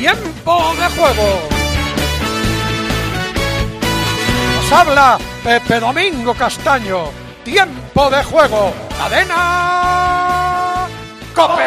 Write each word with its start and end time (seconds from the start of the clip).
Tiempo 0.00 0.74
de 0.78 0.86
juego. 0.96 1.40
Nos 4.56 4.72
habla 4.72 5.18
Pepe 5.44 5.78
Domingo 5.78 6.32
Castaño. 6.32 7.10
Tiempo 7.44 8.08
de 8.08 8.24
juego. 8.24 8.72
Cadena. 8.96 10.88
Cope. 11.34 11.64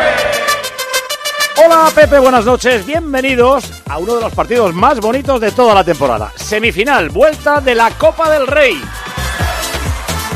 Hola 1.63 1.91
Pepe, 1.93 2.17
buenas 2.17 2.43
noches, 2.43 2.83
bienvenidos 2.87 3.71
a 3.87 3.99
uno 3.99 4.15
de 4.15 4.21
los 4.21 4.33
partidos 4.33 4.73
más 4.73 4.99
bonitos 4.99 5.39
de 5.39 5.51
toda 5.51 5.75
la 5.75 5.83
temporada. 5.83 6.33
Semifinal, 6.35 7.09
vuelta 7.09 7.61
de 7.61 7.75
la 7.75 7.91
Copa 7.91 8.31
del 8.31 8.47
Rey. 8.47 8.81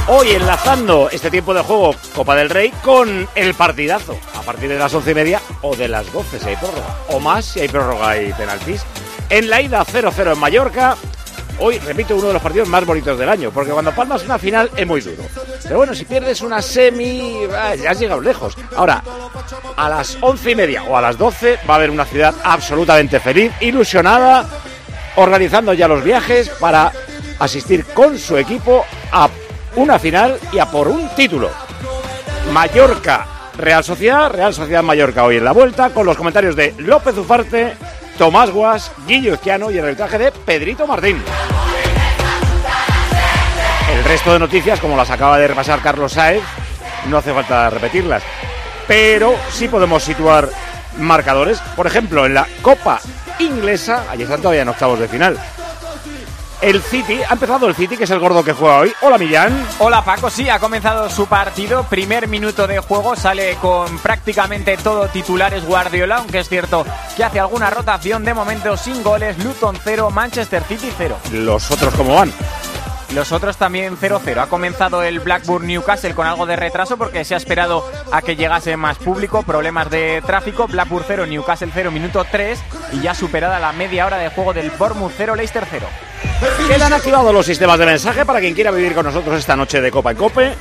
Hoy 0.08 0.34
enlazando 0.34 1.09
este 1.12 1.31
tiempo 1.31 1.52
de 1.52 1.64
juego 1.64 1.95
Copa 2.16 2.36
del 2.36 2.52
Rey 2.52 2.72
con 2.84 3.28
el 3.34 3.56
partidazo 3.56 4.16
partir 4.48 4.70
de 4.70 4.80
las 4.80 4.94
once 4.94 5.12
y 5.12 5.14
media 5.14 5.42
o 5.62 5.76
de 5.76 5.90
las 5.90 6.09
12 6.14 6.40
si 6.40 6.48
hay 6.48 6.56
prórroga, 6.56 6.95
o 7.09 7.20
más 7.20 7.44
si 7.44 7.59
hay 7.59 7.67
prórroga 7.67 8.17
y 8.22 8.31
penaltis. 8.31 8.81
En 9.30 9.50
la 9.50 9.62
ida 9.62 9.86
0-0 9.86 10.31
en 10.31 10.40
Mallorca, 10.40 10.95
hoy 11.59 11.80
repito 11.80 12.16
uno 12.16 12.28
de 12.28 12.34
los 12.34 12.42
partidos 12.42 12.70
más 12.70 12.86
bonitos 12.86 13.20
del 13.20 13.28
año, 13.28 13.52
porque 13.52 13.72
cuando 13.72 13.92
palmas 13.94 14.23
una 14.23 14.40
final 14.40 14.72
es 14.78 14.88
muy 14.88 15.02
duro. 15.02 15.22
Pero 15.64 15.75
bueno, 15.75 15.94
si 15.94 16.06
pierdes 16.06 16.40
una 16.40 16.62
semi, 16.62 17.42
ah, 17.53 17.75
ya 17.75 17.92
has 17.92 18.00
llegado 18.00 18.22
lejos. 18.22 18.56
Ahora, 18.78 19.03
a 19.75 19.90
las 19.90 20.18
once 20.22 20.52
y 20.52 20.56
media 20.56 20.84
o 20.84 20.95
a 20.95 21.02
las 21.02 21.18
12 21.18 21.59
va 21.70 21.73
a 21.73 21.78
haber 21.78 21.92
una 21.92 22.06
ciudad 22.06 22.34
absolutamente 22.42 23.20
feliz, 23.20 23.52
ilusionada, 23.59 24.48
organizando 25.18 25.73
ya 25.73 25.90
los 25.90 26.06
viajes 26.06 26.48
para 26.52 26.94
asistir 27.40 27.84
con 27.88 28.18
su 28.18 28.38
equipo 28.38 28.86
a 29.12 29.30
una 29.75 30.00
final 30.00 30.40
y 30.53 30.59
a 30.59 30.68
por 30.68 30.88
un 30.88 31.09
título. 31.09 31.50
Mallorca, 32.53 33.37
Real 33.58 33.83
Sociedad, 33.83 34.31
Real 34.31 34.53
Sociedad 34.53 34.83
Mallorca 34.83 35.23
hoy 35.23 35.38
en 35.38 35.44
la 35.44 35.52
vuelta, 35.52 35.89
con 35.89 36.05
los 36.05 36.16
comentarios 36.16 36.55
de 36.55 36.75
López 36.77 37.17
Ufarte, 37.17 37.73
Tomás 38.17 38.52
Guas, 38.52 38.91
Guillo 39.08 39.33
Izquiano 39.33 39.72
y 39.72 39.77
el 39.77 39.86
arbitraje 39.86 40.17
de 40.19 40.31
Pedrito 40.31 40.86
Martín. 40.86 41.22
El 43.91 44.03
resto 44.03 44.31
de 44.31 44.39
noticias, 44.39 44.80
como 44.80 44.95
las 44.95 45.09
acaba 45.09 45.39
de 45.39 45.47
repasar 45.47 45.81
Carlos 45.81 46.13
Saez, 46.13 46.44
no 47.08 47.17
hace 47.17 47.33
falta 47.33 47.69
repetirlas. 47.69 48.22
Pero 48.88 49.35
sí 49.51 49.67
podemos 49.67 50.03
situar 50.03 50.50
marcadores. 51.00 51.59
Por 51.75 51.88
ejemplo, 51.88 52.25
en 52.25 52.35
la 52.35 52.47
Copa 52.62 53.00
Inglesa, 53.40 54.06
allí 54.09 54.23
están 54.23 54.41
todavía 54.41 54.62
en 54.62 54.69
octavos 54.69 55.00
de 55.00 55.07
final. 55.07 55.38
El 56.62 56.81
City, 56.81 57.19
ha 57.28 57.34
empezado 57.34 57.68
el 57.68 57.75
City, 57.75 57.97
que 57.97 58.06
es 58.06 58.09
el 58.09 58.19
gordo 58.19 58.44
que 58.44 58.53
juega 58.53 58.79
hoy. 58.79 58.94
Hola, 59.01 59.19
Millán. 59.19 59.68
Hola 59.78 60.03
Paco, 60.03 60.29
sí, 60.29 60.50
ha 60.50 60.59
comenzado 60.59 61.07
su 61.09 61.28
partido. 61.28 61.84
Primer 61.84 62.28
minuto 62.28 62.66
de 62.66 62.79
juego, 62.79 63.16
sale 63.16 63.56
con 63.62 64.00
prácticamente 64.00 64.75
todo 64.78 65.07
titulares 65.07 65.63
Guardiola, 65.66 66.17
aunque 66.17 66.40
es 66.40 66.50
cierto 66.50 66.84
que 67.16 67.23
hace 67.23 67.40
alguna 67.40 67.69
rotación. 67.69 68.25
De 68.25 68.34
momento 68.34 68.75
sin 68.75 69.03
goles, 69.03 69.38
Luton 69.44 69.78
0, 69.84 70.09
Manchester 70.09 70.63
City 70.63 70.91
0. 70.97 71.17
Los 71.31 71.69
otros, 71.69 71.94
¿cómo 71.94 72.16
van? 72.16 72.34
Los 73.13 73.31
otros 73.31 73.56
también 73.56 73.97
0-0. 73.97 74.41
Ha 74.41 74.47
comenzado 74.47 75.01
el 75.01 75.19
Blackburn 75.22 75.66
Newcastle 75.66 76.13
con 76.13 76.28
algo 76.28 76.46
de 76.46 76.57
retraso 76.57 76.97
porque 76.97 77.23
se 77.23 77.35
ha 77.35 77.38
esperado 77.38 77.90
a 78.12 78.22
que 78.22 78.35
llegase 78.35 78.75
más 78.75 78.97
público. 78.97 79.44
Problemas 79.44 79.90
de 79.90 80.22
tráfico. 80.25 80.67
Blackburn 80.67 81.06
0, 81.07 81.25
Newcastle 81.28 81.72
0, 81.73 81.91
minuto 81.91 82.25
3. 82.29 82.59
Y 82.94 83.01
ya 83.01 83.13
superada 83.13 83.59
la 83.59 83.72
media 83.72 84.06
hora 84.06 84.17
de 84.17 84.29
juego 84.29 84.53
del 84.53 84.72
Bournemouth 84.72 85.13
0, 85.16 85.35
Leicester 85.35 85.66
0. 85.69 85.88
Quedan 86.68 86.94
activados 86.94 87.34
los 87.34 87.46
sistemas 87.46 87.80
de 87.80 87.86
mensaje 87.86 88.25
para 88.25 88.40
quien 88.40 88.53
quiera 88.53 88.72
vivir 88.72 88.94
con 88.94 89.06
nosotros 89.06 89.40
esta 89.40 89.56
noche 89.56 89.80
de 89.81 89.90
Copa 89.90 90.12
en 90.12 90.18
Cope. 90.18 90.53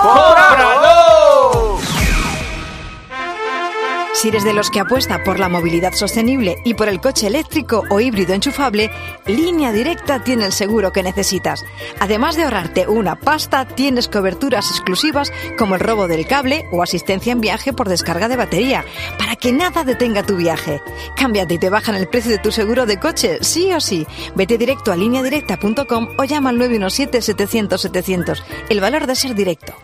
Si 4.17 4.29
eres 4.29 4.43
de 4.43 4.53
los 4.53 4.71
que 4.71 4.79
apuesta 4.79 5.23
por 5.23 5.39
la 5.39 5.47
movilidad 5.47 5.93
sostenible 5.93 6.55
y 6.65 6.73
por 6.73 6.89
el 6.89 6.99
coche 6.99 7.27
eléctrico 7.27 7.83
o 7.91 7.99
híbrido 7.99 8.33
enchufable, 8.33 8.89
Línea 9.27 9.71
Directa 9.71 10.23
tiene 10.23 10.45
el 10.45 10.53
seguro 10.53 10.91
que 10.91 11.03
necesitas. 11.03 11.63
Además 11.99 12.35
de 12.35 12.45
ahorrarte 12.45 12.87
una 12.87 13.19
pasta, 13.19 13.67
tienes 13.67 14.07
coberturas 14.07 14.71
exclusivas 14.71 15.31
como 15.55 15.75
el 15.75 15.81
robo 15.81 16.07
del 16.07 16.25
cable 16.25 16.65
o 16.71 16.81
asistencia 16.81 17.31
en 17.31 17.41
viaje 17.41 17.73
por 17.73 17.89
descarga 17.89 18.27
de 18.27 18.37
batería, 18.37 18.83
para 19.19 19.35
que 19.35 19.51
nada 19.51 19.83
detenga 19.83 20.23
tu 20.23 20.35
viaje. 20.35 20.81
Cámbiate 21.15 21.53
y 21.53 21.59
te 21.59 21.69
bajan 21.69 21.93
el 21.93 22.07
precio 22.07 22.31
de 22.31 22.39
tu 22.39 22.51
seguro 22.51 22.87
de 22.87 22.99
coche, 22.99 23.37
sí 23.41 23.71
o 23.71 23.79
sí. 23.79 24.07
Vete 24.33 24.57
directo 24.57 24.91
a 24.91 24.95
lineadirecta.com 24.95 26.07
o 26.17 26.23
llama 26.23 26.49
al 26.49 26.57
917-700-700. 26.57 28.43
El 28.69 28.81
valor 28.81 29.05
de 29.05 29.15
ser 29.15 29.35
directo. 29.35 29.75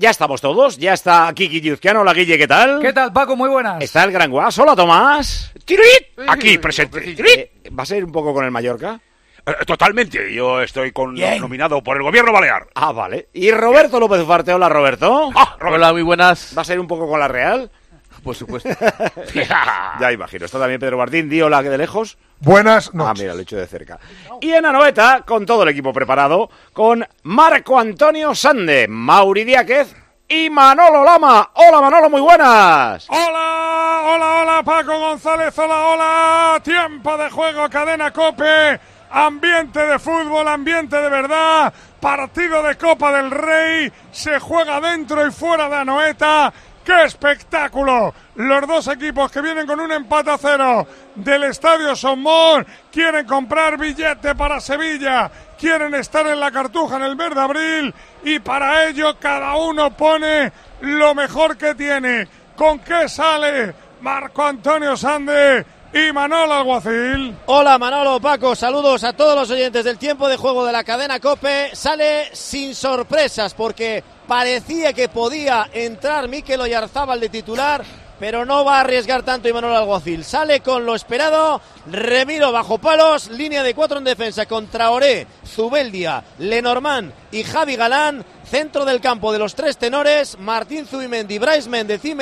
Ya 0.00 0.10
estamos 0.10 0.40
todos, 0.40 0.78
ya 0.78 0.92
está 0.92 1.26
aquí 1.26 1.48
Guilluzquiano. 1.48 2.02
Hola, 2.02 2.14
Guille, 2.14 2.38
¿qué 2.38 2.46
tal? 2.46 2.78
¿Qué 2.80 2.92
tal, 2.92 3.12
Paco? 3.12 3.34
Muy 3.34 3.48
buenas. 3.48 3.82
Está 3.82 4.04
el 4.04 4.12
gran 4.12 4.30
guas. 4.30 4.56
Hola, 4.56 4.76
Tomás. 4.76 5.52
¡Tirit! 5.64 6.16
Aquí 6.28 6.56
presente. 6.58 7.16
Eh, 7.18 7.50
¿Va 7.76 7.82
a 7.82 7.86
ser 7.86 8.04
un 8.04 8.12
poco 8.12 8.32
con 8.32 8.44
el 8.44 8.52
Mallorca? 8.52 9.00
Eh, 9.44 9.64
Totalmente, 9.66 10.32
yo 10.32 10.62
estoy 10.62 10.92
con, 10.92 11.16
nominado 11.16 11.82
por 11.82 11.96
el 11.96 12.04
gobierno 12.04 12.32
balear. 12.32 12.68
Ah, 12.76 12.92
vale. 12.92 13.26
¿Y 13.32 13.50
Roberto 13.50 13.98
López 13.98 14.20
Ufarte? 14.20 14.52
Hola, 14.52 14.68
Roberto. 14.68 15.30
Ah, 15.34 15.56
Roberto. 15.58 15.74
Hola, 15.74 15.92
muy 15.92 16.02
buenas. 16.02 16.54
¿Va 16.56 16.62
a 16.62 16.64
ser 16.64 16.78
un 16.78 16.86
poco 16.86 17.08
con 17.08 17.18
la 17.18 17.26
Real? 17.26 17.68
Por 18.22 18.34
supuesto. 18.34 18.68
ya 20.00 20.12
imagino. 20.12 20.44
Está 20.46 20.58
también 20.58 20.80
Pedro 20.80 20.98
Martín. 20.98 21.28
Di 21.28 21.40
hola, 21.42 21.62
que 21.62 21.70
de 21.70 21.78
lejos. 21.78 22.18
Buenas 22.40 22.88
Ah, 22.88 22.90
noches. 22.94 23.22
mira, 23.22 23.34
lo 23.34 23.40
he 23.40 23.42
hecho 23.42 23.56
de 23.56 23.66
cerca. 23.66 23.98
Y 24.40 24.52
en 24.52 24.64
Anoeta, 24.66 25.22
con 25.26 25.44
todo 25.44 25.62
el 25.64 25.70
equipo 25.70 25.92
preparado, 25.92 26.50
con 26.72 27.06
Marco 27.24 27.78
Antonio 27.78 28.34
Sande, 28.34 28.86
Mauri 28.88 29.44
Diáquez 29.44 29.94
y 30.28 30.48
Manolo 30.50 31.02
Lama. 31.04 31.50
Hola, 31.54 31.80
Manolo, 31.80 32.08
muy 32.10 32.20
buenas. 32.20 33.06
Hola, 33.10 34.02
hola, 34.04 34.40
hola, 34.42 34.62
Paco 34.64 34.98
González, 34.98 35.58
hola, 35.58 35.86
hola. 35.86 36.60
Tiempo 36.62 37.16
de 37.16 37.30
juego, 37.30 37.68
cadena 37.68 38.12
Cope. 38.12 38.78
Ambiente 39.10 39.80
de 39.80 39.98
fútbol, 39.98 40.46
ambiente 40.46 40.94
de 41.00 41.08
verdad. 41.08 41.72
Partido 41.98 42.62
de 42.62 42.76
Copa 42.76 43.10
del 43.16 43.30
Rey. 43.30 43.90
Se 44.12 44.38
juega 44.38 44.80
dentro 44.80 45.26
y 45.26 45.30
fuera 45.32 45.68
de 45.68 45.76
Anoeta. 45.76 46.52
¡Qué 46.88 47.04
espectáculo! 47.04 48.14
Los 48.36 48.66
dos 48.66 48.88
equipos 48.88 49.30
que 49.30 49.42
vienen 49.42 49.66
con 49.66 49.78
un 49.78 49.92
empate 49.92 50.30
a 50.30 50.38
cero 50.38 50.86
del 51.16 51.44
Estadio 51.44 51.94
Somón 51.94 52.66
quieren 52.90 53.26
comprar 53.26 53.76
billete 53.76 54.34
para 54.34 54.58
Sevilla, 54.58 55.30
quieren 55.60 55.94
estar 55.94 56.26
en 56.26 56.40
la 56.40 56.50
cartuja 56.50 56.96
en 56.96 57.02
el 57.02 57.14
mes 57.14 57.34
de 57.34 57.40
abril 57.42 57.94
y 58.24 58.38
para 58.38 58.86
ello 58.88 59.18
cada 59.20 59.54
uno 59.56 59.94
pone 59.94 60.50
lo 60.80 61.14
mejor 61.14 61.58
que 61.58 61.74
tiene. 61.74 62.26
¿Con 62.56 62.78
qué 62.78 63.06
sale? 63.06 63.74
Marco 64.00 64.46
Antonio 64.46 64.96
Sande 64.96 65.66
y 65.92 66.12
Manolo 66.12 66.52
Alguacil. 66.52 67.34
Hola 67.46 67.78
Manolo, 67.78 68.20
Paco, 68.20 68.54
saludos 68.54 69.04
a 69.04 69.12
todos 69.12 69.34
los 69.34 69.50
oyentes 69.50 69.84
del 69.84 69.98
tiempo 69.98 70.28
de 70.28 70.36
juego 70.36 70.64
de 70.64 70.72
la 70.72 70.84
cadena 70.84 71.20
Cope. 71.20 71.70
Sale 71.74 72.28
sin 72.32 72.74
sorpresas 72.74 73.54
porque 73.54 74.04
parecía 74.26 74.92
que 74.92 75.08
podía 75.08 75.68
entrar 75.72 76.28
Mikel 76.28 76.60
Oyarzábal 76.60 77.20
de 77.20 77.28
titular, 77.30 77.84
pero 78.20 78.44
no 78.44 78.64
va 78.64 78.78
a 78.78 78.80
arriesgar 78.80 79.22
tanto 79.22 79.48
Imanol 79.48 79.74
Alguacil. 79.74 80.24
Sale 80.24 80.60
con 80.60 80.84
lo 80.84 80.94
esperado, 80.94 81.60
Remiro 81.90 82.52
bajo 82.52 82.78
palos, 82.78 83.30
línea 83.30 83.62
de 83.62 83.74
cuatro 83.74 83.98
en 83.98 84.04
defensa 84.04 84.44
contra 84.46 84.90
Oré, 84.90 85.26
Zubeldia, 85.46 86.22
Lenormand 86.38 87.12
y 87.32 87.44
Javi 87.44 87.76
Galán. 87.76 88.24
Centro 88.48 88.84
del 88.84 89.00
campo 89.00 89.30
de 89.30 89.38
los 89.38 89.54
tres 89.54 89.76
tenores, 89.76 90.38
Martín 90.38 90.86
Zubimendi, 90.86 91.38
Bryce 91.38 91.68
Méndez 91.68 92.02
y. 92.04 92.14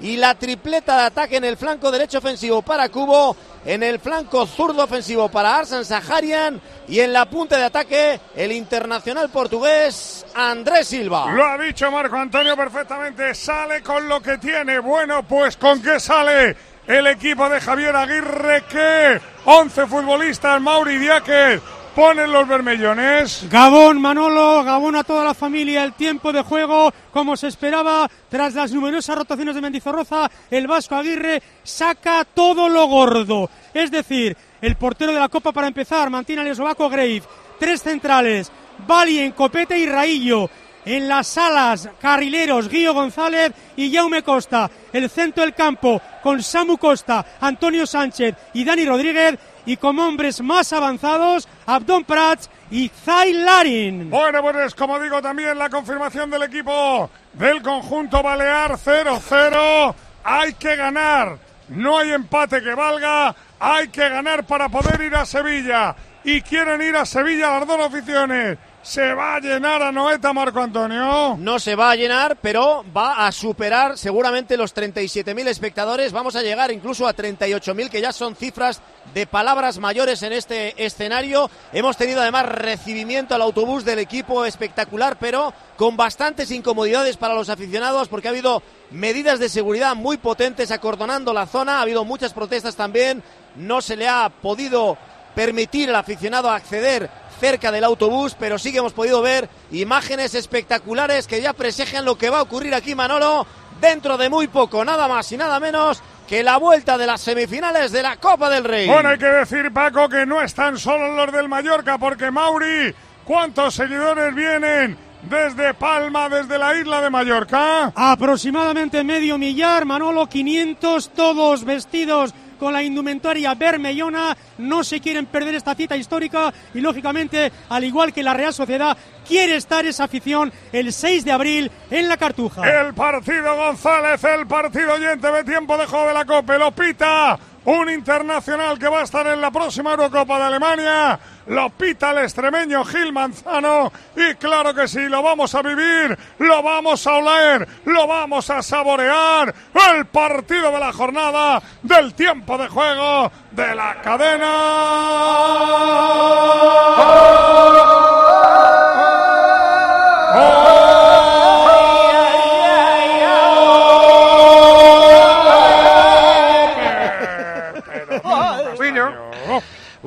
Y 0.00 0.16
la 0.16 0.34
tripleta 0.34 0.96
de 0.96 1.02
ataque 1.04 1.36
en 1.36 1.44
el 1.44 1.56
flanco 1.56 1.90
derecho 1.90 2.18
ofensivo 2.18 2.62
para 2.62 2.88
Cubo. 2.90 3.34
En 3.64 3.82
el 3.82 3.98
flanco 3.98 4.46
zurdo 4.46 4.84
ofensivo 4.84 5.28
para 5.30 5.56
Arsan 5.56 5.84
Saharian. 5.84 6.60
Y 6.86 7.00
en 7.00 7.12
la 7.12 7.28
punta 7.28 7.56
de 7.56 7.64
ataque, 7.64 8.20
el 8.36 8.52
internacional 8.52 9.30
portugués 9.30 10.26
Andrés 10.34 10.88
Silva. 10.88 11.32
Lo 11.32 11.44
ha 11.44 11.58
dicho 11.58 11.90
Marco 11.90 12.16
Antonio 12.16 12.56
perfectamente. 12.56 13.34
Sale 13.34 13.82
con 13.82 14.08
lo 14.08 14.20
que 14.20 14.38
tiene. 14.38 14.78
Bueno, 14.78 15.22
pues 15.22 15.56
¿con 15.56 15.80
qué 15.82 15.98
sale? 15.98 16.56
El 16.86 17.06
equipo 17.06 17.48
de 17.48 17.60
Javier 17.60 17.94
Aguirre 17.94 18.64
que 18.70 19.20
11 19.44 19.86
futbolistas, 19.86 20.58
Mauri 20.58 20.96
Diáquez, 20.96 21.60
ponen 21.98 22.30
los 22.30 22.46
vermellones. 22.46 23.48
Gabón, 23.50 24.00
Manolo, 24.00 24.62
Gabón 24.62 24.94
a 24.94 25.02
toda 25.02 25.24
la 25.24 25.34
familia, 25.34 25.82
el 25.82 25.94
tiempo 25.94 26.32
de 26.32 26.42
juego, 26.42 26.92
como 27.10 27.36
se 27.36 27.48
esperaba, 27.48 28.08
tras 28.28 28.54
las 28.54 28.70
numerosas 28.70 29.18
rotaciones 29.18 29.56
de 29.56 29.60
Mendizorroza, 29.60 30.30
el 30.48 30.68
Vasco 30.68 30.94
Aguirre 30.94 31.42
saca 31.64 32.24
todo 32.24 32.68
lo 32.68 32.86
gordo. 32.86 33.50
Es 33.74 33.90
decir, 33.90 34.36
el 34.62 34.76
portero 34.76 35.12
de 35.12 35.18
la 35.18 35.28
Copa 35.28 35.50
para 35.50 35.66
empezar, 35.66 36.08
mantiene 36.08 36.42
al 36.42 36.46
eslovaco 36.46 36.88
Grave, 36.88 37.24
tres 37.58 37.82
centrales, 37.82 38.52
Bali 38.86 39.32
Copete 39.32 39.76
y 39.76 39.86
Raillo. 39.86 40.48
En 40.84 41.08
las 41.08 41.36
alas, 41.36 41.88
carrileros, 42.00 42.68
Guillo 42.68 42.94
González 42.94 43.52
y 43.76 43.92
Jaume 43.92 44.22
Costa. 44.22 44.70
El 44.92 45.10
centro 45.10 45.42
del 45.42 45.52
campo 45.52 46.00
con 46.22 46.42
Samu 46.42 46.78
Costa, 46.78 47.26
Antonio 47.40 47.86
Sánchez 47.86 48.34
y 48.54 48.64
Dani 48.64 48.84
Rodríguez 48.86 49.36
y 49.68 49.76
como 49.76 50.02
hombres 50.08 50.40
más 50.40 50.72
avanzados, 50.72 51.46
Abdón 51.66 52.02
Prats 52.04 52.48
y 52.70 52.88
Zay 52.88 53.34
Larin. 53.34 54.08
Bueno, 54.08 54.40
pues 54.40 54.74
como 54.74 54.98
digo 54.98 55.20
también 55.20 55.58
la 55.58 55.68
confirmación 55.68 56.30
del 56.30 56.44
equipo 56.44 57.10
del 57.34 57.60
conjunto 57.60 58.22
Balear 58.22 58.78
0-0. 58.78 59.94
Hay 60.24 60.54
que 60.54 60.74
ganar. 60.74 61.36
No 61.68 61.98
hay 61.98 62.12
empate 62.12 62.62
que 62.62 62.72
valga. 62.72 63.36
Hay 63.60 63.88
que 63.88 64.08
ganar 64.08 64.44
para 64.44 64.70
poder 64.70 65.02
ir 65.02 65.14
a 65.14 65.26
Sevilla. 65.26 65.94
Y 66.24 66.40
quieren 66.40 66.80
ir 66.80 66.96
a 66.96 67.04
Sevilla 67.04 67.58
las 67.58 67.68
dos 67.68 67.78
aficiones. 67.78 68.56
¿Se 68.88 69.12
va 69.12 69.34
a 69.34 69.40
llenar 69.40 69.82
a 69.82 69.92
Noeta, 69.92 70.32
Marco 70.32 70.60
Antonio? 70.60 71.36
No 71.38 71.58
se 71.58 71.74
va 71.74 71.90
a 71.90 71.94
llenar, 71.94 72.38
pero 72.40 72.86
va 72.96 73.26
a 73.26 73.32
superar 73.32 73.98
seguramente 73.98 74.56
los 74.56 74.74
37.000 74.74 75.46
espectadores. 75.48 76.10
Vamos 76.10 76.36
a 76.36 76.42
llegar 76.42 76.72
incluso 76.72 77.06
a 77.06 77.14
38.000, 77.14 77.90
que 77.90 78.00
ya 78.00 78.14
son 78.14 78.34
cifras 78.34 78.80
de 79.12 79.26
palabras 79.26 79.78
mayores 79.78 80.22
en 80.22 80.32
este 80.32 80.82
escenario. 80.82 81.50
Hemos 81.74 81.98
tenido 81.98 82.22
además 82.22 82.46
recibimiento 82.46 83.34
al 83.34 83.42
autobús 83.42 83.84
del 83.84 83.98
equipo 83.98 84.46
espectacular, 84.46 85.18
pero 85.18 85.52
con 85.76 85.98
bastantes 85.98 86.50
incomodidades 86.50 87.18
para 87.18 87.34
los 87.34 87.50
aficionados, 87.50 88.08
porque 88.08 88.28
ha 88.28 88.30
habido 88.30 88.62
medidas 88.90 89.38
de 89.38 89.50
seguridad 89.50 89.96
muy 89.96 90.16
potentes 90.16 90.70
acordonando 90.70 91.34
la 91.34 91.44
zona. 91.44 91.80
Ha 91.80 91.82
habido 91.82 92.06
muchas 92.06 92.32
protestas 92.32 92.74
también. 92.74 93.22
No 93.54 93.82
se 93.82 93.96
le 93.96 94.08
ha 94.08 94.30
podido 94.30 94.96
permitir 95.34 95.90
al 95.90 95.96
aficionado 95.96 96.50
acceder 96.50 97.27
cerca 97.38 97.72
del 97.72 97.84
autobús, 97.84 98.36
pero 98.38 98.58
sí 98.58 98.72
que 98.72 98.78
hemos 98.78 98.92
podido 98.92 99.22
ver 99.22 99.48
imágenes 99.70 100.34
espectaculares 100.34 101.26
que 101.26 101.40
ya 101.40 101.52
presagian 101.52 102.04
lo 102.04 102.18
que 102.18 102.30
va 102.30 102.38
a 102.38 102.42
ocurrir 102.42 102.74
aquí, 102.74 102.94
Manolo, 102.94 103.46
dentro 103.80 104.18
de 104.18 104.28
muy 104.28 104.48
poco, 104.48 104.84
nada 104.84 105.08
más 105.08 105.30
y 105.32 105.36
nada 105.36 105.60
menos 105.60 106.02
que 106.28 106.42
la 106.42 106.58
vuelta 106.58 106.98
de 106.98 107.06
las 107.06 107.22
semifinales 107.22 107.90
de 107.90 108.02
la 108.02 108.16
Copa 108.16 108.50
del 108.50 108.64
Rey. 108.64 108.86
Bueno, 108.86 109.08
hay 109.08 109.18
que 109.18 109.26
decir, 109.26 109.72
Paco, 109.72 110.08
que 110.08 110.26
no 110.26 110.42
están 110.42 110.76
solo 110.76 111.14
los 111.14 111.32
del 111.32 111.48
Mallorca, 111.48 111.96
porque 111.96 112.30
Mauri, 112.30 112.94
¿cuántos 113.24 113.74
seguidores 113.74 114.34
vienen? 114.34 114.98
Desde 115.22 115.74
Palma, 115.74 116.28
desde 116.28 116.58
la 116.58 116.76
isla 116.76 117.00
de 117.00 117.10
Mallorca. 117.10 117.92
Aproximadamente 117.94 119.02
medio 119.02 119.38
millar, 119.38 119.84
Manolo, 119.84 120.28
500, 120.28 121.10
todos 121.10 121.64
vestidos 121.64 122.34
con 122.58 122.72
la 122.72 122.82
indumentaria 122.82 123.54
bermellona. 123.54 124.36
No 124.58 124.84
se 124.84 125.00
quieren 125.00 125.26
perder 125.26 125.54
esta 125.54 125.74
cita 125.74 125.96
histórica 125.96 126.52
y, 126.74 126.80
lógicamente, 126.80 127.50
al 127.68 127.84
igual 127.84 128.12
que 128.12 128.22
la 128.22 128.34
Real 128.34 128.52
Sociedad, 128.52 128.96
quiere 129.28 129.56
estar 129.56 129.84
esa 129.86 130.04
afición 130.04 130.52
el 130.72 130.92
6 130.92 131.24
de 131.24 131.32
abril 131.32 131.70
en 131.90 132.08
la 132.08 132.16
Cartuja. 132.16 132.68
El 132.80 132.94
partido 132.94 133.54
González, 133.54 134.24
el 134.24 134.46
partido 134.46 134.94
oyente 134.94 135.30
de 135.30 135.44
tiempo 135.44 135.76
de 135.76 135.86
juego 135.86 136.08
de 136.08 136.14
la 136.14 136.24
Copa, 136.24 136.56
lo 136.56 136.72
pita 136.72 137.38
un 137.66 137.90
internacional 137.90 138.78
que 138.78 138.88
va 138.88 139.00
a 139.00 139.04
estar 139.04 139.26
en 139.26 139.42
la 139.42 139.50
próxima 139.50 139.90
Eurocopa 139.90 140.38
de 140.38 140.44
Alemania. 140.44 141.20
Lo 141.48 141.68
pita 141.70 142.12
el 142.12 142.18
extremeño 142.24 142.82
Gil 142.84 143.12
Manzano. 143.12 143.92
Y 144.16 144.34
claro 144.36 144.72
que 144.74 144.88
sí, 144.88 145.00
lo 145.00 145.22
vamos 145.22 145.54
a 145.54 145.60
vivir, 145.60 146.18
lo 146.38 146.62
vamos 146.62 147.06
a 147.06 147.12
oler, 147.16 147.68
lo 147.84 148.06
vamos 148.06 148.48
a 148.48 148.62
saborear. 148.62 149.54
El 149.94 150.06
partido 150.06 150.70
de 150.72 150.80
la 150.80 150.92
jornada 150.92 151.62
del 151.82 152.14
tiempo 152.14 152.56
de 152.56 152.68
juego 152.68 153.30
de 153.50 153.74
la 153.74 154.00
cadena. 154.00 154.48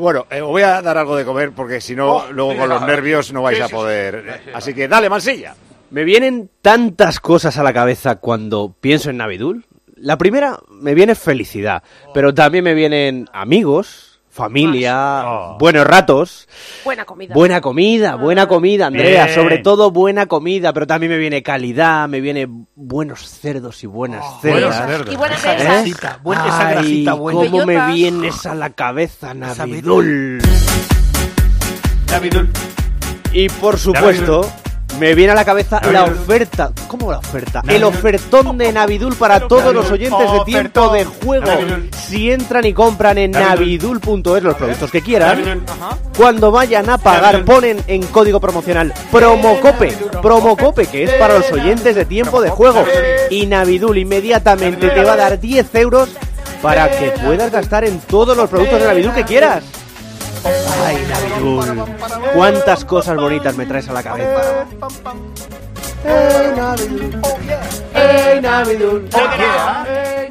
Bueno, 0.02 0.26
eh, 0.32 0.42
os 0.42 0.50
voy 0.50 0.64
a 0.64 0.82
dar 0.82 0.98
algo 0.98 1.16
de 1.16 1.24
comer 1.24 1.52
porque 1.52 1.80
si 1.80 1.96
no, 1.96 2.32
luego 2.32 2.58
con 2.58 2.68
los 2.68 2.82
nervios 2.82 3.32
no 3.32 3.44
vais 3.44 3.62
a 3.62 3.70
poder. 3.70 4.42
Así 4.52 4.74
que 4.74 4.88
dale, 4.88 5.12
Mansilla. 5.12 5.56
Me 5.92 6.04
vienen 6.04 6.50
tantas 6.64 7.20
cosas 7.20 7.60
a 7.60 7.64
la 7.64 7.72
cabeza 7.72 8.16
cuando 8.16 8.74
pienso 8.82 9.12
en 9.12 9.18
Navidul. 9.18 9.64
La 9.96 10.18
primera 10.18 10.58
me 10.72 10.96
viene 10.96 11.14
felicidad, 11.14 11.84
pero 12.16 12.34
también 12.34 12.64
me 12.64 12.74
vienen 12.74 13.30
amigos, 13.32 14.11
familia, 14.32 15.56
buenos 15.60 15.86
ratos, 15.86 16.48
Buena 16.86 17.04
comida. 17.06 17.34
buena 17.36 17.60
comida, 17.62 18.16
buena 18.16 18.48
comida, 18.48 18.88
Andrea, 18.88 19.26
Bien. 19.26 19.36
sobre 19.36 19.58
todo 19.58 19.92
buena 19.92 20.26
comida, 20.28 20.72
pero 20.74 20.88
también 20.88 21.12
me 21.12 21.18
viene 21.18 21.44
calidad, 21.44 22.08
me 22.08 22.22
viene 22.22 22.48
buenos 22.76 23.20
cerdos 23.28 23.84
y 23.84 23.88
buenas 23.88 24.24
buenos 24.42 24.74
cerdas. 24.74 24.88
cerdos. 24.90 25.14
Y 25.14 25.18
buena 25.18 25.36
mesa. 25.36 25.54
grasita, 25.56 26.20
buena- 26.24 26.46
esa 26.48 26.68
Ay, 26.68 26.74
grasita 26.76 27.14
buena. 27.14 27.52
cómo 27.52 27.66
me 27.66 27.92
vienes 27.94 28.46
a 28.46 28.56
la 28.56 28.70
cabeza, 28.72 29.32
Esa 29.32 29.66
Navidul. 29.66 30.40
Y 33.34 33.48
por 33.50 33.78
supuesto, 33.78 34.50
me 35.02 35.16
viene 35.16 35.32
a 35.32 35.36
la 35.36 35.44
cabeza 35.44 35.82
la 35.92 36.04
oferta. 36.04 36.72
¿Cómo 36.88 37.12
la 37.12 37.18
oferta? 37.18 37.64
El 37.68 37.84
ofertón 37.84 38.56
de 38.60 38.72
Navidul 38.72 39.16
para 39.16 39.48
todos 39.48 39.74
los 39.74 39.90
oyentes 39.90 40.32
de 40.32 40.40
tiempo 40.46 40.90
de 40.90 41.06
juego. 41.06 41.48
Si 41.92 42.32
entran 42.32 42.66
y 42.66 42.74
compran 42.74 43.18
en 43.18 43.32
navidul.es 43.32 44.44
los 44.44 44.56
productos 44.56 44.92
que 44.92 45.02
quieran, 45.02 45.66
cuando 46.16 46.52
vayan 46.52 46.88
a 46.92 47.00
pagar 47.00 47.44
ponen 47.46 47.84
en 47.88 48.04
código 48.04 48.40
promocional 48.40 48.94
Promocope. 49.12 49.92
Promocope, 50.22 50.86
que 50.86 51.06
es 51.06 51.12
para 51.14 51.34
los 51.40 51.52
oyentes 51.52 51.96
de 51.96 52.06
tiempo 52.06 52.40
de 52.40 52.52
juego. 52.52 52.86
Y 53.32 53.48
Navidul 53.48 53.98
inmediatamente 53.98 54.88
te 54.88 55.04
va 55.04 55.14
a 55.14 55.18
dar 55.18 55.40
10 55.40 55.74
euros 55.76 56.10
para 56.62 56.92
que 56.92 57.10
puedas 57.10 57.52
gastar 57.52 57.86
en 57.86 58.00
todos 58.02 58.38
los 58.38 58.48
productos 58.48 58.80
de 58.80 58.86
Navidul 58.86 59.16
que 59.16 59.24
quieras. 59.24 59.64
Ay, 60.44 61.06
Navidul. 61.08 61.86
Cuántas 62.34 62.86
cosas 62.86 63.16
bonitas 63.18 63.56
me 63.56 63.66
traes 63.66 63.90
a 63.90 63.94
la 63.94 64.04
cabeza. 64.04 64.66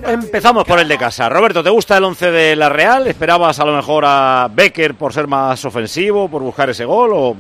Empezamos 0.07 0.65
por 0.65 0.81
el 0.81 0.89
de 0.89 0.99
casa. 0.99 1.29
Roberto, 1.29 1.63
¿te 1.63 1.71
gusta 1.71 1.97
el 1.97 2.05
11 2.05 2.31
de 2.31 2.57
la 2.57 2.69
Real? 2.69 3.07
¿Esperabas 3.07 3.61
a 3.61 3.65
lo 3.65 3.77
mejor 3.77 4.05
a 4.07 4.49
Becker 4.53 4.95
por 4.95 5.13
ser 5.13 5.27
más 5.27 5.65
ofensivo, 5.65 6.29
por 6.29 6.43
buscar 6.43 6.71
ese 6.71 6.85
gol 6.85 7.11
o 7.13 7.37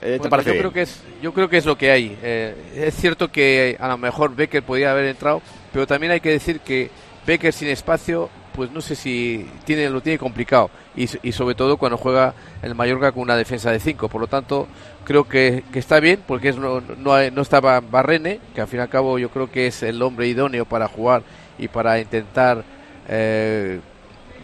eh, 0.00 0.12
te 0.12 0.18
Bueno, 0.18 0.30
parece 0.30 0.54
yo 0.54 0.58
creo 0.58 0.72
que 0.72 0.82
es 0.82 1.02
yo 1.22 1.32
creo 1.32 1.48
que 1.48 1.56
es 1.56 1.66
lo 1.66 1.76
que 1.76 1.90
hay. 1.90 2.18
Eh, 2.22 2.54
es 2.76 2.94
cierto 2.94 3.30
que 3.30 3.76
a 3.80 3.88
lo 3.88 3.98
mejor 3.98 4.34
Becker 4.34 4.62
podía 4.62 4.90
haber 4.90 5.06
entrado, 5.06 5.40
pero 5.72 5.86
también 5.86 6.12
hay 6.12 6.20
que 6.20 6.30
decir 6.30 6.60
que 6.60 6.90
Becker 7.26 7.52
sin 7.52 7.68
espacio, 7.68 8.28
pues 8.54 8.70
no 8.70 8.80
sé 8.80 8.94
si 8.94 9.46
tiene 9.64 9.88
lo 9.88 10.00
tiene 10.00 10.18
complicado 10.18 10.70
y, 10.94 11.06
sobre 11.06 11.54
todo 11.54 11.76
cuando 11.76 11.96
juega 11.96 12.34
el 12.62 12.74
Mallorca 12.74 13.12
con 13.12 13.22
una 13.22 13.36
defensa 13.36 13.70
de 13.70 13.80
5. 13.80 14.08
Por 14.08 14.20
lo 14.20 14.26
tanto, 14.26 14.68
creo 15.04 15.28
que, 15.28 15.64
está 15.72 16.00
bien 16.00 16.20
porque 16.26 16.50
es, 16.50 16.56
no, 16.56 16.80
no, 16.80 17.42
estaba 17.42 17.80
Barrene, 17.80 18.40
que 18.54 18.60
al 18.60 18.68
fin 18.68 18.80
y 18.80 18.82
al 18.82 18.88
cabo 18.88 19.18
yo 19.18 19.30
creo 19.30 19.50
que 19.50 19.66
es 19.66 19.82
el 19.82 20.02
hombre 20.02 20.28
idóneo 20.28 20.64
para 20.64 20.88
jugar 20.88 21.22
y 21.58 21.68
para 21.68 21.98
intentar 21.98 22.64
eh, 23.08 23.80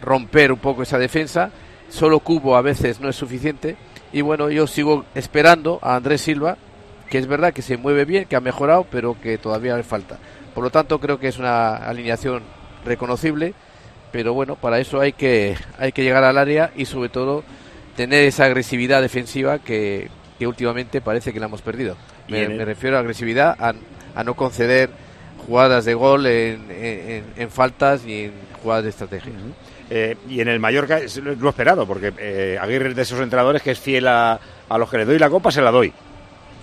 romper 0.02 0.52
un 0.52 0.58
poco 0.58 0.82
esa 0.82 0.98
defensa. 0.98 1.50
Solo 1.90 2.20
Cubo 2.20 2.56
a 2.56 2.62
veces 2.62 3.00
no 3.00 3.08
es 3.08 3.16
suficiente. 3.16 3.76
Y 4.12 4.22
bueno, 4.22 4.50
yo 4.50 4.66
sigo 4.66 5.04
esperando 5.14 5.78
a 5.82 5.96
Andrés 5.96 6.22
Silva, 6.22 6.56
que 7.10 7.18
es 7.18 7.26
verdad 7.26 7.52
que 7.52 7.62
se 7.62 7.76
mueve 7.76 8.04
bien, 8.04 8.24
que 8.24 8.36
ha 8.36 8.40
mejorado, 8.40 8.86
pero 8.90 9.20
que 9.20 9.38
todavía 9.38 9.76
le 9.76 9.82
falta. 9.82 10.18
Por 10.54 10.64
lo 10.64 10.70
tanto, 10.70 10.98
creo 10.98 11.18
que 11.18 11.28
es 11.28 11.38
una 11.38 11.76
alineación 11.76 12.42
reconocible, 12.84 13.54
pero 14.12 14.32
bueno, 14.34 14.56
para 14.56 14.78
eso 14.78 15.00
hay 15.00 15.12
que, 15.12 15.56
hay 15.78 15.92
que 15.92 16.02
llegar 16.02 16.24
al 16.24 16.38
área 16.38 16.70
y 16.76 16.84
sobre 16.84 17.08
todo 17.08 17.44
tener 17.96 18.24
esa 18.24 18.44
agresividad 18.44 19.02
defensiva 19.02 19.58
que, 19.58 20.08
que 20.38 20.46
últimamente 20.46 21.00
parece 21.00 21.32
que 21.32 21.40
la 21.40 21.46
hemos 21.46 21.62
perdido. 21.62 21.96
Me, 22.28 22.42
el- 22.42 22.58
me 22.58 22.64
refiero 22.64 22.96
a 22.96 23.00
agresividad, 23.00 23.56
a, 23.58 23.74
a 24.14 24.24
no 24.24 24.34
conceder 24.34 24.90
jugadas 25.46 25.84
de 25.84 25.94
gol 25.94 26.26
en, 26.26 26.70
en- 26.70 27.24
en 27.36 27.50
faltas 27.50 28.04
y 28.06 28.24
en 28.24 28.32
jugadas 28.62 28.84
de 28.84 28.90
estrategia. 28.90 29.32
Eh, 29.90 30.16
y 30.28 30.40
en 30.40 30.48
el 30.48 30.60
Mallorca 30.60 30.98
es 30.98 31.16
lo 31.16 31.48
esperado, 31.48 31.86
porque 31.86 32.12
eh, 32.18 32.58
Aguirre 32.60 32.90
es 32.90 32.96
de 32.96 33.02
esos 33.02 33.20
entrenadores 33.20 33.62
que 33.62 33.70
es 33.70 33.78
fiel 33.80 34.06
a, 34.06 34.38
a 34.68 34.78
los 34.78 34.90
que 34.90 34.98
le 34.98 35.04
doy 35.06 35.18
la 35.18 35.30
copa, 35.30 35.50
se 35.50 35.62
la 35.62 35.70
doy. 35.70 35.92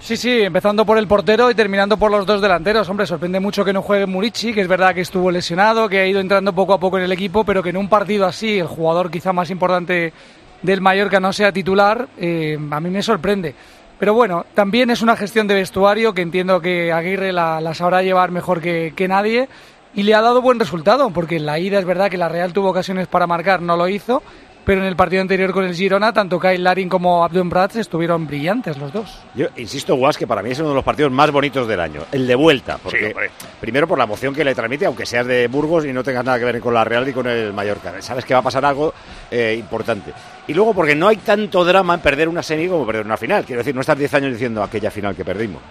Sí, 0.02 0.18
sí, 0.18 0.42
empezando 0.42 0.86
por 0.86 1.00
el 1.00 1.08
portero 1.08 1.50
y 1.50 1.56
terminando 1.56 1.98
por 1.98 2.12
los 2.12 2.26
dos 2.26 2.40
delanteros. 2.40 2.88
Hombre, 2.90 3.08
sorprende 3.08 3.40
mucho 3.40 3.66
que 3.66 3.74
no 3.74 3.82
juegue 3.82 4.06
Murici, 4.06 4.54
que 4.54 4.62
es 4.62 4.68
verdad 4.68 4.94
que 4.94 5.02
estuvo 5.02 5.32
lesionado, 5.32 5.90
que 5.90 6.00
ha 6.00 6.06
ido 6.06 6.20
entrando 6.20 6.54
poco 6.54 6.74
a 6.74 6.80
poco 6.80 6.98
en 6.98 7.06
el 7.06 7.12
equipo, 7.12 7.44
pero 7.44 7.64
que 7.64 7.70
en 7.70 7.78
un 7.78 7.90
partido 7.90 8.28
así, 8.28 8.60
el 8.60 8.68
jugador 8.68 9.10
quizá 9.10 9.34
más 9.34 9.50
importante 9.50 10.14
del 10.62 10.82
Mallorca 10.82 11.20
no 11.20 11.34
sea 11.34 11.52
titular, 11.52 12.08
eh, 12.18 12.58
a 12.70 12.80
mí 12.80 12.90
me 12.90 13.02
sorprende. 13.02 13.56
Pero 13.98 14.14
bueno, 14.14 14.46
también 14.54 14.90
es 14.90 15.02
una 15.02 15.16
gestión 15.16 15.48
de 15.48 15.56
vestuario 15.56 16.14
que 16.14 16.22
entiendo 16.22 16.60
que 16.60 16.92
Aguirre 16.92 17.32
la, 17.32 17.74
sabrá 17.74 18.04
llevar 18.04 18.30
mejor 18.30 18.62
que, 18.62 18.94
que 18.96 19.08
nadie 19.08 19.48
y 19.96 20.04
le 20.04 20.14
ha 20.14 20.22
dado 20.22 20.42
buen 20.42 20.60
resultado, 20.60 21.10
porque 21.12 21.38
en 21.38 21.46
la 21.46 21.58
ida 21.58 21.80
es 21.80 21.86
verdad 21.86 22.12
que 22.12 22.18
la 22.18 22.28
Real 22.28 22.52
tuvo 22.52 22.70
ocasiones 22.70 23.08
para 23.08 23.26
marcar, 23.26 23.62
no 23.62 23.78
lo 23.78 23.88
hizo, 23.88 24.22
pero 24.66 24.82
en 24.82 24.88
el 24.88 24.96
partido 24.96 25.22
anterior 25.22 25.52
con 25.54 25.64
el 25.64 25.74
Girona, 25.76 26.12
tanto 26.12 26.40
Kyle 26.40 26.64
Larin 26.64 26.90
como 26.90 27.24
Abdon 27.24 27.50
Prats 27.50 27.76
estuvieron 27.78 28.26
brillantes 28.28 28.78
los 28.78 28.92
dos. 28.92 29.20
Yo 29.36 29.48
insisto, 29.58 29.96
Guas, 29.96 30.18
que 30.18 30.26
para 30.28 30.42
mí 30.42 30.52
es 30.52 30.60
uno 30.60 30.70
de 30.70 30.76
los 30.76 30.84
partidos 30.84 31.12
más 31.12 31.32
bonitos 31.32 31.68
del 31.68 31.80
año, 31.80 32.02
el 32.12 32.26
de 32.28 32.36
vuelta, 32.36 32.78
porque 32.82 33.16
primero 33.62 33.88
por 33.88 33.98
la 33.98 34.04
emoción 34.06 34.34
que 34.34 34.44
le 34.44 34.56
transmite, 34.56 34.86
aunque 34.86 35.06
seas 35.06 35.26
de 35.28 35.48
Burgos 35.48 35.86
y 35.86 35.94
no 35.94 36.04
tengas 36.04 36.26
nada 36.26 36.40
que 36.40 36.46
ver 36.46 36.60
con 36.60 36.74
la 36.74 36.84
Real 36.84 37.08
y 37.08 37.14
con 37.14 37.28
el 37.28 37.54
Mallorca, 37.54 38.02
sabes 38.02 38.26
que 38.26 38.34
va 38.34 38.40
a 38.42 38.44
pasar 38.44 38.66
algo 38.66 38.94
eh, 39.32 39.56
importante. 39.58 40.12
Y 40.48 40.54
luego 40.54 40.74
porque 40.74 40.96
no 40.96 41.08
hay 41.08 41.18
tanto 41.18 41.64
drama 41.64 41.94
en 41.94 42.00
perder 42.00 42.28
una 42.28 42.44
semi 42.44 42.68
como 42.68 42.86
perder 42.86 43.06
una 43.06 43.18
final, 43.18 43.46
quiero 43.46 43.60
decir, 43.62 43.76
no 43.76 43.82
estás 43.82 43.98
10 43.98 44.14
años 44.16 44.34
diciendo 44.34 44.64
aquella 44.64 44.90
final 44.92 45.16
que 45.16 45.24
perdimos. 45.24 45.62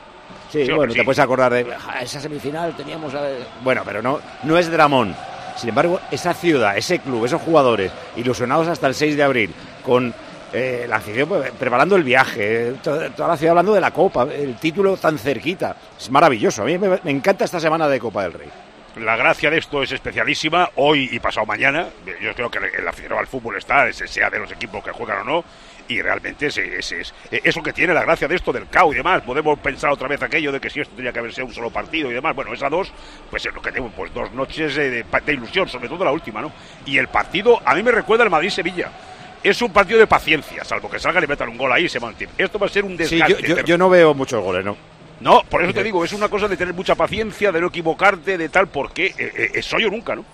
Sí, 0.51 0.71
bueno, 0.71 0.93
sí. 0.93 0.99
te 1.01 1.05
puedes 1.05 1.19
acordar 1.19 1.53
de 1.53 1.67
"Ah, 1.89 2.01
esa 2.03 2.21
semifinal 2.21 2.77
teníamos... 2.77 3.13
eh". 3.15 3.39
Bueno, 3.65 3.83
pero 3.85 4.01
no, 4.01 4.21
no 4.45 4.57
es 4.57 4.71
dramón. 4.71 5.13
Sin 5.57 5.69
embargo, 5.69 6.01
esa 6.11 6.35
ciudad, 6.35 6.77
ese 6.77 6.99
club, 6.99 7.25
esos 7.25 7.41
jugadores 7.41 7.93
ilusionados 8.17 8.69
hasta 8.69 8.87
el 8.87 8.95
6 8.95 9.17
de 9.17 9.23
abril, 9.23 9.55
con 9.85 10.13
eh, 10.53 10.87
la 10.89 10.97
afición 10.97 11.29
pues, 11.29 11.51
preparando 11.53 11.97
el 11.97 12.05
viaje, 12.05 12.75
toda, 12.83 13.09
la 13.17 13.37
ciudad 13.37 13.51
hablando 13.51 13.75
de 13.75 13.81
la 13.81 13.91
Copa, 13.91 14.27
el 14.33 14.57
título 14.57 14.97
tan 14.97 15.19
cerquita, 15.19 15.77
es 15.99 16.11
maravilloso. 16.11 16.63
A 16.63 16.65
mí 16.67 16.79
me, 16.79 17.01
me 17.03 17.11
encanta 17.11 17.45
esta 17.45 17.61
semana 17.61 17.89
de 17.89 17.99
Copa 17.99 18.23
del 18.23 18.33
Rey. 18.35 18.49
La 18.97 19.17
gracia 19.17 19.51
de 19.51 19.59
esto 19.59 19.83
es 19.83 19.91
especialísima, 19.91 20.71
hoy 20.77 21.09
y 21.11 21.19
pasado 21.19 21.45
mañana. 21.45 21.89
Yo 22.23 22.33
creo 22.33 22.49
que 22.49 22.59
el 22.59 22.87
aficionado 22.87 23.21
al 23.21 23.27
fútbol 23.27 23.57
está, 23.57 23.93
sea 23.93 24.31
de 24.31 24.39
los 24.39 24.53
equipos 24.53 24.85
que 24.85 24.93
juegan 24.93 25.23
o 25.23 25.25
no, 25.25 25.45
y 25.89 26.01
realmente 26.01 26.47
es, 26.47 26.57
es, 26.59 26.93
es, 26.93 27.15
es 27.31 27.57
lo 27.57 27.63
que 27.63 27.73
tiene 27.73 27.93
la 27.95 28.03
gracia 28.03 28.27
de 28.29 28.35
esto 28.37 28.53
del 28.53 28.69
CAO 28.69 28.93
y 28.93 28.97
demás. 28.97 29.23
Podemos 29.23 29.59
pensar 29.59 29.91
otra 29.91 30.09
vez 30.09 30.23
aquello 30.23 30.51
de 30.53 30.61
que 30.61 30.71
si 30.71 30.81
esto 30.81 30.95
tenía 30.97 31.13
que 31.13 31.19
haber 31.19 31.33
sido 31.33 31.47
un 31.47 31.53
solo 31.55 31.71
partido 31.71 32.11
y 32.11 32.15
demás. 32.15 32.35
Bueno, 32.35 32.53
esas 32.55 32.71
dos, 32.71 32.93
pues 33.31 33.45
es 33.47 33.55
lo 33.55 33.61
que 33.63 33.71
tengo, 33.73 33.91
pues 33.91 34.13
dos 34.15 34.33
noches 34.33 34.75
de, 34.75 34.91
de- 34.91 35.05
de 35.27 35.33
ilusión, 35.33 35.69
sobre 35.69 35.89
todo 35.89 36.05
la 36.05 36.13
última, 36.13 36.41
¿no? 36.41 36.53
Y 36.87 36.97
el 36.99 37.09
partido, 37.09 37.61
a 37.65 37.75
mí 37.75 37.83
me 37.83 37.91
recuerda 37.93 38.25
el 38.25 38.31
Madrid-Sevilla. 38.31 38.91
Es 39.43 39.61
un 39.61 39.73
partido 39.73 39.99
de 39.99 40.07
paciencia, 40.07 40.65
salvo 40.65 40.89
que 40.91 40.99
salgan 40.99 41.23
y 41.25 41.27
metan 41.27 41.51
un 41.51 41.59
gol 41.59 41.71
ahí 41.71 41.85
y 41.85 41.89
se 41.91 42.01
mantiene. 42.01 42.33
Esto 42.39 42.59
va 42.59 42.67
a 42.67 42.71
ser 42.71 42.83
un 42.85 42.93
Sí, 42.93 43.17
desgaste. 43.19 43.43
yo, 43.43 43.57
yo- 43.57 43.63
yo 43.65 43.77
no 43.79 43.91
veo 43.91 44.15
muchos 44.15 44.43
goles, 44.43 44.65
¿no? 44.65 44.77
No, 45.21 45.43
por 45.49 45.63
eso 45.63 45.73
te 45.75 45.83
digo, 45.85 46.05
es 46.05 46.13
una 46.13 46.29
cosa 46.29 46.49
de 46.49 46.57
tener 46.57 46.73
mucha 46.75 46.95
paciencia, 46.95 47.53
de 47.53 47.61
no 47.61 47.67
equivocarte, 47.69 48.37
de 48.39 48.49
tal, 48.49 48.69
porque 48.69 49.15
eh, 49.19 49.51
eh, 49.55 49.63
soy 49.63 49.83
yo 49.83 49.91
nunca, 49.91 50.15
¿no? 50.17 50.25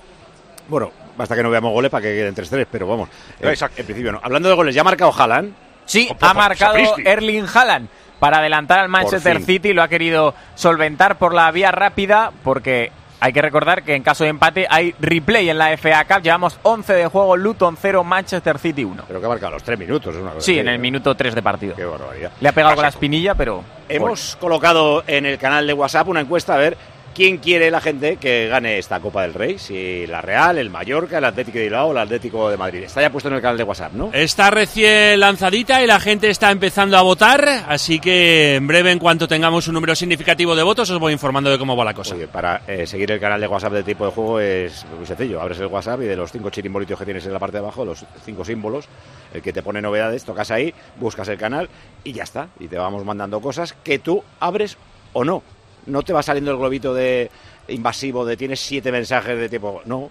Bueno, 0.69 0.93
basta 1.21 1.37
que 1.37 1.43
no 1.43 1.51
veamos 1.51 1.73
goles 1.73 1.91
para 1.91 2.03
que 2.03 2.15
queden 2.15 2.35
3-3, 2.35 2.67
pero 2.71 2.87
vamos. 2.87 3.09
eh, 3.41 3.49
Exacto. 3.51 3.81
En 3.81 3.87
principio 3.87 4.13
no. 4.13 4.21
Hablando 4.23 4.49
de 4.49 4.55
goles, 4.55 4.75
¿ya 4.75 4.81
ha 4.81 4.85
marcado 4.85 5.13
Haaland? 5.17 5.53
Sí, 5.85 6.09
Oh, 6.11 6.17
ha 6.25 6.35
marcado 6.35 6.75
Sapristi. 6.75 7.03
Erling 7.07 7.47
Haaland 7.53 7.89
para 8.19 8.39
adelantar 8.39 8.79
al 8.79 8.89
Manchester. 8.89 9.43
City. 9.43 9.73
Lo 9.73 9.83
ha 9.83 9.89
querido 9.89 10.35
solventar 10.55 11.19
por 11.19 11.35
la 11.35 11.51
vía 11.51 11.71
rápida 11.73 12.31
porque 12.45 12.93
hay 13.23 13.33
que 13.35 13.43
recordar 13.43 13.83
que 13.83 13.95
en 13.95 14.03
caso 14.03 14.25
de 14.25 14.31
empate 14.31 14.67
hay 14.71 14.95
replay 15.01 15.51
en 15.51 15.59
la 15.59 15.77
FA 15.77 16.05
Cup. 16.07 16.23
Llevamos 16.23 16.59
11 16.63 16.93
de 16.95 17.07
juego, 17.07 17.37
Luton 17.37 17.77
0, 17.81 18.03
Manchester 18.05 18.59
City 18.59 18.85
1. 18.85 19.05
Pero 19.07 19.21
que 19.21 19.27
ha 19.27 19.29
marcado 19.29 19.53
los 19.53 19.63
3 19.63 19.79
minutos, 19.79 20.15
es 20.15 20.21
una 20.23 20.31
cosa 20.33 20.45
Sí, 20.45 20.53
así, 20.53 20.61
en 20.61 20.69
el 20.69 20.77
¿no? 20.77 20.83
minuto 20.83 21.15
3 21.15 21.35
de 21.35 21.43
partido. 21.43 21.75
Qué 21.75 21.85
barbaridad. 21.85 22.31
Le 22.41 22.49
ha 22.49 22.53
pegado 22.53 22.75
con 22.77 22.83
la 22.83 22.89
espinilla, 22.89 23.35
pero... 23.35 23.63
Hemos 23.89 24.37
colocado 24.37 25.03
en 25.07 25.27
el 25.27 25.37
canal 25.37 25.67
de 25.67 25.73
WhatsApp 25.73 26.07
una 26.09 26.21
encuesta 26.21 26.55
a 26.55 26.59
ver 26.59 26.77
quién 27.15 27.39
quiere 27.39 27.71
la 27.71 27.81
gente 27.81 28.17
que 28.17 28.49
gane 28.49 28.79
esta 28.79 29.01
Copa 29.01 29.23
del 29.23 29.35
Rey. 29.35 29.59
Si 29.59 30.07
la 30.07 30.21
Real, 30.21 30.59
el 30.59 30.71
Mallorca, 30.71 31.19
el 31.19 31.25
Atlético 31.25 31.59
de 31.59 31.65
Bilbao 31.65 31.89
o 31.89 31.93
el 31.93 31.99
Atlético 31.99 32.51
de 32.51 32.57
Madrid. 32.57 32.83
Está 32.85 33.03
ya 33.03 33.11
puesto 33.11 33.29
en 33.29 33.37
el 33.37 33.41
canal 33.41 33.57
de 33.57 33.65
WhatsApp, 33.65 33.93
¿no? 33.93 34.11
Está 34.13 34.51
recién 34.51 35.21
lanzadita 35.21 35.83
y 35.83 35.87
la 35.87 36.01
gente 36.01 36.31
está 36.31 36.51
empezando 36.51 36.97
a 36.97 37.03
votar, 37.03 37.47
así 37.69 38.01
que 38.01 38.57
en 38.57 38.67
breve, 38.67 38.93
en 38.93 38.99
cuanto 38.99 39.29
tengamos 39.29 39.69
un 39.69 39.75
número 39.75 39.95
significativo 39.95 40.55
de 40.55 40.63
votos, 40.63 40.91
os 40.91 40.99
voy 40.99 41.13
informando 41.13 41.51
de 41.51 41.59
cómo 41.59 41.77
va 41.77 41.85
la 41.85 41.95
cosa. 41.95 42.15
Oye, 42.15 42.29
para 42.29 42.63
eh, 42.67 42.87
seguir 42.87 43.11
el 43.13 43.21
canal 43.21 43.41
de 43.41 43.47
WhatsApp 43.47 43.73
de 43.73 43.83
tipo 43.83 44.07
de 44.07 44.13
juego 44.13 44.41
es 44.41 44.85
muy 44.97 45.07
sencillo. 45.07 45.41
Abres 45.41 45.59
el 45.61 45.67
WhatsApp 45.67 46.03
y 46.03 46.05
de 46.05 46.17
los 46.17 46.33
cinco 46.33 46.51
chirimbolitos 46.51 46.99
que 46.99 47.05
tienes 47.05 47.27
en 47.27 47.33
la 47.33 47.39
parte 47.39 47.59
de 47.59 47.65
abajo, 47.65 47.85
los 47.85 48.05
cinco 48.25 48.45
símbolos, 48.45 48.87
el 49.33 49.43
que 49.43 49.53
te 49.53 49.63
pone 49.63 49.81
novedades, 49.81 50.25
tocas 50.25 50.51
ahí, 50.51 50.75
buscas 50.99 51.29
el 51.29 51.39
canal 51.39 51.69
y 52.05 52.13
ya 52.13 52.23
está. 52.23 52.49
Y 52.59 52.69
te 52.69 52.79
vamos 52.79 53.05
mandando 53.05 53.41
cosas 53.41 53.75
que 53.85 53.99
tú 53.99 54.23
abres 54.39 54.77
o 55.13 55.25
no. 55.25 55.43
No 55.87 56.03
te 56.03 56.13
va 56.13 56.23
saliendo 56.23 56.51
el 56.51 56.57
globito 56.57 56.95
de 56.95 57.31
invasivo 57.69 58.25
de 58.25 58.37
tienes 58.37 58.61
siete 58.61 58.91
mensajes 58.93 59.39
de 59.39 59.49
tipo. 59.49 59.83
No, 59.85 60.11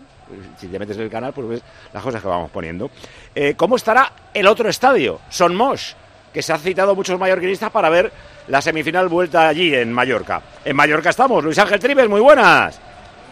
si 0.57 0.67
te 0.67 0.79
metes 0.79 0.97
en 0.97 1.03
el 1.03 1.09
canal, 1.09 1.33
pues 1.33 1.47
ves 1.47 1.61
las 1.93 2.03
cosas 2.03 2.21
que 2.21 2.27
vamos 2.27 2.51
poniendo. 2.51 2.89
Eh, 3.35 3.53
¿Cómo 3.55 3.75
estará 3.75 4.11
el 4.33 4.47
otro 4.47 4.69
estadio? 4.69 5.19
Son 5.29 5.55
Mosh, 5.55 5.93
que 6.33 6.41
se 6.41 6.53
han 6.53 6.59
citado 6.59 6.95
muchos 6.95 7.19
mallorquinistas 7.19 7.71
para 7.71 7.89
ver 7.89 8.11
la 8.47 8.61
semifinal 8.61 9.07
vuelta 9.07 9.47
allí 9.47 9.73
en 9.73 9.91
Mallorca. 9.93 10.41
En 10.65 10.75
Mallorca 10.75 11.09
estamos, 11.09 11.43
Luis 11.43 11.57
Ángel 11.59 11.79
Tribes, 11.79 12.09
muy 12.09 12.21
buenas. 12.21 12.79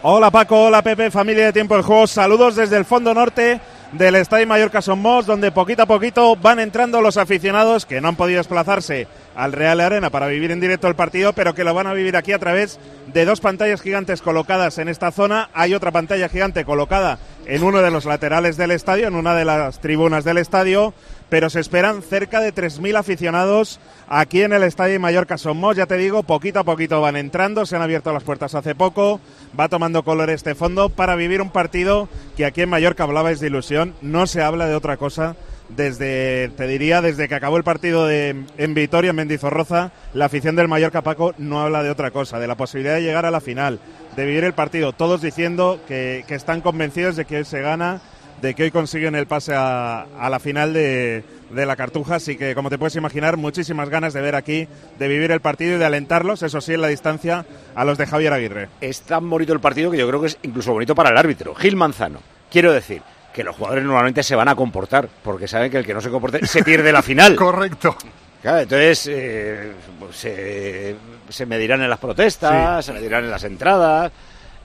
Hola 0.02 0.30
Paco, 0.30 0.66
hola 0.66 0.82
Pepe, 0.82 1.10
familia 1.10 1.46
de 1.46 1.52
Tiempo 1.52 1.76
de 1.76 1.82
Juego. 1.82 2.06
Saludos 2.06 2.54
desde 2.54 2.76
el 2.76 2.84
fondo 2.84 3.12
norte 3.12 3.60
del 3.92 4.16
Estadio 4.16 4.46
Mallorca 4.46 4.82
Somos, 4.82 5.24
donde 5.24 5.50
poquito 5.50 5.82
a 5.82 5.86
poquito 5.86 6.36
van 6.36 6.60
entrando 6.60 7.00
los 7.00 7.16
aficionados 7.16 7.86
que 7.86 8.00
no 8.00 8.08
han 8.08 8.16
podido 8.16 8.38
desplazarse 8.38 9.06
al 9.34 9.52
Real 9.52 9.80
Arena 9.80 10.10
para 10.10 10.26
vivir 10.26 10.50
en 10.50 10.60
directo 10.60 10.88
el 10.88 10.94
partido, 10.94 11.32
pero 11.32 11.54
que 11.54 11.64
lo 11.64 11.72
van 11.72 11.86
a 11.86 11.94
vivir 11.94 12.16
aquí 12.16 12.32
a 12.32 12.38
través 12.38 12.78
de 13.06 13.24
dos 13.24 13.40
pantallas 13.40 13.80
gigantes 13.80 14.20
colocadas 14.20 14.78
en 14.78 14.88
esta 14.88 15.10
zona. 15.10 15.48
Hay 15.54 15.74
otra 15.74 15.90
pantalla 15.90 16.28
gigante 16.28 16.64
colocada 16.64 17.18
en 17.48 17.62
uno 17.62 17.80
de 17.80 17.90
los 17.90 18.04
laterales 18.04 18.58
del 18.58 18.70
estadio, 18.70 19.08
en 19.08 19.14
una 19.14 19.34
de 19.34 19.46
las 19.46 19.80
tribunas 19.80 20.22
del 20.22 20.36
estadio, 20.36 20.92
pero 21.30 21.48
se 21.48 21.60
esperan 21.60 22.02
cerca 22.02 22.40
de 22.40 22.54
3.000 22.54 22.98
aficionados 22.98 23.80
aquí 24.06 24.42
en 24.42 24.52
el 24.52 24.62
Estadio 24.62 25.00
Mallorca 25.00 25.38
Somos. 25.38 25.74
Ya 25.74 25.86
te 25.86 25.96
digo, 25.96 26.22
poquito 26.22 26.60
a 26.60 26.64
poquito 26.64 27.00
van 27.00 27.16
entrando, 27.16 27.64
se 27.64 27.74
han 27.74 27.82
abierto 27.82 28.12
las 28.12 28.22
puertas 28.22 28.54
hace 28.54 28.74
poco, 28.74 29.20
va 29.58 29.68
tomando 29.68 30.04
color 30.04 30.28
este 30.28 30.54
fondo 30.54 30.90
para 30.90 31.16
vivir 31.16 31.40
un 31.40 31.50
partido 31.50 32.08
que 32.36 32.44
aquí 32.44 32.60
en 32.60 32.68
Mallorca 32.68 33.04
hablabais 33.04 33.40
de 33.40 33.46
ilusión, 33.46 33.94
no 34.02 34.26
se 34.26 34.42
habla 34.42 34.66
de 34.66 34.74
otra 34.74 34.98
cosa. 34.98 35.34
Desde, 35.68 36.48
te 36.56 36.66
diría, 36.66 37.02
desde 37.02 37.28
que 37.28 37.34
acabó 37.34 37.58
el 37.58 37.62
partido 37.62 38.06
de, 38.06 38.44
en 38.56 38.72
Vitoria, 38.72 39.10
en 39.10 39.16
Mendizorroza, 39.16 39.92
la 40.14 40.24
afición 40.24 40.56
del 40.56 40.66
Mallorca 40.66 41.02
Paco 41.02 41.34
no 41.36 41.60
habla 41.60 41.82
de 41.82 41.90
otra 41.90 42.10
cosa, 42.10 42.38
de 42.38 42.46
la 42.46 42.56
posibilidad 42.56 42.94
de 42.94 43.02
llegar 43.02 43.26
a 43.26 43.30
la 43.30 43.42
final, 43.42 43.78
de 44.18 44.26
vivir 44.26 44.42
el 44.42 44.52
partido, 44.52 44.92
todos 44.92 45.22
diciendo 45.22 45.78
que, 45.86 46.24
que 46.26 46.34
están 46.34 46.60
convencidos 46.60 47.14
de 47.14 47.24
que 47.24 47.36
hoy 47.36 47.44
se 47.44 47.60
gana, 47.60 48.00
de 48.42 48.52
que 48.54 48.64
hoy 48.64 48.72
consiguen 48.72 49.14
el 49.14 49.28
pase 49.28 49.54
a, 49.54 50.06
a 50.18 50.28
la 50.28 50.40
final 50.40 50.72
de, 50.72 51.22
de 51.50 51.66
la 51.66 51.76
Cartuja. 51.76 52.16
Así 52.16 52.36
que, 52.36 52.52
como 52.56 52.68
te 52.68 52.78
puedes 52.78 52.96
imaginar, 52.96 53.36
muchísimas 53.36 53.88
ganas 53.90 54.12
de 54.14 54.20
ver 54.20 54.34
aquí, 54.34 54.66
de 54.98 55.06
vivir 55.06 55.30
el 55.30 55.38
partido 55.38 55.76
y 55.76 55.78
de 55.78 55.84
alentarlos, 55.84 56.42
eso 56.42 56.60
sí, 56.60 56.74
en 56.74 56.80
la 56.80 56.88
distancia, 56.88 57.46
a 57.76 57.84
los 57.84 57.96
de 57.96 58.06
Javier 58.06 58.32
Aguirre. 58.32 58.68
Es 58.80 59.02
tan 59.02 59.30
bonito 59.30 59.52
el 59.52 59.60
partido 59.60 59.88
que 59.92 59.98
yo 59.98 60.08
creo 60.08 60.20
que 60.20 60.26
es 60.26 60.38
incluso 60.42 60.72
bonito 60.72 60.96
para 60.96 61.10
el 61.10 61.16
árbitro, 61.16 61.54
Gil 61.54 61.76
Manzano. 61.76 62.18
Quiero 62.50 62.72
decir 62.72 63.02
que 63.32 63.44
los 63.44 63.54
jugadores 63.54 63.84
normalmente 63.84 64.24
se 64.24 64.34
van 64.34 64.48
a 64.48 64.56
comportar, 64.56 65.08
porque 65.22 65.46
saben 65.46 65.70
que 65.70 65.76
el 65.76 65.86
que 65.86 65.94
no 65.94 66.00
se 66.00 66.10
comporte 66.10 66.44
se 66.44 66.64
pierde 66.64 66.90
la 66.90 67.02
final. 67.02 67.36
Correcto. 67.36 67.96
Claro, 68.42 68.58
entonces 68.58 69.06
eh, 69.12 69.72
pues, 70.00 70.16
se, 70.16 70.96
se 71.28 71.46
medirán 71.46 71.82
en 71.82 71.90
las 71.90 71.98
protestas, 71.98 72.84
Sí. 72.84 72.92
se 72.92 72.98
medirán 72.98 73.24
en 73.24 73.30
las 73.30 73.44
entradas. 73.44 74.12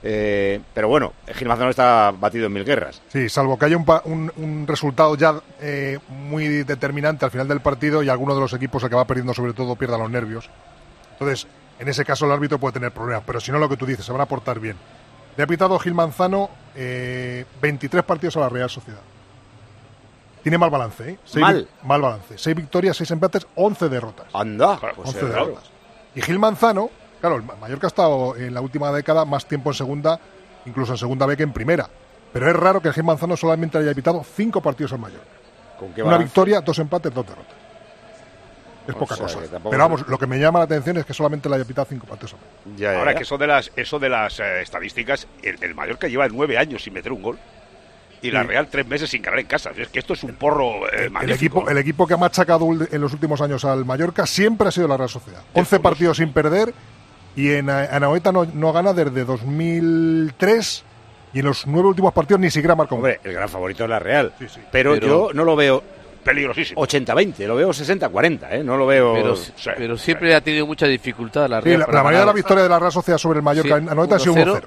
eh, 0.06 0.60
pero 0.74 0.86
bueno, 0.88 1.14
Gil 1.34 1.48
Manzano 1.48 1.70
está 1.70 2.10
batido 2.10 2.46
en 2.46 2.52
mil 2.52 2.64
guerras. 2.64 3.00
Sí, 3.08 3.30
salvo 3.30 3.58
que 3.58 3.64
haya 3.64 3.76
un, 3.78 3.86
un- 4.04 4.32
un 4.36 4.66
resultado 4.66 5.14
ya 5.16 5.40
eh, 5.62 5.98
muy 6.08 6.46
determinante 6.64 7.24
al 7.24 7.30
final 7.30 7.48
del 7.48 7.60
partido 7.60 8.02
y 8.02 8.10
alguno 8.10 8.34
de 8.34 8.40
los 8.42 8.52
equipos 8.52 8.82
el 8.82 8.90
que 8.90 8.96
va 8.96 9.06
perdiendo 9.06 9.32
sobre 9.32 9.54
todo 9.54 9.76
pierda 9.76 9.96
los 9.96 10.10
nervios. 10.10 10.50
Entonces, 11.12 11.46
en 11.78 11.88
ese 11.88 12.04
caso 12.04 12.26
el 12.26 12.32
árbitro 12.32 12.58
puede 12.58 12.74
tener 12.74 12.92
problemas, 12.92 13.22
pero 13.26 13.40
si 13.40 13.50
no 13.50 13.58
lo 13.58 13.66
que 13.66 13.78
tú 13.78 13.86
dices, 13.86 14.04
se 14.04 14.12
van 14.12 14.20
a 14.20 14.26
portar 14.26 14.60
bien. 14.60 14.76
Le 15.38 15.42
ha 15.44 15.46
pitado 15.46 15.78
Gil 15.78 15.94
Manzano 15.94 16.50
eh, 16.76 17.46
23 17.62 18.04
partidos 18.04 18.36
a 18.36 18.40
la 18.40 18.50
Real 18.50 18.68
Sociedad. 18.68 19.00
Tiene 20.42 20.58
mal 20.58 20.68
balance, 20.68 21.12
¿eh? 21.12 21.18
Seis 21.24 21.40
¿Mal? 21.40 21.66
mal 21.82 22.02
balance. 22.02 22.36
6 22.36 22.54
victorias, 22.56 22.94
6 22.98 23.10
empates, 23.12 23.46
11 23.54 23.88
derrotas. 23.88 24.26
Anda, 24.34 24.78
pues 24.78 25.08
11 25.08 25.18
es 25.18 25.32
raro. 25.32 25.58
Y 26.14 26.22
Gil 26.22 26.38
Manzano, 26.38 26.90
claro, 27.20 27.36
el 27.36 27.42
Mallorca 27.42 27.86
ha 27.86 27.88
estado 27.88 28.36
en 28.36 28.54
la 28.54 28.60
última 28.60 28.92
década 28.92 29.24
más 29.24 29.46
tiempo 29.46 29.70
en 29.70 29.74
segunda, 29.74 30.20
incluso 30.66 30.92
en 30.92 30.98
segunda 30.98 31.26
B 31.26 31.36
que 31.36 31.42
en 31.42 31.52
primera. 31.52 31.88
Pero 32.32 32.48
es 32.48 32.56
raro 32.56 32.80
que 32.80 32.92
Gil 32.92 33.04
Manzano 33.04 33.36
solamente 33.36 33.78
haya 33.78 33.94
pitado 33.94 34.22
5 34.24 34.60
partidos 34.60 34.92
al 34.92 34.98
Mallorca. 35.00 35.26
¿Con 35.78 35.92
qué 35.92 36.02
Una 36.02 36.18
victoria, 36.18 36.60
dos 36.60 36.78
empates, 36.78 37.12
dos 37.12 37.26
derrotas. 37.26 37.54
Es 38.86 38.94
O 38.94 38.98
poca 38.98 39.16
sea, 39.16 39.24
cosa. 39.26 39.38
Pero 39.50 39.78
vamos, 39.78 40.06
lo 40.06 40.18
que 40.18 40.26
me 40.26 40.38
llama 40.38 40.58
la 40.58 40.66
atención 40.66 40.96
es 40.98 41.06
que 41.06 41.14
solamente 41.14 41.48
le 41.48 41.56
haya 41.56 41.64
pitado 41.64 41.86
5 41.88 42.06
partidos 42.06 42.34
al 42.34 42.38
Mallorca. 42.40 42.98
Ahora 42.98 43.14
que 43.14 43.22
eso 43.22 43.38
de 43.38 43.46
las, 43.46 43.72
eso 43.76 43.98
de 43.98 44.08
las 44.08 44.40
eh, 44.40 44.60
estadísticas, 44.62 45.26
el, 45.42 45.62
el 45.62 45.74
Mallorca 45.74 46.06
lleva 46.06 46.28
nueve 46.28 46.58
años 46.58 46.82
sin 46.82 46.92
meter 46.92 47.12
un 47.12 47.22
gol. 47.22 47.38
Y 48.26 48.30
la 48.30 48.42
Sí. 48.42 48.48
Real 48.48 48.68
tres 48.70 48.86
meses 48.86 49.10
sin 49.10 49.20
ganar 49.22 49.38
en 49.40 49.46
casa. 49.46 49.70
Es 49.76 49.88
que 49.88 49.98
esto 49.98 50.14
es 50.14 50.22
un 50.24 50.34
porro 50.34 50.86
eh, 50.88 51.04
El 51.04 51.10
magnífico. 51.10 51.58
equipo, 51.60 51.70
el 51.70 51.78
equipo 51.78 52.06
que 52.06 52.14
ha 52.14 52.16
machacado 52.16 52.66
en 52.90 53.00
los 53.00 53.12
últimos 53.12 53.40
años 53.40 53.64
al 53.64 53.84
Mallorca 53.84 54.26
siempre 54.26 54.68
ha 54.68 54.70
sido 54.70 54.88
la 54.88 54.96
Real 54.96 55.08
Sociedad. 55.10 55.42
11 55.52 55.80
partidos 55.80 56.16
sin 56.16 56.32
perder 56.32 56.72
y 57.36 57.50
en 57.52 57.68
A- 57.68 57.84
Anoeta 57.94 58.32
no, 58.32 58.44
no 58.46 58.72
gana 58.72 58.92
desde 58.94 59.24
2003 59.24 60.84
y 61.34 61.40
en 61.40 61.44
los 61.46 61.66
nueve 61.66 61.88
últimos 61.88 62.12
partidos 62.12 62.40
ni 62.40 62.50
siquiera 62.50 62.74
marcó 62.76 62.94
Hombre, 62.94 63.20
el 63.24 63.32
gran 63.32 63.48
favorito 63.48 63.84
es 63.84 63.90
la 63.90 63.98
Real. 63.98 64.32
Pero, 64.70 64.92
Pero- 64.94 65.06
yo 65.06 65.30
no 65.34 65.44
lo 65.44 65.56
veo 65.56 65.82
peligrosísimo. 66.22 66.80
80-20, 66.80 67.46
lo 67.46 67.56
veo 67.56 67.70
60-40, 67.70 68.48
¿eh? 68.52 68.64
No 68.64 68.78
lo 68.78 68.86
veo... 68.86 69.12
Pero, 69.12 69.34
pero 69.76 69.98
siempre 69.98 70.34
ha 70.34 70.40
tenido 70.40 70.66
mucha 70.66 70.86
dificultad 70.86 71.48
la 71.50 71.60
Sí, 71.60 71.68
Real. 71.68 71.80
la, 71.80 71.86
la 71.92 72.02
mayoría 72.02 72.20
de 72.20 72.26
la 72.26 72.32
victoria 72.32 72.62
de 72.62 72.68
la 72.70 72.78
Real 72.78 72.92
Sociedad 72.92 73.18
sobre 73.18 73.38
el 73.40 73.42
Mallorca 73.42 73.76
Sí, 73.76 73.82
en 73.82 73.88
Anoeta 73.90 74.16
ha 74.16 74.18
sido 74.18 74.34
1-0. 74.34 74.62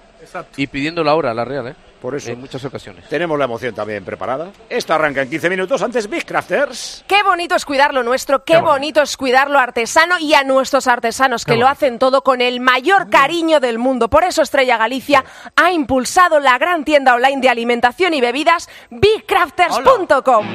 Y 0.58 0.68
pidiendo 0.68 1.04
la 1.04 1.16
hora 1.16 1.34
la 1.34 1.46
Real, 1.46 1.70
¿eh? 1.70 1.76
Por 2.02 2.16
eso. 2.16 2.32
En 2.32 2.40
muchas 2.40 2.64
ocasiones. 2.64 3.08
Tenemos 3.10 3.38
la 3.38 3.46
emoción 3.46 3.74
también 3.74 4.06
preparada. 4.06 4.52
Esto 4.70 4.94
arranca 4.94 5.22
en 5.22 5.30
15 5.30 5.50
minutos. 5.50 5.82
Antes 5.82 6.10
Big 6.10 6.26
Crafters. 6.26 7.04
Qué 7.08 7.24
bonito 7.24 7.56
es 7.56 7.66
cuidar 7.66 7.94
lo 7.94 8.04
nuestro, 8.04 8.44
qué, 8.44 8.58
bonito. 8.58 9.02
es 9.02 9.18
cuidar 9.18 9.50
lo 9.50 9.60
artesano 9.60 10.20
y 10.20 10.34
a 10.34 10.44
nuestros 10.44 10.88
artesanos 10.88 11.46
que 11.46 11.54
Qué 11.54 11.58
lo 11.58 11.68
hacen 11.68 12.00
todo 12.00 12.24
con 12.24 12.42
el 12.42 12.60
mayor 12.60 13.10
cariño 13.10 13.60
del 13.60 13.80
mundo. 13.80 14.10
Por 14.10 14.24
eso 14.24 14.42
Estrella 14.42 14.78
Galicia 14.78 15.26
ha 15.56 15.72
impulsado 15.72 16.40
la 16.40 16.58
gran 16.58 16.84
tienda 16.84 17.16
online 17.16 17.42
de 17.42 17.50
alimentación 17.50 18.14
y 18.14 18.22
bebidas 18.22 18.70
bigcrafters.com. 18.90 20.48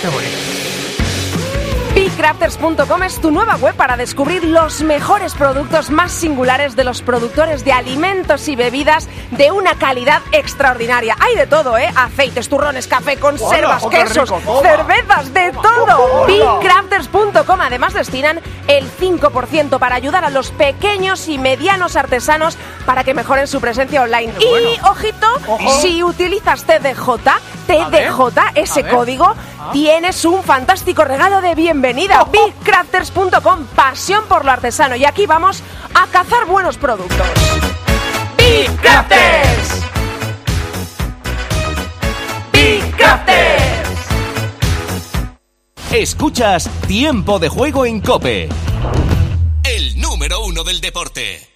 Qué 0.00 0.08
bonito. 0.08 0.65
Bigcrafters.com 2.16 3.02
es 3.02 3.20
tu 3.20 3.30
nueva 3.30 3.56
web 3.56 3.74
para 3.74 3.98
descubrir 3.98 4.42
los 4.42 4.80
mejores 4.80 5.34
productos 5.34 5.90
más 5.90 6.12
singulares 6.12 6.74
de 6.74 6.82
los 6.82 7.02
productores 7.02 7.62
de 7.62 7.72
alimentos 7.72 8.48
y 8.48 8.56
bebidas 8.56 9.06
de 9.32 9.52
una 9.52 9.74
calidad 9.74 10.22
extraordinaria. 10.32 11.14
Hay 11.20 11.36
de 11.36 11.46
todo, 11.46 11.76
¿eh? 11.76 11.90
Aceites, 11.94 12.48
turrones, 12.48 12.86
café, 12.86 13.18
conservas, 13.18 13.82
¡Hola, 13.82 13.98
qué 13.98 14.04
quesos, 14.04 14.30
rico! 14.30 14.62
Cervezas, 14.62 15.34
de 15.34 15.52
todo. 15.52 16.26
Bigcrafters.com 16.26 17.60
además 17.60 17.92
destinan 17.92 18.40
el 18.66 18.90
5% 18.90 19.78
para 19.78 19.96
ayudar 19.96 20.24
a 20.24 20.30
los 20.30 20.52
pequeños 20.52 21.28
y 21.28 21.36
medianos 21.36 21.96
artesanos 21.96 22.56
para 22.86 23.04
que 23.04 23.12
mejoren 23.12 23.46
su 23.46 23.60
presencia 23.60 24.02
online. 24.02 24.32
Y, 24.40 24.80
ojito, 24.88 25.26
Ojo. 25.48 25.80
si 25.82 26.02
utilizas 26.02 26.64
TDJ, 26.64 27.10
TDJ, 27.66 28.52
ese 28.54 28.82
ver. 28.82 28.94
Tienes 29.72 30.24
un 30.24 30.42
fantástico 30.42 31.04
regalo 31.04 31.40
de 31.40 31.54
bienvenida. 31.54 32.24
Bigcrafters.com, 32.24 33.66
pasión 33.74 34.24
por 34.28 34.44
lo 34.44 34.50
artesano. 34.50 34.96
Y 34.96 35.04
aquí 35.04 35.26
vamos 35.26 35.62
a 35.94 36.06
cazar 36.08 36.46
buenos 36.46 36.76
productos. 36.76 37.26
Big 38.36 38.70
Crafters. 38.80 39.82
Big 42.52 42.96
Crafters. 42.96 43.76
Escuchas 45.92 46.68
Tiempo 46.86 47.38
de 47.38 47.48
Juego 47.48 47.86
en 47.86 48.00
Cope. 48.00 48.48
El 49.64 50.00
número 50.00 50.44
uno 50.44 50.62
del 50.64 50.80
deporte. 50.80 51.55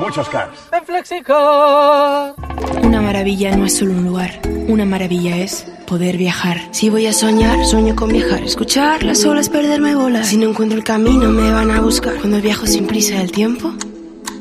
muchos 0.00 0.28
cars. 0.28 0.58
En 0.72 0.84
Flexicar. 0.84 2.34
Una 2.82 3.00
maravilla 3.00 3.56
no 3.56 3.66
es 3.66 3.76
solo 3.76 3.92
un 3.92 4.04
lugar, 4.04 4.40
una 4.66 4.84
maravilla 4.84 5.36
es 5.36 5.66
poder 5.86 6.16
viajar. 6.16 6.60
Si 6.72 6.88
voy 6.88 7.06
a 7.06 7.12
soñar, 7.12 7.64
sueño 7.64 7.94
con 7.94 8.08
viajar. 8.08 8.42
Escuchar 8.42 9.02
las 9.02 9.24
olas, 9.24 9.48
perderme 9.48 9.94
bolas. 9.94 10.28
Si 10.28 10.36
no 10.36 10.48
encuentro 10.48 10.78
el 10.78 10.84
camino, 10.84 11.28
me 11.30 11.50
van 11.50 11.70
a 11.70 11.80
buscar. 11.80 12.16
Cuando 12.16 12.40
viajo 12.40 12.66
sin 12.66 12.86
prisa, 12.86 13.20
el 13.20 13.30
tiempo 13.30 13.72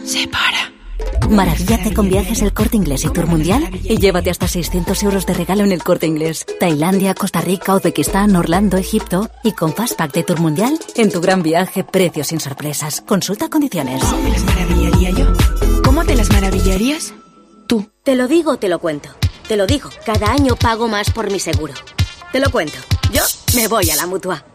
se 0.03 0.27
para. 0.27 0.69
Maravíllate 1.29 1.93
con 1.93 2.09
viajes 2.09 2.41
El 2.41 2.53
Corte 2.53 2.77
Inglés 2.77 3.05
y 3.05 3.09
Tour 3.09 3.27
Mundial 3.27 3.69
y 3.83 3.97
llévate 3.97 4.31
hasta 4.31 4.47
600 4.47 5.03
euros 5.03 5.25
de 5.25 5.35
regalo 5.35 5.63
en 5.63 5.71
El 5.71 5.83
Corte 5.83 6.07
Inglés. 6.07 6.45
Tailandia, 6.59 7.13
Costa 7.13 7.41
Rica, 7.41 7.75
Uzbekistán, 7.75 8.35
Orlando, 8.35 8.77
Egipto 8.77 9.29
y 9.43 9.51
con 9.51 9.73
Fastpack 9.73 10.11
de 10.11 10.23
Tour 10.23 10.39
Mundial 10.39 10.79
en 10.95 11.11
tu 11.11 11.21
gran 11.21 11.43
viaje, 11.43 11.83
precios 11.83 12.27
sin 12.27 12.39
sorpresas. 12.39 13.01
Consulta 13.01 13.47
condiciones. 13.49 14.01
Me 14.23 14.29
las 14.31 14.43
maravillaría 14.43 15.11
yo. 15.11 15.33
¿Cómo 15.99 16.07
te 16.07 16.15
las 16.15 16.29
maravillarías? 16.29 17.13
Te 18.03 18.15
lo 18.15 18.29
digo 18.29 18.51
o 18.51 18.57
te 18.57 18.69
lo 18.69 18.79
cuento. 18.79 19.09
Te 19.49 19.57
lo 19.57 19.67
digo, 19.67 19.89
cada 20.05 20.31
año 20.31 20.55
pago 20.55 20.87
más 20.87 21.11
por 21.11 21.29
mi 21.29 21.41
seguro. 21.41 21.73
Te 22.31 22.39
lo 22.39 22.49
cuento. 22.49 22.77
Yo 23.11 23.21
me 23.53 23.67
voy 23.67 23.89
a 23.89 23.97
la 23.97 24.07
mutua. 24.07 24.45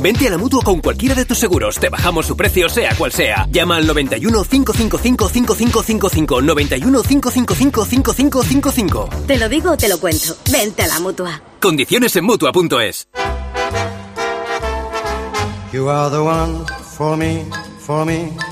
Vente 0.00 0.28
a 0.28 0.30
la 0.30 0.38
mutua 0.38 0.62
con 0.62 0.80
cualquiera 0.80 1.16
de 1.16 1.24
tus 1.24 1.38
seguros. 1.38 1.80
Te 1.80 1.88
bajamos 1.88 2.26
su 2.26 2.36
precio, 2.36 2.68
sea 2.68 2.94
cual 2.94 3.10
sea. 3.10 3.48
Llama 3.50 3.78
al 3.78 3.86
91 3.88 4.44
555 4.44 5.28
5555. 5.28 6.40
91 6.40 7.02
555 7.02 7.84
5555. 7.84 9.08
Te 9.26 9.38
lo 9.38 9.48
digo 9.48 9.72
o 9.72 9.76
te 9.76 9.88
lo 9.88 9.98
cuento. 9.98 10.36
Vente 10.52 10.82
a 10.82 10.86
la 10.86 11.00
mutua. 11.00 11.42
Condiciones 11.60 12.14
en 12.14 12.24
mutua.es. 12.26 13.08
You 15.72 15.90
are 15.90 16.10
the 16.12 16.22
one 16.22 16.64
for 16.96 17.16
me, 17.16 17.44
for 17.80 18.06
me. 18.06 18.51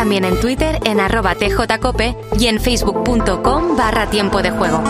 También 0.00 0.24
en 0.24 0.40
Twitter 0.40 0.78
en 0.86 0.98
arroba 0.98 1.34
tjcope 1.34 2.16
y 2.38 2.46
en 2.46 2.58
facebook.com 2.58 3.76
barra 3.76 4.06
tiempo 4.06 4.40
de 4.40 4.50
juego. 4.50 4.82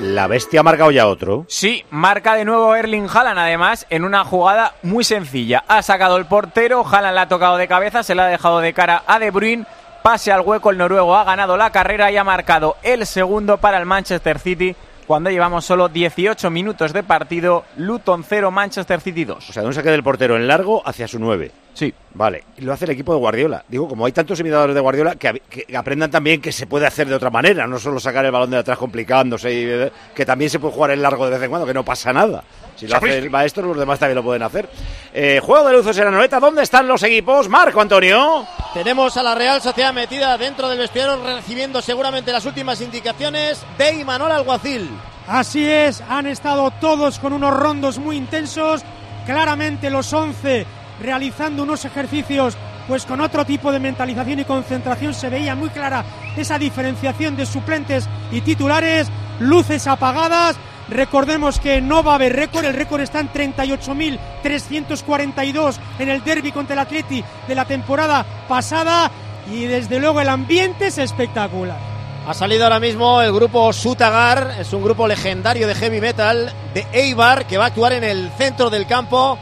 La 0.00 0.28
bestia 0.28 0.60
ha 0.60 0.62
marcado 0.62 0.92
ya 0.92 1.08
otro. 1.08 1.44
Sí, 1.48 1.84
marca 1.90 2.36
de 2.36 2.44
nuevo 2.44 2.76
Erling 2.76 3.08
Haaland, 3.12 3.40
además, 3.40 3.84
en 3.90 4.04
una 4.04 4.24
jugada 4.24 4.74
muy 4.84 5.02
sencilla. 5.02 5.64
Ha 5.66 5.82
sacado 5.82 6.18
el 6.18 6.26
portero, 6.26 6.86
Haaland 6.86 7.16
la 7.16 7.22
ha 7.22 7.28
tocado 7.28 7.56
de 7.56 7.66
cabeza, 7.66 8.04
se 8.04 8.14
la 8.14 8.26
ha 8.26 8.28
dejado 8.28 8.60
de 8.60 8.72
cara 8.72 9.02
a 9.08 9.18
De 9.18 9.32
Bruyne, 9.32 9.66
pase 10.04 10.30
al 10.30 10.42
hueco, 10.42 10.70
el 10.70 10.78
noruego 10.78 11.16
ha 11.16 11.24
ganado 11.24 11.56
la 11.56 11.70
carrera 11.70 12.12
y 12.12 12.16
ha 12.16 12.22
marcado 12.22 12.76
el 12.84 13.04
segundo 13.06 13.58
para 13.58 13.78
el 13.78 13.86
Manchester 13.86 14.38
City 14.38 14.76
cuando 15.08 15.30
llevamos 15.30 15.64
solo 15.64 15.88
18 15.88 16.48
minutos 16.48 16.92
de 16.92 17.02
partido, 17.02 17.64
Luton 17.76 18.22
0, 18.22 18.52
Manchester 18.52 19.00
City 19.00 19.24
2. 19.24 19.50
O 19.50 19.52
sea, 19.52 19.62
de 19.62 19.68
un 19.68 19.74
saque 19.74 19.90
del 19.90 20.04
portero 20.04 20.36
en 20.36 20.46
largo 20.46 20.80
hacia 20.86 21.08
su 21.08 21.18
9. 21.18 21.63
Sí. 21.74 21.92
Vale, 22.16 22.44
y 22.56 22.60
lo 22.60 22.72
hace 22.72 22.84
el 22.84 22.92
equipo 22.92 23.12
de 23.12 23.18
Guardiola. 23.18 23.64
Digo, 23.66 23.88
como 23.88 24.06
hay 24.06 24.12
tantos 24.12 24.38
imitadores 24.38 24.72
de 24.72 24.80
Guardiola, 24.80 25.16
que, 25.16 25.42
que 25.50 25.76
aprendan 25.76 26.12
también 26.12 26.40
que 26.40 26.52
se 26.52 26.68
puede 26.68 26.86
hacer 26.86 27.08
de 27.08 27.14
otra 27.16 27.28
manera, 27.28 27.66
no 27.66 27.76
solo 27.80 27.98
sacar 27.98 28.24
el 28.24 28.30
balón 28.30 28.50
de 28.50 28.58
atrás 28.58 28.78
complicándose, 28.78 29.52
y, 29.52 29.64
eh, 29.64 29.92
que 30.14 30.24
también 30.24 30.48
se 30.48 30.60
puede 30.60 30.74
jugar 30.74 30.92
en 30.92 31.02
largo 31.02 31.24
de 31.24 31.32
vez 31.32 31.42
en 31.42 31.50
cuando, 31.50 31.66
que 31.66 31.74
no 31.74 31.84
pasa 31.84 32.12
nada. 32.12 32.44
Si 32.76 32.86
lo 32.86 32.96
hace 32.96 33.18
el 33.18 33.30
maestro, 33.30 33.66
los 33.66 33.76
demás 33.76 33.98
también 33.98 34.14
lo 34.14 34.22
pueden 34.22 34.44
hacer. 34.44 34.68
Eh, 35.12 35.40
juego 35.42 35.66
de 35.66 35.72
luces 35.72 35.98
en 35.98 36.04
la 36.04 36.10
noleta, 36.12 36.38
¿dónde 36.38 36.62
están 36.62 36.86
los 36.86 37.02
equipos? 37.02 37.48
Marco 37.48 37.80
Antonio. 37.80 38.46
Tenemos 38.72 39.16
a 39.16 39.22
la 39.24 39.34
Real 39.34 39.60
Sociedad 39.60 39.92
metida 39.92 40.38
dentro 40.38 40.68
del 40.68 40.78
vestidor, 40.78 41.20
recibiendo 41.20 41.82
seguramente 41.82 42.30
las 42.30 42.46
últimas 42.46 42.80
indicaciones 42.80 43.60
de 43.76 43.92
Imanol 43.92 44.30
Alguacil. 44.30 44.88
Así 45.26 45.68
es, 45.68 46.00
han 46.08 46.28
estado 46.28 46.70
todos 46.80 47.18
con 47.18 47.32
unos 47.32 47.56
rondos 47.56 47.98
muy 47.98 48.16
intensos, 48.16 48.82
claramente 49.26 49.90
los 49.90 50.12
11 50.12 50.64
realizando 51.00 51.62
unos 51.62 51.84
ejercicios 51.84 52.56
pues 52.86 53.04
con 53.06 53.20
otro 53.20 53.44
tipo 53.44 53.72
de 53.72 53.80
mentalización 53.80 54.38
y 54.40 54.44
concentración 54.44 55.14
se 55.14 55.30
veía 55.30 55.54
muy 55.54 55.70
clara 55.70 56.04
esa 56.36 56.58
diferenciación 56.58 57.34
de 57.36 57.46
suplentes 57.46 58.06
y 58.30 58.42
titulares, 58.42 59.08
luces 59.40 59.86
apagadas. 59.86 60.56
Recordemos 60.88 61.60
que 61.60 61.80
no 61.80 62.02
va 62.02 62.12
a 62.12 62.16
haber 62.16 62.36
récord, 62.36 62.66
el 62.66 62.74
récord 62.74 63.00
está 63.00 63.20
en 63.20 63.32
38.342 63.32 65.76
en 65.98 66.10
el 66.10 66.22
derby 66.22 66.52
contra 66.52 66.74
el 66.74 66.80
Atleti 66.80 67.24
de 67.48 67.54
la 67.54 67.64
temporada 67.64 68.26
pasada 68.46 69.10
y 69.50 69.64
desde 69.64 69.98
luego 69.98 70.20
el 70.20 70.28
ambiente 70.28 70.88
es 70.88 70.98
espectacular. 70.98 71.78
Ha 72.26 72.34
salido 72.34 72.64
ahora 72.64 72.80
mismo 72.80 73.22
el 73.22 73.32
grupo 73.32 73.72
Sutagar, 73.72 74.56
es 74.58 74.72
un 74.72 74.82
grupo 74.82 75.06
legendario 75.06 75.66
de 75.66 75.74
heavy 75.74 76.00
metal 76.00 76.50
de 76.72 76.86
Eibar 76.92 77.46
que 77.46 77.58
va 77.58 77.64
a 77.64 77.66
actuar 77.68 77.92
en 77.94 78.04
el 78.04 78.30
centro 78.38 78.70
del 78.70 78.86
campo 78.86 79.38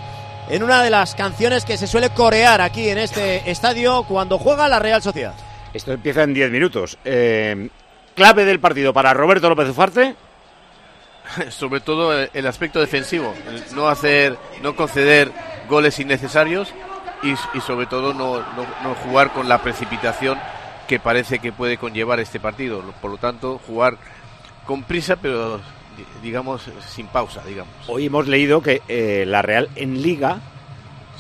en 0.53 0.62
una 0.62 0.83
de 0.83 0.91
las 0.91 1.15
canciones 1.15 1.65
que 1.65 1.79
se 1.79 1.87
suele 1.87 2.11
corear 2.11 2.61
aquí 2.61 2.91
en 2.91 2.99
este 2.99 3.51
estadio 3.51 4.03
cuando 4.03 4.38
juega 4.38 4.69
la 4.69 4.79
Real 4.79 5.03
Sociedad. 5.03 5.33
Esto 5.73 5.93
empieza 5.93 6.25
en 6.25 6.35
10 6.35 6.51
minutos. 6.51 6.99
Eh, 7.07 7.71
clave 8.15 8.45
del 8.45 8.61
partido 8.61 8.93
para 8.93 9.15
Roberto 9.15 9.49
López 9.49 9.71
Ufarte. 9.71 10.15
Sobre 11.49 11.81
todo 11.81 12.12
el 12.12 12.47
aspecto 12.47 12.81
defensivo, 12.81 13.33
no 13.75 13.88
hacer, 13.88 14.37
no 14.61 14.77
conceder 14.77 15.33
goles 15.71 15.99
innecesarios 15.99 16.75
y, 17.23 17.35
sobre 17.61 17.87
todo 17.87 18.12
no, 18.12 18.41
no 18.83 18.95
jugar 19.07 19.33
con 19.33 19.49
la 19.49 19.62
precipitación 19.62 20.38
que 20.87 20.99
parece 20.99 21.38
que 21.38 21.53
puede 21.53 21.79
conllevar 21.79 22.21
este 22.21 22.41
partido. 22.41 22.83
Por 23.01 23.12
lo 23.12 23.17
tanto, 23.17 23.59
jugar 23.67 23.97
con 24.67 24.83
prisa, 24.83 25.17
pero 25.17 25.61
digamos, 26.22 26.62
sin 26.88 27.07
pausa, 27.07 27.42
digamos. 27.44 27.74
Hoy 27.88 28.07
hemos 28.07 28.28
leído 28.28 28.62
que 28.62 28.83
eh, 28.88 29.24
la 29.26 29.42
Real 29.42 29.68
en 29.76 30.02
Liga 30.02 30.40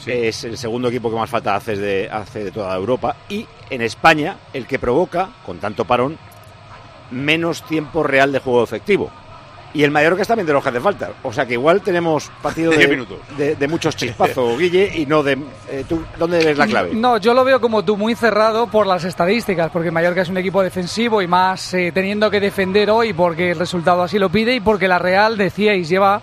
es 0.06 0.44
el 0.44 0.58
segundo 0.58 0.88
equipo 0.88 1.10
que 1.10 1.16
más 1.16 1.30
falta 1.30 1.54
hace 1.54 1.76
de, 1.76 2.10
hace 2.10 2.44
de 2.44 2.50
toda 2.50 2.74
Europa 2.74 3.16
y 3.28 3.46
en 3.70 3.82
España 3.82 4.36
el 4.52 4.66
que 4.66 4.78
provoca, 4.78 5.30
con 5.46 5.58
tanto 5.58 5.84
parón, 5.84 6.18
menos 7.10 7.62
tiempo 7.62 8.02
real 8.02 8.32
de 8.32 8.40
juego 8.40 8.64
efectivo. 8.64 9.10
Y 9.74 9.84
el 9.84 9.90
Mallorca 9.90 10.22
está 10.22 10.32
también 10.32 10.46
de 10.46 10.52
los 10.52 10.62
que 10.62 10.68
hace 10.68 10.80
falta. 10.80 11.10
O 11.22 11.32
sea 11.32 11.46
que 11.46 11.54
igual 11.54 11.80
tenemos 11.80 12.30
partido 12.42 12.70
de, 13.36 13.56
de, 13.56 13.68
muchos 13.68 13.96
chispazos, 13.96 14.58
Guille, 14.58 14.92
y 14.94 15.06
no 15.06 15.22
de... 15.22 15.38
Eh, 15.70 15.84
¿tú, 15.88 16.02
¿Dónde 16.18 16.44
ves 16.44 16.58
la 16.58 16.66
clave? 16.66 16.94
No, 16.94 17.16
yo 17.16 17.32
lo 17.32 17.44
veo 17.44 17.60
como 17.60 17.84
tú, 17.84 17.96
muy 17.96 18.14
cerrado 18.14 18.66
por 18.66 18.86
las 18.86 19.04
estadísticas, 19.04 19.70
porque 19.70 19.90
Mallorca 19.90 20.22
es 20.22 20.28
un 20.28 20.36
equipo 20.36 20.62
defensivo 20.62 21.22
y 21.22 21.26
más 21.26 21.72
eh, 21.74 21.90
teniendo 21.92 22.30
que 22.30 22.40
defender 22.40 22.90
hoy 22.90 23.12
porque 23.12 23.52
el 23.52 23.58
resultado 23.58 24.02
así 24.02 24.18
lo 24.18 24.28
pide 24.28 24.54
y 24.54 24.60
porque 24.60 24.88
la 24.88 24.98
Real, 24.98 25.36
decíais, 25.38 25.88
lleva 25.88 26.20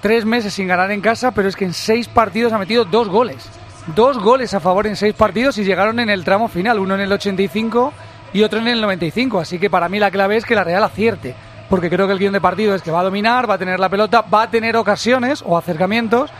tres 0.00 0.24
meses 0.24 0.54
sin 0.54 0.68
ganar 0.68 0.90
en 0.90 1.00
casa, 1.00 1.32
pero 1.32 1.48
es 1.48 1.56
que 1.56 1.64
en 1.64 1.74
seis 1.74 2.08
partidos 2.08 2.52
ha 2.52 2.58
metido 2.58 2.84
dos 2.84 3.08
goles. 3.08 3.48
Dos 3.94 4.18
goles 4.18 4.52
a 4.54 4.60
favor 4.60 4.86
en 4.86 4.96
seis 4.96 5.14
partidos 5.14 5.56
y 5.58 5.64
llegaron 5.64 5.98
en 5.98 6.10
el 6.10 6.24
tramo 6.24 6.48
final, 6.48 6.78
uno 6.78 6.94
en 6.94 7.00
el 7.00 7.12
85 7.12 7.92
y 8.34 8.42
otro 8.42 8.58
en 8.58 8.68
el 8.68 8.80
95. 8.80 9.40
Así 9.40 9.58
que 9.58 9.70
para 9.70 9.88
mí 9.88 9.98
la 9.98 10.10
clave 10.10 10.36
es 10.36 10.44
que 10.44 10.54
la 10.54 10.64
Real 10.64 10.84
acierte 10.84 11.34
porque 11.68 11.90
creo 11.90 12.06
que 12.06 12.12
el 12.12 12.18
guion 12.18 12.32
de 12.32 12.40
partido 12.40 12.74
es 12.74 12.82
que 12.82 12.90
va 12.90 13.00
a 13.00 13.04
dominar, 13.04 13.48
va 13.48 13.54
a 13.54 13.58
tener 13.58 13.78
la 13.80 13.88
pelota, 13.88 14.22
va 14.22 14.42
a 14.42 14.50
tener 14.50 14.76
ocasiones 14.76 15.42
o 15.46 15.56
acercamientos 15.56 16.30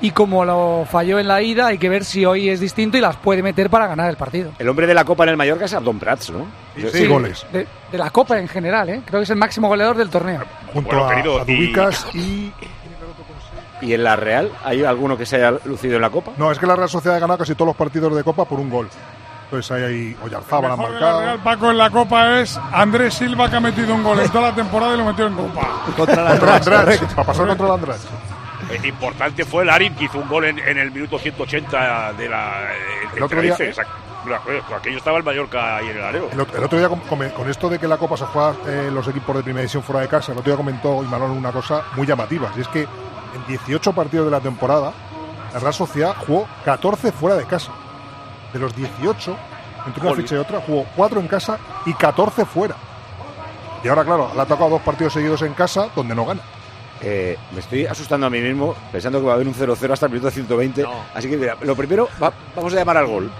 y 0.00 0.12
como 0.12 0.44
lo 0.44 0.86
falló 0.88 1.18
en 1.18 1.26
la 1.26 1.42
ida, 1.42 1.66
hay 1.66 1.78
que 1.78 1.88
ver 1.88 2.04
si 2.04 2.24
hoy 2.24 2.48
es 2.48 2.60
distinto 2.60 2.96
y 2.96 3.00
las 3.00 3.16
puede 3.16 3.42
meter 3.42 3.68
para 3.68 3.86
ganar 3.88 4.08
el 4.08 4.16
partido. 4.16 4.52
El 4.58 4.68
hombre 4.68 4.86
de 4.86 4.94
la 4.94 5.04
Copa 5.04 5.24
en 5.24 5.30
el 5.30 5.36
Mallorca 5.36 5.64
es 5.64 5.74
Abdon 5.74 5.98
Prats, 5.98 6.30
¿no? 6.30 6.46
Sí, 6.92 7.06
goles. 7.06 7.44
De, 7.52 7.66
la 7.92 8.10
Copa 8.10 8.38
en 8.38 8.46
general, 8.46 8.88
¿eh? 8.88 9.02
Creo 9.04 9.20
que 9.20 9.24
es 9.24 9.30
el 9.30 9.36
máximo 9.36 9.66
goleador 9.68 9.96
del 9.96 10.08
torneo. 10.08 10.42
Junto 10.72 11.04
a, 11.04 11.22
Dubicas 11.44 12.06
y... 12.14 12.52
¿Y 13.80 13.92
en 13.92 14.02
la 14.02 14.16
Real 14.16 14.50
hay 14.64 14.82
alguno 14.82 15.16
que 15.16 15.24
se 15.24 15.36
haya 15.36 15.56
lucido 15.64 15.96
en 15.96 16.02
la 16.02 16.10
Copa? 16.10 16.32
No, 16.36 16.50
es 16.50 16.58
que 16.58 16.66
la 16.66 16.74
Real 16.74 16.88
Sociedad 16.88 17.16
ha 17.16 17.20
ganado 17.20 17.38
casi 17.38 17.54
todos 17.54 17.68
los 17.68 17.76
partidos 17.76 18.14
de 18.14 18.24
Copa 18.24 18.44
por 18.44 18.58
un 18.58 18.70
gol. 18.70 18.88
Pues 19.50 19.70
ahí 19.70 19.82
hay 19.82 20.16
Oyarzábal 20.22 20.72
ha 20.72 20.76
marcado. 20.76 21.20
Real 21.20 21.38
Paco 21.42 21.70
en 21.70 21.78
la 21.78 21.90
Copa 21.90 22.40
es 22.40 22.58
Andrés 22.72 23.14
Silva 23.14 23.48
que 23.48 23.56
ha 23.56 23.60
metido 23.60 23.94
un 23.94 24.02
gol 24.02 24.20
en 24.20 24.28
toda 24.30 24.50
la 24.50 24.54
temporada 24.54 24.94
y 24.94 24.98
lo 24.98 25.04
metió 25.06 25.26
en 25.26 25.34
Copa. 25.34 25.84
Contra 25.96 26.22
la 26.22 26.30
Andrach. 26.32 27.14
Para 27.14 27.26
pasar 27.26 27.46
contra 27.46 27.68
la 27.68 27.74
Andrach. 27.74 28.00
Eh, 28.70 28.86
importante 28.86 29.46
fue 29.46 29.62
el 29.62 29.70
Arin 29.70 29.94
que 29.94 30.04
hizo 30.04 30.18
un 30.18 30.28
gol 30.28 30.44
en, 30.44 30.58
el 30.58 30.90
minuto 30.90 31.18
180 31.18 32.12
de 32.12 32.28
la. 32.28 32.68
El 33.16 33.22
otro 33.22 33.40
día, 33.40 33.54
aquello 33.54 34.98
estaba 34.98 35.16
el 35.16 35.24
Mallorca 35.24 35.78
ahí 35.78 35.88
en 35.88 35.96
el 35.96 36.04
areo. 36.04 36.28
El, 36.30 36.40
otro 36.40 36.78
día, 36.78 36.88
con, 36.88 37.48
esto 37.48 37.70
de 37.70 37.78
que 37.78 37.88
la 37.88 37.96
Copa 37.96 38.18
se 38.18 38.26
juega 38.26 38.54
eh, 38.66 38.90
los 38.92 39.08
equipos 39.08 39.34
de 39.34 39.42
primera 39.42 39.62
división 39.62 39.82
fuera 39.82 40.02
de 40.02 40.08
casa, 40.08 40.32
el 40.32 40.38
otro 40.38 40.52
día 40.52 40.56
comentó 40.58 41.02
Imanol 41.02 41.30
una 41.30 41.52
cosa 41.52 41.84
muy 41.96 42.06
llamativa. 42.06 42.50
Y 42.54 42.60
es 42.60 42.68
que 42.68 42.82
en 42.82 43.46
18 43.48 43.94
partidos 43.94 44.26
de 44.26 44.32
la 44.32 44.40
temporada, 44.40 44.92
la 45.54 45.58
Real 45.58 45.72
Sociedad 45.72 46.14
jugó 46.26 46.46
14 46.66 47.12
fuera 47.12 47.36
de 47.36 47.46
casa 47.46 47.72
de 48.52 48.58
los 48.58 48.74
18, 48.74 49.36
entre 49.86 50.06
una 50.06 50.14
ficha 50.14 50.34
y 50.34 50.38
otra, 50.38 50.60
jugó 50.60 50.86
4 50.96 51.20
en 51.20 51.28
casa 51.28 51.58
y 51.86 51.92
14 51.94 52.44
fuera. 52.44 52.76
Y 53.82 53.88
ahora, 53.88 54.04
claro, 54.04 54.30
le 54.34 54.40
ha 54.40 54.46
tocado 54.46 54.70
dos 54.70 54.82
partidos 54.82 55.12
seguidos 55.12 55.42
en 55.42 55.54
casa 55.54 55.88
donde 55.94 56.14
no 56.14 56.24
gana. 56.24 56.40
Eh, 57.00 57.36
me 57.52 57.60
estoy 57.60 57.86
asustando 57.86 58.26
a 58.26 58.30
mí 58.30 58.40
mismo 58.40 58.74
pensando 58.90 59.20
que 59.20 59.26
va 59.26 59.32
a 59.32 59.34
haber 59.36 59.46
un 59.46 59.54
0-0 59.54 59.92
hasta 59.92 60.06
el 60.06 60.12
minuto 60.12 60.30
120. 60.30 60.84
Así 61.14 61.28
que 61.28 61.36
mira, 61.36 61.56
lo 61.60 61.76
primero, 61.76 62.08
vamos 62.56 62.72
a 62.72 62.76
llamar 62.76 62.96
al 62.96 63.06
gol. 63.06 63.30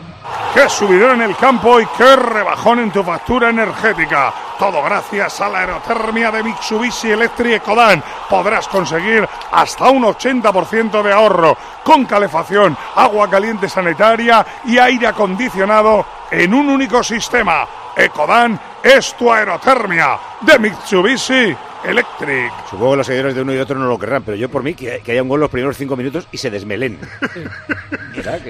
¡Qué 0.55 0.69
subidón 0.69 1.23
en 1.23 1.31
el 1.31 1.37
campo 1.37 1.81
y 1.81 1.87
qué 1.97 2.17
rebajón 2.17 2.81
en 2.81 2.91
tu 2.91 3.03
factura 3.03 3.51
energética! 3.51 4.33
Todo 4.59 4.83
gracias 4.83 5.41
a 5.41 5.49
la 5.49 5.61
aerotermia 5.61 6.33
de 6.33 6.43
Mitsubishi 6.43 7.11
Electric 7.13 7.63
Ecodan. 7.63 8.03
Podrás 8.29 8.67
conseguir 8.67 9.29
hasta 9.53 9.89
un 9.89 10.03
80% 10.03 11.01
de 11.03 11.13
ahorro 11.13 11.57
con 11.85 12.05
calefacción, 12.07 12.77
agua 12.97 13.31
caliente 13.31 13.69
sanitaria 13.69 14.45
y 14.65 14.79
aire 14.79 15.07
acondicionado 15.07 16.05
en 16.31 16.53
un 16.53 16.71
único 16.71 17.05
sistema. 17.05 17.67
Ecodan 17.95 18.59
es 18.83 19.15
tu 19.15 19.33
aerotermia 19.33 20.19
de 20.41 20.59
Mitsubishi 20.59 21.57
Electric. 21.85 22.53
Supongo 22.69 22.93
que 22.93 22.97
los 22.99 23.07
seguidores 23.07 23.35
de 23.35 23.43
uno 23.43 23.55
y 23.55 23.59
otro 23.59 23.79
no 23.79 23.87
lo 23.87 23.99
querrán, 23.99 24.23
pero 24.23 24.37
yo 24.37 24.49
por 24.49 24.63
mí 24.63 24.75
que, 24.75 25.03
haya 25.07 25.23
un 25.23 25.29
gol 25.29 25.41
los 25.41 25.51
primeros 25.51 25.77
cinco 25.77 25.97
minutos 25.97 26.29
y 26.33 26.39
se 26.39 26.51
desmelen. 26.51 26.99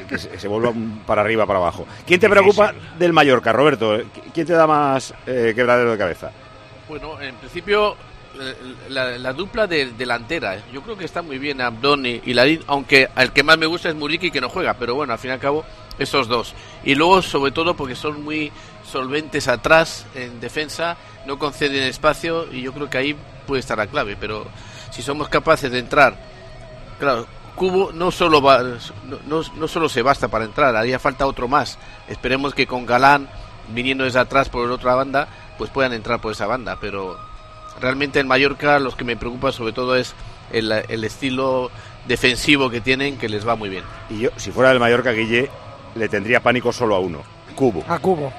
Que, 0.09 0.19
se, 0.19 0.49
vuelva 0.49 0.73
para 1.07 1.21
arriba, 1.21 1.45
para 1.45 1.59
abajo. 1.59 1.87
¿Quién 2.07 2.19
te 2.19 2.29
preocupa 2.29 2.73
del 2.99 3.13
Mallorca, 3.13 3.53
Roberto? 3.53 4.01
¿Quién 4.33 4.47
te 4.47 4.55
da 4.55 4.67
más 4.67 5.13
eh, 5.27 5.53
quebradero 5.55 5.93
de 5.93 5.99
cabeza? 5.99 6.31
Bueno, 6.89 7.21
en 7.21 7.35
principio 7.35 7.95
eh, 8.41 8.57
la, 8.89 9.33
dupla 9.33 9.67
de, 9.67 9.93
delantera. 9.93 10.63
Yo 10.73 10.83
creo 10.83 10.97
que 10.97 11.05
está 11.05 11.23
muy 11.23 11.39
bien 11.39 11.61
Abdón 11.61 12.07
y, 12.07 12.21
Larín, 12.33 12.63
aunque 12.67 13.09
el 13.17 13.33
que 13.33 13.43
más 13.43 13.59
me 13.59 13.67
gusta 13.67 13.89
es 13.89 13.95
Muriki 13.95 14.31
que 14.31 14.41
no 14.41 14.49
juega, 14.49 14.75
pero 14.75 14.95
bueno, 14.95 15.13
al 15.13 15.19
fin 15.19 15.31
y 15.31 15.35
al 15.35 15.41
cabo, 15.41 15.65
esos 15.99 16.29
dos. 16.29 16.55
Y 16.85 16.95
luego, 16.95 17.23
sobre 17.23 17.53
todo, 17.53 17.75
porque 17.75 17.95
son 17.95 18.23
muy 18.23 18.53
solventes 18.91 19.49
atrás 19.49 20.07
en 20.15 20.41
defensa, 20.41 20.97
no 21.27 21.39
conceden 21.39 21.83
espacio 21.83 22.51
y 22.53 22.63
yo 22.63 22.73
creo 22.73 22.89
que 22.89 22.99
ahí 22.99 23.17
puede 23.47 23.61
estar 23.61 23.79
la 23.79 23.87
clave. 23.87 24.17
Pero 24.19 24.47
si 24.91 25.03
somos 25.03 25.29
capaces 25.29 25.71
de 25.71 25.79
entrar, 25.79 26.17
claro, 26.99 27.27
Cubo 27.57 27.91
no 27.93 28.13
solo, 28.13 28.41
va, 28.41 28.63
no, 29.27 29.69
solo 29.69 29.89
se 29.89 30.03
basta 30.03 30.29
para 30.29 30.45
entrar, 30.45 30.77
haría 30.77 31.01
falta 31.01 31.27
otro 31.27 31.49
más. 31.49 31.77
Esperemos 32.07 32.55
que 32.55 32.69
con 32.69 32.87
Galán, 32.87 33.29
viniendo 33.75 34.05
desde 34.05 34.21
atrás 34.21 34.49
por 34.49 34.71
otra 34.71 34.95
banda, 34.95 35.29
pues 35.59 35.71
puedan 35.71 35.93
entrar 35.93 36.21
por 36.21 36.33
esa 36.33 36.47
banda. 36.47 36.79
Pero 36.81 37.19
realmente 37.79 38.21
en 38.21 38.29
Mallorca 38.29 38.79
los 38.79 38.97
que 38.97 39.05
me 39.05 39.17
preocupa 39.17 39.53
sobre 39.53 39.73
todo 39.73 39.97
es 39.97 40.15
el, 40.53 40.73
el 40.73 41.05
estilo 41.05 41.71
defensivo 42.07 42.71
que 42.71 42.81
tienen, 42.81 43.19
que 43.19 43.29
les 43.29 43.47
va 43.47 43.55
muy 43.55 43.69
bien. 43.69 43.85
Y 44.11 44.21
yo, 44.21 44.31
si 44.37 44.51
fuera 44.51 44.71
del 44.71 44.81
Mallorca, 44.81 45.13
Guille, 45.13 45.51
le 45.95 46.09
tendría 46.09 46.41
pánico 46.41 46.73
solo 46.73 46.97
a 46.97 47.01
uno, 47.01 47.23
Cubo. 47.55 47.85
A 47.89 47.99
Cubo. 47.99 48.33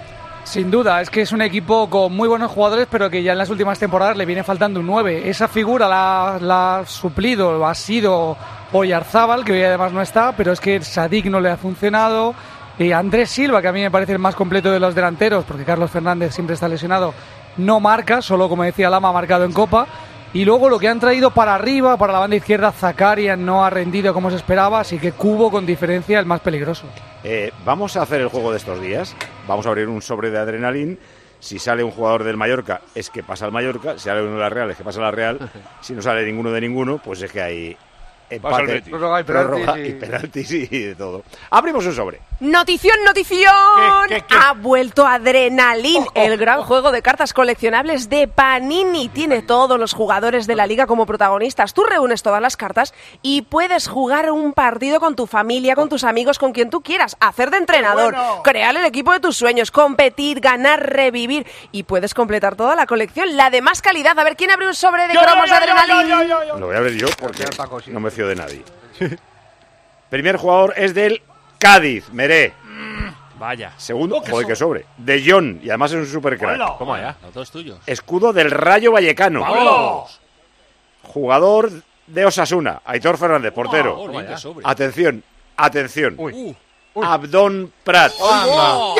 Sin 0.43 0.71
duda, 0.71 0.99
es 1.01 1.09
que 1.09 1.21
es 1.21 1.31
un 1.31 1.41
equipo 1.41 1.89
con 1.89 2.11
muy 2.15 2.27
buenos 2.27 2.51
jugadores, 2.51 2.87
pero 2.89 3.09
que 3.09 3.21
ya 3.21 3.33
en 3.33 3.37
las 3.37 3.49
últimas 3.51 3.77
temporadas 3.77 4.17
le 4.17 4.25
viene 4.25 4.43
faltando 4.43 4.79
un 4.79 4.87
9. 4.87 5.29
Esa 5.29 5.47
figura 5.47 5.87
la, 5.87 6.79
ha 6.79 6.85
suplido, 6.87 7.65
ha 7.65 7.75
sido 7.75 8.35
Oyarzábal, 8.71 9.45
que 9.45 9.51
hoy 9.51 9.61
además 9.61 9.91
no 9.91 10.01
está, 10.01 10.35
pero 10.35 10.51
es 10.51 10.59
que 10.59 10.81
Sadik 10.81 11.25
no 11.25 11.39
le 11.39 11.51
ha 11.51 11.57
funcionado. 11.57 12.33
Y 12.79 12.93
Andrés 12.93 13.29
Silva, 13.29 13.61
que 13.61 13.67
a 13.67 13.73
mí 13.73 13.81
me 13.81 13.91
parece 13.91 14.13
el 14.13 14.19
más 14.19 14.33
completo 14.35 14.71
de 14.71 14.79
los 14.79 14.95
delanteros, 14.95 15.43
porque 15.43 15.65
Carlos 15.65 15.91
Fernández 15.91 16.33
siempre 16.33 16.53
está 16.53 16.67
lesionado, 16.67 17.13
no 17.57 17.79
marca, 17.79 18.21
solo 18.21 18.49
como 18.49 18.63
decía 18.63 18.89
Lama 18.89 19.09
ha 19.09 19.13
marcado 19.13 19.45
en 19.45 19.51
Copa. 19.51 19.87
Y 20.31 20.45
luego 20.45 20.69
lo 20.69 20.77
que 20.77 20.87
han 20.87 20.99
traído 20.99 21.31
para 21.31 21.55
arriba, 21.55 21.97
para 21.97 22.13
la 22.13 22.19
banda 22.19 22.35
izquierda, 22.35 22.71
Zakarian 22.71 23.43
no 23.43 23.65
ha 23.65 23.69
rendido 23.71 24.13
como 24.13 24.29
se 24.29 24.35
esperaba, 24.35 24.79
así 24.79 24.99
que 24.99 25.11
Cubo 25.11 25.49
con 25.49 25.65
diferencia 25.65 26.19
el 26.19 26.27
más 26.27 26.39
peligroso. 26.41 26.85
Eh, 27.23 27.51
vamos 27.65 27.97
a 27.97 28.03
hacer 28.03 28.21
el 28.21 28.27
juego 28.27 28.51
de 28.51 28.57
estos 28.57 28.79
días. 28.79 29.15
Vamos 29.47 29.65
a 29.65 29.69
abrir 29.69 29.87
un 29.87 30.03
sobre 30.03 30.29
de 30.29 30.37
adrenalín. 30.37 30.99
Si 31.39 31.57
sale 31.57 31.83
un 31.83 31.89
jugador 31.89 32.23
del 32.23 32.37
Mallorca, 32.37 32.81
es 32.93 33.09
que 33.09 33.23
pasa 33.23 33.45
al 33.45 33.51
Mallorca. 33.51 33.93
Si 33.97 34.05
sale 34.05 34.21
uno 34.21 34.33
de 34.33 34.39
la 34.39 34.49
Real, 34.49 34.69
es 34.69 34.77
que 34.77 34.83
pasa 34.83 34.99
a 34.99 35.03
la 35.03 35.11
Real. 35.11 35.39
Si 35.81 35.93
no 35.93 36.01
sale 36.01 36.23
ninguno 36.25 36.51
de 36.51 36.61
ninguno, 36.61 36.99
pues 37.03 37.21
es 37.23 37.31
que 37.31 37.41
hay 37.41 37.77
empate, 38.29 38.63
Betis. 38.65 38.89
Prórroga 38.89 39.19
y 39.19 39.23
prórroga 39.23 39.73
penaltis 39.73 39.85
y- 39.85 39.89
y 39.89 39.93
penaltis 39.99 40.51
y 40.51 40.65
de 40.85 40.95
todo. 40.95 41.23
Abrimos 41.49 41.85
un 41.85 41.93
sobre. 41.95 42.19
Notición, 42.39 42.95
notición. 43.05 43.53
Ha 44.29 44.53
vuelto 44.53 45.05
Adrenalin, 45.05 46.05
el 46.15 46.37
gran 46.37 46.61
juego 46.63 46.91
de 46.91 47.01
cartas 47.01 47.33
coleccionables 47.33 48.09
de 48.09 48.27
Panini. 48.27 49.09
Tiene 49.09 49.41
todos 49.41 49.77
los 49.79 49.93
jugadores 49.93 50.47
de 50.47 50.55
la 50.55 50.65
liga 50.67 50.87
como 50.87 51.05
protagonistas. 51.05 51.73
Tú 51.73 51.83
reúnes 51.83 52.23
todas 52.23 52.41
las 52.41 52.55
cartas 52.57 52.93
y 53.21 53.41
puedes 53.43 53.87
jugar 53.87 54.31
un 54.31 54.53
partido 54.53 54.99
con 54.99 55.15
tu 55.15 55.27
familia, 55.27 55.75
con 55.75 55.89
tus 55.89 56.03
amigos, 56.03 56.39
con 56.39 56.53
quien 56.53 56.69
tú 56.69 56.81
quieras. 56.81 57.17
Hacer 57.19 57.51
de 57.51 57.57
entrenador, 57.57 58.15
crear 58.43 58.75
el 58.77 58.85
equipo 58.85 59.11
de 59.11 59.19
tus 59.19 59.35
sueños, 59.37 59.71
competir, 59.71 60.39
ganar, 60.39 60.81
revivir. 60.93 61.45
Y 61.71 61.83
puedes 61.83 62.13
completar 62.13 62.55
toda 62.55 62.75
la 62.75 62.85
colección, 62.85 63.35
la 63.35 63.49
de 63.49 63.61
más 63.61 63.81
calidad. 63.81 64.17
A 64.17 64.23
ver, 64.23 64.35
¿quién 64.37 64.51
abre 64.51 64.67
un 64.67 64.75
sobre 64.75 65.07
de 65.07 65.13
Yo, 65.13 65.21
cromos 65.21 65.49
yo, 65.49 65.55
yo, 65.55 65.55
Adrenalin? 65.55 66.07
yo, 66.09 66.23
yo, 66.23 66.43
yo. 66.47 66.59
Lo 66.59 66.67
voy 66.67 66.75
a 66.75 66.79
ver 66.79 66.93
yo 66.93 67.07
porque 67.19 67.43
no 67.87 67.99
me 67.99 68.11
de 68.27 68.35
nadie. 68.35 68.63
Primer 70.09 70.37
jugador 70.37 70.73
es 70.75 70.93
del 70.93 71.21
Cádiz, 71.57 72.09
Meré. 72.11 72.53
Vaya. 73.37 73.73
Segundo, 73.77 74.21
joder, 74.21 74.45
que 74.45 74.55
sobre. 74.55 74.85
De 74.97 75.23
John, 75.25 75.61
y 75.63 75.69
además 75.69 75.91
es 75.93 75.97
un 75.97 76.07
super 76.07 76.37
crack. 76.37 76.77
¿Cómo 76.77 76.97
ya? 76.97 77.15
Los 77.21 77.33
dos 77.33 77.51
tuyos. 77.51 77.79
Escudo 77.85 78.33
del 78.33 78.51
Rayo 78.51 78.91
Vallecano. 78.91 79.41
¡Vamos! 79.41 80.19
Jugador 81.03 81.71
de 82.05 82.25
Osasuna, 82.25 82.81
Aitor 82.83 83.17
Fernández, 83.17 83.53
portero. 83.53 83.97
Oh. 83.97 84.11
Atención, 84.63 85.23
atención. 85.55 86.15
Uh, 86.17 86.53
Abdón 87.01 87.71
Prat. 87.83 88.11
¡Oh! 88.19 88.95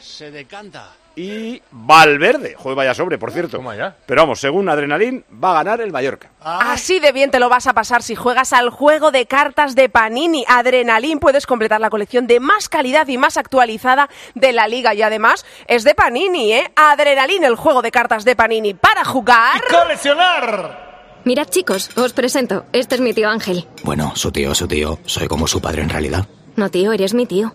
Se 0.00 0.30
decanta. 0.30 0.88
Y 1.16 1.62
Valverde. 1.70 2.54
Joder, 2.56 2.76
vaya 2.76 2.94
sobre, 2.94 3.18
por 3.18 3.30
cierto. 3.30 3.62
Pero 4.06 4.22
vamos, 4.22 4.40
según 4.40 4.68
Adrenalín, 4.68 5.24
va 5.42 5.52
a 5.52 5.54
ganar 5.62 5.80
el 5.80 5.92
Mallorca. 5.92 6.30
Así 6.40 6.98
de 6.98 7.12
bien 7.12 7.30
te 7.30 7.38
lo 7.38 7.48
vas 7.48 7.66
a 7.66 7.72
pasar 7.72 8.02
si 8.02 8.14
juegas 8.14 8.52
al 8.52 8.70
juego 8.70 9.10
de 9.12 9.26
cartas 9.26 9.74
de 9.74 9.88
Panini. 9.88 10.44
Adrenalin 10.48 11.20
puedes 11.20 11.46
completar 11.46 11.80
la 11.80 11.90
colección 11.90 12.26
de 12.26 12.40
más 12.40 12.68
calidad 12.68 13.06
y 13.08 13.16
más 13.18 13.36
actualizada 13.36 14.08
de 14.34 14.52
la 14.52 14.66
liga. 14.66 14.94
Y 14.94 15.02
además 15.02 15.46
es 15.68 15.84
de 15.84 15.94
Panini, 15.94 16.52
¿eh? 16.52 16.72
Adrenalin, 16.74 17.44
el 17.44 17.56
juego 17.56 17.82
de 17.82 17.92
cartas 17.92 18.24
de 18.24 18.34
Panini 18.34 18.74
para 18.74 19.04
jugar. 19.04 19.62
¡Coleccionar! 19.70 21.22
Mirad 21.24 21.46
chicos, 21.46 21.90
os 21.96 22.12
presento. 22.12 22.66
Este 22.72 22.96
es 22.96 23.00
mi 23.00 23.14
tío 23.14 23.30
Ángel. 23.30 23.66
Bueno, 23.82 24.12
su 24.14 24.30
tío, 24.30 24.54
su 24.54 24.68
tío. 24.68 24.98
Soy 25.06 25.26
como 25.26 25.46
su 25.46 25.60
padre 25.60 25.82
en 25.82 25.88
realidad. 25.88 26.26
No 26.56 26.70
tío, 26.70 26.92
eres 26.92 27.14
mi 27.14 27.24
tío. 27.26 27.54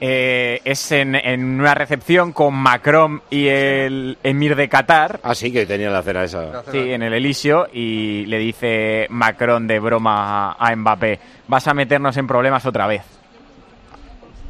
Eh, 0.00 0.60
es 0.64 0.92
en, 0.92 1.14
en 1.16 1.58
una 1.60 1.74
recepción 1.74 2.32
con 2.32 2.54
Macron 2.54 3.20
y 3.30 3.48
el 3.48 4.16
emir 4.22 4.54
de 4.54 4.68
Qatar. 4.68 5.18
Ah, 5.24 5.34
sí, 5.34 5.52
que 5.52 5.66
tenía 5.66 5.90
la 5.90 6.02
cena 6.02 6.22
esa. 6.24 6.62
Sí, 6.70 6.78
en 6.92 7.02
el 7.02 7.12
Elisio 7.14 7.66
y 7.72 8.24
le 8.26 8.38
dice 8.38 9.06
Macron 9.10 9.66
de 9.66 9.80
broma 9.80 10.52
a 10.52 10.76
Mbappé, 10.76 11.18
vas 11.48 11.66
a 11.66 11.74
meternos 11.74 12.16
en 12.16 12.26
problemas 12.28 12.64
otra 12.66 12.86
vez. 12.86 13.02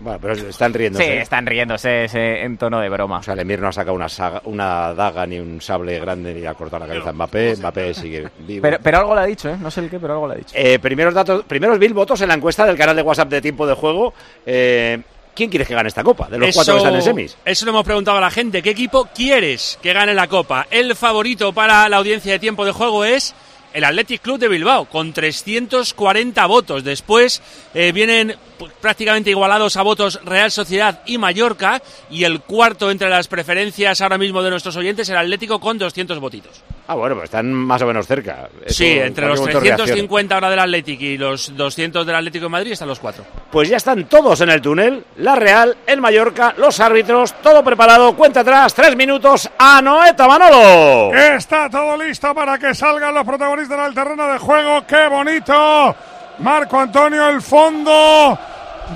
Bueno, 0.00 0.18
pero 0.22 0.34
están 0.34 0.72
riéndose. 0.72 1.04
Sí, 1.04 1.10
están 1.10 1.44
riéndose 1.44 2.04
ese- 2.04 2.42
en 2.44 2.56
tono 2.56 2.78
de 2.78 2.88
broma. 2.88 3.18
O 3.18 3.22
sea, 3.24 3.34
el 3.34 3.40
Emir 3.40 3.58
no 3.60 3.66
ha 3.68 3.72
sacado 3.72 3.96
una, 3.96 4.08
saga- 4.08 4.42
una 4.44 4.94
daga 4.94 5.26
ni 5.26 5.40
un 5.40 5.60
sable 5.60 5.98
grande 5.98 6.34
ni 6.34 6.46
ha 6.46 6.54
cortado 6.54 6.86
la 6.86 6.92
cabeza 6.92 7.10
a 7.10 7.12
Mbappé. 7.14 7.56
Mbappé 7.56 7.94
sigue 7.94 8.28
vivo. 8.46 8.62
Pero, 8.62 8.78
pero 8.80 8.98
algo 8.98 9.14
le 9.16 9.22
ha 9.22 9.24
dicho, 9.24 9.48
¿eh? 9.48 9.56
No 9.58 9.72
sé 9.72 9.80
el 9.80 9.90
qué, 9.90 9.98
pero 9.98 10.12
algo 10.12 10.28
le 10.28 10.34
ha 10.34 10.36
dicho. 10.36 10.52
Eh, 10.54 10.78
primeros 10.78 11.14
datos, 11.14 11.44
primeros 11.46 11.78
mil 11.80 11.94
votos 11.94 12.20
en 12.20 12.28
la 12.28 12.34
encuesta 12.34 12.64
del 12.64 12.76
canal 12.76 12.94
de 12.94 13.02
WhatsApp 13.02 13.28
de 13.28 13.40
tiempo 13.40 13.66
de 13.66 13.74
juego. 13.74 14.14
Eh, 14.46 15.00
¿Quién 15.38 15.50
quieres 15.50 15.68
que 15.68 15.74
gane 15.74 15.86
esta 15.86 16.02
copa? 16.02 16.28
De 16.28 16.36
los 16.36 16.52
cuatro 16.52 16.74
que 16.74 16.78
están 16.78 16.96
en 16.96 17.02
semis. 17.02 17.36
Eso 17.44 17.64
lo 17.64 17.70
hemos 17.70 17.84
preguntado 17.84 18.18
a 18.18 18.20
la 18.20 18.28
gente. 18.28 18.60
¿Qué 18.60 18.70
equipo 18.70 19.08
quieres 19.14 19.78
que 19.80 19.92
gane 19.92 20.12
la 20.12 20.26
Copa? 20.26 20.66
El 20.68 20.96
favorito 20.96 21.52
para 21.52 21.88
la 21.88 21.98
audiencia 21.98 22.32
de 22.32 22.40
tiempo 22.40 22.64
de 22.64 22.72
juego 22.72 23.04
es 23.04 23.36
el 23.72 23.84
Athletic 23.84 24.20
Club 24.20 24.40
de 24.40 24.48
Bilbao, 24.48 24.86
con 24.86 25.12
340 25.12 26.44
votos. 26.46 26.82
Después 26.82 27.40
eh, 27.72 27.92
vienen 27.92 28.34
prácticamente 28.80 29.30
igualados 29.30 29.76
a 29.76 29.82
votos 29.82 30.18
Real 30.24 30.50
Sociedad 30.50 31.02
y 31.06 31.18
Mallorca. 31.18 31.80
Y 32.10 32.24
el 32.24 32.40
cuarto 32.40 32.90
entre 32.90 33.08
las 33.08 33.28
preferencias 33.28 34.00
ahora 34.00 34.18
mismo 34.18 34.42
de 34.42 34.50
nuestros 34.50 34.74
oyentes, 34.74 35.08
el 35.08 35.18
Atlético, 35.18 35.60
con 35.60 35.78
200 35.78 36.18
votitos. 36.18 36.64
Ah, 36.90 36.94
bueno, 36.94 37.16
pues 37.16 37.24
están 37.24 37.52
más 37.52 37.82
o 37.82 37.86
menos 37.86 38.06
cerca. 38.06 38.48
Sí, 38.66 38.92
en 38.92 39.08
entre 39.08 39.26
los 39.26 39.40
cualquier 39.40 39.56
momento 39.56 39.84
reacciona. 39.84 39.84
350 39.84 40.34
ahora 40.34 40.48
del 40.48 40.58
Athletic 40.58 41.00
y 41.02 41.18
los 41.18 41.54
200 41.54 42.06
del 42.06 42.16
Atlético 42.16 42.46
de 42.46 42.48
Madrid 42.48 42.72
están 42.72 42.88
los 42.88 42.98
cuatro. 42.98 43.24
Pues 43.50 43.68
ya 43.68 43.76
están 43.76 44.06
todos 44.06 44.40
en 44.40 44.48
el 44.48 44.62
túnel. 44.62 45.04
La 45.18 45.36
Real, 45.36 45.76
el 45.86 46.00
Mallorca, 46.00 46.54
los 46.56 46.80
árbitros, 46.80 47.34
todo 47.42 47.62
preparado. 47.62 48.16
Cuenta 48.16 48.40
atrás, 48.40 48.72
tres 48.72 48.96
minutos. 48.96 49.50
Anoeta 49.58 50.26
Manolo. 50.26 51.14
Está 51.14 51.68
todo 51.68 51.94
listo 51.98 52.34
para 52.34 52.58
que 52.58 52.74
salgan 52.74 53.14
los 53.14 53.24
protagonistas 53.24 53.84
del 53.84 53.94
terreno 53.94 54.26
de 54.32 54.38
juego. 54.38 54.86
¡Qué 54.86 55.08
bonito! 55.08 55.94
Marco 56.38 56.80
Antonio, 56.80 57.28
el 57.28 57.42
fondo 57.42 58.38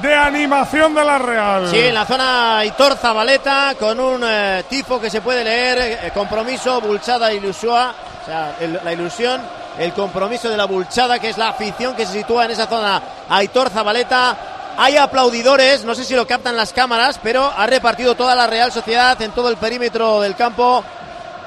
de 0.01 0.15
animación 0.15 0.95
de 0.95 1.05
la 1.05 1.19
Real. 1.19 1.69
Sí, 1.69 1.79
en 1.79 1.95
la 1.95 2.07
zona 2.07 2.59
Aitor 2.59 2.97
Zabaleta, 2.97 3.75
con 3.79 4.01
un 4.01 4.23
eh, 4.25 4.65
tifo 4.69 5.01
que 5.01 5.11
se 5.11 5.21
puede 5.21 5.45
leer, 5.45 5.99
eh, 6.03 6.11
compromiso, 6.15 6.81
Bulchada 6.81 7.33
Ilusua, 7.33 7.95
o 8.23 8.25
sea, 8.25 8.57
la 8.83 8.93
ilusión, 8.93 9.41
el 9.79 9.93
compromiso 9.93 10.49
de 10.49 10.57
la 10.57 10.65
Bulchada, 10.65 11.19
que 11.19 11.29
es 11.29 11.37
la 11.37 11.49
afición 11.49 11.95
que 11.95 12.07
se 12.07 12.13
sitúa 12.13 12.47
en 12.47 12.53
esa 12.53 12.67
zona 12.67 13.03
Aitor 13.29 13.69
Zabaleta. 13.69 14.37
Hay 14.79 14.97
aplaudidores, 14.97 15.85
no 15.85 15.95
sé 15.95 16.05
si 16.05 16.15
lo 16.15 16.27
captan 16.27 16.57
las 16.57 16.73
cámaras, 16.73 17.21
pero 17.23 17.53
ha 17.55 17.67
repartido 17.67 18.15
toda 18.15 18.35
la 18.35 18.47
Real 18.47 18.73
Sociedad 18.73 19.21
en 19.21 19.33
todo 19.33 19.51
el 19.51 19.59
perímetro 19.59 20.23
del 20.23 20.35
campo. 20.35 20.83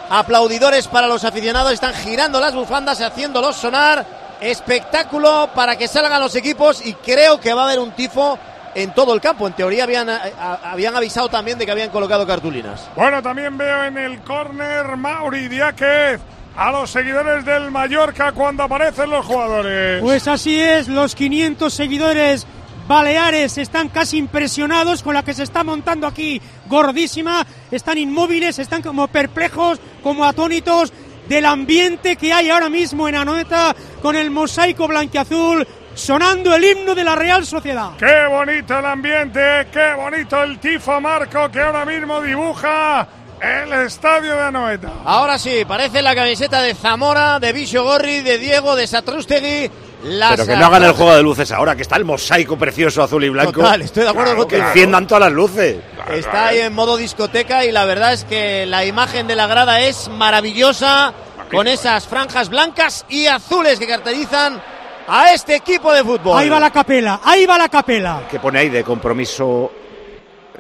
Aplaudidores 0.07 0.87
para 0.87 1.07
los 1.07 1.23
aficionados, 1.23 1.73
están 1.73 1.95
girando 1.95 2.39
las 2.39 2.53
bufandas, 2.53 3.01
haciéndolos 3.01 3.55
sonar. 3.55 4.05
Espectáculo 4.41 5.49
para 5.55 5.77
que 5.77 5.87
salgan 5.87 6.19
los 6.19 6.35
equipos 6.35 6.85
y 6.85 6.93
creo 6.93 7.39
que 7.39 7.53
va 7.53 7.61
a 7.63 7.65
haber 7.65 7.79
un 7.79 7.91
tifo 7.91 8.37
en 8.73 8.93
todo 8.93 9.13
el 9.13 9.21
campo. 9.21 9.47
En 9.47 9.53
teoría 9.53 9.83
habían, 9.85 10.09
eh, 10.09 10.13
a- 10.39 10.71
habían 10.71 10.95
avisado 10.95 11.29
también 11.29 11.57
de 11.57 11.65
que 11.65 11.71
habían 11.71 11.89
colocado 11.89 12.25
cartulinas. 12.27 12.87
Bueno, 12.95 13.21
también 13.21 13.57
veo 13.57 13.83
en 13.85 13.97
el 13.97 14.19
córner 14.21 14.97
Mauri 14.97 15.47
Diáquez 15.47 16.19
a 16.57 16.71
los 16.71 16.89
seguidores 16.89 17.45
del 17.45 17.69
Mallorca 17.71 18.31
cuando 18.31 18.63
aparecen 18.63 19.09
los 19.09 19.25
jugadores. 19.25 20.01
Pues 20.01 20.27
así 20.27 20.59
es, 20.59 20.87
los 20.87 21.15
500 21.15 21.73
seguidores 21.73 22.45
baleares 22.87 23.57
están 23.57 23.89
casi 23.89 24.17
impresionados 24.17 25.01
con 25.01 25.13
la 25.15 25.23
que 25.23 25.33
se 25.33 25.43
está 25.43 25.63
montando 25.63 26.05
aquí, 26.05 26.39
gordísima, 26.67 27.45
están 27.71 27.97
inmóviles, 27.97 28.59
están 28.59 28.81
como 28.83 29.07
perplejos, 29.07 29.79
como 30.03 30.23
atónitos 30.23 30.93
del 31.27 31.45
ambiente 31.45 32.15
que 32.15 32.33
hay 32.33 32.49
ahora 32.49 32.69
mismo 32.69 33.07
en 33.07 33.15
Anoeta 33.15 33.75
con 34.01 34.15
el 34.15 34.31
mosaico 34.31 34.87
blanquiazul 34.87 35.65
sonando 35.93 36.53
el 36.53 36.63
himno 36.63 36.93
de 36.93 37.03
la 37.03 37.15
Real 37.15 37.45
Sociedad. 37.45 37.91
Qué 37.97 38.25
bonito 38.29 38.77
el 38.77 38.85
ambiente, 38.85 39.67
qué 39.71 39.93
bonito 39.95 40.43
el 40.43 40.59
tifo 40.59 40.99
Marco 40.99 41.49
que 41.49 41.61
ahora 41.61 41.85
mismo 41.85 42.21
dibuja 42.21 43.07
el 43.41 43.71
estadio 43.85 44.33
de 44.35 44.41
Anoeta. 44.43 44.89
Ahora 45.05 45.37
sí, 45.37 45.63
parece 45.67 46.01
la 46.01 46.15
camiseta 46.15 46.61
de 46.61 46.73
Zamora, 46.73 47.39
de 47.39 47.53
Bicho 47.53 47.83
Gorri, 47.83 48.21
de 48.21 48.37
Diego, 48.37 48.75
de 48.75 48.87
Satrústegui. 48.87 49.71
Las 50.03 50.31
Pero 50.31 50.45
que 50.45 50.55
no 50.55 50.65
hagan 50.67 50.83
el 50.83 50.91
juego 50.91 51.15
de 51.15 51.23
luces 51.23 51.51
ahora, 51.51 51.75
que 51.75 51.81
está 51.81 51.95
el 51.95 52.05
mosaico 52.05 52.57
precioso 52.57 53.01
azul 53.01 53.23
y 53.23 53.29
blanco. 53.29 53.53
Total, 53.53 53.81
estoy 53.81 54.03
de 54.03 54.09
acuerdo 54.09 54.31
Claro, 54.31 54.41
contigo. 54.43 54.61
Que 54.61 54.67
enciendan 54.67 55.07
todas 55.07 55.23
las 55.23 55.31
luces. 55.33 55.77
Está 56.09 56.47
ahí 56.47 56.59
en 56.59 56.73
modo 56.73 56.97
discoteca 56.97 57.65
y 57.65 57.71
la 57.71 57.85
verdad 57.85 58.13
es 58.13 58.23
que 58.25 58.65
la 58.65 58.85
imagen 58.85 59.27
de 59.27 59.35
la 59.35 59.47
grada 59.47 59.79
es 59.81 60.07
maravillosa 60.09 61.13
con 61.51 61.67
esas 61.67 62.07
franjas 62.07 62.49
blancas 62.49 63.05
y 63.09 63.27
azules 63.27 63.79
que 63.79 63.87
caracterizan 63.87 64.61
a 65.07 65.31
este 65.33 65.55
equipo 65.55 65.91
de 65.93 66.03
fútbol. 66.03 66.37
Ahí 66.39 66.49
va 66.49 66.59
la 66.59 66.71
capela, 66.71 67.19
ahí 67.23 67.45
va 67.45 67.57
la 67.57 67.69
capela. 67.69 68.21
que 68.29 68.39
pone 68.39 68.59
ahí 68.59 68.69
de 68.69 68.83
compromiso. 68.83 69.71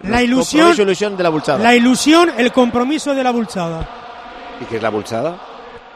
La 0.03 0.21
ilusión, 0.21 0.61
Compromiso, 0.67 0.81
ilusión 0.83 1.17
de 1.17 1.23
la 1.23 1.29
bulchada. 1.29 1.59
la 1.59 1.75
ilusión, 1.75 2.31
el 2.37 2.51
compromiso 2.51 3.13
de 3.15 3.23
la 3.23 3.31
bulchada. 3.31 3.87
¿Y 4.61 4.65
qué 4.65 4.77
es 4.77 4.81
la 4.83 4.89
bulchada? 4.89 5.37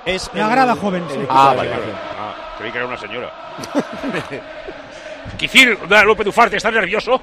Es 0.06 0.30
La 0.34 0.48
grada 0.48 0.76
joven, 0.76 1.04
sí. 1.10 1.20
Ah, 1.30 1.54
vale, 1.56 1.70
vale. 1.70 1.84
Ah, 2.20 2.34
creí 2.58 2.72
que 2.72 2.78
era 2.78 2.88
una 2.88 2.98
señora. 2.98 3.32
Quicir 5.38 5.78
López 6.06 6.28
Ufarte, 6.28 6.58
¿estás 6.58 6.74
nervioso? 6.74 7.22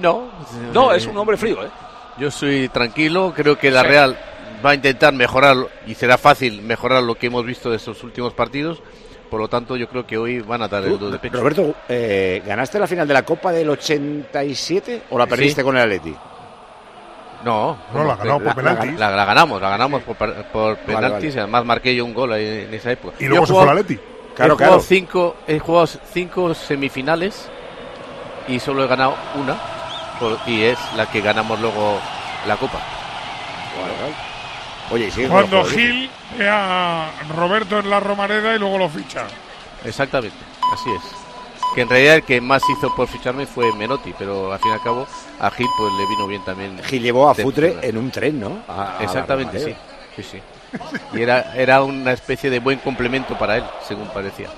No. 0.00 0.28
No, 0.72 0.92
es 0.92 1.06
un 1.06 1.16
hombre 1.16 1.36
frío, 1.36 1.64
¿eh? 1.64 1.68
Yo 2.18 2.30
soy 2.30 2.68
tranquilo, 2.68 3.32
creo 3.34 3.58
que 3.58 3.70
la 3.70 3.82
Real 3.82 4.16
va 4.64 4.70
a 4.70 4.74
intentar 4.74 5.12
mejorar 5.14 5.56
y 5.86 5.94
será 5.94 6.18
fácil 6.18 6.62
mejorar 6.62 7.02
lo 7.02 7.14
que 7.14 7.26
hemos 7.28 7.44
visto 7.44 7.70
de 7.70 7.76
estos 7.76 8.02
últimos 8.04 8.32
partidos. 8.34 8.82
Por 9.30 9.40
lo 9.40 9.48
tanto, 9.48 9.76
yo 9.76 9.88
creo 9.88 10.06
que 10.06 10.18
hoy 10.18 10.40
van 10.40 10.60
a 10.62 10.68
dar 10.68 10.84
el 10.84 10.98
do 10.98 11.10
de 11.10 11.18
pecho. 11.18 11.38
Roberto, 11.38 11.74
eh, 11.88 12.42
¿ganaste 12.44 12.78
la 12.78 12.86
final 12.86 13.08
de 13.08 13.14
la 13.14 13.22
Copa 13.22 13.50
del 13.50 13.70
87 13.70 15.04
o 15.10 15.18
la 15.18 15.26
perdiste 15.26 15.62
Sí. 15.62 15.64
con 15.64 15.76
el 15.76 15.82
Atleti? 15.84 16.14
No, 17.44 17.76
No, 17.92 18.04
la 18.04 18.14
ganamos 18.16 18.42
por 18.42 18.54
penaltis. 18.54 18.98
La, 19.00 19.10
la 19.10 19.24
ganamos, 19.24 19.60
la 19.60 19.68
ganamos 19.70 20.02
por, 20.02 20.16
por 20.16 20.76
penaltis. 20.78 21.12
vale. 21.12 21.28
y 21.34 21.38
Además, 21.38 21.64
marqué 21.64 21.94
yo 21.96 22.04
un 22.04 22.14
gol 22.14 22.32
ahí 22.34 22.66
en 22.68 22.74
esa 22.74 22.92
época. 22.92 23.16
Y 23.18 23.24
luego 23.26 23.42
Yo 23.42 23.46
se 23.46 23.52
fue 23.52 23.62
al 23.62 23.68
jugado- 23.68 23.80
Atleti. 23.80 24.02
Claro, 24.36 24.52
he 24.52 24.56
jugado 24.56 24.72
claro. 24.74 24.82
cinco, 24.88 25.36
he 25.48 25.58
jugado 25.58 25.86
cinco 25.86 26.54
semifinales 26.54 27.50
y 28.48 28.58
solo 28.60 28.84
he 28.84 28.86
ganado 28.86 29.14
una 29.34 29.56
por- 30.18 30.38
y 30.46 30.62
es 30.64 30.78
la 30.96 31.06
que 31.10 31.20
ganamos 31.20 31.58
luego 31.60 31.98
la 32.46 32.56
Copa. 32.56 32.78
Oye, 34.90 35.10
Cuando. 35.28 35.64
Gil 35.64 36.10
ve 36.36 36.48
a 36.48 37.10
Roberto 37.34 37.78
en 37.78 37.88
la 37.88 37.98
Romareda 38.00 38.54
y 38.54 38.58
luego 38.58 38.78
lo 38.78 38.88
ficha. 38.88 39.24
Exactamente, 39.84 40.36
así 40.72 40.90
es. 40.90 41.02
Que 41.74 41.80
en 41.82 41.88
realidad 41.88 42.16
el 42.16 42.22
que 42.24 42.40
más 42.42 42.62
hizo 42.68 42.94
por 42.94 43.08
ficharme 43.08 43.46
fue 43.46 43.72
Menotti, 43.72 44.12
pero 44.18 44.52
al 44.52 44.58
fin 44.58 44.70
y 44.70 44.74
al 44.74 44.82
cabo 44.82 45.06
a 45.40 45.50
Gil 45.50 45.66
pues 45.78 45.92
le 45.94 46.06
vino 46.06 46.26
bien 46.26 46.44
también. 46.44 46.78
Gil 46.84 47.02
llevó 47.02 47.30
a 47.30 47.34
Futre 47.34 47.78
en 47.80 47.96
un 47.96 48.10
tren, 48.10 48.38
¿no? 48.38 48.58
A- 48.68 48.96
a 48.96 48.98
la 48.98 49.04
Exactamente, 49.04 49.58
sí. 49.58 49.74
Sí, 50.16 50.22
sí. 50.22 50.42
Y 51.14 51.22
era, 51.22 51.54
era 51.54 51.82
una 51.82 52.12
especie 52.12 52.50
de 52.50 52.58
buen 52.58 52.78
complemento 52.80 53.36
para 53.38 53.56
él, 53.56 53.64
según 53.88 54.08
parecía. 54.08 54.48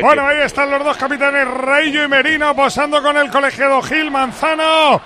Bueno, 0.00 0.26
ahí 0.26 0.38
están 0.42 0.70
los 0.70 0.82
dos 0.82 0.96
capitanes, 0.96 1.46
Reillo 1.46 2.04
y 2.04 2.08
Merino, 2.08 2.54
posando 2.54 3.02
con 3.02 3.16
el 3.16 3.30
colegiado 3.30 3.80
Gil 3.82 4.10
Manzano. 4.10 5.00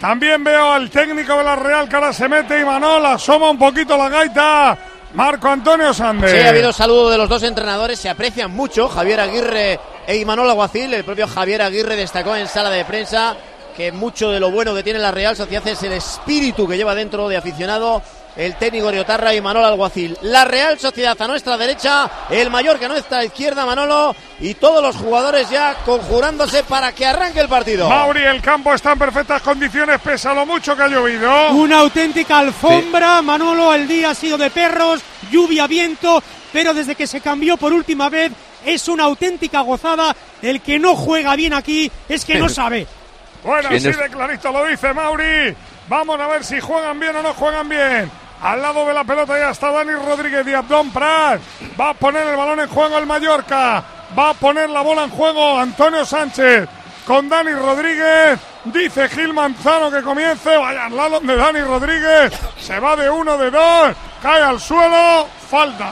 También 0.00 0.42
veo 0.42 0.72
al 0.72 0.90
técnico 0.90 1.38
de 1.38 1.44
la 1.44 1.54
Real 1.54 1.88
que 1.88 1.94
ahora 1.94 2.12
se 2.12 2.28
mete 2.28 2.58
y 2.58 2.64
Manol 2.64 3.06
asoma 3.06 3.50
un 3.50 3.58
poquito 3.58 3.96
la 3.96 4.08
gaita. 4.08 4.78
Marco 5.14 5.48
Antonio 5.48 5.94
Sande. 5.94 6.28
Sí, 6.28 6.38
ha 6.38 6.48
habido 6.48 6.72
saludo 6.72 7.10
de 7.10 7.18
los 7.18 7.28
dos 7.28 7.42
entrenadores, 7.42 7.98
se 7.98 8.08
aprecian 8.08 8.50
mucho. 8.50 8.88
Javier 8.88 9.20
Aguirre 9.20 9.78
e 10.06 10.16
Imanol 10.16 10.50
Aguacil. 10.50 10.92
El 10.92 11.04
propio 11.04 11.28
Javier 11.28 11.62
Aguirre 11.62 11.94
destacó 11.94 12.34
en 12.34 12.48
sala 12.48 12.70
de 12.70 12.84
prensa 12.84 13.36
que 13.76 13.92
mucho 13.92 14.30
de 14.30 14.40
lo 14.40 14.50
bueno 14.50 14.74
que 14.74 14.82
tiene 14.82 14.98
la 14.98 15.12
Real 15.12 15.36
Sociedad 15.36 15.66
es 15.68 15.82
el 15.82 15.92
espíritu 15.92 16.66
que 16.66 16.76
lleva 16.76 16.94
dentro 16.94 17.28
de 17.28 17.36
aficionado 17.36 18.02
el 18.36 18.56
técnico 18.56 18.90
Riotarra 18.90 19.34
y 19.34 19.40
Manolo 19.40 19.66
Alguacil. 19.66 20.16
La 20.22 20.44
Real 20.44 20.78
Sociedad 20.78 21.20
a 21.20 21.26
nuestra 21.26 21.56
derecha, 21.56 22.10
el 22.30 22.50
Mallorca 22.50 22.86
a 22.86 22.88
nuestra 22.88 23.24
izquierda, 23.24 23.66
Manolo, 23.66 24.14
y 24.40 24.54
todos 24.54 24.82
los 24.82 24.96
jugadores 24.96 25.48
ya 25.50 25.76
conjurándose 25.84 26.62
para 26.64 26.92
que 26.92 27.06
arranque 27.06 27.40
el 27.40 27.48
partido. 27.48 27.88
Mauri, 27.88 28.22
el 28.22 28.40
campo 28.40 28.72
está 28.74 28.92
en 28.92 28.98
perfectas 28.98 29.42
condiciones, 29.42 30.00
pese 30.00 30.28
a 30.28 30.34
lo 30.34 30.46
mucho 30.46 30.76
que 30.76 30.82
ha 30.82 30.88
llovido. 30.88 31.50
Una 31.52 31.80
auténtica 31.80 32.38
alfombra, 32.38 33.22
Manolo, 33.22 33.74
el 33.74 33.86
día 33.86 34.10
ha 34.10 34.14
sido 34.14 34.38
de 34.38 34.50
perros, 34.50 35.00
lluvia, 35.30 35.66
viento, 35.66 36.22
pero 36.52 36.74
desde 36.74 36.94
que 36.94 37.06
se 37.06 37.20
cambió 37.20 37.56
por 37.56 37.72
última 37.72 38.08
vez 38.08 38.32
es 38.64 38.88
una 38.88 39.04
auténtica 39.04 39.60
gozada. 39.60 40.14
El 40.40 40.60
que 40.60 40.78
no 40.78 40.96
juega 40.96 41.36
bien 41.36 41.52
aquí 41.52 41.90
es 42.08 42.24
que 42.24 42.36
no 42.36 42.48
sabe. 42.48 42.86
Bueno, 43.44 43.68
¿Quién 43.68 43.88
así 43.88 44.00
de 44.00 44.08
clarito 44.08 44.52
lo 44.52 44.64
dice 44.66 44.92
Mauri. 44.92 45.54
Vamos 45.88 46.20
a 46.20 46.26
ver 46.28 46.44
si 46.44 46.60
juegan 46.60 46.98
bien 46.98 47.16
o 47.16 47.22
no 47.22 47.34
juegan 47.34 47.68
bien. 47.68 48.21
Al 48.42 48.60
lado 48.60 48.84
de 48.84 48.92
la 48.92 49.04
pelota 49.04 49.38
ya 49.38 49.50
está 49.50 49.70
Dani 49.70 49.92
Rodríguez 49.92 50.44
y 50.48 50.52
Abdón 50.52 50.90
Prat. 50.90 51.40
Va 51.80 51.90
a 51.90 51.94
poner 51.94 52.26
el 52.26 52.36
balón 52.36 52.58
en 52.58 52.68
juego 52.68 52.98
el 52.98 53.06
Mallorca. 53.06 53.84
Va 54.18 54.30
a 54.30 54.34
poner 54.34 54.68
la 54.68 54.80
bola 54.80 55.04
en 55.04 55.10
juego 55.10 55.58
Antonio 55.60 56.04
Sánchez 56.04 56.68
con 57.06 57.28
Dani 57.28 57.52
Rodríguez. 57.52 58.40
Dice 58.64 59.08
Gil 59.08 59.32
Manzano 59.32 59.92
que 59.92 60.02
comience. 60.02 60.56
Vaya 60.56 60.86
al 60.86 60.96
lado 60.96 61.20
de 61.20 61.36
Dani 61.36 61.60
Rodríguez. 61.60 62.32
Se 62.58 62.80
va 62.80 62.96
de 62.96 63.08
uno, 63.08 63.38
de 63.38 63.48
dos. 63.48 63.92
Cae 64.20 64.42
al 64.42 64.58
suelo. 64.58 65.28
Falta. 65.48 65.88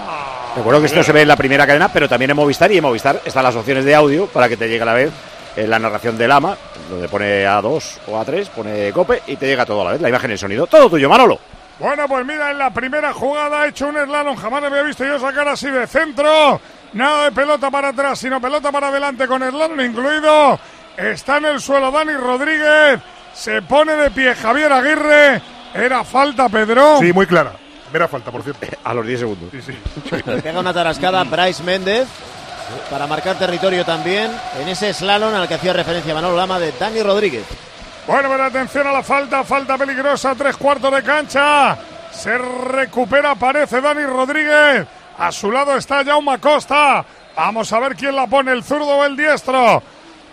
Recuerdo 0.56 0.80
que 0.80 0.86
esto 0.86 1.04
se 1.04 1.12
ve 1.12 1.22
en 1.22 1.28
la 1.28 1.36
primera 1.36 1.66
cadena, 1.66 1.92
pero 1.92 2.08
también 2.08 2.32
en 2.32 2.36
Movistar 2.36 2.72
y 2.72 2.78
en 2.78 2.82
Movistar 2.82 3.20
están 3.24 3.44
las 3.44 3.54
opciones 3.54 3.84
de 3.84 3.94
audio 3.94 4.26
para 4.26 4.48
que 4.48 4.56
te 4.56 4.68
llegue 4.68 4.82
a 4.82 4.86
la 4.86 4.94
vez 4.94 5.12
eh, 5.54 5.68
la 5.68 5.78
narración 5.78 6.18
del 6.18 6.32
AMA, 6.32 6.56
donde 6.88 7.08
pone 7.08 7.46
A2 7.46 7.98
o 8.08 8.20
A3, 8.20 8.48
pone 8.48 8.90
COPE 8.90 9.22
y 9.28 9.36
te 9.36 9.46
llega 9.46 9.66
todo 9.66 9.82
a 9.82 9.84
la 9.84 9.90
vez, 9.92 10.00
la 10.00 10.08
imagen 10.08 10.30
y 10.30 10.32
el 10.32 10.38
sonido. 10.38 10.66
Todo 10.66 10.90
tuyo, 10.90 11.08
Manolo. 11.08 11.38
Bueno, 11.80 12.06
pues 12.06 12.26
mira, 12.26 12.50
en 12.50 12.58
la 12.58 12.70
primera 12.70 13.12
jugada 13.14 13.62
ha 13.62 13.66
hecho 13.66 13.88
un 13.88 13.96
slalom. 13.96 14.36
Jamás 14.36 14.60
le 14.60 14.66
había 14.66 14.82
visto 14.82 15.02
yo 15.02 15.18
sacar 15.18 15.48
así 15.48 15.70
de 15.70 15.86
centro. 15.86 16.60
Nada 16.92 17.24
de 17.24 17.32
pelota 17.32 17.70
para 17.70 17.88
atrás, 17.88 18.18
sino 18.18 18.38
pelota 18.38 18.70
para 18.70 18.88
adelante 18.88 19.26
con 19.26 19.42
slalom 19.42 19.80
incluido. 19.80 20.60
Está 20.94 21.38
en 21.38 21.46
el 21.46 21.60
suelo 21.60 21.90
Dani 21.90 22.12
Rodríguez. 22.12 23.00
Se 23.32 23.62
pone 23.62 23.94
de 23.94 24.10
pie 24.10 24.34
Javier 24.34 24.70
Aguirre. 24.70 25.40
Era 25.72 26.04
falta, 26.04 26.50
Pedro. 26.50 26.98
Sí, 27.00 27.14
muy 27.14 27.26
clara. 27.26 27.52
Primera 27.90 28.08
falta, 28.08 28.30
por 28.30 28.42
cierto. 28.42 28.66
A 28.84 28.92
los 28.92 29.06
10 29.06 29.20
segundos. 29.20 29.48
Sí, 29.50 29.62
sí. 29.62 30.22
Pega 30.42 30.60
una 30.60 30.74
tarascada 30.74 31.24
Bryce 31.24 31.62
Méndez 31.62 32.06
para 32.90 33.06
marcar 33.06 33.36
territorio 33.38 33.84
también 33.86 34.30
en 34.60 34.68
ese 34.68 34.92
slalom 34.92 35.34
al 35.34 35.48
que 35.48 35.54
hacía 35.54 35.72
referencia 35.72 36.14
Manolo 36.14 36.36
Lama 36.36 36.58
de 36.58 36.72
Dani 36.72 37.02
Rodríguez. 37.02 37.44
Bueno, 38.06 38.28
pero 38.28 38.44
atención 38.44 38.86
a 38.86 38.92
la 38.92 39.02
falta, 39.02 39.44
falta 39.44 39.78
peligrosa, 39.78 40.34
tres 40.34 40.56
cuartos 40.56 40.92
de 40.92 41.02
cancha. 41.02 41.78
Se 42.10 42.36
recupera, 42.36 43.34
parece 43.34 43.80
Dani 43.80 44.04
Rodríguez. 44.04 44.86
A 45.18 45.30
su 45.30 45.50
lado 45.50 45.76
está 45.76 46.04
Jaume 46.04 46.38
Costa. 46.38 47.04
Vamos 47.36 47.72
a 47.72 47.78
ver 47.78 47.94
quién 47.94 48.16
la 48.16 48.26
pone, 48.26 48.52
el 48.52 48.64
zurdo 48.64 48.96
o 48.96 49.04
el 49.04 49.16
diestro. 49.16 49.82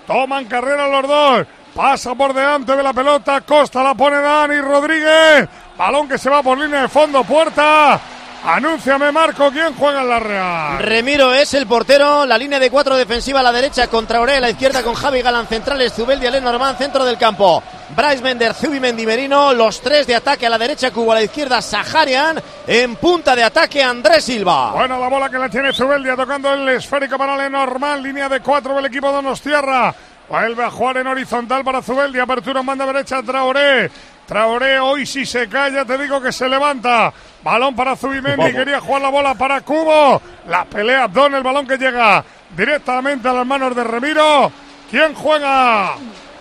Toman 0.07 0.45
carrera 0.45 0.87
los 0.87 1.07
dos. 1.07 1.47
Pasa 1.75 2.15
por 2.15 2.33
delante 2.33 2.75
de 2.75 2.81
la 2.81 2.93
pelota. 2.93 3.41
Costa 3.41 3.83
la 3.83 3.93
pone 3.93 4.19
Dani 4.19 4.59
Rodríguez. 4.61 5.47
Balón 5.77 6.07
que 6.07 6.17
se 6.17 6.29
va 6.29 6.41
por 6.41 6.57
línea 6.57 6.81
de 6.83 6.87
fondo. 6.87 7.23
Puerta. 7.23 7.99
Anúnciame, 8.43 9.11
Marco, 9.11 9.51
quién 9.51 9.73
juega 9.73 10.01
en 10.01 10.09
la 10.09 10.19
Real. 10.19 10.79
Remiro 10.79 11.33
es 11.33 11.53
el 11.53 11.67
portero, 11.67 12.25
la 12.25 12.37
línea 12.37 12.59
de 12.59 12.69
cuatro 12.69 12.95
defensiva 12.95 13.41
a 13.41 13.43
la 13.43 13.51
derecha 13.51 13.87
contra 13.87 14.21
Oré, 14.21 14.37
a 14.37 14.39
la 14.39 14.49
izquierda 14.49 14.83
con 14.83 14.93
Javi 14.93 15.21
Galán 15.21 15.47
centrales, 15.47 15.93
Zubeldi, 15.93 16.29
Lenormand, 16.29 16.77
centro 16.77 17.03
del 17.03 17.17
campo. 17.17 17.61
Bryce 17.95 18.21
Mender, 18.21 18.53
Zubimendi, 18.53 19.05
Merino, 19.05 19.53
los 19.53 19.81
tres 19.81 20.07
de 20.07 20.15
ataque 20.15 20.45
a 20.45 20.49
la 20.49 20.57
derecha, 20.57 20.91
Cubo 20.91 21.11
a 21.11 21.15
la 21.15 21.23
izquierda, 21.23 21.61
Saharian, 21.61 22.41
en 22.67 22.95
punta 22.97 23.35
de 23.35 23.43
ataque 23.43 23.81
Andrés 23.81 24.23
Silva. 24.23 24.71
Bueno, 24.71 24.99
la 24.99 25.07
bola 25.07 25.29
que 25.29 25.37
la 25.37 25.49
tiene 25.49 25.73
Zubeldia 25.73 26.15
tocando 26.15 26.53
el 26.53 26.67
esférico 26.69 27.17
para 27.17 27.35
Lenormand, 27.37 28.03
línea 28.03 28.29
de 28.29 28.39
cuatro 28.41 28.75
del 28.75 28.85
equipo 28.85 29.11
Donostierra. 29.11 29.93
Vuelve 30.29 30.63
a 30.63 30.71
jugar 30.71 30.97
en 30.97 31.07
horizontal 31.07 31.63
para 31.63 31.81
Zubeldia, 31.81 32.23
apertura 32.23 32.59
en 32.59 32.65
banda 32.65 32.85
derecha 32.85 33.23
Traoré. 33.23 33.89
Traoré 34.25 34.77
hoy 34.79 35.05
si 35.05 35.25
se 35.25 35.47
calla 35.47 35.85
te 35.85 35.97
digo 35.97 36.19
que 36.21 36.33
se 36.33 36.49
levanta. 36.49 37.13
Balón 37.43 37.75
para 37.75 37.95
Zubimendi, 37.95 38.35
Vamos. 38.37 38.51
quería 38.51 38.81
jugar 38.81 39.01
la 39.03 39.09
bola 39.09 39.35
para 39.35 39.61
Cubo. 39.61 40.21
La 40.49 40.65
pelea 40.65 41.03
Abdón, 41.03 41.35
el 41.35 41.43
balón 41.43 41.65
que 41.65 41.77
llega 41.77 42.23
directamente 42.55 43.29
a 43.29 43.33
las 43.33 43.45
manos 43.45 43.73
de 43.73 43.83
Remiro. 43.85 44.51
¿Quién 44.91 45.13
juega? 45.13 45.95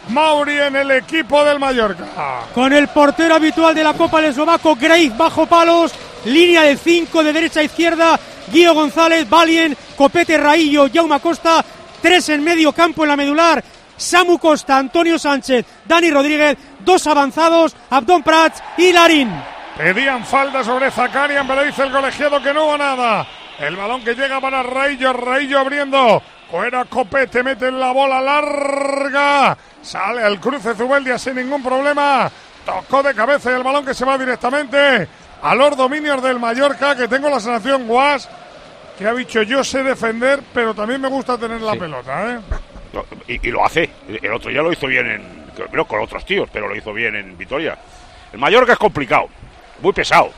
Mauri 0.09 0.59
en 0.59 0.77
el 0.77 0.90
equipo 0.92 1.44
del 1.44 1.59
Mallorca. 1.59 2.05
Con 2.55 2.72
el 2.72 2.88
portero 2.88 3.35
habitual 3.35 3.75
de 3.75 3.85
la 3.85 3.94
Copa 3.94 4.20
el 4.20 4.27
eslovaco, 4.27 4.77
Grave 4.77 5.12
bajo 5.16 5.46
palos, 5.46 5.92
línea 6.25 6.62
de 6.62 6.77
5 6.77 7.25
de 7.25 7.33
derecha 7.33 7.61
a 7.61 7.64
izquierda, 7.64 8.18
Guido 8.53 8.75
González, 8.75 9.29
Valien, 9.29 9.77
Copete 9.96 10.38
Raillo, 10.38 10.88
Jaume 10.92 11.18
Costa, 11.18 11.64
tres 12.01 12.29
en 12.29 12.44
medio 12.44 12.72
campo 12.72 13.03
en 13.03 13.09
la 13.09 13.16
medular, 13.16 13.64
Samu 13.97 14.39
Costa, 14.39 14.79
Antonio 14.79 15.19
Sánchez, 15.19 15.65
Dani 15.85 16.11
Rodríguez, 16.11 16.57
dos 16.81 17.07
avanzados, 17.07 17.77
Abdón 17.91 18.23
Prats 18.23 18.63
y 18.77 18.93
Larín. 18.93 19.31
Pedían 19.77 20.25
falta 20.25 20.65
sobre 20.65 20.91
Zakarian, 20.91 21.47
pero 21.47 21.63
dice 21.63 21.83
el 21.83 21.93
colegiado 21.93 22.43
que 22.43 22.55
no 22.55 22.65
hubo 22.65 22.79
nada. 22.79 23.27
El 23.59 23.77
balón 23.77 24.03
que 24.03 24.15
llega 24.15 24.41
para 24.41 24.63
Raillo, 24.63 25.13
Raillo 25.13 25.61
abriendo. 25.61 26.23
Fuera 26.51 26.85
Copete, 26.85 27.43
mete 27.43 27.71
la 27.73 27.93
bola 27.93 28.21
larga. 28.21 29.57
Sale 29.83 30.23
al 30.23 30.41
cruce 30.41 30.75
Zubeldia 30.75 31.19
sin 31.19 31.37
ningún 31.37 31.63
problema. 31.63 32.31
Tocó 32.65 33.03
de 33.03 33.15
cabeza 33.15 33.51
y 33.51 33.55
el 33.55 33.63
balón 33.63 33.85
que 33.85 33.95
se 33.95 34.05
va 34.05 34.17
directamente 34.19 35.09
a 35.43 35.55
los 35.55 35.77
dominios 35.77 36.23
del 36.23 36.39
Mallorca, 36.39 36.97
que 36.97 37.09
tengo 37.09 37.29
la 37.29 37.41
sensación, 37.41 37.87
Guas, 37.87 38.29
que 38.99 39.07
ha 39.07 39.15
dicho 39.15 39.43
yo 39.43 39.63
sé 39.63 39.83
defender, 39.83 40.43
pero 40.53 40.75
también 40.75 41.01
me 41.01 41.09
gusta 41.09 41.37
tener 41.37 41.61
la 41.61 41.75
pelota, 41.75 42.33
¿eh? 42.33 42.39
Y, 43.29 43.49
y 43.49 43.51
lo 43.51 43.64
hace. 43.64 43.88
El 44.22 44.33
otro 44.33 44.51
ya 44.51 44.62
lo 44.62 44.72
hizo 44.72 44.87
bien 44.87 45.07
en. 45.11 45.47
Creo 45.70 45.87
con 45.87 46.01
otros 46.01 46.24
tíos, 46.24 46.49
pero 46.53 46.68
lo 46.68 46.76
hizo 46.76 46.93
bien 46.93 47.14
en 47.16 47.37
Vitoria. 47.39 47.76
El 48.32 48.39
Mallorca 48.39 48.72
es 48.74 48.78
complicado. 48.78 49.28
Muy 49.80 49.93
pesado. 49.93 50.30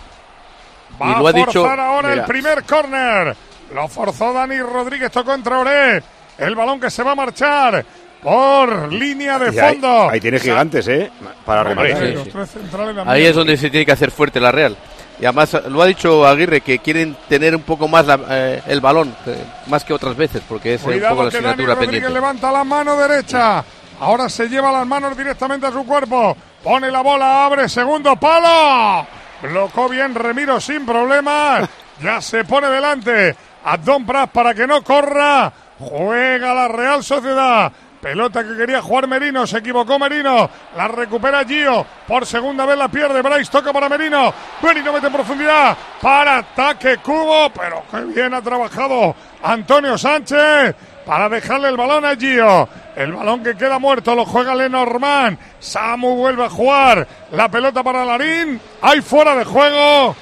Va 1.01 1.11
Y 1.11 1.19
lo 1.21 1.27
a 1.27 1.31
ha 1.31 1.33
dicho- 1.33 1.53
forzar 1.63 1.81
ahora 1.81 2.09
mira. 2.11 2.21
el 2.23 2.27
primer 2.29 2.63
córner. 2.65 3.37
Lo 3.75 3.89
forzó 3.89 4.33
Dani 4.33 4.59
Rodríguez, 4.61 5.11
tocó 5.11 5.35
en 5.35 5.43
Traoré. 5.43 6.03
El 6.39 6.55
balón 6.55 6.81
que 6.81 6.91
se 6.91 7.03
va 7.03 7.13
a 7.13 7.15
marchar 7.17 7.85
por 8.23 8.93
línea 8.93 9.39
de 9.39 9.61
ahí- 9.61 9.73
fondo. 9.75 10.09
Ahí, 10.11 10.21
tiene 10.21 10.39
gigantes, 10.41 10.87
¿eh? 10.89 11.11
Para 11.45 11.65
rematar. 11.65 12.03
los 12.03 12.29
tres 12.29 12.51
centrales 12.51 12.95
también. 12.97 13.09
Ahí 13.09 13.25
es 13.27 13.35
donde 13.35 13.57
se 13.57 13.71
tiene 13.71 13.85
que 13.87 13.93
hacer 13.93 14.11
fuerte 14.11 14.41
la 14.41 14.51
Real. 14.53 14.77
Y 15.21 15.25
además 15.25 15.53
lo 15.69 15.83
ha 15.83 15.87
dicho 15.87 16.27
Aguirre 16.27 16.61
que 16.61 16.79
quieren 16.79 17.17
tener 17.29 17.57
un 17.57 17.63
poco 17.63 17.89
más 17.89 18.07
la- 18.07 18.21
eh, 18.31 18.63
el 18.69 18.81
balón, 18.81 19.15
eh, 19.27 19.43
más 19.67 19.85
que 19.85 19.93
otras 19.93 20.17
veces, 20.17 20.43
porque 20.49 20.75
es 20.75 20.83
eh, 20.83 20.87
un 20.87 20.93
Cuidado 20.93 21.15
poco 21.17 21.25
la 21.25 21.31
que 21.31 21.37
Dani 21.37 21.47
asignatura 21.49 21.75
Rodríguez 21.75 21.93
pendiente. 22.03 22.15
levanta 22.21 22.53
la 22.53 22.65
mano 22.65 22.97
derecha. 22.97 23.65
Ahora 24.01 24.29
se 24.29 24.49
lleva 24.49 24.71
las 24.71 24.87
manos 24.87 25.17
directamente 25.17 25.67
a 25.67 25.73
su 25.73 25.85
cuerpo. 25.85 26.37
Pone 26.63 26.89
la 26.91 27.01
bola, 27.01 27.47
abre 27.47 27.69
segundo 27.69 28.15
palo. 28.17 29.07
Blocó 29.43 29.89
bien 29.89 30.15
Remiro 30.15 30.61
sin 30.61 30.87
problemas. 30.87 31.69
Ya 32.01 32.21
se 32.21 32.45
pone 32.45 32.69
delante 32.69 33.35
a 33.65 33.77
Don 33.77 34.07
Pras 34.07 34.29
para 34.31 34.55
que 34.55 34.67
no 34.69 34.83
corra. 34.85 35.53
Juega 35.81 36.55
la 36.55 36.69
Real 36.69 37.03
Sociedad. 37.03 37.73
Pelota 38.01 38.45
que 38.45 38.57
quería 38.57 38.81
jugar 38.81 39.09
Merino, 39.09 39.45
se 39.45 39.59
equivocó 39.59 39.99
Merino, 39.99 40.49
la 40.77 40.87
recupera 40.87 41.45
Gio, 41.45 41.85
por 42.07 42.25
segunda 42.25 42.65
vez 42.65 42.79
la 42.79 42.89
pierde, 42.89 43.23
Bryce 43.23 43.51
toca 43.51 43.73
para 43.73 43.89
Merino, 43.89 44.33
Merino 44.63 44.93
mete 44.93 45.09
en 45.09 45.13
profundidad, 45.13 45.77
para 46.01 46.39
ataque 46.39 46.99
Cubo, 46.99 47.51
pero 47.51 47.83
qué 47.91 48.01
bien 48.05 48.35
ha 48.35 48.41
trabajado 48.41 49.17
Antonio 49.43 49.99
Sánchez 49.99 50.77
para 51.05 51.29
dejarle 51.29 51.71
el 51.71 51.77
balón 51.77 52.05
a 52.05 52.15
Gio, 52.15 52.69
el 52.95 53.13
balón 53.13 53.43
que 53.43 53.57
queda 53.57 53.81
muerto 53.81 54.15
lo 54.15 54.25
juega 54.25 54.55
Lenormand, 54.55 55.37
Samu 55.59 56.15
vuelve 56.15 56.45
a 56.45 56.51
jugar, 56.51 57.09
la 57.33 57.49
pelota 57.49 57.83
para 57.83 58.05
Larín, 58.05 58.61
hay 58.81 59.01
fuera 59.01 59.35
de 59.35 59.45
juego, 59.45 60.15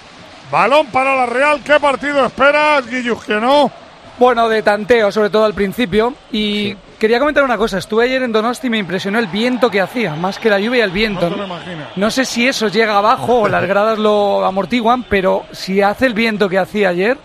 balón 0.51 0.87
para 0.87 1.15
la 1.15 1.27
Real, 1.27 1.61
¿qué 1.63 1.79
partido 1.79 2.25
esperas, 2.25 2.87
Guillus, 2.89 3.23
que 3.23 3.35
no? 3.35 3.71
Bueno, 4.19 4.49
de 4.49 4.63
tanteo, 4.63 5.13
sobre 5.13 5.29
todo 5.29 5.45
al 5.45 5.53
principio. 5.53 6.15
Y 6.33 6.75
quería 6.99 7.19
comentar 7.19 7.45
una 7.45 7.57
cosa. 7.57 7.79
Estuve 7.79 8.05
ayer 8.05 8.23
en 8.23 8.33
Donosti 8.33 8.67
y 8.67 8.71
me 8.71 8.79
impresionó 8.79 9.19
el 9.19 9.27
viento 9.27 9.71
que 9.71 9.81
hacía, 9.81 10.15
más 10.15 10.39
que 10.39 10.51
la 10.51 10.59
lluvia 10.59 10.81
y 10.81 10.83
el 10.83 10.91
viento. 10.91 11.29
No 11.29 11.35
te 11.35 11.41
lo 11.41 11.47
imaginas. 11.47 11.89
No 11.97 12.11
sé 12.11 12.25
si 12.25 12.47
eso 12.47 12.69
llega 12.69 12.99
abajo 12.99 13.41
o 13.43 13.49
las 13.49 13.67
gradas 13.67 13.99
lo 13.99 14.45
amortiguan, 14.45 15.05
pero 15.05 15.45
si 15.53 15.81
hace 15.83 16.07
el 16.07 16.15
viento 16.15 16.49
que 16.49 16.59
hacía 16.59 16.89
ayer, 16.91 17.19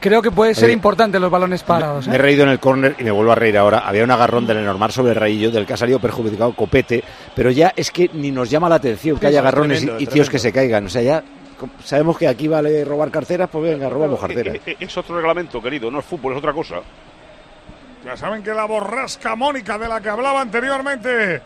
creo 0.00 0.22
que 0.22 0.30
puede 0.30 0.54
ser 0.54 0.66
Oye, 0.66 0.74
importante 0.74 1.18
los 1.18 1.30
balones 1.30 1.62
parados. 1.62 2.06
Me 2.06 2.14
he 2.14 2.18
¿eh? 2.18 2.22
reído 2.22 2.44
en 2.44 2.50
el 2.50 2.60
córner 2.60 2.94
y 2.98 3.04
me 3.04 3.10
vuelvo 3.10 3.32
a 3.32 3.34
reír 3.34 3.58
ahora. 3.58 3.80
Había 3.80 4.04
un 4.04 4.10
agarrón 4.10 4.46
del 4.46 4.58
Lenormand 4.58 4.92
sobre 4.92 5.10
el 5.12 5.16
raillo, 5.16 5.50
del 5.50 5.66
que 5.66 5.72
ha 5.74 5.76
salido 5.76 5.98
perjudicado 5.98 6.52
Copete, 6.54 7.02
pero 7.34 7.50
ya 7.50 7.72
es 7.76 7.90
que 7.90 8.10
ni 8.12 8.30
nos 8.30 8.48
llama 8.50 8.68
la 8.68 8.76
atención 8.76 9.18
que 9.18 9.26
haya 9.26 9.38
es 9.38 9.42
agarrones 9.42 9.78
tremendo, 9.78 10.00
y, 10.00 10.04
y 10.04 10.06
es 10.06 10.12
tíos 10.12 10.30
que 10.30 10.38
se 10.38 10.52
caigan. 10.52 10.86
O 10.86 10.88
sea, 10.88 11.02
ya 11.02 11.22
sabemos 11.82 12.16
que 12.16 12.28
aquí 12.28 12.46
vale 12.48 12.84
robar 12.84 13.10
carteras, 13.10 13.48
pues 13.50 13.64
venga, 13.64 13.88
robamos 13.88 14.20
carteras. 14.20 14.54
Eh, 14.56 14.60
eh, 14.66 14.76
Es 14.80 14.96
otro 14.96 15.16
reglamento, 15.16 15.60
querido, 15.60 15.90
no 15.90 15.98
es 15.98 16.04
fútbol, 16.04 16.32
es 16.34 16.38
otra 16.38 16.52
cosa. 16.52 16.76
Ya 18.08 18.16
saben 18.16 18.42
que 18.42 18.54
la 18.54 18.64
borrasca 18.64 19.36
Mónica 19.36 19.76
de 19.76 19.86
la 19.86 20.00
que 20.00 20.08
hablaba 20.08 20.40
anteriormente, 20.40 21.42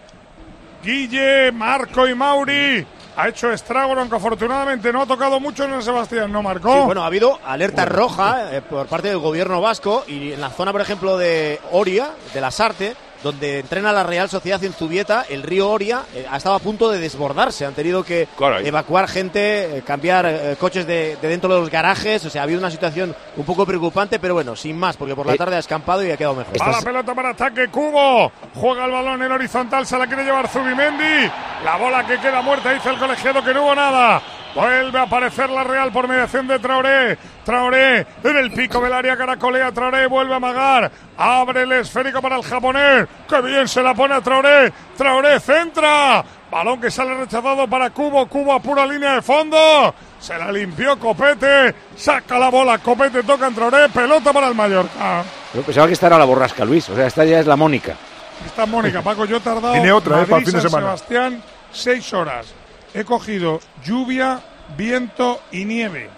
Guille, 0.80 1.50
Marco 1.50 2.06
y 2.06 2.14
Mauri, 2.14 2.86
ha 3.16 3.28
hecho 3.28 3.50
estrago, 3.50 3.98
aunque 3.98 4.14
afortunadamente 4.14 4.92
no 4.92 5.02
ha 5.02 5.06
tocado 5.06 5.40
mucho 5.40 5.64
en 5.64 5.72
el 5.72 5.82
Sebastián, 5.82 6.30
¿no, 6.30 6.40
Marco? 6.40 6.72
Sí, 6.72 6.80
bueno, 6.84 7.02
ha 7.02 7.06
habido 7.06 7.40
alerta 7.44 7.84
roja 7.84 8.54
eh, 8.54 8.62
por 8.62 8.86
parte 8.86 9.08
del 9.08 9.18
gobierno 9.18 9.60
vasco 9.60 10.04
y 10.06 10.34
en 10.34 10.40
la 10.40 10.50
zona, 10.50 10.70
por 10.70 10.80
ejemplo, 10.80 11.18
de 11.18 11.58
Oria, 11.72 12.12
de 12.32 12.40
la 12.40 12.52
Sarte, 12.52 12.94
donde 13.22 13.60
entrena 13.60 13.92
la 13.92 14.02
Real 14.02 14.28
Sociedad 14.28 14.62
en 14.64 14.72
Zubieta, 14.72 15.24
el 15.28 15.42
río 15.42 15.70
Oria 15.70 16.02
eh, 16.14 16.26
ha 16.30 16.36
estado 16.36 16.54
a 16.54 16.58
punto 16.58 16.90
de 16.90 16.98
desbordarse. 16.98 17.64
Han 17.64 17.74
tenido 17.74 18.02
que 18.04 18.28
Caray. 18.38 18.66
evacuar 18.66 19.08
gente, 19.08 19.78
eh, 19.78 19.82
cambiar 19.82 20.26
eh, 20.26 20.56
coches 20.58 20.86
de, 20.86 21.16
de 21.20 21.28
dentro 21.28 21.52
de 21.54 21.60
los 21.60 21.70
garajes. 21.70 22.24
O 22.24 22.30
sea, 22.30 22.42
ha 22.42 22.44
habido 22.44 22.58
una 22.58 22.70
situación 22.70 23.14
un 23.36 23.44
poco 23.44 23.64
preocupante, 23.66 24.18
pero 24.18 24.34
bueno, 24.34 24.56
sin 24.56 24.78
más, 24.78 24.96
porque 24.96 25.14
por 25.14 25.26
la 25.26 25.36
tarde 25.36 25.56
ha 25.56 25.60
escampado 25.60 26.04
y 26.04 26.10
ha 26.10 26.16
quedado 26.16 26.34
mejor. 26.34 26.60
Va 26.60 26.68
la 26.72 26.80
pelota 26.82 27.14
para 27.14 27.30
ataque 27.30 27.68
Cubo. 27.68 28.32
Juega 28.54 28.84
el 28.84 28.90
balón 28.90 29.22
en 29.22 29.32
horizontal, 29.32 29.86
se 29.86 29.96
la 29.98 30.06
quiere 30.06 30.24
llevar 30.24 30.48
Zubimendi. 30.48 31.30
La 31.64 31.76
bola 31.78 32.06
que 32.06 32.18
queda 32.18 32.42
muerta, 32.42 32.72
dice 32.72 32.90
el 32.90 32.98
colegiado 32.98 33.42
que 33.42 33.54
no 33.54 33.62
hubo 33.62 33.74
nada. 33.74 34.22
Vuelve 34.54 34.98
a 34.98 35.02
aparecer 35.02 35.48
la 35.48 35.64
Real 35.64 35.90
por 35.90 36.06
mediación 36.06 36.46
de 36.46 36.58
Traoré. 36.58 37.16
Traoré 37.44 38.06
en 38.22 38.36
el 38.36 38.52
pico 38.52 38.80
del 38.80 38.92
área 38.92 39.16
caracolea. 39.16 39.72
Traoré 39.72 40.06
vuelve 40.06 40.34
a 40.34 40.36
amagar. 40.36 40.90
Abre 41.16 41.62
el 41.62 41.72
esférico 41.72 42.20
para 42.20 42.36
el 42.36 42.42
japonés. 42.42 43.06
Que 43.28 43.40
bien 43.40 43.66
se 43.66 43.82
la 43.82 43.94
pone 43.94 44.14
a 44.14 44.20
Traoré. 44.20 44.72
Traoré 44.96 45.40
centra. 45.40 46.22
Balón 46.50 46.80
que 46.80 46.90
sale 46.90 47.14
rechazado 47.14 47.66
para 47.66 47.90
Cubo. 47.90 48.26
Cubo 48.26 48.52
a 48.52 48.60
pura 48.60 48.86
línea 48.86 49.14
de 49.14 49.22
fondo. 49.22 49.94
Se 50.20 50.36
la 50.36 50.52
limpió 50.52 50.98
Copete. 50.98 51.74
Saca 51.96 52.38
la 52.38 52.50
bola. 52.50 52.76
Copete 52.78 53.22
toca 53.22 53.46
en 53.46 53.54
Traoré. 53.54 53.88
Pelota 53.88 54.34
para 54.34 54.48
el 54.48 54.54
Mallorca. 54.54 55.24
Yo 55.54 55.62
pensaba 55.62 55.86
que 55.86 55.94
esta 55.94 56.08
era 56.08 56.18
la 56.18 56.26
borrasca, 56.26 56.64
Luis. 56.64 56.88
O 56.90 56.94
sea, 56.94 57.06
esta 57.06 57.24
ya 57.24 57.40
es 57.40 57.46
la 57.46 57.56
Mónica. 57.56 57.96
Está 58.44 58.66
Mónica, 58.66 59.00
Paco, 59.02 59.24
yo 59.24 59.36
he 59.36 59.40
tardado. 59.40 59.72
Tiene 59.72 59.92
otra, 59.92 60.22
eh, 60.22 60.24
para 60.24 60.24
el 60.24 60.30
Madrid, 60.30 60.46
fin 60.46 60.54
de 60.56 60.60
semana. 60.60 60.86
Sebastián, 60.88 61.42
seis 61.72 62.12
horas. 62.12 62.46
He 62.94 63.04
cogido 63.04 63.60
lluvia, 63.84 64.40
viento 64.76 65.40
y 65.50 65.64
nieve. 65.64 66.08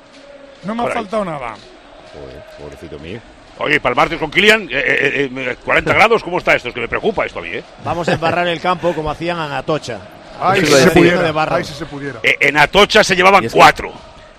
No 0.65 0.75
me 0.75 0.83
Por 0.83 0.91
ha 0.91 0.95
ahí. 0.95 1.01
faltado 1.03 1.25
nada. 1.25 1.55
Joder, 2.13 2.45
pobrecito 2.59 2.99
mío. 2.99 3.21
Oye, 3.59 3.79
para 3.81 3.93
el 3.93 3.97
martes 3.97 4.19
con 4.19 4.31
Kilian, 4.31 4.63
eh, 4.63 4.69
eh, 4.73 5.31
eh, 5.37 5.57
40 5.65 5.93
grados, 5.95 6.23
¿cómo 6.25 6.39
está 6.39 6.55
esto? 6.57 6.69
Es 6.69 6.75
que 6.75 6.81
me 6.81 6.89
preocupa 6.89 7.25
esto 7.25 7.39
a 7.39 7.43
mí, 7.43 7.49
¿eh? 7.53 7.63
Vamos 7.85 8.09
a 8.09 8.15
embarrar 8.15 8.49
el 8.49 8.61
campo 8.61 8.93
como 8.95 9.11
hacían 9.11 9.39
en 9.39 9.53
Atocha. 9.53 9.99
Ay, 10.41 10.63
si 10.67 10.73
se 10.73 10.91
pudiera. 10.91 11.23
De 11.23 11.31
barro. 11.31 11.55
Ay, 11.57 11.65
si 11.65 11.75
se 11.75 11.87
pudiera. 11.87 12.19
Eh, 12.23 12.37
En 12.41 12.57
Atocha 12.57 13.05
se 13.05 13.15
llevaban 13.15 13.45
Y 13.45 13.47
es 13.47 13.53
que- 13.53 13.59
cuatro. 13.59 13.93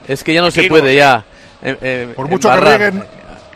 Es 0.07 0.23
que 0.23 0.33
ya 0.33 0.41
no 0.41 0.51
se 0.51 0.63
no. 0.63 0.69
puede 0.69 0.93
ya. 0.95 1.23
eh, 1.63 1.77
eh, 1.81 2.13
Por 2.15 2.27
mucho 2.27 2.49
que 2.49 2.57
rieguen, 2.57 3.03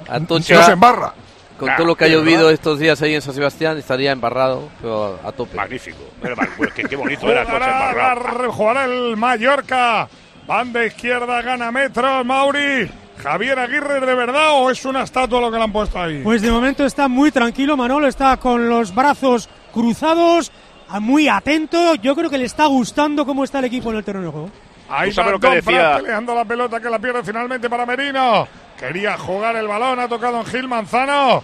Atocha, 0.08 0.56
no 0.56 0.64
se 0.66 0.72
embarra. 0.72 1.14
Con 1.60 1.68
Claro, 1.68 1.78
todo 1.78 1.88
lo 1.88 1.96
que 1.96 2.06
ha 2.06 2.08
llovido 2.08 2.38
verdad. 2.40 2.54
estos 2.54 2.80
días 2.80 3.00
ahí 3.02 3.14
en 3.14 3.22
San 3.22 3.34
Sebastián, 3.36 3.78
estaría 3.78 4.12
embarrado, 4.12 4.70
pero 4.82 5.20
a 5.24 5.32
tope. 5.32 5.56
Magnífico. 5.58 6.00
Mal, 6.24 6.36
pues, 6.58 6.74
qué, 6.74 6.84
qué 6.84 6.96
bonito 6.96 7.30
era 7.30 7.42
Atocha 7.42 7.58
Jugará, 7.60 7.90
embarrado. 7.92 8.44
la- 8.48 8.54
jugará 8.54 8.86
el 8.86 9.18
Mallorca. 9.18 10.08
Banda 10.48 10.84
izquierda, 10.86 11.42
gana 11.44 11.72
metros, 11.72 12.26
Mauri. 12.26 12.90
Javier 13.22 13.60
Aguirre, 13.60 14.00
¿de 14.00 14.16
verdad 14.16 14.54
o 14.54 14.72
es 14.72 14.84
una 14.86 15.04
estatua 15.04 15.42
lo 15.42 15.52
que 15.52 15.58
le 15.58 15.64
han 15.64 15.72
puesto 15.74 16.02
ahí? 16.02 16.22
Pues 16.24 16.42
de 16.42 16.50
momento 16.50 16.86
está 16.86 17.08
muy 17.10 17.32
tranquilo, 17.32 17.76
Manolo, 17.78 18.08
está 18.08 18.38
con 18.38 18.68
los 18.70 18.96
brazos 18.96 19.50
cruzados, 19.74 20.52
a- 20.88 21.00
muy 21.02 21.28
atento. 21.28 21.96
Yo 21.96 22.16
creo 22.16 22.30
que 22.30 22.38
le 22.38 22.46
está 22.46 22.66
gustando 22.68 23.26
cómo 23.26 23.44
está 23.44 23.60
el 23.60 23.66
equipo 23.66 23.92
en 23.92 23.98
el 23.98 24.04
terreno 24.06 24.26
de 24.26 24.32
juego. 24.32 24.50
Ahí 24.90 25.10
¿Tú 25.10 25.16
sabes 25.16 25.28
va 25.30 25.32
lo 25.34 25.40
que 25.40 25.56
decía? 25.58 25.98
Peleando 25.98 26.34
la 26.34 26.46
pelota 26.46 26.80
que 26.80 26.90
la 26.90 26.98
pierde 26.98 27.24
finalmente 27.24 27.70
para 27.70 27.86
Merino. 27.86 28.48
Quería 28.80 29.18
jugar 29.18 29.56
el 29.58 29.68
balón, 29.68 30.00
ha 30.00 30.08
tocado 30.08 30.40
en 30.40 30.46
Gil 30.46 30.68
Manzano. 30.68 31.44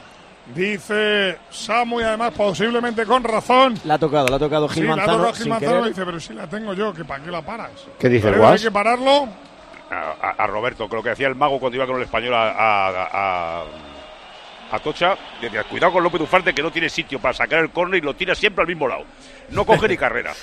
Dice 0.54 1.38
Samu 1.50 2.00
y 2.00 2.04
además 2.04 2.32
posiblemente 2.38 3.04
con 3.06 3.24
razón. 3.24 3.74
La 3.84 3.96
ha 3.96 4.00
tocado, 4.00 4.28
la 4.28 4.36
ha 4.36 4.40
tocado 4.40 4.68
Gil 4.70 4.84
sí, 4.84 4.88
la 4.88 4.94
ha 4.94 4.96
Manzano. 4.98 5.18
tocado 5.18 5.34
Gil 5.36 5.50
Manzano 5.50 5.86
dice, 5.88 6.06
pero 6.06 6.20
si 6.20 6.34
la 6.34 6.48
tengo 6.48 6.74
yo, 6.74 6.94
que 6.94 7.04
¿para 7.04 7.24
qué 7.24 7.32
la 7.32 7.42
paras? 7.42 7.72
¿Qué 8.00 8.10
dice 8.10 8.30
el 8.30 8.44
Hay 8.44 8.60
que 8.60 8.72
pararlo. 8.72 9.28
A, 9.90 10.28
a- 10.30 10.44
a 10.44 10.48
Roberto, 10.48 10.88
que 10.90 10.96
lo 10.96 11.04
que 11.04 11.12
hacía 11.12 11.28
el 11.28 11.36
mago 11.36 11.60
cuando 11.60 11.76
iba 11.76 11.86
con 11.86 11.98
el 11.98 12.04
español 12.04 12.34
a, 12.34 12.50
a, 12.52 12.88
a- 12.90 13.62
a 13.62 13.64
Atocha, 14.72 15.16
decía, 15.42 15.64
cuidado 15.64 15.94
con 15.94 16.04
López 16.04 16.22
Ufarte 16.22 16.54
que 16.54 16.64
no 16.64 16.72
tiene 16.72 16.90
sitio 16.90 17.20
para 17.20 17.34
sacar 17.36 17.60
el 17.60 17.70
córner 17.70 18.02
y 18.02 18.06
lo 18.06 18.16
tira 18.16 18.34
siempre 18.34 18.62
al 18.64 18.68
mismo 18.68 18.88
lado. 18.88 19.04
No 19.52 19.64
coge 19.66 19.88
ni 19.88 19.96
carrera. 19.98 20.34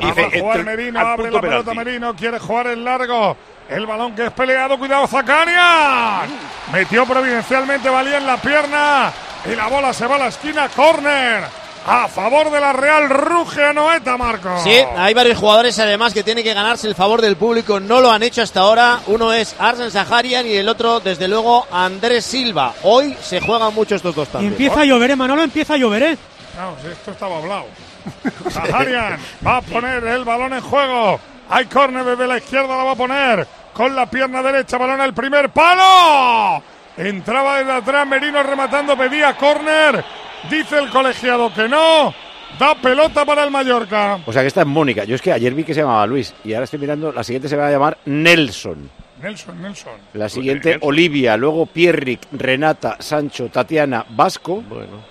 No, 0.00 0.06
Y 0.06 0.10
no, 0.10 0.14
Va 0.16 0.22
a 0.22 0.24
dice, 0.26 0.40
jugar 0.40 0.58
entre- 0.60 0.76
Merino, 0.76 1.00
abre 1.00 1.30
la 1.30 1.40
pelota 1.40 1.70
penalti. 1.70 1.78
Merino, 1.90 2.14
quiere 2.16 2.38
jugar 2.38 2.66
el 2.68 2.84
largo. 2.84 3.36
El 3.68 3.86
balón 3.86 4.14
que 4.14 4.26
es 4.26 4.32
peleado, 4.32 4.78
cuidado 4.78 5.06
Zacarias. 5.06 6.28
Metió 6.72 7.06
providencialmente 7.06 7.88
Valía 7.88 8.18
en 8.18 8.26
la 8.26 8.36
pierna 8.36 9.12
y 9.50 9.54
la 9.56 9.68
bola 9.68 9.92
se 9.92 10.06
va 10.06 10.16
a 10.16 10.18
la 10.18 10.26
esquina, 10.28 10.68
córner. 10.68 11.44
A 11.86 12.08
favor 12.08 12.50
de 12.50 12.60
la 12.60 12.72
Real 12.72 13.10
ruge 13.10 13.62
a 13.62 13.72
Noeta, 13.74 14.16
Marco. 14.16 14.58
Sí, 14.64 14.74
hay 14.96 15.12
varios 15.12 15.36
jugadores 15.38 15.78
además 15.78 16.14
que 16.14 16.22
tienen 16.22 16.42
que 16.42 16.54
ganarse 16.54 16.88
el 16.88 16.94
favor 16.94 17.20
del 17.20 17.36
público. 17.36 17.78
No 17.78 18.00
lo 18.00 18.10
han 18.10 18.22
hecho 18.22 18.40
hasta 18.40 18.60
ahora. 18.60 19.00
Uno 19.06 19.34
es 19.34 19.54
Arsen 19.58 19.90
Saharian 19.90 20.46
y 20.46 20.54
el 20.54 20.66
otro, 20.68 21.00
desde 21.00 21.28
luego, 21.28 21.66
Andrés 21.70 22.24
Silva. 22.24 22.72
Hoy 22.84 23.14
se 23.22 23.40
juegan 23.42 23.74
mucho 23.74 23.96
estos 23.96 24.14
dos 24.14 24.28
Y 24.28 24.32
también. 24.32 24.52
empieza 24.52 24.80
a 24.80 24.84
llover, 24.86 25.10
¿eh, 25.10 25.16
Manolo, 25.16 25.42
empieza 25.42 25.74
a 25.74 25.76
llover, 25.76 26.02
¿eh? 26.04 26.18
No, 26.58 26.74
si 26.80 26.88
esto 26.90 27.10
estaba 27.10 27.36
hablado. 27.36 27.66
Zaharian 28.50 29.18
va 29.46 29.56
a 29.58 29.62
poner 29.62 30.04
el 30.04 30.24
balón 30.24 30.52
en 30.52 30.60
juego. 30.60 31.20
Hay 31.48 31.66
córner 31.66 32.04
desde 32.04 32.26
la 32.26 32.38
izquierda, 32.38 32.76
la 32.76 32.84
va 32.84 32.92
a 32.92 32.96
poner 32.96 33.46
con 33.72 33.94
la 33.94 34.06
pierna 34.06 34.42
derecha. 34.42 34.78
Balón 34.78 35.00
al 35.00 35.14
primer 35.14 35.50
palo. 35.50 36.62
Entraba 36.96 37.58
desde 37.58 37.72
atrás 37.72 38.06
Merino 38.06 38.42
rematando, 38.42 38.96
pedía 38.96 39.36
córner. 39.36 40.04
Dice 40.50 40.78
el 40.78 40.90
colegiado 40.90 41.52
que 41.52 41.68
no. 41.68 42.14
Da 42.58 42.74
pelota 42.76 43.24
para 43.24 43.42
el 43.44 43.50
Mallorca. 43.50 44.20
O 44.26 44.32
sea, 44.32 44.42
que 44.42 44.48
esta 44.48 44.60
es 44.60 44.66
Mónica. 44.66 45.04
Yo 45.04 45.16
es 45.16 45.22
que 45.22 45.32
ayer 45.32 45.52
vi 45.54 45.64
que 45.64 45.74
se 45.74 45.80
llamaba 45.80 46.06
Luis 46.06 46.32
y 46.44 46.52
ahora 46.54 46.64
estoy 46.64 46.78
mirando, 46.78 47.10
la 47.12 47.24
siguiente 47.24 47.48
se 47.48 47.56
va 47.56 47.66
a 47.66 47.70
llamar 47.70 47.98
Nelson. 48.04 48.90
Nelson, 49.20 49.60
Nelson. 49.60 49.92
La 50.12 50.28
siguiente, 50.28 50.78
Olivia, 50.82 51.36
luego 51.36 51.66
Pierrick, 51.66 52.20
Renata, 52.30 52.96
Sancho, 53.00 53.48
Tatiana, 53.48 54.04
Vasco, 54.10 54.62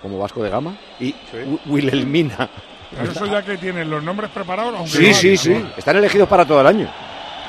como 0.02 0.20
Vasco 0.20 0.42
de 0.44 0.50
Gama, 0.52 0.78
y 1.00 1.14
Wi- 1.34 1.60
Wilhelmina. 1.66 2.50
Pero 2.98 3.12
eso 3.12 3.26
ya 3.26 3.42
que 3.42 3.58
tienen 3.58 3.90
los 3.90 4.04
nombres 4.04 4.30
preparados. 4.32 4.76
aunque 4.76 4.90
Sí, 4.92 5.08
no 5.10 5.14
sí, 5.14 5.38
sí. 5.38 5.66
Están 5.78 5.98
elegidos 5.98 6.28
para 6.30 6.46
todo 6.46 6.62
el 6.62 6.68
año. 6.68 6.90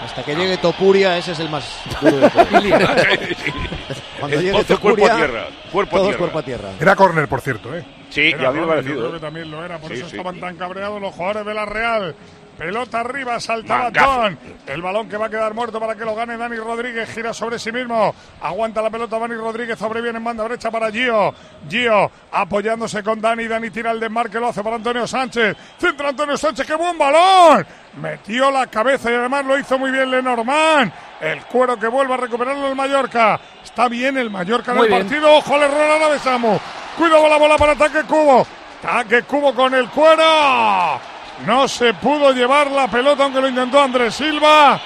Hasta 0.04 0.22
que 0.22 0.34
llegue 0.34 0.56
Topuria, 0.58 1.16
ese 1.16 1.32
es 1.32 1.40
el 1.40 1.48
más 1.48 1.64
duro 2.00 2.16
de 2.18 2.30
todos. 2.30 2.48
Cuando 4.20 4.36
llegue 4.36 4.48
Entonces, 4.50 4.78
cuerpo 4.78 5.04
a 5.06 5.08
Topuria, 5.08 5.16
tierra. 5.16 5.46
Cuerpo 5.72 5.96
a 5.96 5.98
todos 5.98 6.08
tierra. 6.08 6.18
cuerpo 6.18 6.38
a 6.38 6.42
tierra. 6.42 6.68
Era 6.80 6.96
córner, 6.96 7.28
por 7.28 7.40
cierto, 7.40 7.74
¿eh? 7.74 7.84
Sí, 8.10 8.20
Era 8.28 8.42
ya 8.42 8.48
a 8.48 8.52
mí 8.52 8.58
me 8.58 8.64
ha 8.64 8.66
córner, 8.66 8.84
yo 8.84 8.90
parecido. 8.90 8.96
creo 8.98 9.08
¿eh? 9.08 9.12
que 9.14 9.20
también 9.20 9.50
lo 9.50 9.64
era, 9.64 9.78
por 9.78 9.90
Sí, 9.90 9.96
eso 9.98 10.08
sí. 10.08 10.16
estaban 10.16 10.40
tan 10.40 10.56
cabreados 10.56 11.00
los 11.00 11.14
jugadores 11.14 11.46
de 11.46 11.54
la 11.54 11.64
Real. 11.64 12.14
Pelota 12.58 13.00
arriba, 13.00 13.40
salta 13.40 13.78
Mangazo. 13.78 14.06
Batón. 14.06 14.38
El 14.66 14.80
balón 14.80 15.08
que 15.08 15.16
va 15.16 15.26
a 15.26 15.30
quedar 15.30 15.52
muerto 15.54 15.80
para 15.80 15.96
que 15.96 16.04
lo 16.04 16.14
gane 16.14 16.36
Dani 16.36 16.56
Rodríguez. 16.56 17.10
Gira 17.12 17.34
sobre 17.34 17.58
sí 17.58 17.72
mismo. 17.72 18.14
Aguanta 18.40 18.80
la 18.80 18.90
pelota 18.90 19.18
Dani 19.18 19.34
Rodríguez. 19.34 19.76
Sobreviene 19.78 20.18
en 20.18 20.24
banda 20.24 20.44
derecha 20.44 20.70
para 20.70 20.90
Gio. 20.90 21.34
Gio 21.68 22.10
apoyándose 22.30 23.02
con 23.02 23.20
Dani. 23.20 23.48
Dani 23.48 23.70
tira 23.70 23.90
el 23.90 23.98
desmarque. 23.98 24.38
Lo 24.38 24.48
hace 24.48 24.62
para 24.62 24.76
Antonio 24.76 25.06
Sánchez. 25.06 25.56
Centra 25.78 26.10
Antonio 26.10 26.36
Sánchez. 26.36 26.66
¡Qué 26.66 26.74
buen 26.76 26.96
balón! 26.96 27.66
Metió 28.00 28.50
la 28.50 28.66
cabeza 28.68 29.10
y 29.10 29.14
además 29.14 29.44
lo 29.44 29.58
hizo 29.58 29.76
muy 29.78 29.90
bien 29.90 30.10
Lenormand. 30.10 30.92
El 31.20 31.40
cuero 31.46 31.76
que 31.78 31.88
vuelve 31.88 32.14
a 32.14 32.18
recuperarlo 32.18 32.68
el 32.68 32.76
Mallorca. 32.76 33.40
Está 33.64 33.88
bien 33.88 34.16
el 34.16 34.30
Mallorca 34.30 34.70
en 34.72 34.76
Muy 34.78 34.86
el 34.86 34.92
bien. 34.92 35.06
partido. 35.08 35.34
Ojo, 35.36 35.58
le 35.58 35.66
rola 35.66 35.98
la 35.98 36.08
de 36.10 36.18
Samu. 36.20 36.58
Cuidado 36.96 37.28
la 37.28 37.36
bola 37.36 37.56
para 37.56 37.72
ataque 37.72 38.02
Cubo. 38.04 38.46
Ataque 38.82 39.22
Cubo 39.22 39.52
con 39.54 39.74
el 39.74 39.88
cuero. 39.90 41.00
No 41.46 41.66
se 41.68 41.92
pudo 41.94 42.32
llevar 42.32 42.70
la 42.70 42.88
pelota 42.88 43.24
aunque 43.24 43.40
lo 43.40 43.48
intentó 43.48 43.80
Andrés 43.80 44.14
Silva. 44.14 44.80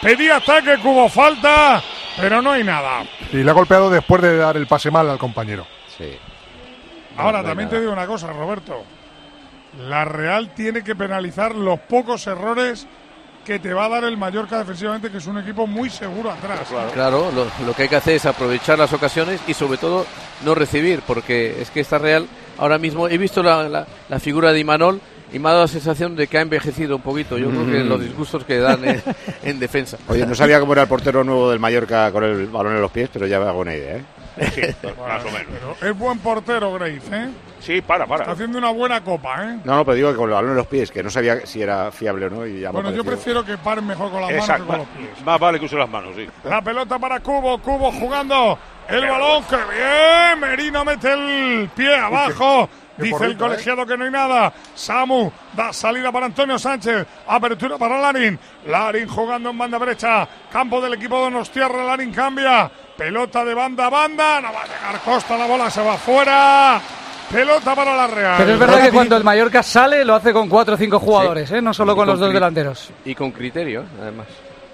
Pedía 0.00 0.36
ataque 0.36 0.76
Cubo 0.82 1.08
falta, 1.08 1.82
pero 2.16 2.42
no 2.42 2.52
hay 2.52 2.62
nada. 2.62 3.04
Y 3.32 3.38
le 3.38 3.50
ha 3.50 3.54
golpeado 3.54 3.88
después 3.88 4.20
de 4.20 4.36
dar 4.36 4.56
el 4.56 4.66
pase 4.66 4.90
mal 4.90 5.08
al 5.08 5.18
compañero. 5.18 5.66
Sí. 5.96 6.16
Ahora 7.16 7.40
no 7.42 7.48
también 7.48 7.68
nada. 7.68 7.78
te 7.78 7.80
digo 7.80 7.92
una 7.92 8.06
cosa, 8.06 8.26
Roberto. 8.32 8.82
La 9.88 10.04
Real 10.04 10.50
tiene 10.54 10.84
que 10.84 10.94
penalizar 10.94 11.54
los 11.54 11.80
pocos 11.80 12.26
errores 12.26 12.86
que 13.44 13.58
te 13.58 13.72
va 13.74 13.86
a 13.86 13.88
dar 13.88 14.04
el 14.04 14.16
Mallorca 14.16 14.58
defensivamente, 14.58 15.10
que 15.10 15.18
es 15.18 15.26
un 15.26 15.38
equipo 15.38 15.66
muy 15.66 15.90
seguro 15.90 16.30
atrás. 16.30 16.60
Claro, 16.92 17.30
lo, 17.32 17.46
lo 17.66 17.74
que 17.74 17.82
hay 17.84 17.88
que 17.88 17.96
hacer 17.96 18.14
es 18.14 18.24
aprovechar 18.26 18.78
las 18.78 18.92
ocasiones 18.92 19.40
y 19.46 19.54
sobre 19.54 19.78
todo 19.78 20.06
no 20.44 20.54
recibir, 20.54 21.02
porque 21.06 21.60
es 21.60 21.70
que 21.70 21.80
esta 21.80 21.98
Real 21.98 22.26
ahora 22.58 22.78
mismo, 22.78 23.08
he 23.08 23.18
visto 23.18 23.42
la, 23.42 23.68
la- 23.68 23.86
la 24.08 24.20
figura 24.20 24.52
de 24.52 24.60
Imanol 24.60 25.00
y 25.34 25.38
me 25.38 25.48
ha 25.48 25.52
dado 25.52 25.64
la 25.64 25.68
sensación 25.68 26.16
de 26.16 26.26
que 26.26 26.38
ha 26.38 26.40
envejecido 26.40 26.96
un 26.96 27.02
poquito. 27.02 27.36
Yo 27.36 27.50
creo 27.50 27.66
que 27.66 27.84
Mm. 27.84 27.88
los 27.88 28.00
disgustos 28.00 28.44
que 28.44 28.58
dan 28.58 28.84
en, 28.84 29.02
en 29.42 29.58
defensa. 29.58 29.98
Oye, 30.08 30.24
no 30.26 30.34
sabía 30.34 30.60
cómo 30.60 30.72
era 30.72 30.82
el 30.82 30.88
portero 30.88 31.24
nuevo 31.24 31.50
del 31.50 31.58
Mallorca 31.60 32.10
con 32.12 32.24
el 32.24 32.46
balón 32.46 32.74
en 32.76 32.80
los 32.80 32.90
pies, 32.90 33.10
pero 33.12 33.26
ya 33.26 33.38
me 33.40 33.46
hago 33.46 33.60
una 33.60 33.74
idea, 33.74 33.96
¿eh? 33.96 34.02
Sí, 34.52 34.60
más 34.98 35.22
o 35.24 35.30
menos. 35.30 35.76
Pero 35.80 35.92
es 35.92 35.98
buen 35.98 36.18
portero, 36.18 36.72
Grace, 36.74 37.00
¿eh? 37.12 37.28
Sí, 37.60 37.80
para, 37.80 38.04
Está 38.04 38.16
para. 38.18 38.32
haciendo 38.32 38.58
una 38.58 38.70
buena 38.70 39.02
copa, 39.02 39.42
¿eh? 39.42 39.58
No, 39.64 39.76
no, 39.76 39.84
pero 39.84 39.94
digo 39.94 40.10
que 40.10 40.16
con 40.16 40.28
el 40.28 40.34
balón 40.34 40.50
en 40.50 40.56
los 40.56 40.66
pies, 40.66 40.90
que 40.90 41.02
no 41.02 41.08
sabía 41.10 41.46
si 41.46 41.62
era 41.62 41.90
fiable 41.90 42.26
o 42.26 42.30
no. 42.30 42.46
Y 42.46 42.60
ya 42.60 42.68
me 42.68 42.74
Bueno, 42.82 42.90
yo 42.90 43.04
prefiero 43.04 43.44
que 43.44 43.56
paren 43.56 43.86
mejor 43.86 44.10
con 44.10 44.20
las 44.20 44.30
manos 44.30 44.46
que 44.46 44.52
Exacto. 44.52 44.66
con 44.66 44.78
los 44.78 44.88
pies. 44.88 45.24
Más 45.24 45.40
vale 45.40 45.58
que 45.58 45.64
use 45.66 45.76
las 45.76 45.88
manos, 45.88 46.14
sí. 46.16 46.26
La 46.44 46.60
pelota 46.60 46.98
para 46.98 47.20
Cubo, 47.20 47.58
Cubo 47.58 47.90
jugando 47.92 48.58
el 48.88 49.00
balón, 49.08 49.44
que 49.44 49.56
bien, 49.56 50.40
Merino 50.40 50.84
mete 50.84 51.12
el 51.12 51.68
pie 51.74 51.96
abajo. 51.96 52.68
qué 52.68 52.84
Dice 53.04 53.24
el 53.24 53.32
¿eh? 53.32 53.36
colegiado 53.36 53.84
que 53.86 53.96
no 53.96 54.04
hay 54.04 54.10
nada. 54.10 54.52
Samu 54.74 55.32
da 55.56 55.72
salida 55.72 56.12
para 56.12 56.26
Antonio 56.26 56.58
Sánchez. 56.58 57.04
Apertura 57.26 57.76
para 57.78 57.98
Larin. 57.98 58.38
Larin 58.66 59.08
jugando 59.08 59.50
en 59.50 59.58
banda 59.58 59.78
derecha. 59.80 60.28
Campo 60.52 60.80
del 60.80 60.94
equipo 60.94 61.16
de 61.16 61.22
Donostierra. 61.24 61.82
Larin 61.82 62.12
cambia. 62.12 62.70
Pelota 62.96 63.44
de 63.44 63.54
banda 63.54 63.86
a 63.86 63.90
banda. 63.90 64.40
No 64.40 64.52
va 64.52 64.62
a 64.62 64.66
llegar 64.66 65.00
Costa. 65.04 65.36
La 65.36 65.46
bola 65.46 65.70
se 65.70 65.82
va 65.82 65.96
fuera. 65.96 66.80
Pelota 67.30 67.74
para 67.74 67.96
la 67.96 68.06
Real. 68.06 68.34
Pero 68.38 68.52
es 68.52 68.58
verdad 68.58 68.82
que 68.82 68.92
cuando 68.92 69.16
el 69.16 69.24
Mallorca 69.24 69.62
sale 69.62 70.04
lo 70.04 70.14
hace 70.14 70.32
con 70.32 70.48
cuatro 70.48 70.74
o 70.74 70.76
cinco 70.76 71.00
jugadores, 71.00 71.50
¿eh? 71.50 71.60
no 71.60 71.74
solo 71.74 71.92
Y 71.92 71.96
con 71.96 72.06
los 72.06 72.18
dos 72.20 72.32
delanteros. 72.32 72.90
Y 73.04 73.14
con 73.14 73.32
criterio, 73.32 73.84
además. 74.00 74.26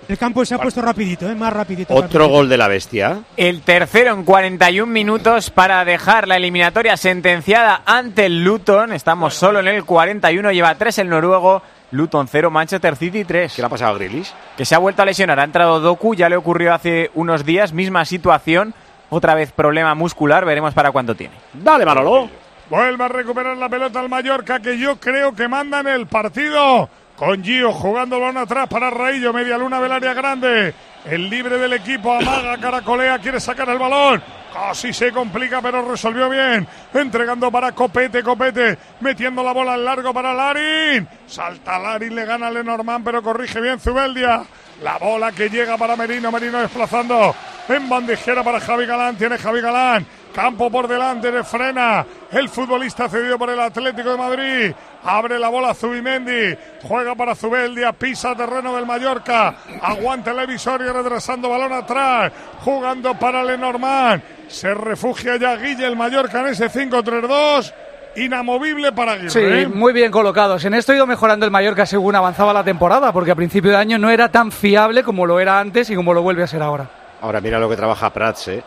El 0.08 0.18
campo 0.18 0.44
se 0.44 0.56
ha 0.56 0.58
puesto 0.58 0.82
rapidito, 0.82 1.30
¿eh? 1.30 1.34
más 1.36 1.52
rapidito. 1.52 1.94
Otro 1.94 2.26
gol 2.28 2.48
de 2.48 2.56
la 2.56 2.66
bestia. 2.66 3.20
El 3.36 3.62
tercero 3.62 4.12
en 4.12 4.24
41 4.24 4.92
minutos 4.92 5.50
para 5.50 5.84
dejar 5.84 6.26
la 6.26 6.36
eliminatoria 6.36 6.96
sentenciada 6.96 7.82
ante 7.86 8.26
el 8.26 8.42
Luton. 8.42 8.92
Estamos 8.92 9.34
solo 9.34 9.60
en 9.60 9.68
el 9.68 9.84
41, 9.84 10.50
lleva 10.50 10.74
3 10.74 10.98
el 10.98 11.08
noruego. 11.08 11.62
Luton 11.92 12.28
0, 12.28 12.50
Manchester 12.50 12.96
City 12.96 13.24
3. 13.24 13.54
¿Qué 13.54 13.62
le 13.62 13.66
ha 13.66 13.68
pasado 13.68 13.92
a 13.92 13.98
Grealish? 13.98 14.32
Que 14.56 14.64
se 14.64 14.74
ha 14.74 14.78
vuelto 14.78 15.02
a 15.02 15.04
lesionar. 15.04 15.40
Ha 15.40 15.44
entrado 15.44 15.80
Doku, 15.80 16.14
ya 16.14 16.28
le 16.28 16.36
ocurrió 16.36 16.72
hace 16.72 17.10
unos 17.14 17.44
días, 17.44 17.72
misma 17.72 18.04
situación. 18.04 18.74
Otra 19.08 19.34
vez 19.34 19.50
problema 19.50 19.94
muscular, 19.94 20.44
veremos 20.44 20.72
para 20.72 20.92
cuánto 20.92 21.14
tiene. 21.14 21.34
Dale, 21.52 21.84
Manolo. 21.84 22.30
Vuelve 22.68 23.04
a 23.04 23.08
recuperar 23.08 23.56
la 23.56 23.68
pelota 23.68 23.98
al 23.98 24.08
Mallorca, 24.08 24.60
que 24.60 24.78
yo 24.78 24.96
creo 25.00 25.34
que 25.34 25.48
manda 25.48 25.80
en 25.80 25.88
el 25.88 26.06
partido. 26.06 26.88
Con 27.16 27.42
Gio 27.42 27.72
jugando 27.72 28.16
el 28.16 28.22
balón 28.22 28.38
atrás 28.38 28.68
para 28.68 28.88
Raillo, 28.88 29.32
media 29.32 29.58
luna 29.58 29.80
del 29.80 29.92
área 29.92 30.14
grande. 30.14 30.72
El 31.04 31.28
libre 31.28 31.58
del 31.58 31.72
equipo, 31.72 32.12
amaga, 32.14 32.56
caracolea, 32.58 33.18
quiere 33.18 33.40
sacar 33.40 33.68
el 33.68 33.78
balón. 33.78 34.22
Casi 34.52 34.92
se 34.92 35.12
complica, 35.12 35.62
pero 35.62 35.88
resolvió 35.88 36.28
bien. 36.28 36.66
Entregando 36.92 37.50
para 37.50 37.72
Copete, 37.72 38.22
Copete, 38.22 38.76
metiendo 39.00 39.42
la 39.42 39.52
bola 39.52 39.74
al 39.74 39.84
largo 39.84 40.12
para 40.12 40.34
Larin. 40.34 41.06
Salta 41.26 41.78
Larin, 41.78 42.14
le 42.14 42.24
gana 42.24 42.48
a 42.48 42.50
Lenormand, 42.50 43.04
pero 43.04 43.22
corrige 43.22 43.60
bien 43.60 43.78
Zubeldia. 43.78 44.42
La 44.82 44.98
bola 44.98 45.30
que 45.30 45.48
llega 45.48 45.76
para 45.76 45.94
Merino, 45.94 46.32
Merino 46.32 46.58
desplazando 46.58 47.34
en 47.68 47.88
bandejera 47.88 48.42
para 48.42 48.60
Javi 48.60 48.86
Galán, 48.86 49.16
tiene 49.16 49.38
Javi 49.38 49.60
Galán. 49.60 50.06
Campo 50.34 50.70
por 50.70 50.86
delante, 50.86 51.32
le 51.32 51.42
frena 51.42 52.06
el 52.30 52.48
futbolista 52.48 53.08
cedido 53.08 53.36
por 53.36 53.50
el 53.50 53.60
Atlético 53.60 54.10
de 54.10 54.16
Madrid. 54.16 54.72
Abre 55.02 55.38
la 55.38 55.48
bola 55.48 55.74
Zubimendi, 55.74 56.56
juega 56.82 57.14
para 57.14 57.34
Zubeldia, 57.34 57.92
pisa 57.92 58.34
terreno 58.36 58.76
del 58.76 58.86
Mallorca, 58.86 59.54
aguanta 59.82 60.30
el 60.30 60.40
evisorio 60.40 60.92
retrasando 60.92 61.48
balón 61.48 61.72
atrás, 61.72 62.32
jugando 62.60 63.14
para 63.14 63.42
Lenormand. 63.42 64.22
Se 64.46 64.72
refugia 64.74 65.36
ya 65.36 65.56
Guille 65.56 65.86
el 65.86 65.96
Mallorca 65.96 66.40
en 66.40 66.48
ese 66.48 66.70
5-3-2. 66.70 67.72
Inamovible 68.16 68.90
para 68.90 69.12
Aguirre. 69.12 69.30
Sí, 69.30 69.40
¿eh? 69.40 69.68
muy 69.68 69.92
bien 69.92 70.10
colocados. 70.10 70.64
En 70.64 70.74
esto 70.74 70.90
ha 70.92 70.96
ido 70.96 71.06
mejorando 71.06 71.46
el 71.46 71.52
Mallorca 71.52 71.86
según 71.86 72.16
avanzaba 72.16 72.52
la 72.52 72.64
temporada, 72.64 73.12
porque 73.12 73.30
a 73.30 73.36
principio 73.36 73.70
de 73.70 73.76
año 73.76 73.98
no 73.98 74.10
era 74.10 74.30
tan 74.30 74.50
fiable 74.50 75.04
como 75.04 75.26
lo 75.26 75.38
era 75.38 75.60
antes 75.60 75.90
y 75.90 75.94
como 75.94 76.12
lo 76.12 76.22
vuelve 76.22 76.42
a 76.42 76.48
ser 76.48 76.60
ahora. 76.60 76.88
Ahora 77.20 77.40
mira 77.40 77.58
lo 77.58 77.68
que 77.68 77.76
trabaja 77.76 78.10
Prats, 78.10 78.48
¿eh? 78.48 78.64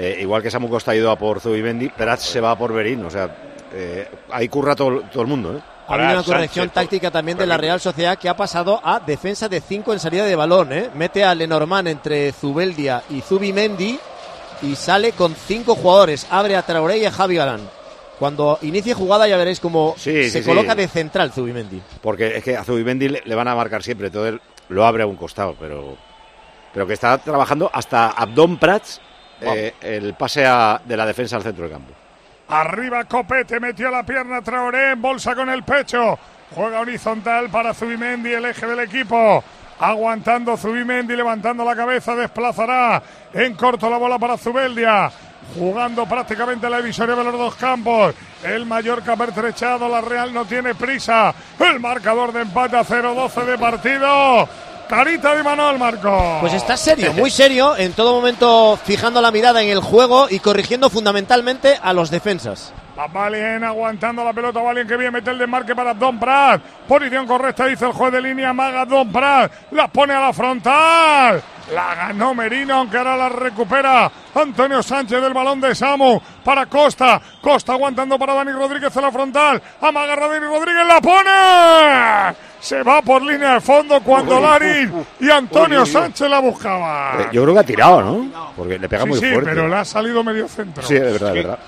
Eh, 0.00 0.18
igual 0.20 0.42
que 0.42 0.50
Samu 0.50 0.68
Costa 0.70 0.92
ha 0.92 0.96
ido 0.96 1.10
a 1.10 1.16
por 1.18 1.40
Zubimendi, 1.40 1.88
Prats 1.88 2.22
se 2.22 2.40
va 2.40 2.52
a 2.52 2.56
por 2.58 2.72
Berín. 2.72 3.04
O 3.04 3.10
sea, 3.10 3.34
eh, 3.74 4.08
ahí 4.30 4.48
curra 4.48 4.76
todo, 4.76 5.00
todo 5.12 5.22
el 5.22 5.28
mundo, 5.28 5.56
¿eh? 5.56 5.60
Ha 5.88 5.94
habido 5.94 6.12
una 6.12 6.22
corrección 6.22 6.68
táctica 6.68 7.10
también 7.10 7.38
de 7.38 7.46
la 7.46 7.56
Real 7.56 7.80
Sociedad 7.80 8.18
que 8.18 8.28
ha 8.28 8.36
pasado 8.36 8.78
a 8.84 9.00
defensa 9.00 9.48
de 9.48 9.60
5 9.60 9.94
en 9.94 9.98
salida 9.98 10.24
de 10.26 10.36
balón. 10.36 10.70
¿eh? 10.72 10.90
Mete 10.94 11.24
a 11.24 11.34
Lenormand 11.34 11.88
entre 11.88 12.30
Zubeldia 12.32 13.02
y 13.08 13.22
Zubimendi 13.22 13.98
y 14.60 14.76
sale 14.76 15.12
con 15.12 15.34
5 15.34 15.74
jugadores. 15.74 16.26
Abre 16.30 16.56
a 16.56 16.62
Traoré 16.62 16.98
y 16.98 17.06
a 17.06 17.10
Javi 17.10 17.36
Galán. 17.36 17.62
Cuando 18.18 18.58
inicie 18.60 18.92
jugada 18.92 19.26
ya 19.28 19.38
veréis 19.38 19.60
cómo 19.60 19.94
Sí, 19.96 20.28
se 20.28 20.42
sí, 20.42 20.46
coloca 20.46 20.72
sí. 20.72 20.78
de 20.78 20.88
central 20.88 21.32
Zubimendi. 21.32 21.80
Porque 22.02 22.36
es 22.36 22.44
que 22.44 22.54
a 22.54 22.64
Zubimendi 22.64 23.08
le, 23.08 23.22
le 23.24 23.34
van 23.34 23.48
a 23.48 23.54
marcar 23.54 23.82
siempre, 23.82 24.08
entonces 24.08 24.38
lo 24.68 24.84
abre 24.84 25.04
a 25.04 25.06
un 25.06 25.16
costado, 25.16 25.56
pero, 25.58 25.96
pero 26.74 26.86
que 26.86 26.92
está 26.92 27.16
trabajando 27.16 27.70
hasta 27.72 28.08
Abdón 28.08 28.58
Prats 28.58 29.00
eh, 29.40 29.74
el 29.80 30.14
pase 30.14 30.44
a- 30.46 30.80
de 30.84 30.96
la 30.96 31.06
defensa 31.06 31.36
al 31.36 31.42
centro 31.42 31.64
del 31.64 31.72
campo. 31.72 31.92
Arriba 32.48 33.04
Copete, 33.04 33.60
metió 33.60 33.90
la 33.90 34.02
pierna 34.04 34.40
Traoré, 34.42 34.92
en 34.92 35.02
bolsa 35.02 35.34
con 35.34 35.48
el 35.50 35.62
pecho. 35.64 36.18
Juega 36.54 36.80
horizontal 36.80 37.50
para 37.50 37.74
Zubimendi, 37.74 38.32
el 38.32 38.46
eje 38.46 38.66
del 38.66 38.80
equipo. 38.80 39.44
Aguantando 39.80 40.56
Zubimendi, 40.56 41.14
levantando 41.14 41.64
la 41.64 41.76
cabeza, 41.76 42.16
desplazará 42.16 43.02
en 43.34 43.54
corto 43.54 43.88
la 43.90 43.98
bola 43.98 44.18
para 44.18 44.36
Zubeldia. 44.38 45.10
Jugando 45.58 46.06
prácticamente 46.06 46.68
la 46.68 46.78
divisoria 46.78 47.14
de 47.14 47.24
los 47.24 47.32
dos 47.38 47.54
campos. 47.54 48.14
El 48.42 48.66
Mallorca 48.66 49.16
pertrechado, 49.16 49.88
la 49.88 50.00
Real 50.00 50.32
no 50.32 50.44
tiene 50.46 50.74
prisa. 50.74 51.34
El 51.58 51.80
marcador 51.80 52.32
de 52.32 52.42
empate 52.42 52.76
a 52.76 52.84
0-12 52.84 53.44
de 53.44 53.58
partido. 53.58 54.48
Carita 54.88 55.34
de 55.34 55.42
Manuel 55.42 55.78
Marco. 55.78 56.38
Pues 56.40 56.54
está 56.54 56.76
serio, 56.76 57.12
muy 57.12 57.30
serio, 57.30 57.76
en 57.76 57.92
todo 57.92 58.14
momento 58.14 58.78
fijando 58.82 59.20
la 59.20 59.30
mirada 59.30 59.62
en 59.62 59.68
el 59.68 59.80
juego 59.80 60.28
y 60.30 60.38
corrigiendo 60.38 60.88
fundamentalmente 60.88 61.78
a 61.82 61.92
los 61.92 62.10
defensas. 62.10 62.72
Va 62.98 63.06
Valien 63.06 63.62
aguantando 63.62 64.24
la 64.24 64.32
pelota. 64.32 64.60
Valien 64.60 64.88
que 64.88 64.96
bien 64.96 65.12
mete 65.12 65.30
el 65.30 65.38
desmarque 65.38 65.76
para 65.76 65.94
Don 65.94 66.18
Prat. 66.18 66.60
Posición 66.88 67.26
correcta, 67.26 67.66
dice 67.66 67.84
el 67.86 67.92
juez 67.92 68.12
de 68.12 68.20
línea. 68.20 68.52
Maga 68.52 68.84
Don 68.86 69.12
Prat. 69.12 69.52
La 69.70 69.86
pone 69.86 70.14
a 70.14 70.20
la 70.20 70.32
frontal. 70.32 71.42
La 71.72 71.94
ganó 71.94 72.34
Merino, 72.34 72.76
aunque 72.76 72.96
ahora 72.96 73.16
la 73.16 73.28
recupera 73.28 74.10
Antonio 74.34 74.82
Sánchez 74.82 75.20
del 75.20 75.34
balón 75.34 75.60
de 75.60 75.74
Samu 75.74 76.18
para 76.42 76.66
Costa. 76.66 77.20
Costa 77.40 77.74
aguantando 77.74 78.18
para 78.18 78.34
Dani 78.34 78.52
Rodríguez 78.52 78.96
en 78.96 79.02
la 79.02 79.12
frontal. 79.12 79.62
Amaga 79.80 80.16
Dani 80.16 80.46
Rodríguez, 80.46 80.86
la 80.86 81.00
pone. 81.00 82.47
Se 82.60 82.82
va 82.82 83.00
por 83.02 83.22
línea 83.22 83.54
de 83.54 83.60
fondo 83.60 84.00
cuando 84.00 84.36
Uy, 84.36 84.42
Larin 84.42 84.92
y 85.20 85.30
Antonio 85.30 85.78
Uy, 85.82 85.84
uy, 85.84 85.88
uy. 85.88 85.92
Sánchez 85.92 86.28
la 86.28 86.40
buscaba. 86.40 87.12
Eh, 87.20 87.26
yo 87.32 87.42
creo 87.42 87.54
que 87.54 87.60
ha 87.60 87.64
tirado, 87.64 88.02
¿no? 88.02 88.52
Porque 88.56 88.78
le 88.78 88.88
pega 88.88 89.04
sí, 89.04 89.08
muy 89.08 89.18
sí, 89.20 89.26
fuerte. 89.32 89.50
pero 89.50 89.68
le 89.68 89.76
ha 89.76 89.84
salido 89.84 90.24
medio 90.24 90.48
centro. 90.48 90.82
Sí, 90.82 90.94
de 90.94 91.00
verdad, 91.12 91.28
de 91.32 91.42
verdad. 91.42 91.58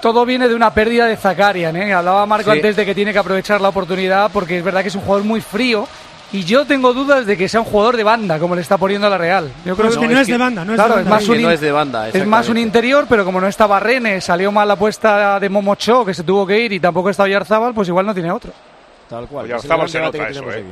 Todo 0.00 0.24
viene 0.24 0.46
de 0.48 0.54
una 0.54 0.72
pérdida 0.72 1.06
de 1.06 1.16
Zakarian, 1.16 1.74
¿eh? 1.76 1.92
Hablaba 1.92 2.26
Marco 2.26 2.50
Sí. 2.52 2.56
antes 2.58 2.76
de 2.76 2.86
que 2.86 2.94
tiene 2.94 3.12
que 3.12 3.18
aprovechar 3.18 3.60
la 3.60 3.70
oportunidad 3.70 4.30
porque 4.32 4.58
es 4.58 4.64
verdad 4.64 4.82
que 4.82 4.88
es 4.88 4.94
un 4.94 5.00
jugador 5.00 5.24
muy 5.24 5.40
frío 5.40 5.88
y 6.32 6.44
yo 6.44 6.64
tengo 6.64 6.92
dudas 6.92 7.24
de 7.26 7.36
que 7.36 7.48
sea 7.48 7.60
un 7.60 7.66
jugador 7.66 7.96
de 7.96 8.04
banda 8.04 8.38
como 8.38 8.54
le 8.54 8.60
está 8.60 8.76
poniendo 8.78 9.08
la 9.10 9.18
Real. 9.18 9.50
Yo 9.64 9.74
creo 9.74 9.90
es 9.90 9.96
que 9.96 10.06
no 10.06 10.20
es 10.20 10.26
de 10.28 10.36
banda, 10.36 10.64
no 10.64 10.72
es 10.72 10.76
claro, 10.76 10.94
de 10.96 11.00
es 11.02 11.08
banda. 11.08 11.16
más 11.16 11.24
Que 11.24 11.30
un 11.32 11.42
no 11.42 11.50
es 11.50 11.60
de 11.60 11.72
banda, 11.72 12.08
es 12.08 12.26
más 12.26 12.48
un 12.48 12.58
interior, 12.58 13.06
pero 13.08 13.24
como 13.24 13.40
no 13.40 13.48
estaba 13.48 13.80
Renes, 13.80 14.22
salió 14.24 14.52
mal 14.52 14.68
la 14.68 14.74
apuesta 14.74 15.40
de 15.40 15.48
Momocho, 15.48 16.04
que 16.04 16.14
se 16.14 16.22
tuvo 16.22 16.46
que 16.46 16.60
ir 16.60 16.72
y 16.72 16.78
tampoco 16.78 17.10
está 17.10 17.24
Oyarzábal, 17.24 17.74
pues 17.74 17.88
igual 17.88 18.06
no 18.06 18.14
tiene 18.14 18.30
otro. 18.30 18.52
Tal 19.08 19.26
cual. 19.28 19.44
Oyarzabal 19.46 19.88
se 19.88 20.00
nota 20.00 20.28
eso, 20.28 20.50
¿eh? 20.52 20.60
es- 20.60 20.66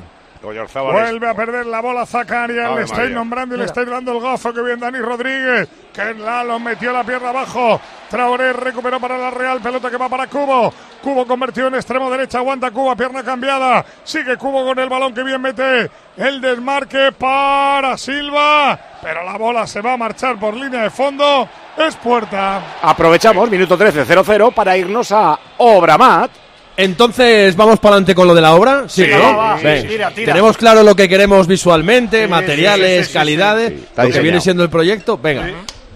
Vuelve 0.45 1.26
a 1.26 1.32
perder 1.35 1.64
la 1.64 1.80
bola 1.80 2.05
Zacaria. 2.05 2.66
Ave 2.66 2.76
Le 2.80 2.82
estáis 2.82 2.99
María. 3.05 3.14
nombrando 3.14 3.55
y 3.55 3.59
le 3.59 3.64
estáis 3.64 3.89
dando 3.89 4.12
el 4.12 4.20
gafo 4.20 4.53
que 4.53 4.61
bien 4.61 4.78
Dani 4.78 4.99
Rodríguez. 4.99 5.66
Que 5.91 6.12
Lalo 6.12 6.59
metió 6.61 6.93
la 6.93 7.03
pierna 7.03 7.30
abajo. 7.30 7.80
Traoré 8.11 8.53
recuperó 8.53 9.01
para 9.01 9.16
la 9.16 9.30
Real. 9.30 9.61
Pelota 9.62 9.91
que 9.91 9.97
va 9.97 10.07
para 10.11 10.26
Cubo. 10.26 10.70
Cubo 11.03 11.26
convertido 11.26 11.68
en 11.68 11.76
extremo 11.76 12.11
derecha. 12.11 12.41
Aguanta 12.41 12.70
Cubo. 12.70 12.95
Pierna 12.95 13.22
cambiada. 13.22 13.87
Sigue 14.05 14.37
Cubo 14.37 14.66
con 14.66 14.78
el 14.78 14.89
balón 14.91 15.14
que 15.14 15.22
bien 15.22 15.41
mete. 15.41 15.91
El 16.18 16.43
desmarque 16.43 17.11
para 17.12 17.97
Silva. 17.97 18.78
Pero 19.01 19.24
la 19.24 19.39
bola 19.39 19.66
se 19.66 19.80
va 19.80 19.95
a 19.95 19.97
marchar 19.97 20.39
por 20.39 20.53
línea 20.53 20.82
de 20.82 20.91
fondo. 20.91 21.49
Es 21.78 21.97
puerta. 21.97 22.61
Aprovechamos, 22.82 23.49
minuto 23.51 23.78
13, 23.78 24.05
0-0, 24.05 24.53
para 24.53 24.76
irnos 24.76 25.11
a 25.11 25.39
Obramat. 25.57 26.30
Entonces, 26.76 27.54
¿vamos 27.56 27.78
para 27.78 27.94
adelante 27.94 28.14
con 28.14 28.26
lo 28.26 28.34
de 28.34 28.40
la 28.40 28.54
obra? 28.54 28.84
Sí, 28.88 29.06
¿no? 29.08 29.18
va, 29.36 29.54
va, 29.54 29.58
sí, 29.58 29.86
tira, 29.86 30.10
tira. 30.10 30.32
Tenemos 30.32 30.56
claro 30.56 30.82
lo 30.82 30.96
que 30.96 31.08
queremos 31.08 31.46
visualmente, 31.46 32.22
Sí, 32.24 32.28
materiales, 32.28 32.98
sí, 32.98 33.02
sí, 33.04 33.08
sí, 33.08 33.12
calidades, 33.12 33.68
sí, 33.70 33.76
sí. 33.78 33.82
Lo 33.82 33.94
que 33.94 34.06
diseñado. 34.08 34.22
viene 34.22 34.40
siendo 34.40 34.62
el 34.64 34.70
proyecto. 34.70 35.16
Venga. 35.18 35.50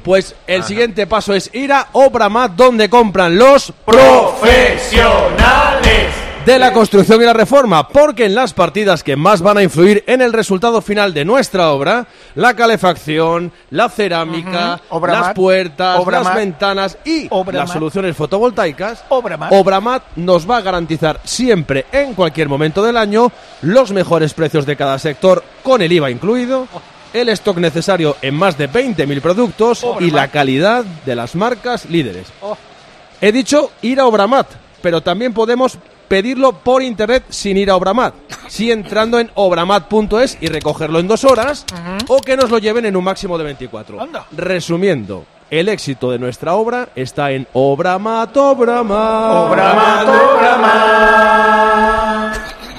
Pues 0.05 0.35
el 0.47 0.63
siguiente 0.63 1.07
paso 1.07 1.35
es 1.35 1.51
ir 1.53 1.73
a 1.73 1.89
Obramat, 1.93 2.53
donde 2.53 2.89
compran 2.89 3.37
los 3.37 3.73
Profesionales. 3.85 5.48
De 6.49 6.59
la 6.59 6.73
construcción 6.73 7.21
y 7.21 7.27
la 7.27 7.35
reforma, 7.35 7.89
porque 7.89 8.25
en 8.25 8.35
las 8.35 8.55
partidas 8.55 9.03
que 9.03 9.17
más 9.17 9.43
van 9.43 9.59
a 9.59 9.63
influir 9.63 10.03
en 10.07 10.23
el 10.23 10.33
resultado 10.33 10.81
final 10.81 11.13
de 11.13 11.27
nuestra 11.27 11.73
obra, 11.73 12.07
la 12.37 12.55
calefacción, 12.55 13.53
la 13.69 13.91
cerámica. 13.91 14.81
Obramat. 14.89 15.27
las 15.27 15.35
puertas, 15.35 15.99
Obramat. 16.01 16.25
las 16.25 16.35
ventanas 16.35 16.99
y 17.05 17.29
las 17.53 17.71
soluciones 17.71 18.17
fotovoltaicas, 18.17 19.05
Obramat. 19.11 19.53
Obramat 19.53 20.03
nos 20.17 20.49
va 20.49 20.57
a 20.57 20.61
garantizar 20.63 21.21
siempre, 21.23 21.85
en 21.93 22.15
cualquier 22.15 22.49
momento 22.49 22.83
del 22.83 22.97
año, 22.97 23.31
los 23.61 23.93
mejores 23.93 24.33
precios 24.33 24.65
de 24.65 24.77
cada 24.77 24.99
sector, 24.99 25.45
con 25.63 25.83
el 25.83 25.93
IVA 25.93 26.11
incluido, 26.11 26.67
el 27.13 27.29
stock 27.29 27.59
necesario 27.59 28.17
en 28.23 28.35
más 28.35 28.57
de 28.57 28.71
20.000 28.71 29.21
productos 29.21 29.87
y 30.01 30.11
la 30.11 30.29
calidad 30.29 30.83
de 31.05 31.15
las 31.15 31.35
marcas 31.35 31.85
líderes. 31.91 32.29
He 33.21 33.33
dicho 33.33 33.71
ir 33.83 34.01
a 34.01 34.07
Obramat, 34.07 34.47
pero 34.81 35.03
también 35.03 35.35
podemos 35.35 35.79
pedirlo 36.09 36.53
por 36.53 36.83
internet 36.83 37.25
sin 37.29 37.57
ir 37.57 37.71
a 37.71 37.77
Obramat. 37.77 38.15
Sí 38.49 38.73
entrando 38.73 39.21
en 39.21 39.31
obramat.es 39.35 40.39
y 40.41 40.49
recogerlo 40.49 40.99
en 40.99 41.07
dos 41.07 41.25
horas 41.25 41.65
o 42.09 42.21
que 42.21 42.37
nos 42.37 42.51
lo 42.51 42.59
lleven 42.59 42.87
en 42.87 42.97
un 42.97 43.05
máximo 43.05 43.39
de 43.39 43.45
24. 43.45 44.09
Resumiendo, 44.33 45.25
el 45.51 45.69
éxito 45.69 46.11
de 46.11 46.19
nuestra 46.19 46.55
obra 46.55 46.89
está 46.97 47.31
en 47.31 47.47
Obramat, 47.53 48.37
Obramat. 48.37 49.37
Obramat, 49.37 50.09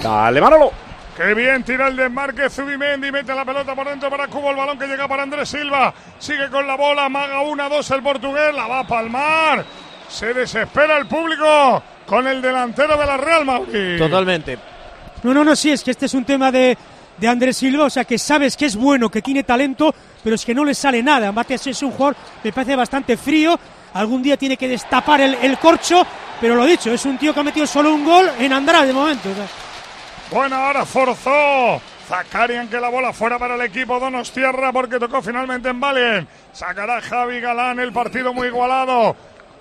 Dale, 0.02 0.42
Manolo. 0.42 0.72
Qué 1.16 1.34
bien 1.34 1.64
tira 1.64 1.90
el 1.90 1.98
desmarque 1.98 2.50
Zubimendi, 2.50 3.12
mete 3.12 3.36
la 3.36 3.44
pelota 3.44 3.76
por 3.76 3.86
dentro 3.90 4.10
para 4.10 4.28
Cubo, 4.28 4.52
el 4.52 4.56
balón 4.56 4.80
que 4.80 4.88
llega 4.88 5.06
para 5.06 5.24
Andrés 5.24 5.50
Silva, 5.50 5.94
sigue 6.18 6.50
con 6.50 6.66
la 6.66 6.78
bola, 6.78 7.10
maga 7.10 7.42
una, 7.42 7.68
dos 7.68 7.92
el 7.92 8.02
portugués, 8.02 8.56
la 8.56 8.68
va 8.68 8.80
a 8.80 8.88
palmar, 8.88 9.66
se 10.08 10.34
desespera 10.34 10.98
el 10.98 11.08
público 11.08 11.84
con 12.10 12.26
el 12.28 12.42
delantero 12.42 12.98
de 12.98 13.06
la 13.06 13.18
Real 13.18 13.46
Madrid. 13.46 14.00
Totalmente. 14.00 14.58
No, 15.22 15.32
no, 15.32 15.44
no, 15.44 15.56
sí, 15.56 15.70
es 15.70 15.84
que 15.84 15.92
este 15.92 16.08
es 16.08 16.14
un 16.16 16.26
tema 16.26 16.52
de, 16.52 16.76
de 17.18 17.28
Andrés 17.28 17.58
Silva, 17.58 17.86
o 17.86 17.90
sea 17.90 18.04
que 18.04 18.18
sabes 18.18 18.58
que 18.58 18.66
es 18.66 18.76
bueno, 18.76 19.10
que 19.10 19.22
tiene 19.22 19.44
talento, 19.44 19.94
pero 20.24 20.36
es 20.36 20.44
que 20.44 20.56
no 20.56 20.66
le 20.66 20.74
sale 20.74 21.04
nada. 21.04 21.32
Mates 21.32 21.68
es 21.68 21.84
un 21.84 21.92
jugador, 21.92 22.16
me 22.44 22.52
parece 22.52 22.76
bastante 22.76 23.16
frío, 23.16 23.60
algún 23.94 24.24
día 24.24 24.38
tiene 24.38 24.58
que 24.58 24.68
destapar 24.68 25.22
el, 25.22 25.36
el 25.36 25.60
corcho, 25.60 26.04
pero 26.42 26.56
lo 26.56 26.66
dicho, 26.66 26.92
es 26.92 27.06
un 27.06 27.18
tío 27.20 27.32
que 27.32 27.42
ha 27.42 27.44
metido 27.44 27.68
solo 27.68 27.94
un 27.94 28.04
gol 28.04 28.28
en 28.40 28.54
Andrade 28.54 28.88
de 28.88 28.94
momento. 28.94 29.30
o 29.30 29.36
sea. 29.36 29.48
Bueno, 30.32 30.56
ahora 30.56 30.86
forzó. 30.86 31.80
Zakarian 32.08 32.68
que 32.70 32.80
la 32.80 32.90
bola 32.90 33.14
fuera 33.14 33.38
para 33.38 33.54
el 33.54 33.62
equipo 33.62 34.00
Donostierra 34.00 34.74
porque 34.74 34.98
tocó 34.98 35.22
finalmente 35.22 35.70
en 35.70 35.80
Valen. 35.80 36.28
Sacará 36.54 37.02
Javi 37.02 37.40
Galán 37.40 37.80
el 37.80 37.92
partido 37.92 38.34
muy 38.34 38.48
igualado. 38.48 39.16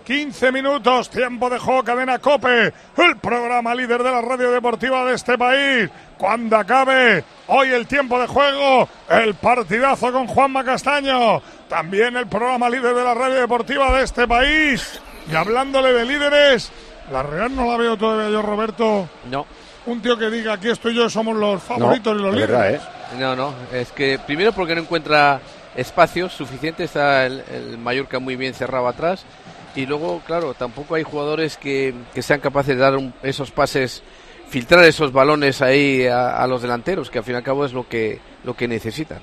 15 0.08 0.52
minutos, 0.52 1.10
tiempo 1.10 1.50
de 1.50 1.58
juego, 1.58 1.84
cadena 1.84 2.18
Cope, 2.18 2.72
el 2.96 3.16
programa 3.20 3.74
líder 3.74 4.02
de 4.02 4.10
la 4.10 4.22
radio 4.22 4.50
deportiva 4.50 5.04
de 5.04 5.14
este 5.14 5.36
país. 5.36 5.90
Cuando 6.16 6.56
acabe 6.56 7.22
hoy 7.48 7.68
el 7.68 7.86
tiempo 7.86 8.18
de 8.18 8.26
juego, 8.26 8.88
el 9.10 9.34
partidazo 9.34 10.10
con 10.10 10.26
Juanma 10.26 10.64
Castaño. 10.64 11.42
También 11.68 12.16
el 12.16 12.26
programa 12.26 12.70
líder 12.70 12.94
de 12.94 13.04
la 13.04 13.12
radio 13.12 13.34
deportiva 13.34 13.98
de 13.98 14.04
este 14.04 14.26
país. 14.26 14.98
Y 15.30 15.36
hablándole 15.36 15.92
de 15.92 16.06
líderes, 16.06 16.72
la 17.12 17.22
Real 17.22 17.54
no 17.54 17.70
la 17.70 17.76
veo 17.76 17.98
todavía 17.98 18.30
yo, 18.30 18.40
Roberto. 18.40 19.06
No. 19.30 19.44
Un 19.84 20.00
tío 20.00 20.16
que 20.16 20.30
diga 20.30 20.54
aquí 20.54 20.70
estoy 20.70 20.94
yo, 20.94 21.10
somos 21.10 21.36
los 21.36 21.62
favoritos 21.62 22.16
y 22.16 22.22
los 22.22 22.28
es 22.30 22.34
líderes. 22.34 22.50
verdad, 22.56 22.74
¿eh? 22.74 22.80
No, 23.18 23.36
no, 23.36 23.52
es 23.74 23.92
que 23.92 24.18
primero 24.18 24.54
porque 24.54 24.74
no 24.74 24.80
encuentra 24.80 25.38
espacios 25.76 26.32
suficientes, 26.32 26.86
está 26.86 27.26
el, 27.26 27.44
el 27.52 27.76
Mallorca 27.76 28.18
muy 28.18 28.36
bien 28.36 28.54
cerrado 28.54 28.88
atrás 28.88 29.26
y 29.74 29.86
luego, 29.86 30.20
claro, 30.26 30.54
tampoco 30.54 30.94
hay 30.94 31.02
jugadores 31.02 31.56
que, 31.56 31.94
que 32.14 32.22
sean 32.22 32.40
capaces 32.40 32.76
de 32.76 32.82
dar 32.82 32.98
esos 33.22 33.50
pases, 33.50 34.02
filtrar 34.48 34.84
esos 34.84 35.12
balones 35.12 35.62
ahí 35.62 36.06
a, 36.06 36.36
a 36.42 36.46
los 36.46 36.62
delanteros, 36.62 37.10
que 37.10 37.18
al 37.18 37.24
fin 37.24 37.34
y 37.34 37.38
al 37.38 37.42
cabo 37.42 37.64
es 37.64 37.72
lo 37.72 37.88
que, 37.88 38.20
lo 38.44 38.54
que 38.54 38.68
necesitan. 38.68 39.18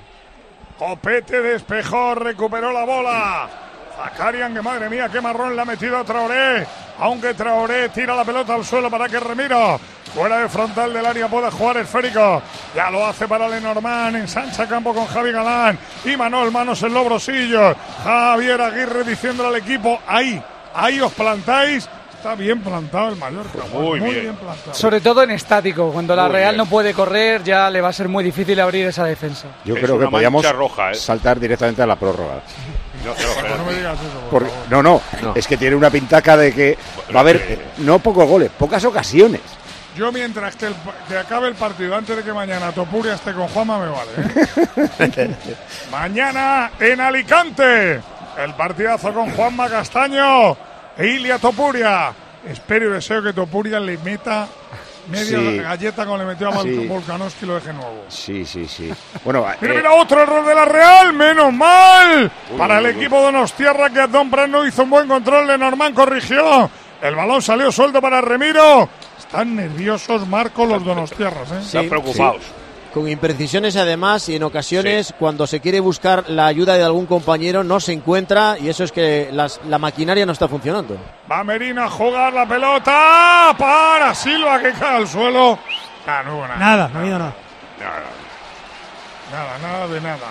Copete 0.78 1.40
despejó, 1.40 2.14
recuperó 2.14 2.72
la 2.72 2.84
bola. 2.84 3.48
Zakarian, 3.96 4.52
que 4.52 4.60
madre 4.60 4.90
mía, 4.90 5.08
qué 5.10 5.20
marrón 5.20 5.56
le 5.56 5.62
ha 5.62 5.64
metido 5.64 5.96
a 5.96 6.04
Traoré. 6.04 6.66
Aunque 6.98 7.32
Traoré 7.34 7.88
tira 7.88 8.14
la 8.14 8.24
pelota 8.24 8.54
al 8.54 8.64
suelo 8.64 8.90
para 8.90 9.08
que 9.08 9.18
Remiro, 9.18 9.80
fuera 10.16 10.38
de 10.38 10.48
frontal 10.48 10.92
del 10.94 11.04
área, 11.04 11.28
pueda 11.28 11.50
jugar 11.50 11.76
esférico. 11.76 12.42
Ya 12.74 12.90
lo 12.90 13.06
hace 13.06 13.28
para 13.28 13.46
Lenormand, 13.48 14.16
ensancha 14.16 14.66
campo 14.66 14.94
con 14.94 15.06
Javi 15.06 15.30
Galán. 15.30 15.78
Y 16.06 16.16
Manol, 16.16 16.50
manos 16.50 16.82
en 16.82 16.94
los 16.94 17.04
brosillos. 17.04 17.76
Javier 18.02 18.60
Aguirre 18.62 19.04
diciéndole 19.04 19.50
al 19.50 19.56
equipo, 19.56 20.00
ahí, 20.08 20.42
ahí 20.74 21.00
os 21.00 21.12
plantáis. 21.12 21.86
Está 22.16 22.34
bien 22.34 22.60
plantado 22.62 23.10
el 23.10 23.16
Mallorca. 23.16 23.58
Muy 23.74 24.00
muy 24.00 24.10
bien. 24.10 24.22
bien 24.22 24.36
plantado. 24.36 24.74
Sobre 24.74 25.00
todo 25.02 25.22
en 25.22 25.30
estático, 25.32 25.92
cuando 25.92 26.16
la 26.16 26.24
Muy 26.24 26.32
Real 26.32 26.54
bien. 26.54 26.64
no 26.64 26.66
puede 26.66 26.94
correr, 26.94 27.44
ya 27.44 27.68
le 27.70 27.80
va 27.82 27.88
a 27.90 27.92
ser 27.92 28.08
muy 28.08 28.24
difícil 28.24 28.58
abrir 28.58 28.86
esa 28.86 29.04
defensa. 29.04 29.46
Yo 29.66 29.76
Es 29.76 29.82
creo 29.84 29.98
que 29.98 30.06
podíamos 30.08 30.50
roja, 30.50 30.92
¿eh? 30.92 30.94
saltar 30.94 31.38
directamente 31.38 31.82
a 31.82 31.86
la 31.86 31.96
prórroga. 31.96 32.40
No, 33.04 33.12
no. 33.14 33.56
No 33.58 33.64
me 33.66 33.74
digas 33.76 33.98
eso. 34.00 34.18
por 34.30 34.42
Por- 34.42 34.50
favor. 34.50 34.66
no, 34.70 34.82
no, 34.82 35.00
No. 35.22 35.32
es 35.36 35.46
que 35.46 35.56
tiene 35.56 35.76
una 35.76 35.90
pintaca 35.90 36.36
de 36.36 36.52
que 36.52 36.76
va 37.14 37.18
a 37.18 37.20
haber 37.20 37.60
no 37.78 38.00
pocos 38.00 38.26
goles, 38.26 38.50
pocas 38.58 38.84
ocasiones. 38.84 39.42
Yo 39.96 40.12
mientras 40.12 40.54
que, 40.56 40.66
el- 40.66 40.74
que 41.08 41.16
acabe 41.16 41.48
el 41.48 41.54
partido, 41.54 41.96
antes 41.96 42.16
de 42.16 42.22
que 42.22 42.32
mañana 42.32 42.70
Topuria 42.72 43.14
esté 43.14 43.32
con 43.32 43.48
Juanma, 43.48 43.78
me 43.78 43.88
vale. 43.88 44.10
¿eh? 44.98 45.34
mañana 45.90 46.70
en 46.78 47.00
Alicante, 47.00 47.94
el 48.38 48.54
partidazo 48.56 49.12
con 49.12 49.30
Juanma 49.30 49.68
Castaño 49.68 50.56
e 50.96 51.06
Ilia 51.06 51.38
Topuria. 51.38 52.12
Espero 52.46 52.90
y 52.90 52.92
deseo 52.92 53.22
que 53.22 53.32
Topuria 53.32 53.80
le 53.80 53.98
meta 53.98 54.46
media 55.08 55.38
Sí. 55.38 55.58
galleta 55.58 56.04
como 56.04 56.18
le 56.18 56.24
metió 56.24 56.48
a 56.48 56.62
Sí. 56.62 56.86
Volkanovski 56.86 57.44
y 57.44 57.48
lo 57.48 57.54
deje 57.56 57.72
nuevo. 57.72 58.04
Sí, 58.08 58.44
sí, 58.44 58.66
sí. 58.68 58.92
Bueno, 59.24 59.46
Mira, 59.60 59.74
eh, 59.74 59.76
mira, 59.78 59.92
otro 59.94 60.22
error 60.22 60.44
de 60.44 60.54
la 60.54 60.64
Real, 60.64 61.12
menos 61.12 61.52
mal. 61.52 62.30
Uy, 62.50 62.58
Para 62.58 62.78
el 62.78 62.84
uy, 62.86 62.90
uy. 62.92 62.96
equipo 62.98 63.16
de 63.18 63.22
Donostierra 63.24 63.90
que 63.90 64.06
Don 64.08 64.30
no 64.48 64.66
hizo 64.66 64.82
un 64.82 64.90
buen 64.90 65.08
control, 65.08 65.46
Lenormand 65.46 65.94
corrigió. 65.94 66.70
El 67.02 67.14
balón 67.14 67.42
salió 67.42 67.70
suelto 67.70 68.00
para 68.00 68.20
Remiro. 68.20 68.88
Están 69.36 69.54
nerviosos, 69.54 70.26
Marco, 70.26 70.64
los 70.64 70.82
Donostierras. 70.82 71.52
¿eh? 71.52 71.58
Están 71.60 71.88
preocupados. 71.90 72.40
Con 72.94 73.06
imprecisiones 73.06 73.76
además 73.76 74.26
y 74.30 74.36
en 74.36 74.42
ocasiones 74.44 75.12
cuando 75.18 75.46
se 75.46 75.60
quiere 75.60 75.80
buscar 75.80 76.30
la 76.30 76.46
ayuda 76.46 76.78
de 76.78 76.82
algún 76.82 77.04
compañero 77.04 77.62
no 77.62 77.78
se 77.78 77.92
encuentra 77.92 78.56
y 78.58 78.70
eso 78.70 78.84
es 78.84 78.92
que 78.92 79.28
las- 79.30 79.60
la 79.68 79.76
maquinaria 79.78 80.24
no 80.24 80.32
está 80.32 80.48
funcionando. 80.48 80.96
Va 81.30 81.44
Merino 81.44 81.82
a 81.82 81.90
jugar 81.90 82.32
la 82.32 82.48
pelota 82.48 83.54
para 83.58 84.14
Silva 84.14 84.58
que 84.62 84.72
cae 84.72 84.96
al 84.96 85.06
suelo. 85.06 85.58
Ah, 86.06 86.22
no 86.24 86.36
hubo 86.38 86.46
nada. 86.48 86.56
Nada, 86.58 86.88
no 86.88 86.98
ha 86.98 87.02
habido 87.02 87.18
nada. 87.18 87.34
Nada, 89.30 89.58
nada 89.58 89.86
de 89.88 90.00
nada. 90.00 90.26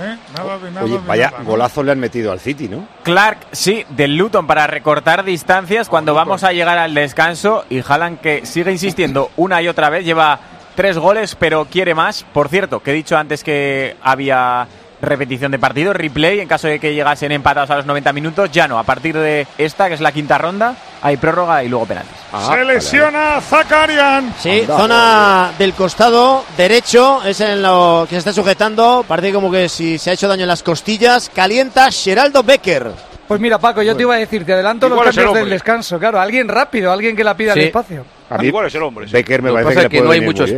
¿Eh? 0.00 0.16
Nada 0.36 0.58
de 0.58 0.70
nada. 0.70 0.84
oye, 0.84 0.98
de 0.98 1.06
vaya 1.06 1.32
golazo 1.44 1.82
le 1.82 1.92
han 1.92 1.98
metido 2.00 2.32
al 2.32 2.40
City, 2.40 2.68
¿no? 2.68 2.86
Clark, 3.02 3.38
sí, 3.52 3.84
del 3.90 4.16
Luton 4.16 4.46
para 4.46 4.66
recortar 4.66 5.24
distancias 5.24 5.88
cuando 5.88 6.14
vamos 6.14 6.44
a 6.44 6.52
llegar 6.52 6.78
al 6.78 6.94
descanso 6.94 7.64
y 7.68 7.80
Haaland 7.86 8.20
que 8.20 8.46
sigue 8.46 8.70
insistiendo 8.70 9.30
una 9.36 9.60
y 9.62 9.68
otra 9.68 9.90
vez, 9.90 10.04
lleva 10.04 10.38
tres 10.74 10.98
goles 10.98 11.34
pero 11.34 11.64
quiere 11.64 11.94
más. 11.94 12.24
Por 12.32 12.48
cierto, 12.48 12.80
que 12.80 12.92
he 12.92 12.94
dicho 12.94 13.16
antes 13.16 13.42
que 13.42 13.96
había 14.02 14.68
repetición 15.00 15.52
de 15.52 15.58
partido, 15.58 15.92
replay, 15.92 16.40
en 16.40 16.48
caso 16.48 16.66
de 16.68 16.78
que 16.78 16.92
llegasen 16.94 17.32
empatados 17.32 17.70
a 17.70 17.76
los 17.76 17.86
90 17.86 18.12
minutos, 18.12 18.50
ya 18.50 18.66
no, 18.68 18.78
a 18.78 18.82
partir 18.84 19.16
de 19.16 19.46
esta, 19.56 19.88
que 19.88 19.94
es 19.94 20.00
la 20.00 20.12
quinta 20.12 20.38
ronda, 20.38 20.74
hay 21.02 21.16
prórroga 21.16 21.62
y 21.62 21.68
luego 21.68 21.86
penaltis. 21.86 22.16
Ah, 22.32 22.50
Se 22.54 22.64
lesiona 22.64 23.40
Zakarian. 23.40 24.34
Sí, 24.38 24.60
Anda, 24.62 24.76
zona 24.76 25.50
del 25.58 25.72
costado 25.74 26.44
derecho 26.56 27.22
es 27.24 27.40
en 27.40 27.62
lo 27.62 28.06
que 28.08 28.16
se 28.16 28.18
está 28.18 28.32
sujetando. 28.32 29.04
Parece 29.06 29.32
como 29.32 29.50
que 29.50 29.68
si 29.68 29.98
se 29.98 30.10
ha 30.10 30.12
hecho 30.14 30.28
daño 30.28 30.42
en 30.42 30.48
las 30.48 30.62
costillas. 30.62 31.30
Calienta 31.34 31.90
Geraldo 31.90 32.42
Becker. 32.42 32.90
Pues 33.28 33.40
mira, 33.40 33.58
Paco, 33.58 33.82
yo 33.82 33.94
te 33.94 34.02
iba 34.02 34.14
a 34.14 34.18
decir, 34.18 34.44
te 34.46 34.54
adelanto 34.54 34.88
los 34.88 34.96
Igual 34.96 35.08
el 35.10 35.14
cambios 35.14 35.34
del 35.34 35.50
descanso. 35.50 35.98
Claro, 35.98 36.18
alguien 36.18 36.48
rápido, 36.48 36.90
alguien 36.90 37.14
que 37.14 37.22
la 37.22 37.36
pida 37.36 37.52
Sí. 37.52 37.60
al 37.60 37.66
espacio. 37.66 38.04
A 38.30 38.38
mí 38.38 38.46
Igual 38.48 38.66
es 38.66 38.74
el 38.74 38.82
hombre. 38.82 39.06
sí. 39.06 39.12
Becker 39.12 39.42
me 39.42 39.50
Lo 39.50 39.56
que 39.56 39.62
parece 39.62 39.74
pasa 39.74 39.86
es 39.86 39.92
le 39.92 39.98
que 39.98 40.04
no 40.04 40.10
hay 40.10 40.20
mucho 40.22 40.44
bien. 40.44 40.56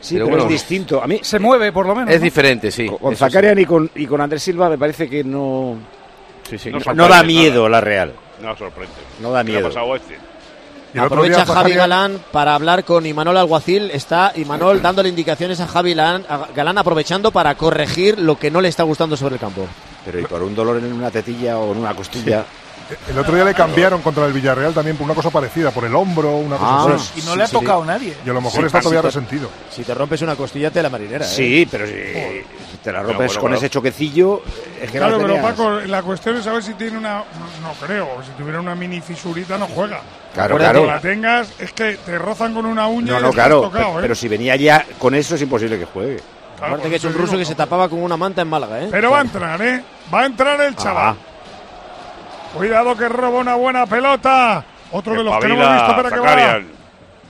Sí, 0.00 0.16
pero, 0.16 0.38
es 0.42 0.48
distinto. 0.48 1.02
A 1.02 1.06
mí 1.06 1.20
se 1.22 1.38
mueve 1.38 1.72
por 1.72 1.86
lo 1.86 1.94
menos. 1.94 2.10
Es 2.10 2.20
¿no? 2.20 2.24
diferente, 2.24 2.70
sí. 2.70 2.86
con 2.86 3.12
Eso 3.12 3.24
Zakarian 3.24 3.58
y 3.58 3.64
con 3.64 3.90
y 3.94 4.06
con 4.06 4.20
Andrés 4.20 4.42
Silva 4.42 4.68
me 4.68 4.78
parece 4.78 5.08
que 5.08 5.24
no 5.24 5.76
Sí, 6.48 6.58
sí. 6.58 6.70
no, 6.94 7.08
da 7.08 7.22
miedo 7.22 7.62
nada. 7.64 7.68
la 7.68 7.80
Real. 7.80 8.14
No 8.42 8.56
sorprende. 8.56 8.94
No 9.20 9.30
da 9.32 9.44
¿Qué 9.44 9.52
le 9.52 9.58
ha 9.58 9.62
miedo. 9.62 9.96
este? 9.96 10.18
Y 10.94 10.98
Aprovecha 10.98 11.44
día 11.44 11.54
Javi 11.54 11.74
Galán 11.74 12.18
para 12.32 12.54
hablar 12.54 12.84
con 12.84 13.04
Imanol 13.04 13.36
Alguacil. 13.36 13.90
Está 13.90 14.32
Imanol 14.36 14.80
dándole 14.80 15.10
indicaciones 15.10 15.60
a 15.60 15.66
Javi 15.66 15.92
Galán, 15.92 16.24
a 16.28 16.46
Galán 16.54 16.78
aprovechando 16.78 17.30
para 17.30 17.54
corregir 17.56 18.18
lo 18.18 18.38
que 18.38 18.50
no 18.50 18.62
le 18.62 18.68
está 18.68 18.84
gustando 18.84 19.14
sobre 19.16 19.34
el 19.34 19.40
campo. 19.40 19.66
Pero 20.04 20.20
y 20.20 20.24
por 20.24 20.42
un 20.42 20.54
dolor 20.54 20.78
en 20.78 20.90
una 20.90 21.10
tetilla 21.10 21.58
o 21.58 21.72
en 21.72 21.78
una 21.78 21.94
costilla. 21.94 22.46
El 23.08 23.18
otro 23.18 23.34
día 23.34 23.44
le 23.44 23.54
cambiaron 23.54 24.00
contra 24.02 24.24
el 24.26 24.32
Villarreal 24.32 24.72
también 24.72 24.96
por 24.96 25.04
una 25.04 25.14
cosa 25.14 25.30
parecida, 25.30 25.70
por 25.70 25.84
el 25.84 25.94
hombro, 25.94 26.36
una 26.36 26.56
cosa 26.56 26.92
Ah, 26.92 26.94
así. 26.96 27.20
Y 27.20 27.22
no 27.24 27.36
le 27.36 27.44
ha 27.44 27.46
Sí, 27.46 27.52
tocado 27.52 27.82
sí. 27.82 27.86
nadie. 27.88 28.16
Y 28.24 28.30
a 28.30 28.32
lo 28.32 28.40
mejor 28.40 28.60
Sí, 28.60 28.66
está 28.66 28.80
todavía 28.80 29.00
te- 29.02 29.08
resentido. 29.08 29.50
Si 29.70 29.82
te 29.84 29.94
rompes 29.94 30.22
una 30.22 30.36
costilla, 30.36 30.70
te 30.70 30.82
la 30.82 30.88
marinera. 30.88 31.24
¿eh? 31.24 31.28
Sí, 31.28 31.68
pero 31.70 31.86
si 31.86 31.92
te 32.82 32.92
la 32.92 33.00
rompes 33.02 33.16
bueno, 33.28 33.40
con 33.40 33.50
claro. 33.50 33.56
ese 33.58 33.70
choquecillo, 33.70 34.42
es 34.80 34.90
que 34.90 34.98
Claro, 34.98 35.18
no 35.18 35.26
pero. 35.26 35.42
Paco, 35.42 35.70
la 35.80 36.02
cuestión 36.02 36.36
es 36.36 36.44
saber 36.44 36.62
si 36.62 36.74
tiene 36.74 36.96
una. 36.98 37.18
No, 37.18 37.68
no 37.68 37.72
creo, 37.86 38.08
si 38.24 38.30
tuviera 38.32 38.60
una 38.60 38.74
mini 38.74 39.00
fisurita 39.00 39.58
no 39.58 39.66
juega. 39.66 40.00
Claro, 40.34 40.56
Cuando 40.56 40.80
claro. 40.80 40.86
la 40.86 41.00
tengas, 41.00 41.52
es 41.58 41.72
que 41.72 41.96
te 41.96 42.16
rozan 42.18 42.54
con 42.54 42.64
una 42.66 42.86
uña 42.86 43.12
No, 43.14 43.18
y 43.18 43.22
no, 43.22 43.28
estás 43.30 43.34
claro. 43.34 43.60
tocado, 43.62 43.72
pero, 43.86 43.98
¿eh? 43.98 44.02
pero 44.02 44.14
si 44.14 44.28
venía 44.28 44.56
ya 44.56 44.84
con 44.98 45.14
eso 45.14 45.34
es 45.34 45.42
imposible 45.42 45.78
que 45.78 45.84
juegue. 45.84 46.20
Aparte 46.60 46.88
que 46.90 46.96
es 46.96 47.04
un 47.04 47.14
ruso 47.14 47.36
que 47.38 47.44
se 47.44 47.54
tapaba 47.54 47.88
con 47.88 48.02
una 48.02 48.16
manta 48.16 48.42
en 48.42 48.48
Málaga, 48.48 48.82
¿eh? 48.82 48.88
Pero 48.90 49.10
va 49.12 49.18
a 49.18 49.22
entrar, 49.22 49.62
¿eh? 49.62 49.82
Va 50.12 50.22
a 50.22 50.26
entrar 50.26 50.60
el 50.60 50.74
chaval. 50.74 51.14
Cuidado 52.54 52.96
que 52.96 53.08
roba 53.08 53.38
una 53.40 53.54
buena 53.54 53.86
pelota. 53.86 54.64
Otro 54.90 55.14
de 55.14 55.24
los 55.24 55.38
que 55.38 55.48
no 55.48 55.54
hemos 55.54 55.72
visto, 55.74 55.96
pero 55.96 56.10
que 56.10 56.20
va. 56.20 56.60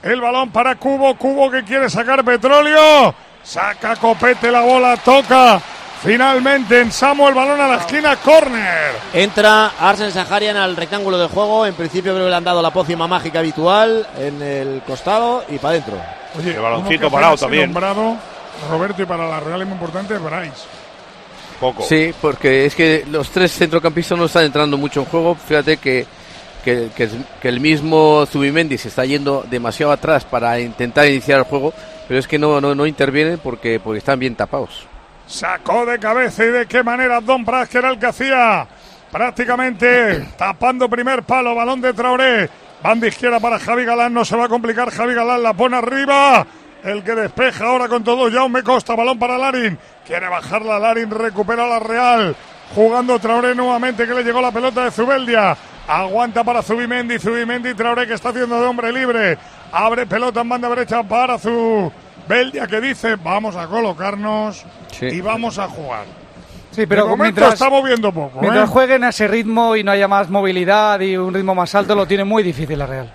El 0.01 0.21
balón 0.21 0.49
para 0.51 0.75
Cubo, 0.75 1.15
Cubo 1.15 1.51
que 1.51 1.63
quiere 1.63 1.89
sacar 1.89 2.23
petróleo. 2.23 3.13
Saca 3.43 3.95
Copete 3.97 4.51
la 4.51 4.61
bola, 4.61 4.95
toca. 4.97 5.59
Finalmente 6.01 6.79
en 6.79 6.93
Samu 6.93 7.27
el 7.27 7.33
balón 7.35 7.59
a 7.59 7.67
la 7.67 7.75
esquina, 7.75 8.15
córner. 8.15 8.93
Entra 9.13 9.71
Arsen 9.81 10.11
Saharian 10.11 10.55
al 10.55 10.77
rectángulo 10.77 11.17
del 11.17 11.27
juego. 11.27 11.65
En 11.65 11.73
principio 11.75 12.13
creo 12.13 12.25
que 12.25 12.29
le 12.29 12.35
han 12.37 12.43
dado 12.45 12.61
la 12.61 12.71
pócima 12.71 13.05
mágica 13.07 13.39
habitual 13.39 14.07
en 14.17 14.41
el 14.41 14.81
costado 14.87 15.43
y 15.49 15.57
para 15.57 15.71
adentro. 15.71 15.97
Oye, 16.37 16.51
El 16.55 16.61
baloncito 16.61 17.11
parado 17.11 17.35
también. 17.35 17.65
nombrado, 17.65 18.15
Roberto, 18.69 19.01
y 19.01 19.05
para 19.05 19.27
la 19.27 19.41
Real 19.41 19.61
es 19.61 19.67
muy 19.67 19.73
importante, 19.75 20.17
Bryce. 20.17 20.65
Poco. 21.59 21.83
Sí, 21.83 22.13
porque 22.21 22.65
es 22.65 22.75
que 22.75 23.05
los 23.11 23.29
tres 23.31 23.51
centrocampistas 23.51 24.17
no 24.17 24.25
están 24.25 24.45
entrando 24.45 24.77
mucho 24.77 25.01
en 25.01 25.05
juego. 25.07 25.35
Fíjate 25.35 25.77
que, 25.77 26.05
que, 26.63 26.89
que- 26.95 27.09
que 27.41 27.47
el 27.49 27.59
mismo 27.59 28.25
Zubimendi 28.25 28.77
se 28.77 28.87
está 28.87 29.03
yendo 29.05 29.45
demasiado 29.49 29.91
atrás 29.91 30.23
para 30.25 30.59
intentar 30.59 31.07
iniciar 31.07 31.39
el 31.39 31.45
juego, 31.45 31.73
pero 32.07 32.19
es 32.19 32.27
que 32.27 32.39
no, 32.39 32.61
no, 32.61 32.73
no 32.75 32.85
intervienen 32.85 33.39
porque, 33.43 33.79
porque 33.79 33.99
están 33.99 34.19
bien 34.19 34.35
tapados. 34.35 34.87
Sacó 35.27 35.85
de 35.85 35.99
cabeza 35.99 36.43
y 36.45 36.47
de 36.49 36.65
qué 36.65 36.81
manera 36.81 37.19
Don 37.21 37.43
Pras, 37.45 37.69
que 37.69 37.77
era 37.77 37.89
el 37.91 37.99
que 37.99 38.07
hacía 38.07 38.65
prácticamente 39.11 40.25
tapando 40.37 40.89
primer 40.89 41.23
palo, 41.23 41.55
balón 41.55 41.81
de 41.81 41.93
Traoré. 41.93 42.49
Banda 42.81 43.07
izquierda 43.07 43.41
para 43.41 43.59
Javi 43.59 43.83
Galán, 43.83 44.13
no 44.13 44.23
se 44.23 44.37
va 44.37 44.45
a 44.45 44.49
complicar. 44.49 44.89
Javi 44.89 45.13
Galán 45.13 45.43
la 45.43 45.53
pone 45.53 45.75
arriba. 45.75 46.47
El 46.83 47.03
que 47.03 47.13
despeja 47.13 47.65
ahora 47.65 47.87
con 47.87 48.03
todo 48.03 48.31
Jaume 48.31 48.63
Costa, 48.63 48.95
balón 48.95 49.19
para 49.19 49.37
Larin. 49.37 49.77
Quiere 50.05 50.29
bajarla 50.29 50.79
Larin, 50.79 51.09
recupera 51.11 51.67
la 51.67 51.79
Real. 51.79 52.35
Jugando 52.73 53.19
Traoré 53.19 53.55
nuevamente, 53.55 54.07
que 54.07 54.13
le 54.13 54.23
llegó 54.23 54.41
la 54.41 54.51
pelota 54.51 54.85
de 54.85 54.91
Zubeldia. 54.91 55.57
Aguanta 55.87 56.43
para 56.43 56.61
Zubimendi, 56.61 57.17
Zubimendi, 57.17 57.73
Traoré 57.73 58.07
que 58.07 58.13
está 58.13 58.29
haciendo 58.29 58.61
de 58.61 58.67
hombre 58.67 58.93
libre. 58.93 59.37
Abre 59.71 60.05
pelota 60.05 60.41
en 60.41 60.49
banda 60.49 60.69
derecha 60.69 61.03
para 61.03 61.37
Zubeldia 61.37 62.67
que 62.67 62.79
dice, 62.79 63.15
vamos 63.15 63.55
a 63.55 63.67
colocarnos 63.67 64.63
y 65.01 65.19
vamos 65.19 65.57
a 65.57 65.67
jugar. 65.67 66.05
Sí, 66.71 66.85
pero 66.85 67.07
de 67.07 67.17
mientras, 67.17 67.53
está 67.53 67.69
moviendo 67.69 68.11
poco. 68.13 68.39
mientras 68.39 68.69
¿eh? 68.69 68.71
jueguen 68.71 69.03
a 69.03 69.09
ese 69.09 69.27
ritmo 69.27 69.75
y 69.75 69.83
no 69.83 69.91
haya 69.91 70.07
más 70.07 70.29
movilidad 70.29 70.99
y 70.99 71.17
un 71.17 71.33
ritmo 71.33 71.55
más 71.55 71.73
alto, 71.73 71.95
lo 71.95 72.05
tiene 72.05 72.23
muy 72.23 72.43
difícil 72.43 72.77
la 72.77 72.85
Real. 72.85 73.11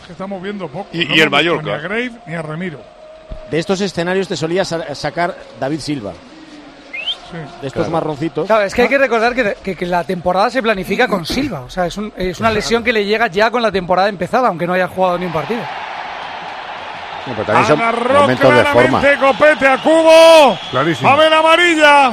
Es 0.00 0.06
que 0.06 0.12
está 0.12 0.26
moviendo 0.26 0.68
poco. 0.68 0.88
Y- 0.92 1.04
No 1.04 1.14
y 1.14 1.20
el 1.20 1.30
Mallorca. 1.30 1.62
Ni 1.64 1.70
a 1.72 1.78
Grave 1.78 2.10
ni 2.26 2.34
a 2.34 2.42
Remiro. 2.42 2.80
De 3.50 3.58
estos 3.58 3.80
escenarios 3.80 4.28
te 4.28 4.36
solía 4.36 4.64
sa- 4.64 4.94
sacar 4.94 5.36
David 5.60 5.80
Silva. 5.80 6.12
De 7.62 7.66
estos 7.68 7.88
marroncitos. 7.88 8.46
Claro, 8.46 8.64
es 8.64 8.74
que 8.74 8.82
hay 8.82 8.88
que 8.88 8.98
recordar 8.98 9.34
que, 9.34 9.56
que- 9.62 9.74
que 9.74 9.86
la 9.86 10.04
temporada 10.04 10.50
se 10.50 10.62
planifica 10.62 11.08
con 11.08 11.24
Silva. 11.24 11.60
O 11.60 11.70
sea, 11.70 11.86
es, 11.86 11.96
un- 11.96 12.12
es 12.16 12.38
una 12.40 12.50
lesión 12.50 12.84
que 12.84 12.92
le 12.92 13.06
llega 13.06 13.28
ya 13.28 13.50
con 13.50 13.62
la 13.62 13.72
temporada 13.72 14.08
empezada, 14.10 14.48
aunque 14.48 14.66
no 14.66 14.74
haya 14.74 14.88
jugado 14.88 15.16
ni 15.18 15.24
un 15.24 15.32
partido. 15.32 15.62
No, 17.26 17.34
pero 17.34 17.44
también 17.46 17.66
son 17.66 17.78
momentos 17.78 18.54
de 18.54 18.64
forma. 18.64 19.00
claramente 19.00 19.16
Copete 19.26 19.66
a 19.68 19.78
Cubo. 19.78 20.58
Clarísimo. 20.72 21.08
A 21.08 21.16
ver 21.16 21.32
amarilla. 21.32 22.12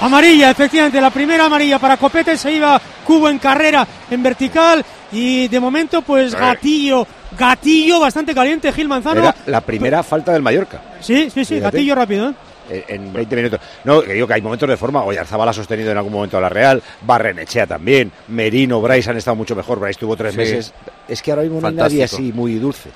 Amarilla, 0.00 0.50
efectivamente, 0.50 1.00
la 1.00 1.10
primera 1.10 1.46
amarilla 1.46 1.78
para 1.78 1.96
Copete, 1.96 2.36
se 2.36 2.52
iba 2.52 2.78
Cubo 3.04 3.28
en 3.30 3.38
carrera, 3.38 3.86
en 4.10 4.22
vertical, 4.22 4.84
y 5.12 5.48
de 5.48 5.60
momento, 5.60 6.02
pues 6.02 6.32
Sí. 6.32 6.36
gatillo, 6.38 7.06
gatillo 7.38 8.00
bastante 8.00 8.34
caliente, 8.34 8.72
Gil 8.72 8.88
Manzano. 8.88 9.20
Era 9.20 9.34
la 9.46 9.60
primera 9.60 10.02
falta 10.02 10.32
del 10.32 10.42
Mallorca. 10.42 10.80
Sí, 11.00 11.24
sí, 11.30 11.44
sí, 11.44 11.56
Fíjate. 11.56 11.76
gatillo 11.76 11.94
rápido, 11.94 12.30
¿eh? 12.30 12.34
eh, 12.70 12.84
en 12.88 13.12
20 13.12 13.36
minutos. 13.36 13.60
No, 13.84 14.02
que 14.02 14.12
digo 14.14 14.26
que 14.26 14.34
hay 14.34 14.42
momentos 14.42 14.68
de 14.68 14.76
forma. 14.76 15.04
Oyarzabal 15.04 15.48
ha 15.48 15.52
sostenido 15.52 15.90
en 15.92 15.96
algún 15.96 16.12
momento 16.12 16.36
a 16.38 16.40
la 16.40 16.48
Real, 16.48 16.82
Barrenechea 17.02 17.66
también, 17.66 18.10
Merino, 18.28 18.80
Bryce 18.80 19.10
han 19.10 19.16
estado 19.16 19.36
mucho 19.36 19.54
mejor. 19.54 19.78
Bryce 19.78 20.00
tuvo 20.00 20.16
tres 20.16 20.32
Sí. 20.32 20.38
meses. 20.38 20.72
Es 21.08 21.22
que 21.22 21.30
ahora 21.30 21.42
mismo 21.42 21.60
no 21.60 21.68
hay 21.68 21.74
nadie 21.74 21.98
Fantástico. 22.00 22.22
así 22.22 22.32
muy 22.32 22.54
dulce. 22.56 22.90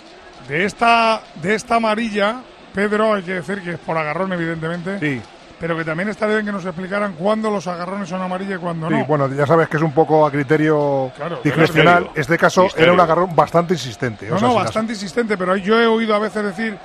De 0.49 0.65
esta, 0.65 1.23
de 1.41 1.55
esta 1.55 1.77
amarilla, 1.77 2.41
Pedro, 2.75 3.15
hay 3.15 3.23
que 3.23 3.35
decir 3.35 3.61
que 3.63 3.73
es 3.73 3.79
por 3.79 3.97
agarrón, 3.97 4.33
evidentemente. 4.33 4.99
Sí. 4.99 5.21
Pero 5.61 5.77
que 5.77 5.85
también 5.85 6.09
estaría 6.09 6.37
bien 6.37 6.47
que 6.47 6.53
nos 6.53 6.65
explicaran 6.65 7.13
cuándo 7.13 7.51
los 7.51 7.67
agarrones 7.67 8.09
son 8.09 8.23
amarillos 8.23 8.57
y 8.57 8.59
cuándo 8.59 8.89
Sí, 8.89 8.95
no. 8.95 9.05
bueno, 9.05 9.29
ya 9.29 9.47
sabes 9.47 9.69
que 9.69 9.77
es 9.77 9.83
un 9.83 9.93
poco 9.93 10.25
a 10.27 10.31
criterio 10.31 11.13
Claro, 11.15 11.39
discrecional. 11.45 12.05
misterio. 12.05 12.21
Este 12.23 12.39
caso 12.39 12.63
Misterio. 12.63 12.85
era 12.85 12.93
un 12.95 13.01
agarrón 13.01 13.37
bastante 13.37 13.75
insistente. 13.75 14.27
o 14.31 14.35
No, 14.35 14.39
sea, 14.41 14.49
no, 14.49 14.55
bastante 14.55 14.95
insistente, 14.95 15.37
pero 15.37 15.55
yo 15.57 15.79
he 15.79 15.87
oído 15.87 16.15
a 16.15 16.19
veces 16.19 16.43
decir 16.45 16.79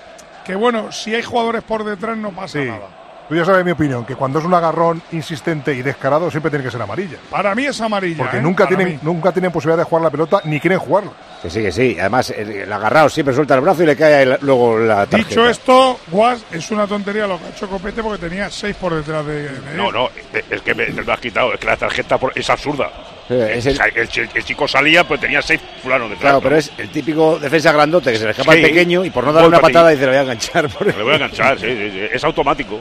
que, 0.44 0.56
bueno, 0.56 0.92
si 0.92 1.16
hay 1.16 1.24
jugadores 1.24 1.64
por 1.64 1.86
detrás 1.86 2.18
no 2.18 2.32
pasa 2.32 2.60
Sí. 2.60 2.66
nada. 2.66 2.88
Tú 3.28 3.36
ya 3.36 3.44
sabes 3.44 3.66
mi 3.66 3.72
opinión, 3.72 4.06
que 4.06 4.16
cuando 4.16 4.38
es 4.38 4.46
un 4.46 4.54
agarrón 4.54 5.02
insistente 5.12 5.74
y 5.74 5.82
descarado 5.82 6.30
siempre 6.30 6.52
tiene 6.52 6.64
que 6.64 6.70
ser 6.70 6.80
amarilla. 6.82 7.18
Para 7.32 7.56
mí 7.56 7.66
es 7.66 7.82
amarilla. 7.82 8.18
Porque 8.20 8.38
¿eh? 8.38 8.42
nunca 8.42 8.66
Para 8.66 8.76
tienen, 8.78 8.94
mí. 8.96 9.00
nunca 9.02 9.32
tienen 9.32 9.52
posibilidad 9.52 9.80
de 9.80 9.84
jugar 9.84 10.04
la 10.04 10.10
pelota 10.12 10.42
ni 10.44 10.60
quieren 10.60 10.78
jugarla. 10.78 11.12
Que 11.42 11.50
sí, 11.50 11.62
que 11.64 11.72
sí. 11.72 11.98
Además, 12.00 12.30
el, 12.30 12.52
el 12.52 12.72
agarrado 12.72 13.10
siempre 13.10 13.34
suelta 13.34 13.56
el 13.56 13.62
brazo 13.62 13.82
y 13.82 13.88
le 13.88 13.96
cae 13.96 14.22
el- 14.24 14.38
luego 14.42 14.78
la 14.78 15.08
tarjeta. 15.08 15.30
Dicho 15.30 15.50
esto, 15.50 16.00
Guas, 16.12 16.46
es 16.52 16.70
una 16.70 16.86
tontería 16.86 17.26
lo 17.26 17.40
que 17.40 17.46
ha 17.46 17.50
hecho 17.50 17.68
Copete 17.68 18.04
porque 18.04 18.30
tenía 18.30 18.50
seis 18.52 18.76
por 18.76 18.94
detrás 18.94 19.26
de, 19.26 19.44
de 19.50 19.76
No, 19.76 19.88
él. 19.90 19.94
no, 19.96 20.10
es 20.52 20.62
que 20.62 20.76
me, 20.76 20.86
me 20.90 21.02
lo 21.04 21.12
has 21.12 21.20
quitado. 21.20 21.52
Es 21.54 21.60
que 21.60 21.66
la 21.66 21.78
tarjeta 21.78 22.20
por- 22.20 22.32
es 22.38 22.48
absurda. 22.48 22.92
es 23.28 23.66
el- 23.66 24.44
chico 24.44 24.68
salía, 24.68 25.04
pero 25.08 25.20
tenía 25.20 25.42
seis 25.42 25.60
fulanos 25.82 26.10
detrás. 26.12 26.22
Claro, 26.30 26.42
pero 26.42 26.58
es 26.58 26.72
el 26.78 26.90
típico 26.90 27.40
defensa 27.40 27.72
grandote 27.72 28.12
que 28.12 28.20
se 28.20 28.26
le 28.26 28.32
escapa 28.32 28.54
Sí. 28.54 28.60
al 28.60 28.66
pequeño 28.66 29.04
y 29.04 29.10
por 29.10 29.24
no 29.24 29.34
darle 29.34 29.48
una 29.50 29.60
patada 29.60 29.90
dice 29.90 30.04
le 30.04 30.10
voy 30.10 30.18
a 30.18 30.22
enganchar. 30.22 30.70
Por 30.70 30.86
Le 30.86 31.02
voy 31.04 31.14
a 31.14 31.16
enganchar, 31.16 31.60
sí, 31.60 31.68
sí, 31.76 31.90
sí. 31.92 32.00
Es 32.14 32.24
automático. 32.24 32.80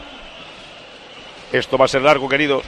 Esto 1.55 1.78
va 1.78 1.84
a 1.84 1.88
ser 1.88 2.02
largo, 2.02 2.28
queridos. 2.28 2.64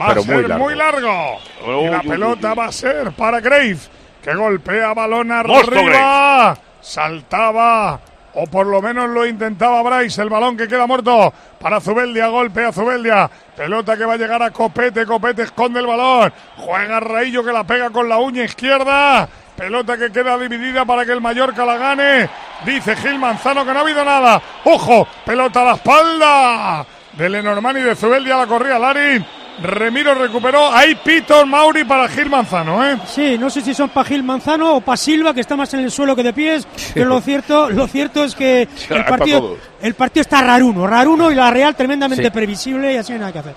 Va 0.00 0.08
a 0.08 0.14
ser 0.20 0.58
muy 0.58 0.74
largo. 0.74 1.38
Y 1.64 1.86
la 1.86 2.00
pelota 2.00 2.52
va 2.52 2.64
a 2.64 2.72
ser 2.72 3.12
para 3.12 3.38
Grave, 3.38 3.78
que 4.20 4.34
golpea 4.34 4.92
balón 4.92 5.30
arriba. 5.30 6.58
Saltaba, 6.80 8.00
o 8.34 8.46
por 8.48 8.66
lo 8.66 8.82
menos 8.82 9.08
lo 9.10 9.24
intentaba 9.24 9.82
Bryce. 9.82 10.20
El 10.20 10.30
balón 10.30 10.56
que 10.56 10.66
queda 10.66 10.84
muerto 10.84 11.32
para 11.60 11.80
Zubeldia. 11.80 12.26
Golpea 12.26 12.72
Zubeldia. 12.72 13.30
Pelota 13.56 13.96
que 13.96 14.04
va 14.04 14.14
a 14.14 14.16
llegar 14.16 14.42
a 14.42 14.50
Copete. 14.50 15.06
Copete 15.06 15.42
esconde 15.42 15.78
el 15.78 15.86
balón. 15.86 16.32
Juega 16.56 16.98
Raillo 16.98 17.44
que 17.44 17.52
la 17.52 17.62
pega 17.62 17.90
con 17.90 18.08
la 18.08 18.18
uña 18.18 18.42
izquierda. 18.42 19.28
Pelota 19.56 19.96
que 19.96 20.10
queda 20.10 20.36
dividida 20.36 20.84
para 20.84 21.06
que 21.06 21.12
el 21.12 21.20
Mallorca 21.20 21.64
la 21.64 21.76
gane. 21.76 22.28
Dice 22.66 22.96
Gil 22.96 23.20
Manzano 23.20 23.64
que 23.64 23.72
no 23.72 23.78
ha 23.78 23.82
habido 23.82 24.04
nada. 24.04 24.42
¡Ojo! 24.64 25.06
Pelota 25.24 25.60
a 25.60 25.64
la 25.66 25.74
espalda 25.74 26.86
de 27.16 27.28
Lenormand 27.28 27.78
y 27.78 27.82
de 27.82 27.94
Zubeldia 27.94 28.36
la 28.36 28.46
corría 28.46 28.78
Larin. 28.78 29.24
Remiro 29.62 30.14
recuperó. 30.14 30.72
Ahí 30.72 30.96
Piton 30.96 31.48
Mauri 31.48 31.84
para 31.84 32.08
Gil 32.08 32.28
Manzano, 32.28 32.84
¿eh? 32.84 32.98
Sí, 33.06 33.38
no 33.38 33.48
sé 33.48 33.60
si 33.60 33.72
son 33.72 33.88
para 33.90 34.08
Gil 34.08 34.24
Manzano 34.24 34.76
o 34.76 34.80
para 34.80 34.96
Silva, 34.96 35.32
que 35.32 35.40
está 35.40 35.54
más 35.54 35.72
en 35.74 35.80
el 35.80 35.92
suelo 35.92 36.16
que 36.16 36.24
de 36.24 36.32
pies, 36.32 36.66
pero 36.92 37.06
lo 37.06 37.20
cierto, 37.20 37.70
lo 37.70 37.86
cierto 37.86 38.24
es 38.24 38.34
que 38.34 38.66
hay 38.90 38.96
el 38.96 39.04
pa' 39.04 39.16
partido, 39.16 39.56
el 39.80 39.94
partido 39.94 40.22
está 40.22 40.42
raruno, 40.42 40.86
raruno 40.88 41.30
y 41.30 41.36
la 41.36 41.50
Real 41.52 41.76
tremendamente 41.76 42.24
Sí. 42.24 42.30
previsible 42.30 42.94
y 42.94 42.96
así 42.96 43.12
no 43.12 43.16
hay 43.16 43.20
nada 43.20 43.32
que 43.32 43.38
hacer. 43.38 43.54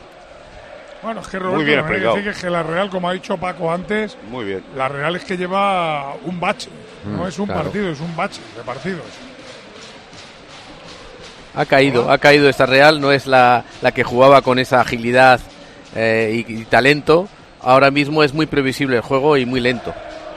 Bueno, 1.02 1.22
es 1.22 1.28
que 1.28 1.38
Muy 1.40 1.46
Roberto, 1.48 1.66
bien 1.66 1.80
también 1.80 1.96
hay 1.96 2.02
que 2.02 2.08
explicado. 2.10 2.16
decir 2.16 2.24
que, 2.32 2.38
es 2.38 2.44
que 2.44 2.50
la 2.52 2.64
Real, 2.64 2.90
como 2.92 3.10
ha 3.10 3.14
dicho 3.14 3.38
Paco 3.38 3.72
antes, 3.72 4.18
Muy 4.30 4.46
bien. 4.46 4.64
la 4.76 4.88
Real 4.90 5.16
es 5.16 5.24
que 5.24 5.36
lleva 5.38 6.14
un 6.26 6.40
bache. 6.40 6.70
no 7.06 7.24
Mm, 7.24 7.28
es 7.28 7.40
un 7.40 7.46
claro. 7.48 7.64
partido, 7.64 7.90
es 7.90 8.00
un 8.02 8.16
bache 8.16 8.42
de 8.56 8.62
partidos. 8.64 9.02
Ha 11.58 11.66
caído, 11.66 12.12
ha 12.12 12.18
caído 12.20 12.48
esta 12.48 12.66
Real, 12.66 13.02
no 13.02 13.12
es 13.12 13.26
la, 13.28 13.64
la 13.82 13.92
que 13.92 14.04
jugaba 14.04 14.42
con 14.44 14.60
esa 14.60 14.80
agilidad 14.80 15.40
eh, 15.96 16.44
y, 16.48 16.54
y 16.62 16.66
talento. 16.66 17.28
Ahora 17.62 17.90
mismo 17.90 18.24
es 18.24 18.34
muy 18.34 18.46
previsible 18.46 18.98
el 18.98 19.02
juego 19.02 19.36
y 19.38 19.46
muy 19.46 19.60
lento. 19.60 19.94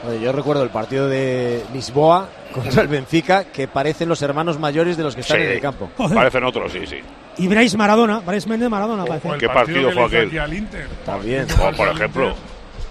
Oye, 0.08 0.20
yo 0.20 0.32
recuerdo 0.32 0.62
el 0.62 0.70
partido 0.70 1.08
de 1.08 1.62
Lisboa, 1.74 2.26
contra 2.54 2.80
el 2.82 2.88
Benfica, 2.88 3.44
que 3.44 3.68
parecen 3.68 4.08
los 4.08 4.22
hermanos 4.22 4.58
mayores 4.58 4.96
de 4.96 5.02
los 5.02 5.14
que 5.14 5.20
están 5.20 5.36
Sí, 5.36 5.42
en 5.44 5.50
el 5.52 5.60
campo. 5.60 5.90
Parecen 6.14 6.42
otros, 6.44 6.72
sí, 6.72 6.86
sí. 6.86 6.96
Y 7.36 7.48
Bryce 7.48 7.76
Maradona, 7.76 8.20
Bryce 8.20 8.48
Méndez 8.48 8.70
Maradona 8.70 9.04
parece. 9.04 9.28
¿Qué 9.38 9.48
partido 9.48 9.92
fue 9.92 10.04
aquel? 10.04 10.30
También. 11.04 11.46
Como, 11.54 11.72
por 11.72 11.88
ejemplo. 11.88 12.34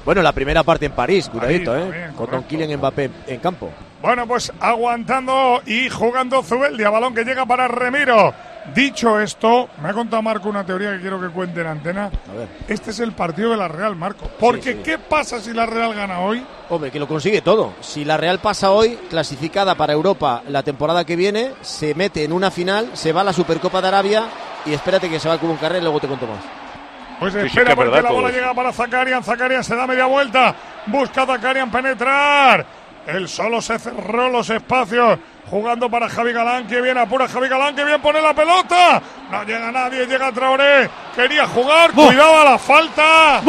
Bueno, 0.05 0.21
la 0.21 0.32
primera 0.32 0.63
parte 0.63 0.86
en 0.86 0.91
París, 0.91 1.27
cuidadito, 1.30 1.75
¿eh? 1.75 2.11
Con 2.15 2.30
Don 2.30 2.43
Kylian 2.43 2.77
Mbappé 2.77 3.09
en 3.27 3.39
campo. 3.39 3.71
Bueno, 4.01 4.25
pues 4.25 4.51
aguantando 4.61 5.61
y 5.65 5.89
jugando 5.89 6.41
Zubeldia, 6.41 6.89
balón 6.89 7.13
que 7.13 7.23
llega 7.23 7.45
para 7.45 7.67
Remiro. 7.67 8.33
Dicho 8.73 9.19
esto, 9.19 9.67
me 9.81 9.89
ha 9.89 9.93
contado 9.93 10.21
Marco 10.21 10.47
una 10.47 10.65
teoría 10.65 10.91
que 10.91 10.99
quiero 11.01 11.19
que 11.19 11.29
cuente 11.29 11.61
en 11.61 11.67
antena. 11.67 12.11
Este 12.67 12.91
es 12.91 12.99
el 12.99 13.13
partido 13.13 13.51
de 13.51 13.57
la 13.57 13.67
Real, 13.67 13.95
Marco. 13.95 14.29
Porque 14.39 14.81
¿qué 14.81 14.97
pasa 14.97 15.39
si 15.39 15.53
la 15.53 15.65
Real 15.65 15.93
gana 15.95 16.19
hoy? 16.19 16.45
Hombre, 16.69 16.91
que 16.91 16.99
lo 16.99 17.07
consigue 17.07 17.41
todo. 17.41 17.73
Si 17.81 18.05
la 18.05 18.17
Real 18.17 18.39
pasa 18.39 18.71
hoy, 18.71 18.97
clasificada 19.09 19.75
para 19.75 19.93
Europa 19.93 20.43
la 20.47 20.61
temporada 20.61 21.03
que 21.03 21.15
viene, 21.15 21.51
se 21.61 21.95
mete 21.95 22.23
en 22.23 22.31
una 22.31 22.51
final, 22.51 22.91
se 22.93 23.11
va 23.11 23.21
a 23.21 23.23
la 23.25 23.33
Supercopa 23.33 23.81
de 23.81 23.87
Arabia 23.87 24.25
y 24.65 24.73
espérate 24.73 25.09
que 25.09 25.19
se 25.19 25.27
va 25.27 25.33
al 25.33 25.39
Cubo 25.39 25.55
Carrera 25.55 25.79
y 25.79 25.83
luego 25.83 25.99
te 25.99 26.07
cuento 26.07 26.27
más. 26.27 26.39
Pues 27.19 27.33
Sí, 27.33 27.39
sí, 27.41 27.45
espera 27.47 27.65
que 27.65 27.71
es 27.71 27.75
porque 27.75 27.91
verdad 27.91 28.09
la 28.09 28.15
bola 28.15 28.29
llega 28.29 28.53
para 28.53 28.71
Zakarian. 28.71 29.23
Zakarian 29.23 29.63
se 29.63 29.75
da 29.75 29.87
media 29.87 30.05
vuelta. 30.05 30.55
Busca 30.85 31.23
a 31.23 31.25
Zakarian 31.25 31.71
penetrar. 31.71 32.65
Él 33.07 33.27
solo 33.27 33.61
se 33.61 33.79
cerró 33.79 34.29
los 34.29 34.49
espacios. 34.49 35.19
Jugando 35.49 35.89
para 35.89 36.07
Javi 36.07 36.31
Galán. 36.31 36.67
Que 36.67 36.79
bien 36.79 36.97
apura 36.97 37.27
Javi 37.27 37.47
Galán. 37.49 37.75
Que 37.75 37.83
bien 37.83 37.99
pone 38.01 38.21
la 38.21 38.33
pelota. 38.35 39.01
No 39.31 39.43
llega 39.43 39.71
nadie. 39.71 40.05
Llega 40.05 40.31
Traoré. 40.31 40.89
Quería 41.15 41.47
jugar. 41.47 41.91
Cuidado 41.91 42.41
a 42.41 42.43
la 42.45 42.57
falta. 42.59 43.41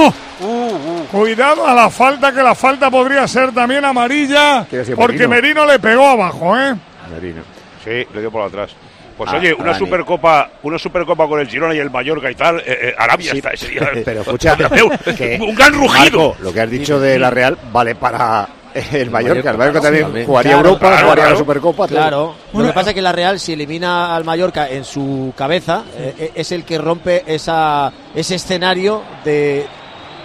Cuidado 1.10 1.66
a 1.66 1.74
la 1.74 1.90
falta. 1.90 2.32
Que 2.32 2.42
la 2.42 2.54
falta 2.54 2.90
podría 2.90 3.26
ser 3.28 3.52
también 3.52 3.84
amarilla. 3.84 4.66
¿Qué 4.68 4.78
decía 4.78 4.96
Porque 4.96 5.28
Merino? 5.28 5.60
Merino 5.60 5.66
le 5.66 5.78
pegó 5.78 6.06
abajo, 6.08 6.58
¿eh? 6.58 6.74
Merino. 7.10 7.42
Sí, 7.84 8.06
le 8.14 8.20
dio 8.20 8.30
por 8.30 8.42
atrás. 8.42 8.70
Pues 9.16 9.30
Ah, 9.30 9.36
oye, 9.36 9.52
una 9.52 9.72
Dani. 9.72 9.78
supercopa, 9.78 10.48
una 10.62 10.78
supercopa 10.78 11.26
con 11.28 11.40
el 11.40 11.46
Girona 11.48 11.74
y 11.74 11.78
el 11.78 11.90
Mallorca 11.90 12.30
y 12.30 12.34
tal, 12.34 12.58
eh, 12.60 12.62
eh, 12.66 12.94
Arabia 12.96 13.32
Sí, 13.32 13.38
está. 13.38 13.50
Pero 14.04 14.20
escucha, 14.22 14.56
un, 14.82 15.14
que- 15.16 15.38
un 15.38 15.54
gran 15.54 15.74
rugido. 15.74 16.18
Marco, 16.28 16.36
lo 16.40 16.52
que 16.54 16.60
has 16.62 16.70
dicho 16.70 16.98
de 16.98 17.18
la 17.18 17.28
Real 17.28 17.58
vale 17.70 17.94
para 17.96 18.48
el 18.92 19.10
Mallorca. 19.10 19.50
El 19.50 19.58
Mallorca 19.58 19.80
también 19.80 20.26
jugaría 20.26 20.52
Claro, 20.52 20.68
Europa, 20.68 20.88
claro, 20.88 20.96
jugaría 21.02 21.14
claro. 21.24 21.30
la 21.30 21.38
Supercopa. 21.38 21.86
todo. 21.88 21.96
Claro. 21.98 22.34
lo 22.52 22.66
que 22.66 22.72
pasa 22.72 22.90
es 22.90 22.94
que 22.94 23.02
la 23.02 23.12
Real, 23.12 23.40
si 23.40 23.52
elimina 23.52 24.14
al 24.14 24.24
Mallorca 24.24 24.68
en 24.68 24.84
su 24.84 25.32
cabeza, 25.36 25.84
eh, 25.96 26.32
es 26.34 26.52
el 26.52 26.64
que 26.64 26.78
rompe 26.78 27.24
esa, 27.26 27.92
ese 28.14 28.36
escenario 28.36 29.02
de, 29.24 29.66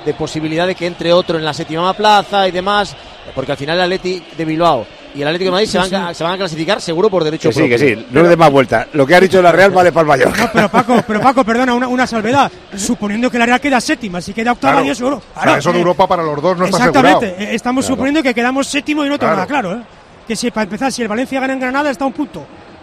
de 0.06 0.14
posibilidad 0.14 0.68
de 0.68 0.76
que 0.76 0.86
entre 0.86 1.12
otro 1.14 1.38
en 1.38 1.46
la 1.46 1.54
séptima 1.54 1.94
plaza 1.94 2.48
y 2.48 2.52
demás. 2.52 2.96
Porque 3.34 3.52
al 3.54 3.58
final 3.58 3.78
el 3.78 3.84
Atleti 3.84 4.24
de 4.38 4.46
Bilbao 4.46 4.86
y 5.16 5.22
el 5.22 5.28
Atlético 5.28 5.46
de 5.48 5.52
Madrid 5.54 5.68
se, 5.68 5.78
van, 5.78 5.96
a- 5.96 6.14
se 6.14 6.24
van 6.24 6.34
a 6.34 6.38
clasificar 6.38 6.82
seguro 6.82 7.10
por 7.10 7.24
derecho 7.24 7.50
Que 7.50 7.54
sí, 7.56 7.62
que 7.70 7.78
propio. 7.78 7.98
sí, 8.00 8.08
no 8.12 8.22
le 8.24 8.30
des 8.30 8.38
más 8.38 8.52
vuelta. 8.52 8.88
Lo 8.94 9.06
que 9.08 9.16
ha 9.16 9.20
dicho 9.20 9.42
la 9.42 9.52
Real 9.52 9.72
vale 9.72 9.92
para 9.92 10.02
el 10.02 10.08
Mallorca. 10.08 10.52
Pero 10.54 10.70
Paco, 10.70 11.04
pero 11.08 11.22
Paco, 11.22 11.44
perdona, 11.46 11.74
una, 11.74 11.88
una 11.88 12.06
salvedad. 12.06 12.52
Suponiendo 12.76 13.32
que 13.32 13.38
la 13.40 13.46
Real 13.46 13.60
queda 13.62 13.80
séptima, 13.82 14.22
si 14.22 14.34
queda 14.34 14.52
octava, 14.52 14.74
Claro. 14.74 14.86
Dios 14.86 14.98
seguro. 14.98 15.22
O 15.36 15.42
sea, 15.42 15.58
eso 15.58 15.72
de 15.72 15.78
eh, 15.78 15.82
Europa 15.82 16.08
para 16.08 16.24
los 16.24 16.42
dos 16.42 16.58
no 16.58 16.66
está 16.66 16.78
Exactamente, 16.78 17.26
asegurado. 17.28 17.52
eh, 17.52 17.56
estamos 17.56 17.86
Claro. 17.86 17.96
suponiendo 17.96 18.24
que 18.24 18.34
quedamos 18.34 18.68
séptimo 18.68 19.06
y 19.06 19.10
no 19.10 19.18
tengo 19.18 19.34
Claro. 19.34 19.36
nada 19.36 19.48
claro, 19.48 19.74
¿eh? 19.74 19.84
Que 20.28 20.36
si 20.36 20.52
para 20.52 20.64
empezar, 20.64 20.92
si 20.92 21.02
el 21.02 21.08
Valencia 21.08 21.40
gana 21.40 21.54
en 21.54 21.60
Granada, 21.60 21.90
está 21.92 22.04
a 22.04 22.08
un 22.08 22.14
punto. 22.14 22.40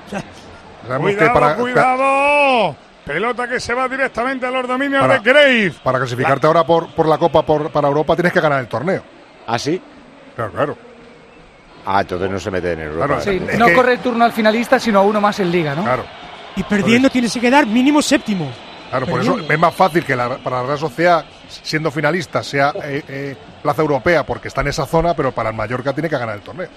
O 0.07 0.11
sea, 0.11 0.23
Cuidado, 0.99 1.33
para- 1.33 1.55
cuidado. 1.57 2.77
Pelota 3.05 3.49
que 3.49 3.59
se 3.59 3.75
va 3.75 3.89
directamente 3.89 4.47
a 4.47 4.51
los 4.51 4.67
dominios 4.67 5.01
Para- 5.01 5.19
de 5.19 5.21
Grave. 5.33 5.73
Para 5.83 5.99
clasificarte 5.99 6.47
ahora 6.47 6.65
por, 6.65 6.89
por 6.95 7.07
la 7.09 7.19
Copa 7.19 7.45
por, 7.45 7.71
para 7.71 7.89
Europa 7.89 8.15
tienes 8.15 8.33
que 8.33 8.41
ganar 8.41 8.61
el 8.61 8.69
torneo. 8.69 9.03
¿Ah, 9.47 9.59
sí? 9.59 9.81
Claro, 10.37 10.53
claro. 10.53 10.77
Ah, 11.85 12.01
entonces 12.03 12.31
no 12.31 12.39
se 12.39 12.51
mete 12.51 12.73
en 12.73 12.81
Europa. 12.81 13.07
Claro, 13.07 13.23
Sí, 13.23 13.43
Es 13.49 13.59
no 13.59 13.67
que- 13.67 13.75
corre 13.75 13.93
el 13.95 13.99
turno 14.01 14.25
al 14.25 14.33
finalista, 14.33 14.79
sino 14.79 15.01
a 15.01 15.03
uno 15.03 15.21
más 15.21 15.39
en 15.41 15.51
liga, 15.51 15.75
¿no? 15.75 15.83
Claro. 15.83 16.05
y 16.55 16.63
perdiendo 16.65 17.09
tienes 17.09 17.33
que 17.33 17.41
quedar 17.41 17.67
mínimo 17.67 18.03
séptimo. 18.03 18.51
Claro, 18.91 19.07
por 19.07 19.23
eso 19.23 19.39
es 19.39 19.59
más 19.59 19.75
fácil 19.75 20.05
que 20.05 20.15
la- 20.15 20.37
para 20.37 20.59
la 20.61 20.67
Real 20.67 20.79
Sociedad, 20.79 21.25
siendo 21.49 21.91
finalista, 21.91 22.43
sea 22.43 22.75
eh, 22.85 23.03
eh, 23.09 23.37
plaza 23.63 23.81
europea 23.81 24.23
porque 24.27 24.49
está 24.49 24.61
en 24.61 24.69
esa 24.69 24.85
zona, 24.85 25.15
pero 25.15 25.33
para 25.33 25.49
el 25.49 25.57
Mallorca 25.57 25.95
tiene 25.95 26.11
que 26.11 26.19
ganar 26.19 26.35
el 26.37 26.43
torneo. 26.43 26.69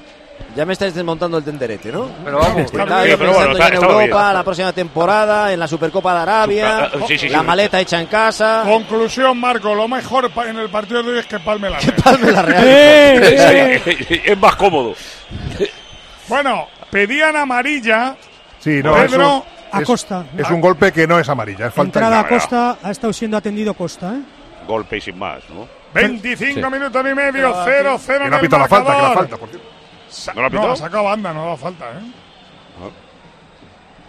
Ya 0.56 0.66
me 0.66 0.72
estáis 0.74 0.94
desmontando 0.96 1.38
el 1.38 1.44
tenderete, 1.44 1.92
¿no? 1.92 2.10
Pero 2.24 2.38
vamos, 2.40 2.72
pero 2.72 2.86
pensando 2.86 3.34
bueno, 3.34 3.52
está- 3.52 3.68
en 3.68 3.74
Europa, 3.74 3.98
bien. 4.24 4.34
la 4.34 4.44
próxima 4.46 4.72
temporada, 4.74 5.52
en 5.52 5.60
la 5.60 5.68
Supercopa 5.68 6.14
de 6.14 6.20
Arabia, 6.22 6.78
Ah, 6.86 6.90
sí, 7.08 7.18
sí, 7.18 7.28
la 7.28 7.40
sí. 7.42 7.46
maleta 7.46 7.80
hecha 7.82 8.00
en 8.00 8.08
casa. 8.08 8.64
Conclusión, 8.66 9.38
Marco, 9.38 9.76
lo 9.76 9.88
mejor 9.90 10.32
en 10.48 10.58
el 10.58 10.70
partido 10.70 11.04
de 11.04 11.12
hoy 11.12 11.20
es 11.20 11.26
que 11.26 11.40
palme 11.40 11.70
la 11.70 11.80
Real. 11.80 11.96
palme 12.02 12.32
la 12.32 12.42
Real. 12.42 12.64
Eh, 12.68 13.82
Sí, 14.08 14.22
es 14.24 14.38
más 14.40 14.56
cómodo. 14.56 14.94
Bueno, 16.28 16.68
pedían 16.90 17.36
amarilla. 17.36 18.16
Sí, 18.60 18.82
no, 18.82 18.94
Pedro 18.94 19.06
eso 19.06 19.46
es, 19.74 19.82
Acosta. 19.82 20.26
es 20.38 20.50
un 20.50 20.62
golpe 20.62 20.92
que 20.92 21.06
no 21.06 21.20
es 21.20 21.28
amarilla, 21.30 21.68
es 21.68 21.74
falta 21.74 22.00
Entrada 22.00 22.20
a 22.22 22.28
Costa, 22.28 22.78
ha 22.82 22.92
estado 22.92 23.14
siendo 23.14 23.38
atendido 23.38 23.74
Costa, 23.74 24.14
¿eh? 24.14 24.22
Golpe 24.68 24.98
y 24.98 25.02
sin 25.02 25.20
más, 25.20 25.42
¿no? 25.50 25.68
25 25.94 26.54
Sí. 26.68 26.74
minutos 26.74 27.06
y 27.10 27.14
medio, 27.14 27.50
Ah, 27.56 27.66
0-0 27.68 28.06
Que 28.18 28.24
en 28.24 28.30
no 28.30 28.36
ha 28.36 28.40
el 28.40 28.42
pitado 28.46 28.62
la 28.64 28.68
falta, 28.68 28.96
que 28.96 29.02
la 29.02 29.12
falta, 29.12 29.38
por 29.38 29.50
cierto. 29.50 29.70
¿No 30.34 30.42
la? 30.42 30.50
No, 30.50 30.72
ha 30.72 30.76
sacado 30.76 31.04
banda, 31.04 31.34
no 31.34 31.48
da 31.48 31.58
falta, 31.58 31.86
¿eh? 31.92 32.92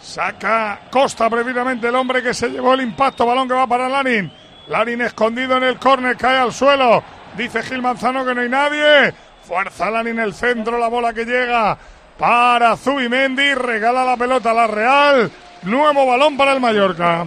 Saca 0.01 0.83
Costa 0.91 1.29
previamente 1.29 1.89
el 1.89 1.95
hombre 1.97 2.23
que 2.23 2.33
se 2.33 2.49
llevó 2.49 2.75
el 2.75 2.83
impacto. 2.83 3.27
Balón 3.27 3.49
que 3.49 3.55
va 3.55 3.67
para 3.67 3.89
Larin. 3.89 4.31
Larin 4.69 5.01
escondido 5.01 5.57
en 5.57 5.65
el 5.65 5.79
córner, 5.79 6.17
cae 6.17 6.39
al 6.39 6.53
suelo. 6.53 7.03
Dice 7.37 7.63
Gil 7.63 7.83
Manzano 7.83 8.25
que 8.25 8.35
no 8.35 8.41
hay 8.41 8.49
nadie. 8.49 9.13
Fuerza 9.43 9.91
Larin 9.91 10.19
el 10.19 10.35
centro, 10.35 10.79
la 10.79 10.89
bola 10.89 11.13
que 11.13 11.25
llega 11.25 11.77
para 12.19 12.77
Zubimendi. 12.77 13.55
Regala 13.55 14.05
la 14.05 14.17
pelota 14.17 14.53
a 14.53 14.55
la 14.55 14.67
Real. 14.67 15.31
Nuevo 15.63 16.07
balón 16.07 16.37
para 16.37 16.53
el 16.53 16.61
Mallorca. 16.61 17.27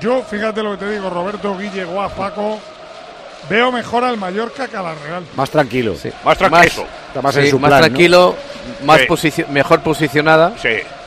Yo, 0.00 0.22
fíjate 0.22 0.62
lo 0.62 0.72
que 0.72 0.84
te 0.84 0.90
digo, 0.90 1.08
Roberto 1.08 1.56
Guille 1.56 1.84
Guas, 1.84 2.12
Paco. 2.12 2.58
Veo 3.48 3.70
mejor 3.70 4.04
al 4.04 4.16
Mallorca 4.16 4.66
que 4.66 4.76
a 4.76 4.82
la 4.82 4.94
Real. 4.94 5.24
Más 5.36 5.50
tranquilo. 5.50 5.94
Más 6.24 6.36
tranquilo. 6.38 6.86
Está 7.08 7.22
más 7.22 7.34
sí, 7.34 7.40
en 7.42 7.50
su 7.50 7.58
más 7.58 7.68
plan, 7.68 7.80
¿no? 7.80 7.86
tranquilo, 7.86 8.36
más 8.84 9.00
Sí. 9.20 9.44
mejor 9.50 9.80
posicionada 9.82 10.52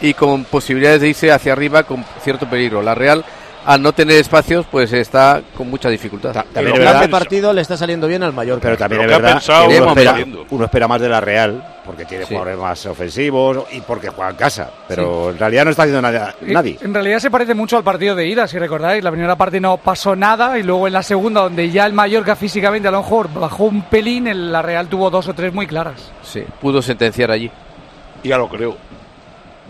y 0.01 0.13
con 0.13 0.45
posibilidades 0.45 1.01
de 1.01 1.09
irse 1.09 1.31
hacia 1.31 1.51
arriba 1.53 1.83
con 1.83 2.05
cierto 2.23 2.49
peligro. 2.49 2.81
La 2.81 2.95
Real, 2.95 3.25
al 3.65 3.81
no 3.81 3.93
tener 3.93 4.17
espacios, 4.17 4.65
pues 4.71 4.91
está 4.93 5.41
con 5.55 5.69
mucha 5.69 5.89
dificultad. 5.89 6.31
también 6.33 6.67
el 6.67 6.67
es 6.67 6.73
plan 6.79 6.93
de 6.93 6.99
verdad- 7.07 7.09
partido 7.09 7.53
le 7.53 7.61
está 7.61 7.77
saliendo 7.77 8.07
bien 8.07 8.23
al 8.23 8.33
Mallorca. 8.33 8.61
Pero 8.63 8.77
también 8.77 9.01
Lo 9.05 9.11
es 9.11 9.17
verdad 9.21 9.33
pensado, 9.33 9.67
que 9.69 9.81
uno 9.81 9.89
espera, 9.89 10.15
uno 10.49 10.65
espera 10.65 10.87
más 10.87 11.01
de 11.01 11.09
la 11.09 11.21
Real 11.21 11.75
porque 11.85 12.05
tiene 12.05 12.25
jugadores 12.25 12.57
más 12.57 12.85
ofensivos 12.85 13.65
y 13.71 13.81
porque 13.81 14.09
juega 14.09 14.29
en 14.31 14.35
casa. 14.37 14.69
Pero 14.87 15.31
en 15.31 15.37
realidad 15.39 15.65
no 15.65 15.71
está 15.71 15.83
haciendo 15.83 16.01
nada 16.01 16.35
nadie. 16.41 16.77
En 16.81 16.93
realidad 16.93 17.19
se 17.19 17.31
parece 17.31 17.53
mucho 17.55 17.77
al 17.77 17.83
partido 17.83 18.15
de 18.15 18.27
ida, 18.27 18.47
si 18.47 18.59
recordáis. 18.59 19.03
La 19.03 19.11
primera 19.11 19.35
parte 19.35 19.59
no 19.59 19.77
pasó 19.77 20.15
nada 20.15 20.57
y 20.59 20.63
luego 20.63 20.85
en 20.87 20.93
la 20.93 21.03
segunda, 21.03 21.41
donde 21.41 21.69
ya 21.71 21.85
el 21.85 21.93
Mallorca 21.93 22.35
físicamente 22.35 22.87
a 22.87 22.91
lo 22.91 22.99
mejor 23.01 23.29
bajó 23.33 23.65
un 23.65 23.81
pelín, 23.83 24.27
el- 24.27 24.51
la 24.51 24.61
Real 24.61 24.87
tuvo 24.87 25.09
dos 25.09 25.27
o 25.27 25.33
tres 25.33 25.53
muy 25.53 25.65
claras. 25.67 26.11
Sí, 26.21 26.43
pudo 26.61 26.81
sentenciar 26.81 27.31
allí. 27.31 27.49
Ya 28.23 28.37
lo 28.37 28.47
creo. 28.49 28.77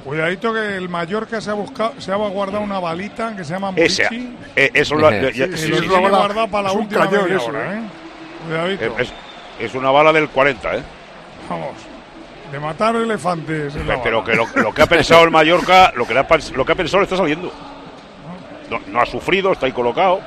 Cuidadito 0.04 0.54
que 0.54 0.78
el 0.78 0.88
Mallorca 0.90 1.42
se 1.42 1.50
ha 1.52 1.54
buscado, 1.54 1.94
se 2.00 2.12
ha 2.12 2.16
guardado 2.16 2.64
una 2.64 2.80
balita 2.80 3.36
que 3.36 3.44
se 3.44 3.54
llama 3.54 3.72
Ese, 3.76 4.04
Murici. 4.06 4.36
eh, 4.56 4.72
eso 4.74 4.96
lo, 4.96 5.10
sí. 5.10 5.72
guardado 5.88 6.48
para 6.48 6.64
la 6.70 6.72
última 6.72 7.06
cañón 7.06 7.24
media 7.26 7.38
eso, 7.38 7.46
hora, 7.48 7.74
¿eh? 7.74 7.78
¿eh? 7.78 7.82
Cuidadito. 8.48 9.00
Es, 9.00 9.14
es 9.60 9.76
una 9.76 9.92
bala 9.92 10.14
del 10.14 10.30
40, 10.30 10.76
¿eh? 10.78 10.84
Vamos. 11.50 11.70
De 12.52 12.60
matar 12.60 12.96
elefantes. 12.96 13.76
es 13.76 13.86
la 13.86 14.02
Pero 14.02 14.22
bala. 14.24 14.32
que 14.32 14.38
lo, 14.58 14.64
lo 14.64 14.74
que 14.74 14.82
ha 14.82 14.88
pensado 14.88 15.24
el 15.26 15.32
Mallorca, 15.32 15.92
lo 15.96 16.08
que, 16.08 16.14
le 16.14 16.22
ha, 16.22 16.28
pas- 16.28 16.52
lo 16.54 16.66
que 16.66 16.72
ha 16.72 16.76
pensado 16.76 17.00
le 17.00 17.04
está 17.04 17.18
saliendo. 17.18 17.52
No, 18.70 18.80
no 18.88 19.02
ha 19.02 19.06
sufrido, 19.06 19.52
está 19.52 19.66
ahí 19.66 19.72
colocado. 19.72 20.22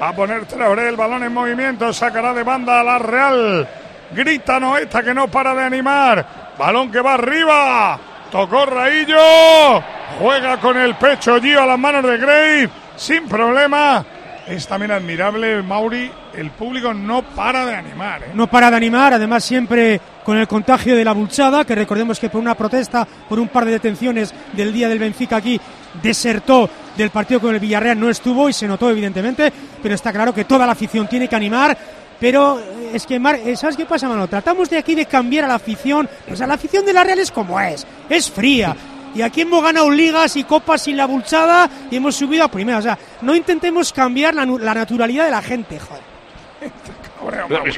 Va 0.00 0.08
a 0.08 0.12
poner 0.16 0.46
Traoré 0.46 0.88
el 0.88 0.96
balón 0.96 1.22
en 1.24 1.32
movimiento, 1.34 1.92
sacará 1.92 2.32
de 2.32 2.42
banda 2.42 2.80
a 2.80 2.84
la 2.84 2.98
Real. 2.98 3.68
Grita 4.12 4.60
Noeta 4.60 5.02
que 5.02 5.12
no 5.12 5.28
para 5.28 5.54
de 5.54 5.64
animar. 5.64 6.52
Balón 6.58 6.90
que 6.90 7.00
va 7.00 7.14
arriba. 7.14 7.98
Tocó 8.34 8.66
Raillo. 8.66 9.80
Juega 10.18 10.58
con 10.58 10.76
el 10.76 10.96
pecho 10.96 11.40
Gio 11.40 11.62
a 11.62 11.66
las 11.66 11.78
manos 11.78 12.02
de 12.02 12.18
Grave. 12.18 12.68
Sin 12.96 13.28
problema. 13.28 14.04
Es 14.48 14.66
también 14.66 14.90
admirable, 14.90 15.62
Mauri. 15.62 16.10
El 16.34 16.50
público 16.50 16.92
no 16.92 17.22
para 17.22 17.64
de 17.64 17.76
animar. 17.76 18.24
¿eh? 18.24 18.30
No 18.34 18.48
para 18.48 18.72
de 18.72 18.76
animar, 18.76 19.14
además 19.14 19.44
siempre 19.44 20.00
con 20.24 20.36
el 20.36 20.48
contagio 20.48 20.96
de 20.96 21.04
la 21.04 21.12
bulchada, 21.12 21.64
que 21.64 21.76
recordemos 21.76 22.18
que 22.18 22.28
por 22.28 22.40
una 22.40 22.56
protesta, 22.56 23.06
por 23.28 23.38
un 23.38 23.46
par 23.46 23.66
de 23.66 23.70
detenciones 23.70 24.34
del 24.52 24.72
día 24.72 24.88
del 24.88 24.98
Benfica 24.98 25.36
aquí, 25.36 25.60
desertó 26.02 26.68
del 26.96 27.10
partido 27.10 27.38
con 27.38 27.54
el 27.54 27.60
Villarreal, 27.60 28.00
no 28.00 28.10
estuvo 28.10 28.48
y 28.48 28.52
se 28.52 28.66
notó 28.66 28.90
evidentemente, 28.90 29.52
pero 29.80 29.94
está 29.94 30.12
claro 30.12 30.34
que 30.34 30.44
toda 30.44 30.66
la 30.66 30.72
afición 30.72 31.06
tiene 31.06 31.28
que 31.28 31.36
animar. 31.36 31.78
Pero 32.24 32.58
eh, 32.58 32.92
es 32.94 33.04
que, 33.04 33.18
Mar- 33.18 33.38
eh, 33.44 33.54
¿sabes 33.54 33.76
qué 33.76 33.84
pasa, 33.84 34.08
mano? 34.08 34.26
Tratamos 34.26 34.70
de 34.70 34.78
aquí 34.78 34.94
de 34.94 35.04
cambiar 35.04 35.44
a 35.44 35.48
la 35.48 35.56
afición. 35.56 36.08
O 36.32 36.34
sea, 36.34 36.46
la 36.46 36.54
afición 36.54 36.86
de 36.86 36.94
la 36.94 37.04
Real 37.04 37.18
es 37.18 37.30
como 37.30 37.60
es, 37.60 37.86
es 38.08 38.30
fría. 38.30 38.74
Y 39.14 39.20
aquí 39.20 39.42
hemos 39.42 39.62
ganado 39.62 39.90
ligas 39.90 40.34
y 40.36 40.44
copas 40.44 40.80
sin 40.80 40.96
la 40.96 41.04
bulchada 41.04 41.68
y 41.90 41.96
hemos 41.96 42.16
subido 42.16 42.42
a 42.44 42.48
primera. 42.48 42.78
O 42.78 42.82
sea, 42.82 42.98
no 43.20 43.34
intentemos 43.34 43.92
cambiar 43.92 44.34
la, 44.34 44.46
la 44.46 44.72
naturalidad 44.72 45.26
de 45.26 45.30
la 45.32 45.42
gente, 45.42 45.78
joder. 45.78 46.02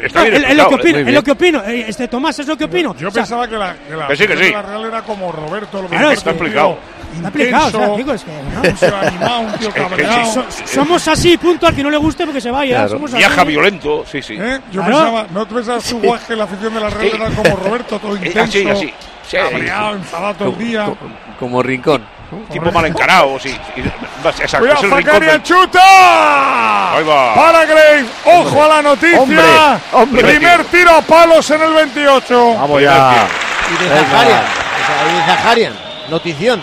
Está 0.02 0.22
bien 0.24 0.44
Es- 0.44 0.56
lo 0.56 0.68
que 0.68 0.74
opino, 0.76 0.98
¿eh? 0.98 1.04
es 1.06 1.14
lo 1.14 1.22
que 1.24 1.30
opino. 1.32 1.62
Este 1.64 2.08
Tomás 2.08 2.38
es 2.38 2.46
lo 2.46 2.56
que 2.56 2.64
opino. 2.64 2.94
Yo 2.96 3.08
O 3.08 3.10
sea, 3.10 3.22
pensaba 3.22 3.48
que 3.48 3.56
la, 3.56 3.74
que 3.74 3.96
la 3.96 4.08
Que 4.08 4.16
sí, 4.16 4.26
que 4.26 4.36
sí. 4.36 4.52
la 4.52 4.62
Real 4.62 4.84
era 4.84 5.02
como 5.02 5.32
Roberto. 5.32 5.82
Lo 5.82 5.88
que 5.88 5.96
Claro, 5.96 6.10
está 6.10 6.30
explicado. 6.30 6.78
Está 7.16 7.28
explicado, 7.28 7.66
o 7.66 8.12
es 8.12 8.24
que, 8.24 8.86
animado, 8.86 9.40
un 9.40 9.52
tío 9.54 9.70
cabreado. 9.72 10.32
So- 10.32 10.44
somos 10.66 11.08
así, 11.08 11.38
punto, 11.38 11.66
al 11.66 11.74
que 11.74 11.82
no 11.82 11.90
le 11.90 11.96
guste 11.96 12.24
porque 12.26 12.40
se 12.42 12.50
vaya. 12.50 12.74
Claro. 12.76 12.88
Somos 12.90 13.10
así. 13.10 13.18
Viaja 13.18 13.44
violento, 13.44 14.04
sí, 14.10 14.20
sí. 14.20 14.34
¿Eh? 14.38 14.60
Yo 14.70 14.82
Claro. 14.82 14.96
pensaba, 14.98 15.26
¿no 15.32 15.46
te 15.46 15.54
pensabas 15.54 15.84
tú, 15.84 16.02
que 16.28 16.36
la 16.36 16.44
afición 16.44 16.74
de 16.74 16.80
la 16.80 16.90
Real 16.90 17.10
era 17.14 17.30
como 17.30 17.56
Roberto, 17.56 17.98
todo 17.98 18.16
Eh, 18.16 18.26
intenso, 18.26 18.58
así, 18.58 18.68
así. 18.68 18.94
Sí. 19.28 19.36
cabreado, 19.36 19.94
enfadado 19.96 20.34
todo 20.34 20.48
el 20.50 20.58
día? 20.58 20.88
Como 21.38 21.62
rincón. 21.62 22.04
Tipo 22.50 22.72
mal 22.72 22.86
encarado, 22.86 23.38
sí. 23.38 23.50
sí. 23.74 23.82
Exacto, 24.24 24.58
Cuidado, 24.58 24.78
es 24.78 24.84
el 24.84 24.96
rincón 24.96 25.20
del- 25.20 25.42
chuta. 25.42 26.96
Ahí 26.96 27.04
va. 27.04 27.34
Para 27.34 27.64
Graves. 27.64 28.06
Ojo 28.24 28.64
a 28.64 28.68
la 28.68 28.82
noticia. 28.82 29.20
Hombre, 29.20 29.42
hombre. 29.92 30.22
Primer 30.24 30.64
tiro 30.64 30.90
a 30.90 31.02
palos 31.02 31.48
en 31.50 31.62
el 31.62 31.72
28. 31.72 32.54
Vamos 32.54 32.82
ya. 32.82 33.28
Y 33.70 33.84
de 33.84 33.88
Zaharian. 33.90 34.42
Y 35.08 35.14
de 35.14 35.24
Zaharian. 35.36 35.72
Notición. 36.10 36.60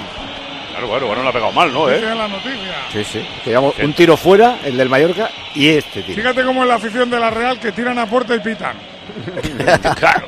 Claro, 0.71 0.87
bueno, 0.87 1.05
bueno, 1.07 1.21
no 1.21 1.23
la 1.25 1.29
ha 1.29 1.33
pegado 1.33 1.51
mal, 1.51 1.71
¿no? 1.73 1.89
¿Eh? 1.89 2.01
la 2.01 2.27
noticia. 2.27 2.75
Sí, 2.91 3.03
sí. 3.03 3.27
Digamos, 3.45 3.75
un 3.79 3.93
tiro 3.93 4.17
fuera, 4.17 4.57
el 4.63 4.75
del 4.75 4.89
Mallorca, 4.89 5.29
y 5.53 5.69
este 5.69 6.01
tiro. 6.01 6.15
Fíjate 6.15 6.43
cómo 6.43 6.63
es 6.63 6.67
la 6.67 6.75
afición 6.75 7.09
de 7.09 7.19
la 7.19 7.29
Real 7.29 7.59
que 7.59 7.71
tiran 7.71 7.99
a 7.99 8.05
puerta 8.05 8.35
y 8.35 8.39
pitan. 8.39 8.73
claro, 9.99 10.27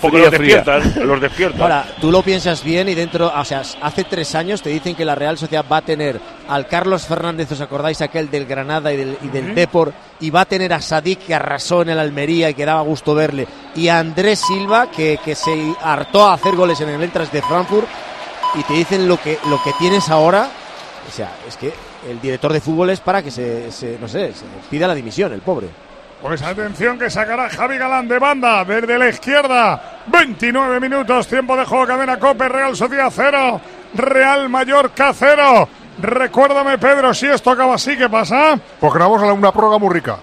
porque 0.00 0.16
Fría, 0.18 0.22
los 0.24 0.30
despiertan, 0.30 1.06
los 1.06 1.20
despiertan. 1.20 1.60
Ahora, 1.62 1.86
tú 2.00 2.10
lo 2.10 2.22
piensas 2.22 2.62
bien 2.64 2.88
y 2.88 2.94
dentro, 2.94 3.32
o 3.34 3.44
sea, 3.44 3.62
hace 3.82 4.04
tres 4.04 4.34
años 4.34 4.62
te 4.62 4.70
dicen 4.70 4.94
que 4.94 5.04
la 5.04 5.14
Real 5.14 5.36
Sociedad 5.38 5.64
va 5.70 5.78
a 5.78 5.82
tener 5.82 6.20
al 6.48 6.66
Carlos 6.66 7.06
Fernández, 7.06 7.50
¿os 7.52 7.60
acordáis 7.60 8.00
aquel 8.00 8.30
del 8.30 8.46
Granada 8.46 8.92
y 8.92 8.96
del, 8.96 9.18
y 9.22 9.28
del 9.28 9.46
Ujú. 9.46 9.54
Depor? 9.54 9.92
Y 10.20 10.30
va 10.30 10.42
a 10.42 10.44
tener 10.46 10.72
a 10.72 10.80
Sadik 10.80 11.20
que 11.26 11.34
arrasó 11.34 11.82
en 11.82 11.90
el 11.90 11.98
Almería 11.98 12.50
y 12.50 12.54
que 12.54 12.64
daba 12.64 12.80
gusto 12.82 13.14
verle. 13.14 13.46
Y 13.74 13.88
a 13.88 13.98
Andrés 13.98 14.40
Silva 14.40 14.90
que, 14.90 15.18
que 15.24 15.34
se 15.34 15.74
hartó 15.82 16.26
a 16.26 16.34
hacer 16.34 16.54
goles 16.56 16.80
en 16.80 16.88
el 16.90 17.02
Entras 17.02 17.30
de 17.32 17.42
Frankfurt. 17.42 17.86
Y 18.54 18.62
te 18.62 18.72
dicen 18.74 19.08
lo 19.08 19.20
que, 19.20 19.38
lo 19.50 19.60
que 19.62 19.72
tienes 19.78 20.08
ahora. 20.08 20.48
O 21.08 21.12
sea, 21.12 21.32
es 21.46 21.56
que 21.56 21.72
el 22.08 22.20
director 22.20 22.52
de 22.52 22.60
fútbol 22.60 22.90
es 22.90 23.00
para 23.00 23.22
que 23.22 23.30
se, 23.30 23.70
se- 23.72 23.98
no 24.00 24.06
sé, 24.08 24.32
se 24.32 24.44
pida 24.70 24.86
la 24.86 24.94
dimisión, 24.94 25.32
el 25.32 25.40
pobre. 25.40 25.66
Pues 26.24 26.40
atención 26.40 26.98
que 26.98 27.10
sacará 27.10 27.50
Javi 27.50 27.76
Galán 27.76 28.08
de 28.08 28.18
banda 28.18 28.64
desde 28.64 28.98
la 28.98 29.10
izquierda. 29.10 30.00
29 30.06 30.80
minutos, 30.80 31.28
tiempo 31.28 31.54
de 31.54 31.66
juego, 31.66 31.86
cadena 31.86 32.18
Cope, 32.18 32.48
Real 32.48 32.74
Sociedad 32.74 33.12
0, 33.14 33.60
Real 33.92 34.48
Mallorca 34.48 35.12
0. 35.12 35.68
Recuérdame, 35.98 36.78
Pedro, 36.78 37.12
si 37.12 37.26
esto 37.26 37.50
acaba 37.50 37.74
así, 37.74 37.94
¿qué 37.98 38.08
pasa? 38.08 38.58
Pues 38.80 38.94
grabamos 38.94 39.22
a 39.22 39.34
una 39.34 39.52
prórroga 39.52 39.76
muy 39.76 39.92
rica. 39.92 40.16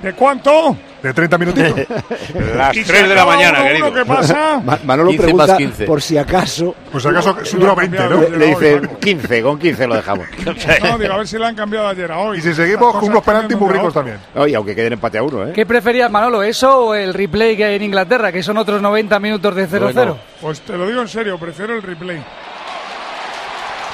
¿De 0.00 0.12
cuánto? 0.12 0.76
De 1.02 1.14
30 1.14 1.38
minutitos. 1.38 1.74
Las 2.56 2.76
Y 2.76 2.82
3 2.84 3.00
se 3.02 3.06
de 3.08 3.14
la 3.14 3.24
mañana, 3.24 3.60
1-1, 3.60 3.66
querido. 3.68 3.94
¿Qué 3.94 4.04
pasa? 4.04 4.60
Ma- 4.64 4.78
Manolo 4.84 5.10
15 5.10 5.22
pregunta 5.22 5.46
más 5.46 5.56
15. 5.58 5.84
por 5.86 6.02
si 6.02 6.18
acaso. 6.18 6.74
Pues 6.90 7.06
acaso 7.06 7.36
que 7.36 7.48
dura 7.56 7.74
20, 7.74 7.98
¿no? 8.08 8.20
Le, 8.22 8.36
le 8.36 8.46
dice 8.46 8.80
15, 9.00 9.42
con 9.42 9.58
15 9.58 9.86
lo 9.86 9.94
dejamos. 9.94 10.26
No, 10.82 10.98
digo, 10.98 11.12
a 11.14 11.16
ver 11.18 11.28
si 11.28 11.38
la 11.38 11.48
han 11.48 11.54
cambiado 11.54 11.88
ayer 11.88 12.10
a 12.10 12.18
hoy. 12.18 12.38
Y 12.38 12.40
si 12.40 12.52
seguimos 12.54 12.94
con 12.96 13.10
unos 13.10 13.22
penaltis 13.22 13.56
muy 13.56 13.72
ricos 13.72 13.94
también. 13.94 14.18
Oye, 14.34 14.54
aunque 14.56 14.74
queden 14.74 14.94
empate 14.94 15.18
a 15.18 15.22
uno, 15.22 15.46
¿eh? 15.46 15.52
¿Qué 15.54 15.64
preferías, 15.66 16.10
Manolo? 16.10 16.42
¿Eso 16.42 16.86
o 16.86 16.94
el 16.94 17.14
replay 17.14 17.56
que 17.56 17.64
hay 17.64 17.76
en 17.76 17.82
Inglaterra, 17.82 18.32
que 18.32 18.42
son 18.42 18.56
otros 18.58 18.80
90 18.82 19.18
minutos 19.20 19.54
de 19.54 19.68
0-0? 19.68 19.92
Bueno. 19.92 20.18
Pues 20.40 20.60
te 20.62 20.76
lo 20.76 20.86
digo 20.86 21.00
en 21.02 21.08
serio, 21.08 21.38
prefiero 21.38 21.74
el 21.74 21.82
replay. 21.82 22.22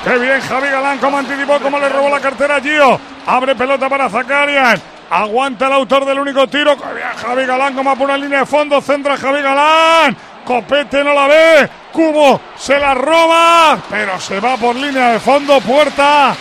Qué 0.05 0.19
bien 0.19 0.41
Javi 0.41 0.69
Galán, 0.69 0.99
como 0.99 1.19
anticipó, 1.19 1.59
como 1.61 1.79
le 1.79 1.89
robó 1.89 2.09
la 2.11 2.21
cartera 2.21 2.57
a 2.57 2.61
Gio. 2.61 3.01
Abre 3.27 3.55
pelota 3.55 3.89
para 3.89 4.09
Zakarian. 4.11 4.79
Aguanta 5.11 5.67
el 5.67 5.73
autor 5.73 6.05
del 6.05 6.19
único 6.19 6.47
tiro. 6.47 6.77
Javi 7.17 7.47
Galán, 7.47 7.75
como 7.75 7.97
por 7.97 8.07
una 8.07 8.19
línea 8.19 8.41
de 8.41 8.47
fondo. 8.47 8.81
Centra 8.81 9.17
Javi 9.17 9.43
Galán. 9.43 10.17
Copete 10.45 11.03
no 11.03 11.15
la 11.15 11.27
ve. 11.27 11.71
Cubo 11.93 12.41
se 12.57 12.79
la 12.79 12.95
roba. 12.95 13.79
Pero 13.89 14.21
se 14.21 14.41
va 14.41 14.57
por 14.57 14.75
línea 14.77 15.13
de 15.13 15.21
fondo. 15.21 15.61
Puerta. 15.61 16.35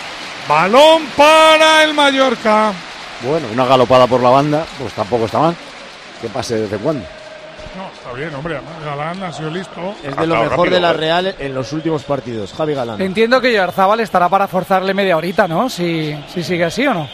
Balón 0.48 1.04
para 1.16 1.84
el 1.84 1.94
Mallorca. 1.94 2.74
Bueno, 3.22 3.48
una 3.54 3.66
galopada 3.66 4.06
por 4.08 4.22
la 4.22 4.30
banda, 4.30 4.66
pues 4.78 4.94
tampoco 4.94 5.26
está 5.26 5.40
mal. 5.40 5.56
Que 6.22 6.28
pase 6.28 6.56
de 6.56 6.62
vez 6.64 6.74
en 6.74 6.80
cuando. 6.80 7.06
No, 7.78 7.88
está 7.88 8.14
bien, 8.14 8.36
hombre. 8.36 8.60
Galán 8.84 9.24
ha 9.24 9.32
sido 9.32 9.50
listo. 9.50 9.96
Es 10.04 10.16
de 10.16 10.28
lo 10.28 10.36
mejor 10.36 10.58
rápido, 10.58 10.76
de 10.76 10.82
la 10.82 10.92
¿eh? 10.92 10.94
Real 10.94 11.36
en 11.40 11.54
los 11.56 11.72
últimos 11.72 12.04
partidos. 12.04 12.54
Javi 12.54 12.74
Galán. 12.74 13.02
Entiendo 13.02 13.40
que 13.40 13.54
Yarzábal 13.54 14.02
estará 14.02 14.28
para 14.30 14.48
forzarle 14.48 14.94
media 14.94 15.18
horita, 15.18 15.48
¿no? 15.48 15.70
Si, 15.70 16.18
si 16.34 16.44
sigue 16.44 16.66
así 16.66 16.86
o 16.86 16.94
no. 16.94 17.10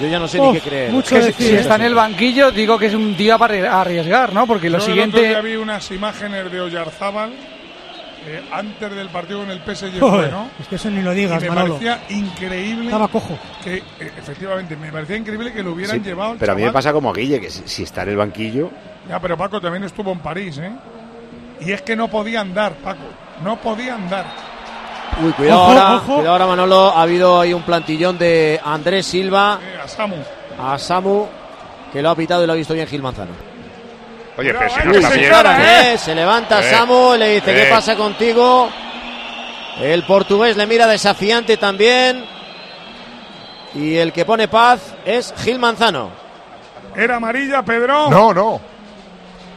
Yo 0.00 0.08
ya 0.08 0.18
no 0.18 0.26
sé 0.28 0.40
Uf, 0.40 0.52
ni 0.54 0.60
qué 0.60 0.68
creer. 0.68 0.90
mucho 0.92 1.14
Que 1.14 1.20
si, 1.22 1.26
decir. 1.28 1.46
si 1.48 1.54
está 1.56 1.76
en 1.76 1.82
el 1.82 1.94
banquillo, 1.94 2.50
digo 2.50 2.78
que 2.78 2.86
es 2.86 2.94
un 2.94 3.16
día 3.16 3.38
para 3.38 3.80
arriesgar, 3.80 4.32
¿no? 4.32 4.46
Porque 4.46 4.68
lo 4.70 4.78
Yo 4.78 4.86
el 4.92 5.00
otro 5.00 5.20
día 5.20 5.28
siguiente. 5.28 5.48
vi 5.48 5.56
unas 5.56 5.90
imágenes 5.92 6.50
de 6.50 6.60
Oyarzábal 6.60 7.32
eh, 8.26 8.42
antes 8.52 8.94
del 8.96 9.08
partido 9.10 9.40
con 9.40 9.50
el 9.50 9.60
PSG, 9.60 10.00
Joder, 10.00 10.32
¿no? 10.32 10.48
Es 10.58 10.66
que 10.66 10.76
eso 10.76 10.90
ni 10.90 11.02
lo 11.02 11.12
Y 11.12 11.16
digas, 11.16 11.42
me 11.42 11.48
Manolo. 11.50 11.74
parecía 11.78 12.00
increíble 12.08 12.86
Estaba 12.86 13.08
cojo. 13.08 13.38
que, 13.62 13.76
eh, 13.76 13.82
efectivamente, 14.18 14.76
me 14.76 14.90
parecía 14.90 15.16
increíble 15.16 15.52
que 15.52 15.62
lo 15.62 15.72
hubieran 15.72 15.98
Sí, 15.98 16.02
llevado. 16.08 16.32
al 16.32 16.38
pero 16.38 16.52
a 16.52 16.54
mí 16.54 16.62
me 16.62 16.72
pasa 16.72 16.92
como 16.92 17.10
a 17.10 17.12
Guille, 17.12 17.40
que 17.40 17.50
si, 17.50 17.62
si 17.66 17.82
está 17.82 18.02
en 18.02 18.08
el 18.10 18.16
banquillo, 18.16 18.70
Ya, 19.08 19.20
pero 19.20 19.36
Paco 19.36 19.60
también 19.60 19.84
estuvo 19.84 20.10
en 20.12 20.20
París, 20.20 20.56
¿eh? 20.58 20.72
Y 21.60 21.70
es 21.72 21.82
que 21.82 21.94
no 21.94 22.08
podía 22.08 22.40
andar, 22.40 22.72
Paco. 22.76 23.04
No 23.44 23.60
podía 23.60 23.94
andar. 23.94 24.24
Uy, 25.22 25.32
cuidado 25.32 25.60
Ojo, 25.62 25.70
ahora, 25.72 25.94
ojo. 25.96 26.14
cuidado 26.16 26.32
ahora 26.32 26.46
Manolo, 26.46 26.88
ha 26.90 27.02
habido 27.02 27.40
ahí 27.40 27.54
un 27.54 27.62
plantillón 27.62 28.18
de 28.18 28.60
Andrés 28.64 29.06
Silva 29.06 29.58
Eh, 29.62 29.78
a 29.84 29.88
Samu. 29.88 30.16
a 30.60 30.78
Samu, 30.78 31.26
que 31.92 32.02
lo 32.02 32.10
ha 32.10 32.14
pitado 32.16 32.42
y 32.42 32.46
lo 32.46 32.52
ha 32.52 32.56
visto 32.56 32.74
bien 32.74 32.86
Gil 32.86 33.02
Manzano. 33.02 33.30
Oye, 34.36 34.52
pero 34.52 34.68
si 34.68 34.80
Cuidado, 34.80 34.90
no 34.90 34.94
eh, 34.94 34.96
está 34.98 35.08
se 35.10 35.14
bien. 35.18 35.26
encara, 35.30 35.92
Eh, 35.92 35.98
se 35.98 36.14
levanta 36.14 36.60
Eh, 36.60 36.70
Samu, 36.70 37.14
le 37.16 37.28
dice, 37.34 37.54
¿qué 37.54 37.62
eh. 37.68 37.70
pasa 37.70 37.94
contigo? 37.96 38.68
El 39.80 40.02
portugués 40.04 40.56
le 40.56 40.66
mira 40.66 40.86
desafiante 40.86 41.56
también. 41.56 42.24
Y 43.74 43.96
el 43.96 44.12
que 44.12 44.24
pone 44.24 44.48
paz 44.48 44.94
es 45.04 45.32
Gil 45.38 45.58
Manzano. 45.58 46.10
¿Era 46.96 47.16
amarilla, 47.16 47.62
Pedro? 47.62 48.08
No, 48.10 48.32
no. 48.34 48.60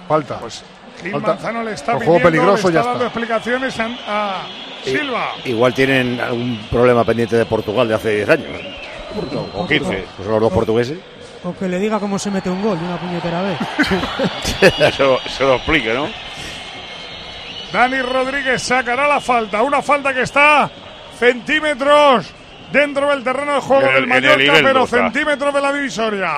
Falta. 0.08 0.38
Pues 0.40 0.64
Gil 1.02 1.12
Falta. 1.12 1.28
Manzano 1.30 1.64
le 1.64 1.72
está 1.74 1.94
juego 1.96 2.20
peligroso, 2.20 2.68
le 2.70 2.74
ya 2.76 2.80
está 2.82 2.92
dando 2.92 3.06
está. 3.08 3.20
explicaciones 3.20 3.80
a, 3.80 3.86
a 4.08 4.42
Silva. 4.84 5.32
igual 5.46 5.74
tienen 5.74 6.20
algún 6.20 6.60
problema 6.72 7.04
pendiente 7.04 7.36
de 7.36 7.46
Portugal 7.46 7.88
de 7.88 7.96
hace 7.96 8.16
10 8.18 8.30
años. 8.30 8.48
O 9.54 9.68
15. 9.68 10.06
Pues 10.18 10.28
los 10.30 10.40
dos 10.42 10.52
portugueses. 10.54 10.98
O 11.44 11.54
que 11.56 11.68
le 11.68 11.80
diga 11.80 12.00
cómo 12.00 12.18
se 12.20 12.30
mete 12.32 12.50
un 12.50 12.62
gol 12.62 12.78
de 12.80 12.86
una 12.86 12.98
puñetera 12.98 13.42
vez. 13.42 13.58
Eso 14.80 15.20
se 15.28 15.44
lo 15.44 15.56
explique, 15.56 15.94
¿no? 15.94 16.08
Dani 17.72 18.02
Rodríguez 18.02 18.62
sacará 18.64 19.08
la 19.08 19.20
falta. 19.20 19.62
Una 19.62 19.82
falta 19.82 20.14
que 20.14 20.22
está 20.22 20.70
centímetros 21.20 22.28
dentro 22.72 23.10
del 23.10 23.24
terreno 23.24 23.56
de 23.56 23.62
juego 23.62 23.88
el- 23.88 23.94
del 23.96 24.08
Mallorca, 24.08 24.54
pero 24.64 24.84
está. 24.84 24.98
centímetros 24.98 25.54
de 25.54 25.62
la 25.62 25.74
divisoria. 25.74 26.32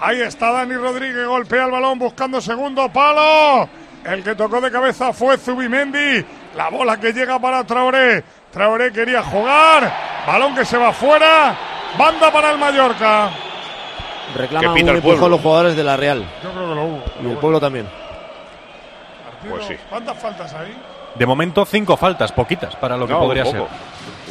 Ahí 0.00 0.20
está 0.20 0.52
Dani 0.52 0.74
Rodríguez, 0.74 1.26
golpea 1.26 1.64
el 1.64 1.70
balón 1.72 1.98
buscando 1.98 2.40
segundo 2.40 2.88
palo. 2.92 3.68
El 4.04 4.22
que 4.22 4.34
tocó 4.34 4.60
de 4.60 4.70
cabeza 4.70 5.12
fue 5.12 5.36
Zubimendi. 5.36 6.24
La 6.56 6.70
bola 6.70 6.98
que 6.98 7.12
llega 7.12 7.38
para 7.38 7.64
Traoré. 7.64 8.24
Traoré 8.50 8.92
quería 8.92 9.22
jugar. 9.22 9.92
Balón 10.26 10.54
que 10.54 10.64
se 10.64 10.76
va 10.76 10.92
fuera. 10.92 11.56
Banda 11.98 12.32
para 12.32 12.50
el 12.50 12.58
Mallorca. 12.58 13.30
Pita 14.34 14.58
un 14.58 14.74
el 14.74 14.74
pueblo. 14.74 14.92
empujón 14.96 15.30
los 15.30 15.40
jugadores 15.40 15.76
de 15.76 15.84
la 15.84 15.96
Real. 15.96 16.24
Yo 16.42 16.50
creo 16.50 16.68
que 16.68 16.74
lo 16.74 16.84
hubo. 16.84 17.02
Y 17.22 17.30
el 17.30 17.36
pueblo 17.38 17.60
también. 17.60 17.88
Pues 19.48 19.64
sí. 19.66 19.76
¿Cuántas 19.88 20.18
faltas 20.18 20.52
hay? 20.54 20.76
De 21.14 21.26
momento, 21.26 21.64
cinco 21.64 21.96
faltas, 21.96 22.32
poquitas 22.32 22.76
para 22.76 22.96
lo 22.96 23.06
que 23.06 23.14
podría 23.14 23.44
ser. 23.44 23.62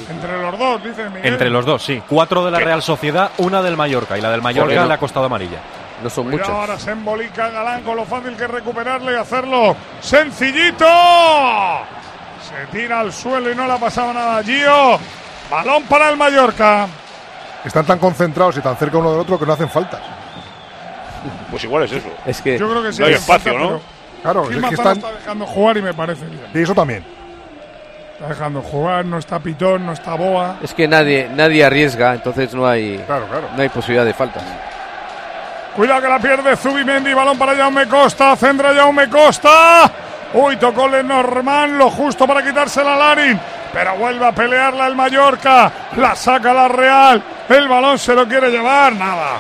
Entre 0.09 0.41
los 0.41 0.57
dos, 0.57 0.83
dice 0.83 1.09
Miguel. 1.09 1.25
Entre 1.25 1.49
los 1.49 1.65
dos, 1.65 1.83
sí. 1.83 2.01
Cuatro 2.07 2.45
de 2.45 2.51
la 2.51 2.59
¿Qué? 2.59 2.65
Real 2.65 2.81
Sociedad, 2.81 3.31
una 3.37 3.61
del 3.61 3.75
Mallorca. 3.75 4.17
Y 4.17 4.21
la 4.21 4.31
del 4.31 4.41
Mallorca 4.41 4.85
le 4.85 4.93
ha 4.93 4.97
costado 4.97 5.25
amarilla. 5.25 5.59
No 6.03 6.09
son 6.09 6.29
Cuidado, 6.29 6.51
muchas. 6.51 6.61
ahora 6.69 6.79
se 6.79 6.91
embolica 6.91 7.49
Galán 7.49 7.81
con 7.83 7.95
lo 7.95 8.05
fácil 8.05 8.35
que 8.35 8.43
es 8.43 8.51
recuperarle 8.51 9.13
y 9.13 9.15
hacerlo 9.15 9.75
sencillito. 9.99 10.85
Se 12.47 12.67
tira 12.77 12.99
al 12.99 13.11
suelo 13.11 13.51
y 13.51 13.55
no 13.55 13.67
le 13.67 13.77
pasaba 13.79 14.13
nada 14.13 14.37
a 14.37 14.43
Gio. 14.43 14.99
Balón 15.49 15.83
para 15.83 16.09
el 16.09 16.17
Mallorca. 16.17 16.87
Están 17.65 17.85
tan 17.85 17.99
concentrados 17.99 18.57
y 18.57 18.61
tan 18.61 18.77
cerca 18.77 18.97
uno 18.97 19.11
del 19.11 19.21
otro 19.21 19.39
que 19.39 19.45
no 19.45 19.53
hacen 19.53 19.69
faltas. 19.69 20.01
Pues 21.49 21.63
igual 21.63 21.83
es 21.83 21.91
eso. 21.93 22.07
Es 22.25 22.41
que 22.41 22.57
Yo 22.57 22.69
creo 22.69 22.83
que 22.83 22.93
sí. 22.93 22.99
No 23.01 23.07
hay 23.07 23.13
espacio, 23.13 23.53
falta, 23.53 23.67
¿no? 23.69 23.81
Claro, 24.21 24.43
es 24.49 24.57
que 24.57 24.75
están. 24.75 24.97
está 24.97 25.11
dejando 25.11 25.45
jugar 25.45 25.77
y 25.77 25.81
me 25.81 25.93
parece 25.93 26.25
bien. 26.25 26.41
Y 26.53 26.59
eso 26.61 26.73
también. 26.75 27.03
Está 28.13 28.29
dejando 28.29 28.61
jugar, 28.61 29.05
no 29.05 29.17
está 29.17 29.39
Pitón, 29.39 29.85
no 29.85 29.93
está 29.93 30.15
Boa. 30.15 30.57
es 30.63 30.73
que 30.73 30.87
nadie 30.87 31.29
nadie 31.35 31.63
arriesga, 31.63 32.13
entonces 32.15 32.53
no 32.53 32.65
hay 32.67 32.97
Claro, 33.05 33.27
claro. 33.27 33.47
no 33.55 33.61
hay 33.61 33.69
posibilidad 33.69 34.05
de 34.05 34.13
faltas. 34.13 34.43
Cuidado 35.77 36.01
que 36.01 36.09
la 36.09 36.17
pierde 36.17 36.57
Zubimendi, 36.57 37.13
balón 37.13 37.37
para 37.37 37.55
Jaume 37.55 37.85
Costa, 37.85 38.35
centra 38.35 38.73
Jaume 38.73 39.07
Costa. 39.07 39.91
Uy, 40.33 40.57
tocó 40.57 40.87
Lenormand, 40.87 41.77
lo 41.77 41.91
justo 41.91 42.25
para 42.25 42.43
quitársela 42.43 42.95
a 42.95 42.97
Larin. 42.97 43.39
Pero 43.71 43.95
vuelve 43.95 44.25
a 44.25 44.31
pelearla 44.31 44.87
el 44.87 44.95
Mallorca. 44.95 45.71
La 45.97 46.15
saca 46.15 46.51
la 46.51 46.67
Real. 46.67 47.21
El 47.47 47.67
balón 47.67 47.99
se 47.99 48.15
lo 48.15 48.27
quiere 48.27 48.49
llevar. 48.49 48.95
Nada. 48.95 49.37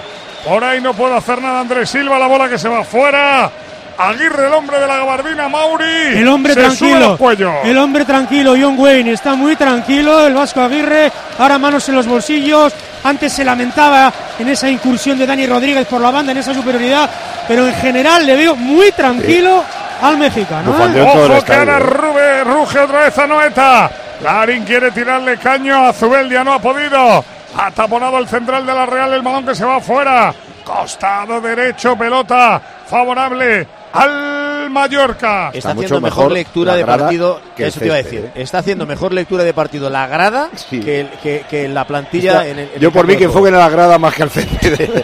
Por 0.47 0.63
ahí 0.63 0.79
no 0.79 0.93
puede 0.93 1.15
hacer 1.15 1.41
nada 1.41 1.61
Andrés 1.61 1.89
Silva, 1.89 2.19
la 2.19 2.27
bola 2.27 2.47
que 2.47 2.59
se 2.59 2.69
va 2.69 2.83
fuera. 2.83 3.49
Aguirre, 3.97 4.45
el 4.45 4.53
hombre 4.53 4.79
de 4.79 4.85
la 4.85 4.97
gabardina, 4.97 5.49
Mauri. 5.49 6.19
El 6.19 6.27
hombre 6.27 6.53
se 6.53 6.59
tranquilo. 6.59 7.17
El 7.63 7.77
hombre 7.79 8.05
tranquilo, 8.05 8.53
John 8.61 8.75
Wayne, 8.77 9.11
está 9.11 9.33
muy 9.33 9.55
tranquilo. 9.55 10.27
El 10.27 10.35
Vasco 10.35 10.61
Aguirre, 10.61 11.11
ahora 11.39 11.57
manos 11.57 11.89
en 11.89 11.95
los 11.95 12.05
bolsillos. 12.05 12.75
Antes 13.07 13.31
se 13.31 13.45
lamentaba 13.45 14.11
en 14.37 14.49
esa 14.49 14.69
incursión 14.69 15.17
de 15.17 15.25
Dani 15.25 15.47
Rodríguez 15.47 15.87
por 15.87 16.01
la 16.01 16.11
banda, 16.11 16.33
en 16.33 16.39
esa 16.39 16.53
superioridad. 16.53 17.09
Pero 17.47 17.65
en 17.65 17.73
general 17.75 18.25
le 18.25 18.35
veo 18.35 18.55
muy 18.55 18.91
tranquilo 18.91 19.63
al 20.01 20.17
mexicano. 20.17 20.75
¿eh? 20.93 21.01
Ojo 21.01 21.43
que 21.45 21.53
ahora 21.53 21.79
Rube, 21.79 22.43
ruge 22.43 22.79
otra 22.79 23.05
vez 23.05 23.17
a 23.17 23.25
Noeta. 23.25 23.91
Larín 24.21 24.65
quiere 24.65 24.91
tirarle 24.91 25.37
caño 25.37 25.87
a 25.87 25.93
Zubeldia, 25.93 26.43
no 26.43 26.53
ha 26.53 26.59
podido. 26.59 27.23
Ha 27.57 27.71
taponado 27.71 28.17
el 28.17 28.27
central 28.27 28.65
de 28.65 28.73
la 28.73 28.85
Real, 28.85 29.13
el 29.13 29.21
balón 29.21 29.45
que 29.45 29.55
se 29.55 29.63
va 29.63 29.79
fuera. 29.79 30.33
Costado 30.65 31.39
derecho, 31.39 31.97
pelota 31.97 32.61
favorable 32.89 33.65
al 33.93 34.46
Mallorca. 34.69 35.51
Está, 35.53 35.71
haciendo 35.71 36.01
mejor, 36.01 36.31
lectura 36.31 36.75
de 36.75 36.85
partido, 36.85 37.41
que 37.55 37.67
eso 37.67 37.79
te 37.79 37.85
iba 37.87 37.95
a 37.95 37.97
decir. 37.97 38.25
¿eh? 38.35 38.41
Está 38.41 38.59
haciendo 38.59 38.85
mejor 38.85 39.13
lectura 39.13 39.43
de 39.43 39.53
partido 39.53 39.89
la 39.89 40.07
grada 40.07 40.49
que, 40.69 41.01
el- 41.01 41.09
que- 41.21 41.45
que 41.49 41.67
la 41.67 41.85
plantilla 41.85 42.31
Está- 42.31 42.47
en 42.47 42.59
el, 42.59 42.69
en 42.75 42.79
yo 42.79 42.87
el 42.89 42.93
por 42.93 43.07
mí 43.07 43.15
que 43.17 43.25
enfoquen 43.25 43.55
a 43.55 43.59
la 43.59 43.69
grada 43.69 43.97
más 43.99 44.13
que 44.13 44.23
al 44.23 44.29
césped. 44.29 45.03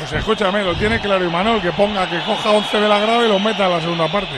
Pues 0.00 0.12
escúchame, 0.12 0.62
lo 0.64 0.74
tiene 0.74 1.00
claro 1.00 1.24
Imanol, 1.24 1.62
que 1.62 1.70
ponga, 1.72 2.08
que 2.10 2.20
coja 2.24 2.50
11 2.50 2.78
de 2.80 2.88
la 2.88 2.98
grada 2.98 3.24
y 3.24 3.28
lo 3.28 3.38
meta 3.38 3.64
en 3.66 3.70
la 3.70 3.80
segunda 3.80 4.10
parte. 4.10 4.34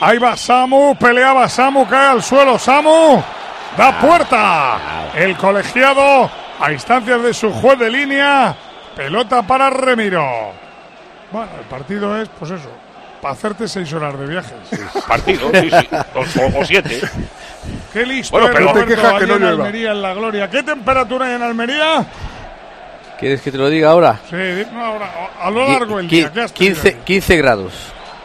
Ahí 0.00 0.18
va 0.18 0.36
Samu, 0.36 0.94
peleaba 0.96 1.48
Samu, 1.48 1.86
cae 1.86 2.08
al 2.08 2.22
suelo 2.22 2.58
Samu, 2.58 3.20
da 3.76 4.00
puerta. 4.00 5.10
El 5.16 5.36
colegiado 5.36 6.30
a 6.60 6.72
instancias 6.72 7.22
de 7.22 7.34
su 7.34 7.52
juez 7.52 7.78
de 7.78 7.90
línea, 7.90 8.54
pelota 8.96 9.42
para 9.42 9.68
Remiro. 9.68 10.24
Bueno, 11.32 11.48
el 11.58 11.64
partido 11.66 12.20
es, 12.22 12.28
pues 12.38 12.52
eso, 12.52 12.70
para 13.22 13.32
hacerte 13.34 13.66
seis 13.68 13.90
horas 13.94 14.18
de 14.18 14.26
viaje. 14.26 14.52
Partido, 15.08 15.50
sí, 15.54 15.70
sí. 15.70 15.88
O, 16.14 16.64
siete. 16.64 17.00
Qué 17.92 18.04
listo 18.04 18.32
Bueno, 18.32 18.48
es 18.48 18.52
pero- 18.54 18.66
Roberto 18.72 18.88
te 18.90 18.94
quejas 18.96 19.20
que 19.20 19.26
no 19.28 19.36
en. 19.36 19.44
Almería, 19.44 19.90
en 19.92 20.02
la 20.02 20.12
gloria. 20.14 20.50
¿Qué 20.50 20.62
temperatura 20.64 21.26
hay 21.26 21.34
en 21.34 21.42
Almería? 21.42 22.04
¿Quieres 23.20 23.40
que 23.40 23.52
te 23.52 23.58
lo 23.58 23.68
diga 23.70 23.90
ahora? 23.90 24.18
Sí, 24.28 24.36
no, 24.72 24.84
ahora, 24.84 25.10
a 25.40 25.50
lo 25.50 25.64
largo 25.68 25.96
del 25.98 26.08
día. 26.08 26.32
¿qué 26.32 26.40
has 26.42 26.52
tenido? 26.52 26.74
15, 26.82 26.98
15 27.04 27.36
grados. 27.36 27.72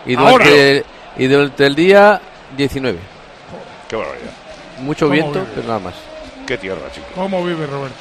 Y 0.07 0.15
durante, 0.15 0.83
y 1.17 1.27
durante 1.27 1.65
el 1.67 1.75
día 1.75 2.19
19. 2.57 2.97
Qué 3.87 3.95
barbaridad. 3.95 4.31
Mucho 4.79 5.05
¿Cómo 5.05 5.13
viento, 5.13 5.39
vive? 5.41 5.51
pero 5.53 5.67
nada 5.67 5.79
más. 5.79 5.93
Qué 6.47 6.57
tierra, 6.57 6.81
chico. 6.91 7.05
¿Cómo 7.13 7.45
vive 7.45 7.67
Roberto? 7.67 7.95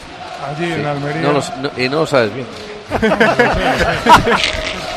Allí 0.49 0.67
Sí. 0.67 0.73
en 0.73 0.87
Almería. 0.87 1.21
No 1.23 1.33
lo 1.33 1.39
s- 1.41 1.53
no- 1.61 1.71
y 1.77 1.89
no 1.91 1.97
lo 2.01 2.07
sabes 2.07 2.33
bien. 2.33 2.47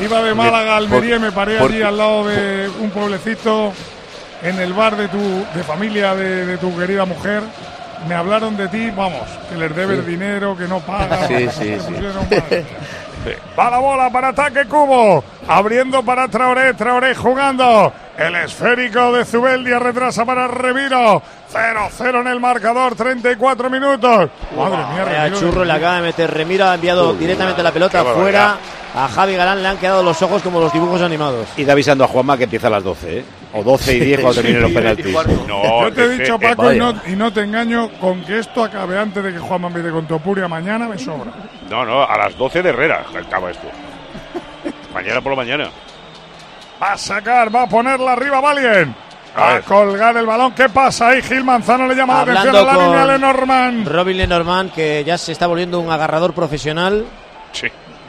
Iba 0.00 0.22
de 0.22 0.34
Málaga 0.34 0.74
a 0.74 0.76
Almería 0.78 1.16
y 1.16 1.18
me 1.20 1.32
paré 1.32 1.58
allí 1.58 1.82
al 1.82 1.96
lado 1.96 2.26
de 2.26 2.68
un 2.80 2.90
pueblecito 2.90 3.72
en 4.42 4.58
el 4.60 4.72
bar 4.72 4.96
de 4.96 5.08
tu 5.08 5.18
de 5.54 5.62
familia 5.62 6.14
de, 6.14 6.46
de 6.46 6.58
tu 6.58 6.76
querida 6.76 7.04
mujer. 7.04 7.42
Me 8.08 8.14
hablaron 8.16 8.56
de 8.56 8.66
ti, 8.68 8.90
vamos, 8.90 9.22
que 9.48 9.56
les 9.56 9.76
debes 9.76 10.00
Sí. 10.04 10.10
dinero, 10.10 10.56
que 10.56 10.66
no 10.66 10.80
pagas. 10.80 11.26
Sí, 11.28 11.48
sí, 11.50 11.76
sí. 11.78 11.94
Va 13.58 13.70
la 13.70 13.78
bola 13.78 14.10
para 14.10 14.28
ataque 14.28 14.64
Cubo. 14.64 15.22
Abriendo 15.46 16.02
para 16.02 16.26
Traoré. 16.26 16.74
Traoré 16.74 17.14
jugando. 17.14 17.92
El 18.16 18.36
esférico 18.36 19.12
de 19.12 19.24
Zubeldia 19.24 19.78
retrasa 19.78 20.24
para 20.24 20.46
Reviro. 20.46 21.22
0-0 21.52 22.20
en 22.20 22.26
el 22.26 22.40
marcador. 22.40 22.94
34 22.94 23.70
minutos. 23.70 24.30
Madre 24.56 24.76
mía, 24.76 25.04
Vaya 25.04 25.24
Remiro. 25.24 25.40
churro 25.40 25.64
le 25.64 25.72
acaba 25.72 25.96
de 25.96 26.02
meter 26.02 26.30
Remiro, 26.30 26.66
ha 26.66 26.74
enviado 26.74 27.10
Uy, 27.12 27.16
directamente 27.18 27.62
la 27.62 27.72
pelota 27.72 28.04
fuera. 28.04 28.56
A 28.94 29.08
Javi 29.08 29.34
Galán 29.34 29.62
le 29.62 29.68
han 29.68 29.78
quedado 29.78 30.02
los 30.02 30.20
ojos 30.20 30.42
como 30.42 30.60
los 30.60 30.70
dibujos 30.70 31.00
animados. 31.00 31.48
Y 31.56 31.68
avisando 31.68 32.04
a 32.04 32.08
Juanma 32.08 32.36
que 32.36 32.44
empieza 32.44 32.66
a 32.66 32.70
las 32.70 32.84
12, 32.84 33.18
¿eh? 33.20 33.24
O 33.54 33.62
12 33.62 33.96
y 33.96 34.00
10 34.00 34.20
cuando 34.20 34.42
terminen 34.42 34.62
los 34.62 34.72
penaltis. 34.72 35.16
No, 35.48 35.82
Yo 35.84 35.92
te 35.94 36.02
he 36.02 36.04
eh, 36.04 36.18
dicho, 36.18 36.34
eh, 36.34 36.38
Paco, 36.38 36.64
y 36.64 36.78
vaya. 36.78 36.92
no, 36.92 37.02
y 37.10 37.16
no 37.16 37.32
te 37.32 37.40
engaño, 37.40 37.88
con 37.98 38.22
que 38.22 38.38
esto 38.40 38.62
acabe 38.64 38.98
antes 38.98 39.24
de 39.24 39.32
que 39.32 39.38
Juan 39.38 39.64
empiece 39.64 39.90
con 39.90 40.06
Topuria 40.06 40.46
mañana, 40.48 40.86
me 40.88 40.98
sobra. 40.98 41.32
No, 41.70 41.86
no, 41.86 42.02
a 42.04 42.18
las 42.18 42.36
12 42.36 42.62
de 42.62 42.68
Herrera 42.68 43.02
acaba 43.18 43.50
esto. 43.50 43.66
Mañana 44.92 45.22
por 45.22 45.32
la 45.32 45.36
mañana. 45.36 45.70
Va 46.82 46.92
a 46.94 46.98
sacar, 46.98 47.54
va 47.54 47.62
a 47.62 47.66
ponerla 47.68 48.12
arriba 48.12 48.40
Valien. 48.40 48.94
A 49.36 49.40
Va 49.40 49.54
a 49.56 49.60
colgar 49.62 50.16
el 50.16 50.26
balón. 50.26 50.52
¿Qué 50.52 50.68
pasa 50.68 51.08
ahí? 51.08 51.22
Gil 51.22 51.44
Manzano 51.44 51.86
le 51.86 51.94
llama 51.94 52.14
la 52.14 52.20
atención 52.22 52.54
a 52.56 52.58
Hablando 52.58 52.80
la 52.80 52.86
línea 52.86 53.00
con 53.00 53.08
Lenormand. 53.12 53.88
Robin 53.88 54.16
Lenormand, 54.18 54.72
que 54.72 55.04
ya 55.04 55.16
se 55.16 55.32
está 55.32 55.46
volviendo 55.46 55.78
un 55.80 55.90
agarrador 55.90 56.34
profesional 56.34 57.06
Sí. 57.52 57.68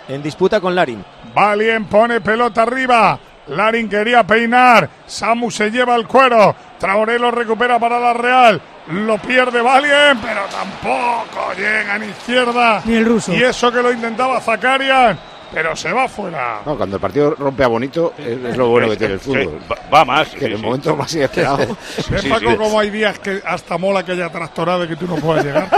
en 0.10 0.24
disputa 0.24 0.60
con 0.60 0.74
Larin. 0.76 1.04
Valien 1.34 1.86
pone 1.86 2.20
pelota 2.20 2.64
arriba. 2.64 3.18
Larin 3.48 3.88
quería 3.90 4.24
peinar. 4.24 4.90
Samu 5.06 5.52
se 5.52 5.70
lleva 5.70 5.96
el 5.96 6.08
cuero. 6.08 6.56
Traoré 6.80 7.20
lo 7.20 7.30
recupera 7.32 7.78
para 7.80 8.00
la 8.00 8.14
Real. 8.14 8.62
Lo 8.88 9.18
pierde 9.18 9.62
Valien, 9.62 10.18
pero 10.22 10.42
tampoco 10.52 11.54
llega 11.58 11.98
ni 12.00 12.08
izquierda. 12.08 12.82
Ni 12.86 12.96
el 12.96 13.06
ruso. 13.06 13.34
Y 13.34 13.44
eso 13.44 13.72
que 13.72 13.82
lo 13.82 13.92
intentaba 13.94 14.42
Zakarian, 14.42 15.18
pero 15.54 15.76
se 15.76 15.94
va 15.94 16.08
fuera. 16.08 16.62
No, 16.66 16.76
cuando 16.76 16.96
el 16.96 17.02
partido 17.02 17.36
rompe 17.36 17.64
a 17.64 17.68
bonito, 17.68 18.14
es, 18.18 18.44
es 18.44 18.58
lo 18.58 18.70
bueno 18.70 18.90
que 18.90 18.98
tiene 18.98 19.14
el 19.14 19.20
fútbol. 19.20 19.60
Va, 19.72 19.78
va 19.94 20.06
más. 20.06 20.30
Que 20.30 20.46
en 20.46 20.52
el 20.54 20.58
sí, 20.58 20.64
momento 20.64 20.96
más 20.96 21.14
inesperado. 21.14 21.58
¿Ves, 22.10 22.22
Sí, 22.22 22.30
Paco, 22.30 22.52
sí. 22.52 22.58
cómo 22.58 22.80
hay 22.80 22.90
días 22.90 23.20
que 23.20 23.42
hasta 23.46 23.78
mola 23.78 24.04
que 24.04 24.14
haya 24.14 24.30
tractorado 24.30 24.86
y 24.86 24.88
que 24.88 24.96
tú 24.96 25.08
no 25.08 25.16
puedas 25.18 25.46
llegar? 25.46 25.70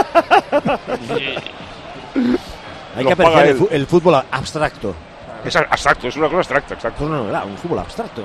Hay 2.96 3.04
que 3.04 3.12
apreciar 3.12 3.46
el, 3.70 3.86
fútbol 3.86 4.22
abstracto. 4.30 4.94
Es 5.44 5.54
abstracto, 5.54 6.08
es 6.08 6.16
una 6.16 6.26
cosa 6.26 6.38
abstracta, 6.38 6.74
exacto. 6.74 7.08
No, 7.08 7.24
no, 7.24 7.30
no, 7.30 7.46
un 7.46 7.58
fútbol 7.58 7.80
abstracto. 7.80 8.22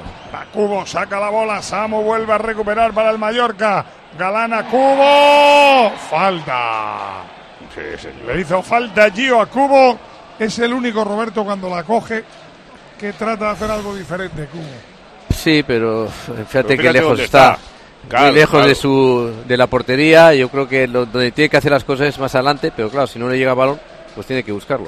Cubo, 0.54 0.86
saca 0.86 1.20
la 1.20 1.30
bola. 1.30 1.62
Samu 1.62 2.02
vuelve 2.02 2.34
a 2.34 2.38
recuperar 2.38 2.94
para 2.94 3.12
el 3.12 3.18
Mallorca. 3.20 3.86
Galana 4.18 4.64
Cubo. 4.66 5.92
Falta. 6.10 7.24
Sí, 7.76 7.82
sí. 7.98 8.08
Le 8.26 8.42
hizo 8.42 8.62
falta 8.64 9.10
Gio 9.12 9.42
a 9.42 9.46
Cubo. 9.46 10.11
Es 10.44 10.58
el 10.60 10.74
único 10.74 11.04
Roberto 11.04 11.44
cuando 11.44 11.70
la 11.70 11.84
coge 11.84 12.24
que 13.00 13.14
trata 13.14 13.46
de 13.46 13.52
hacer 13.52 13.70
algo 13.72 13.96
diferente, 13.96 14.48
Cubo. 14.48 14.64
Sí, 15.36 15.64
pero 15.66 16.08
fíjate 16.10 16.44
Pero 16.46 16.68
que 16.68 16.78
fíjate 16.78 16.94
lejos 16.94 17.08
dónde 17.10 17.24
está. 17.26 17.52
está. 17.54 17.66
Claro, 18.10 18.26
Muy 18.26 18.36
lejos 18.36 18.52
claro. 18.52 18.68
de 18.68 18.76
su 18.76 19.34
de 19.48 19.58
la 19.58 19.68
portería. 19.68 20.34
Yo 20.34 20.50
creo 20.50 20.68
que 20.68 20.88
lo- 20.88 21.06
donde 21.06 21.32
tiene 21.32 21.50
que 21.50 21.58
hacer 21.58 21.72
las 21.72 21.84
cosas 21.84 22.08
es 22.08 22.18
más 22.20 22.34
adelante, 22.34 22.72
pero 22.76 22.90
claro, 22.90 23.06
si 23.08 23.20
no 23.20 23.30
le 23.30 23.38
llega 23.38 23.54
balón, 23.54 23.80
pues 24.16 24.26
tiene 24.26 24.44
que 24.44 24.52
buscarlo. 24.52 24.88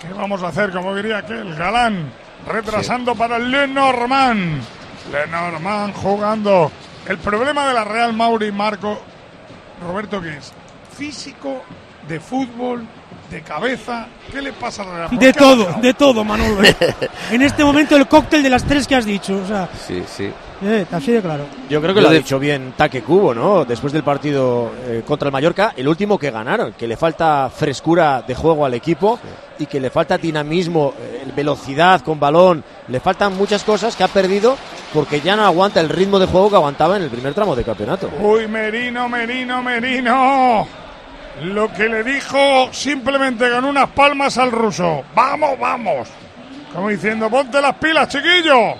¿Qué 0.00 0.08
vamos 0.14 0.42
a 0.42 0.48
hacer? 0.48 0.70
Como 0.72 0.94
diría 0.94 1.18
aquel 1.18 1.54
Galán, 1.54 2.10
retrasando 2.48 3.14
para 3.14 3.38
Lenormand. 3.38 4.62
Lenormand 5.12 5.94
jugando. 5.94 6.72
El 7.06 7.18
problema 7.18 7.68
de 7.68 7.74
la 7.74 7.84
Real 7.84 8.12
Mauri 8.14 8.50
Marco, 8.50 8.98
Roberto, 9.86 10.20
¿qué 10.22 10.38
es? 10.38 10.52
Físico, 10.96 11.62
de 12.08 12.18
fútbol, 12.20 12.86
de 13.32 13.40
cabeza. 13.42 14.06
¿Qué 14.30 14.40
le 14.40 14.52
pasa 14.52 14.82
a 14.82 15.08
la 15.08 15.08
De 15.08 15.32
todo, 15.32 15.66
de 15.80 15.94
todo, 15.94 16.22
Manolo. 16.22 16.60
en 17.32 17.42
este 17.42 17.64
momento 17.64 17.96
el 17.96 18.06
cóctel 18.06 18.42
de 18.42 18.50
las 18.50 18.62
tres 18.64 18.86
que 18.86 18.94
has 18.94 19.04
dicho. 19.04 19.40
O 19.42 19.46
sea, 19.46 19.68
Sí, 19.86 20.04
sí. 20.06 20.30
eh, 20.62 20.86
así 20.92 21.10
de 21.12 21.20
claro. 21.22 21.46
Yo 21.68 21.80
creo 21.80 21.94
que 21.94 22.00
Yo 22.00 22.02
lo 22.02 22.10
ha 22.10 22.12
dicho 22.12 22.38
bien 22.38 22.74
Taque 22.76 23.02
Cubo, 23.02 23.34
¿no? 23.34 23.64
Después 23.64 23.92
del 23.92 24.02
partido 24.04 24.70
eh, 24.86 25.02
contra 25.04 25.28
el 25.28 25.32
Mallorca, 25.32 25.72
el 25.76 25.88
último 25.88 26.18
que 26.18 26.30
ganaron, 26.30 26.74
que 26.74 26.86
le 26.86 26.96
falta 26.96 27.50
frescura 27.50 28.22
de 28.22 28.34
juego 28.34 28.64
al 28.66 28.74
equipo 28.74 29.18
y 29.58 29.66
que 29.66 29.80
le 29.80 29.90
falta 29.90 30.18
dinamismo, 30.18 30.92
eh, 31.00 31.24
velocidad 31.34 32.02
con 32.02 32.20
balón, 32.20 32.62
le 32.88 33.00
faltan 33.00 33.36
muchas 33.36 33.64
cosas 33.64 33.96
que 33.96 34.04
ha 34.04 34.08
perdido 34.08 34.56
porque 34.92 35.20
ya 35.22 35.36
no 35.36 35.44
aguanta 35.46 35.80
el 35.80 35.88
ritmo 35.88 36.18
de 36.18 36.26
juego 36.26 36.50
que 36.50 36.56
aguantaba 36.56 36.96
en 36.96 37.02
el 37.02 37.10
primer 37.10 37.32
tramo 37.32 37.56
de 37.56 37.64
campeonato. 37.64 38.10
Uy, 38.20 38.46
Merino, 38.46 39.08
Merino, 39.08 39.62
Merino. 39.62 40.66
Lo 41.40 41.72
que 41.72 41.88
le 41.88 42.04
dijo 42.04 42.68
simplemente 42.72 43.48
ganó 43.48 43.68
unas 43.70 43.88
palmas 43.90 44.36
al 44.38 44.52
ruso. 44.52 45.02
Vamos, 45.14 45.58
vamos. 45.58 46.08
Como 46.74 46.88
diciendo, 46.88 47.28
ponte 47.30 47.60
las 47.60 47.74
pilas, 47.76 48.08
chiquillo. 48.08 48.74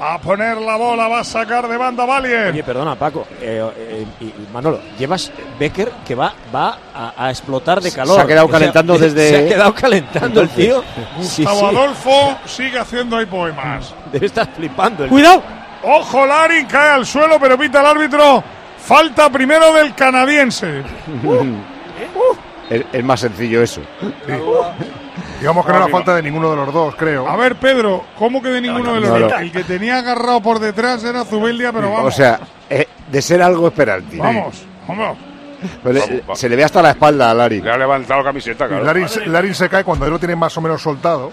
A 0.00 0.18
poner 0.18 0.56
la 0.56 0.74
bola, 0.76 1.06
va 1.06 1.20
a 1.20 1.24
sacar 1.24 1.68
de 1.68 1.76
banda 1.76 2.04
Valien. 2.04 2.48
Oye, 2.48 2.64
perdona, 2.64 2.96
Paco. 2.96 3.24
eh, 3.40 3.62
eh, 3.76 4.06
y- 4.20 4.34
Manolo, 4.52 4.80
llevas 4.98 5.30
Becker 5.60 5.92
que 6.04 6.14
va, 6.16 6.32
va 6.52 6.76
a, 6.92 7.14
a 7.26 7.30
explotar 7.30 7.80
de 7.80 7.92
calor. 7.92 8.16
Se 8.16 8.22
ha 8.22 8.26
quedado 8.26 8.46
O 8.46 8.50
sea, 8.50 8.58
calentando 8.58 8.98
desde- 8.98 9.28
Se 9.28 9.36
ha 9.36 9.48
quedado 9.48 9.74
calentando 9.74 10.40
el 10.40 10.48
tío. 10.48 10.82
Gustavo 11.16 11.60
sí. 11.70 11.76
Adolfo 11.76 12.38
sigue 12.46 12.78
haciendo 12.80 13.16
ahí 13.16 13.26
poemas. 13.26 13.94
Debe 14.12 14.26
estar 14.26 14.48
flipando. 14.56 15.04
el- 15.04 15.10
Cuidado. 15.10 15.42
Ojo, 15.84 16.26
Larin 16.26 16.66
cae 16.66 16.90
al 16.90 17.06
suelo, 17.06 17.38
pero 17.40 17.56
pita 17.56 17.80
el 17.80 17.86
árbitro. 17.86 18.42
Falta 18.78 19.30
primero 19.30 19.72
del 19.72 19.94
canadiense. 19.94 20.82
Es, 22.76 22.84
es 22.92 23.04
más 23.04 23.20
sencillo 23.20 23.62
eso. 23.62 23.80
Digamos 25.40 25.66
que 25.66 25.72
no 25.72 25.78
era 25.78 25.88
falta 25.88 26.14
de 26.14 26.22
ninguno 26.22 26.50
de 26.50 26.56
los 26.56 26.72
dos, 26.72 26.94
creo. 26.94 27.28
A 27.28 27.36
ver, 27.36 27.56
Pedro, 27.56 28.04
¿cómo 28.18 28.40
que 28.40 28.48
de 28.48 28.60
ninguno 28.60 28.94
de 28.94 29.00
los 29.00 29.10
no, 29.10 29.18
dos? 29.18 29.32
no. 29.32 29.38
El 29.38 29.50
que 29.50 29.64
tenía 29.64 29.98
agarrado 29.98 30.40
por 30.40 30.58
detrás 30.60 31.02
era 31.04 31.24
Zubeldia, 31.24 31.72
pero 31.72 31.90
vamos. 31.90 32.06
O 32.14 32.16
sea, 32.16 32.38
eh, 32.70 32.86
de 33.10 33.22
ser 33.22 33.42
algo 33.42 33.66
es 33.68 33.74
penalti. 33.74 34.18
Vamos, 34.18 34.62
vamos. 34.86 35.18
Pues 35.82 35.94
le- 36.10 36.22
se 36.34 36.48
le 36.48 36.56
ve 36.56 36.64
hasta 36.64 36.82
la 36.82 36.90
espalda 36.90 37.30
a 37.30 37.34
Lari. 37.34 37.60
Le 37.60 37.70
ha 37.70 37.76
levantado 37.76 38.20
la 38.20 38.26
camiseta, 38.26 38.66
claro. 38.68 38.84
Larin, 38.84 39.08
se- 39.08 39.26
Larin 39.26 39.54
se 39.54 39.68
cae 39.68 39.84
cuando 39.84 40.04
él 40.06 40.12
lo 40.12 40.18
tiene 40.18 40.34
más 40.36 40.56
o 40.56 40.60
menos 40.60 40.80
soltado. 40.82 41.30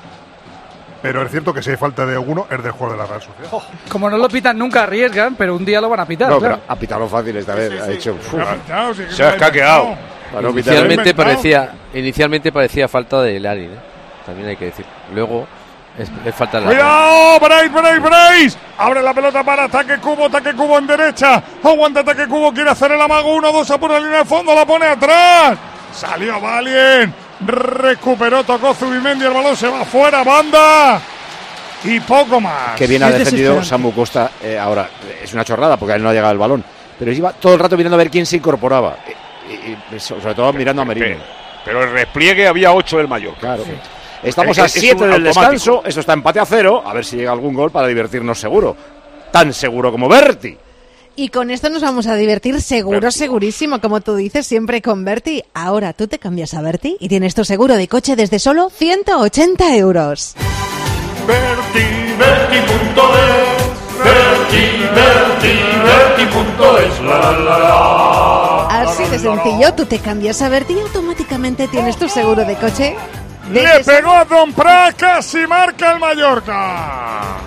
Pero 1.02 1.24
es 1.24 1.32
cierto 1.32 1.54
que 1.54 1.62
si 1.64 1.70
hay 1.70 1.78
falta 1.78 2.06
de 2.06 2.14
alguno, 2.16 2.46
es 2.52 2.62
del 2.62 2.74
juego 2.74 2.92
de 2.94 3.00
la 3.00 3.06
Real 3.06 3.22
Sociedad. 3.22 3.50
Como 3.90 4.10
no 4.10 4.18
lo 4.18 4.28
pitan 4.28 4.58
nunca 4.58 4.84
arriesgan, 4.84 5.36
pero 5.36 5.56
un 5.56 5.64
día 5.64 5.80
lo 5.80 5.88
van 5.88 6.02
a 6.02 6.06
pitar. 6.06 6.30
No, 6.30 6.40
claro. 6.40 6.56
pero 6.62 6.74
ha 6.74 6.76
pitado 6.76 7.08
fácil 7.08 7.38
esta 7.38 7.56
vez. 7.56 7.72
Ha 7.80 8.12
uf, 8.12 9.00
Se 9.10 9.24
ha 9.24 9.30
escaqueado. 9.30 9.96
Para 10.32 10.50
Inicialmente 10.50 11.14
parecía, 11.14 11.72
inicialmente 11.94 12.52
parecía 12.52 12.88
falta 12.88 13.22
de 13.22 13.40
Larin, 13.40 13.72
¿eh? 13.72 13.80
también 14.26 14.50
hay 14.50 14.56
que 14.56 14.66
decir. 14.66 14.86
Luego 15.14 15.48
es, 15.98 16.10
es 16.26 16.36
falta 16.36 16.60
de. 16.60 16.68
¡Cuidado! 16.68 17.40
¡Brace, 17.40 17.70
Brace, 17.70 18.00
Brace! 18.00 18.58
Abre 18.78 19.02
la 19.02 19.14
pelota 19.14 19.44
para 19.44 19.66
ataque 19.66 19.98
cubo, 19.98 20.26
ataque 20.26 20.54
cubo 20.54 20.78
en 20.78 20.88
derecha. 20.88 21.42
Aguanta 21.64 22.02
ataque 22.02 22.28
cubo, 22.28 22.54
quiere 22.54 22.70
hacer 22.70 22.92
el 22.92 23.02
amago. 23.02 23.36
Uno, 23.36 23.52
dos, 23.52 23.70
apura 23.72 23.96
la 23.96 24.00
línea 24.02 24.20
de 24.20 24.26
fondo, 24.26 24.54
la 24.54 24.66
pone 24.66 24.86
atrás. 24.86 25.58
Salió 25.94 26.40
Valien. 26.40 27.14
Recuperó, 27.46 28.44
tocó 28.44 28.74
Zubimendi, 28.74 29.26
el 29.26 29.34
balón 29.34 29.56
se 29.56 29.68
va 29.68 29.86
fuera, 29.86 30.24
banda. 30.24 31.02
Y 31.84 32.00
poco 32.02 32.42
más. 32.42 32.76
Qué 32.76 32.86
bien 32.86 33.02
ha 33.04 33.10
defendido 33.10 33.64
Samu 33.64 33.94
Costa 33.94 34.32
eh, 34.44 34.60
ahora. 34.60 34.90
Es 35.24 35.34
una 35.34 35.46
chorrada 35.46 35.78
porque 35.78 35.94
a 35.94 35.96
él 35.96 36.04
no 36.04 36.10
ha 36.10 36.14
llegado 36.14 36.34
el 36.34 36.38
balón. 36.38 36.64
Pero 36.98 37.14
iba 37.14 37.32
todo 37.32 37.54
el 37.54 37.60
rato 37.60 37.78
mirando 37.78 37.96
a 37.96 37.98
ver 37.98 38.10
quién 38.10 38.26
se 38.26 38.36
incorporaba. 38.36 38.98
Y- 39.50 40.00
sobre 40.00 40.34
todo 40.36 40.54
mirando 40.54 40.82
a 40.82 40.86
Merino. 40.86 41.18
Pero 41.66 41.84
el 41.84 41.92
repliegue 41.92 42.48
había 42.48 42.72
ocho 42.74 42.98
del 42.98 43.08
mayor. 43.08 43.36
Claro. 43.36 43.64
Estamos 44.24 44.58
Es- 44.58 44.64
a 44.64 44.66
es 44.68 44.72
7 44.74 44.96
un 44.96 45.00
del 45.02 45.12
automático. 45.28 45.42
descanso. 45.42 45.82
Esto 45.86 46.00
está 46.02 46.14
empate 46.14 46.40
a 46.40 46.46
cero. 46.46 46.84
A 46.86 46.94
ver 46.94 47.06
si 47.06 47.18
llega 47.18 47.32
algún 47.32 47.54
gol 47.54 47.72
para 47.72 47.88
divertirnos 47.88 48.40
seguro. 48.40 48.76
Tan 49.32 49.54
seguro 49.54 49.92
como 49.92 50.08
Berti. 50.08 50.58
Y 51.16 51.30
con 51.30 51.52
esto 51.52 51.70
nos 51.70 51.82
vamos 51.82 52.08
a 52.08 52.16
divertir 52.16 52.62
seguro, 52.62 53.12
segurísimo, 53.12 53.82
como 53.82 54.00
tú 54.00 54.16
dices, 54.16 54.48
siempre 54.48 54.82
con 54.82 55.04
Berti. 55.04 55.44
Ahora 55.54 55.92
tú 55.94 56.08
te 56.08 56.18
cambias 56.18 56.54
a 56.54 56.62
Berti 56.62 56.96
y 57.00 57.10
tienes 57.10 57.36
tu 57.36 57.44
seguro 57.44 57.76
de 57.76 57.88
coche 57.90 58.16
desde 58.16 58.40
solo 58.40 58.70
180 58.70 59.76
euros. 59.76 60.36
Berti, 61.28 61.86
Berti.es, 62.18 63.79
Berti, 64.04 64.88
Berti, 64.96 65.60
Berti.es, 65.84 67.02
la 67.02 67.18
la 67.20 67.32
la 67.32 67.60
la. 67.60 68.68
Así 68.82 69.04
de 69.04 69.20
sencillo, 69.20 69.74
tú 69.74 69.86
te 69.86 70.00
cambias 70.00 70.42
a 70.42 70.50
Berti 70.50 70.74
y 70.74 70.80
automáticamente 70.80 71.68
tienes 71.68 71.98
tu 71.98 72.08
seguro 72.08 72.46
de 72.46 72.56
coche. 72.56 72.96
Le 73.52 73.84
pegó 73.84 74.12
a 74.12 74.26
Don 74.26 74.54
Prat, 74.54 74.96
casi 74.96 75.46
marca 75.48 75.94
el 75.94 76.00
Mallorca. 76.00 77.38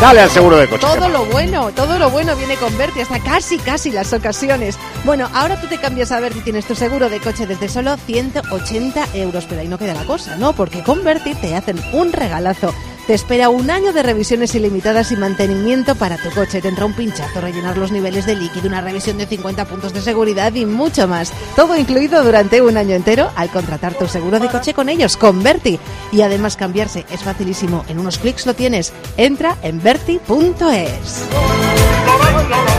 Dale 0.00 0.20
al 0.22 0.30
seguro 0.30 0.56
de 0.56 0.66
coche. 0.66 0.80
Todo 0.80 1.08
lo 1.08 1.24
bueno, 1.26 1.70
todo 1.72 1.98
lo 1.98 2.10
bueno 2.10 2.34
viene 2.34 2.56
con 2.56 2.76
Berti, 2.78 3.00
hasta 3.00 3.18
casi, 3.20 3.58
casi 3.58 3.90
las 3.90 4.12
ocasiones. 4.12 4.78
Bueno, 5.04 5.28
ahora 5.34 5.60
tú 5.60 5.66
te 5.66 5.78
cambias 5.78 6.10
a 6.10 6.20
Berti 6.20 6.38
y 6.38 6.42
tienes 6.42 6.64
tu 6.64 6.74
seguro 6.74 7.08
de 7.10 7.20
coche 7.20 7.46
desde 7.46 7.68
solo 7.68 7.96
180 7.96 9.08
euros, 9.14 9.44
pero 9.46 9.60
ahí 9.60 9.68
no 9.68 9.78
queda 9.78 9.94
la 9.94 10.04
cosa, 10.04 10.36
¿no? 10.36 10.54
Porque 10.54 10.82
con 10.82 11.04
Berti 11.04 11.34
te 11.34 11.54
hacen 11.54 11.78
un 11.92 12.12
regalazo. 12.12 12.74
Te 13.06 13.14
espera 13.14 13.48
un 13.48 13.70
año 13.70 13.92
de 13.92 14.02
revisiones 14.02 14.54
ilimitadas 14.54 15.10
y 15.10 15.16
mantenimiento 15.16 15.94
para 15.96 16.16
tu 16.16 16.30
coche. 16.30 16.60
Tendrá 16.60 16.84
un 16.84 16.92
pinchazo, 16.92 17.40
rellenar 17.40 17.76
los 17.76 17.90
niveles 17.90 18.26
de 18.26 18.36
líquido, 18.36 18.68
una 18.68 18.80
revisión 18.80 19.18
de 19.18 19.26
50 19.26 19.64
puntos 19.64 19.92
de 19.92 20.00
seguridad 20.00 20.54
y 20.54 20.64
mucho 20.64 21.08
más. 21.08 21.32
Todo 21.56 21.76
incluido 21.76 22.22
durante 22.22 22.62
un 22.62 22.76
año 22.76 22.94
entero 22.94 23.30
al 23.34 23.50
contratar 23.50 23.94
tu 23.94 24.06
seguro 24.06 24.38
de 24.38 24.48
coche 24.48 24.74
con 24.74 24.88
ellos, 24.88 25.16
con 25.16 25.42
Berti. 25.42 25.78
Y 26.12 26.22
además 26.22 26.56
cambiarse 26.56 27.04
es 27.10 27.22
facilísimo. 27.22 27.84
En 27.88 27.98
unos 27.98 28.18
clics 28.18 28.46
lo 28.46 28.54
tienes. 28.54 28.92
Entra 29.16 29.56
en 29.62 29.82
berti.es. 29.82 31.24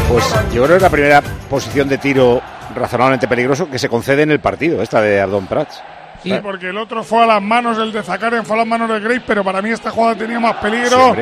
Pues 0.09 0.25
yo 0.53 0.63
creo 0.63 0.67
que 0.67 0.75
es 0.75 0.81
la 0.81 0.89
primera 0.89 1.21
posición 1.49 1.89
de 1.89 1.97
tiro 1.97 2.41
razonablemente 2.75 3.27
peligroso 3.27 3.69
que 3.69 3.79
se 3.79 3.89
concede 3.89 4.23
en 4.23 4.31
el 4.31 4.39
partido, 4.39 4.81
esta 4.81 5.01
de 5.01 5.19
Ardón 5.19 5.47
Prats. 5.47 5.81
Sí, 6.23 6.33
porque 6.41 6.69
el 6.69 6.77
otro 6.77 7.03
fue 7.03 7.23
a 7.23 7.25
las 7.25 7.41
manos, 7.41 7.77
el 7.77 7.91
de 7.91 8.03
Zakarian 8.03 8.45
fue 8.45 8.55
a 8.55 8.59
las 8.59 8.67
manos 8.67 8.89
de 8.89 8.99
Grace, 8.99 9.23
pero 9.25 9.43
para 9.43 9.61
mí 9.61 9.69
esta 9.71 9.89
jugada 9.91 10.15
tenía 10.15 10.39
más 10.39 10.53
Sí, 10.53 10.57
peligro. 10.61 11.15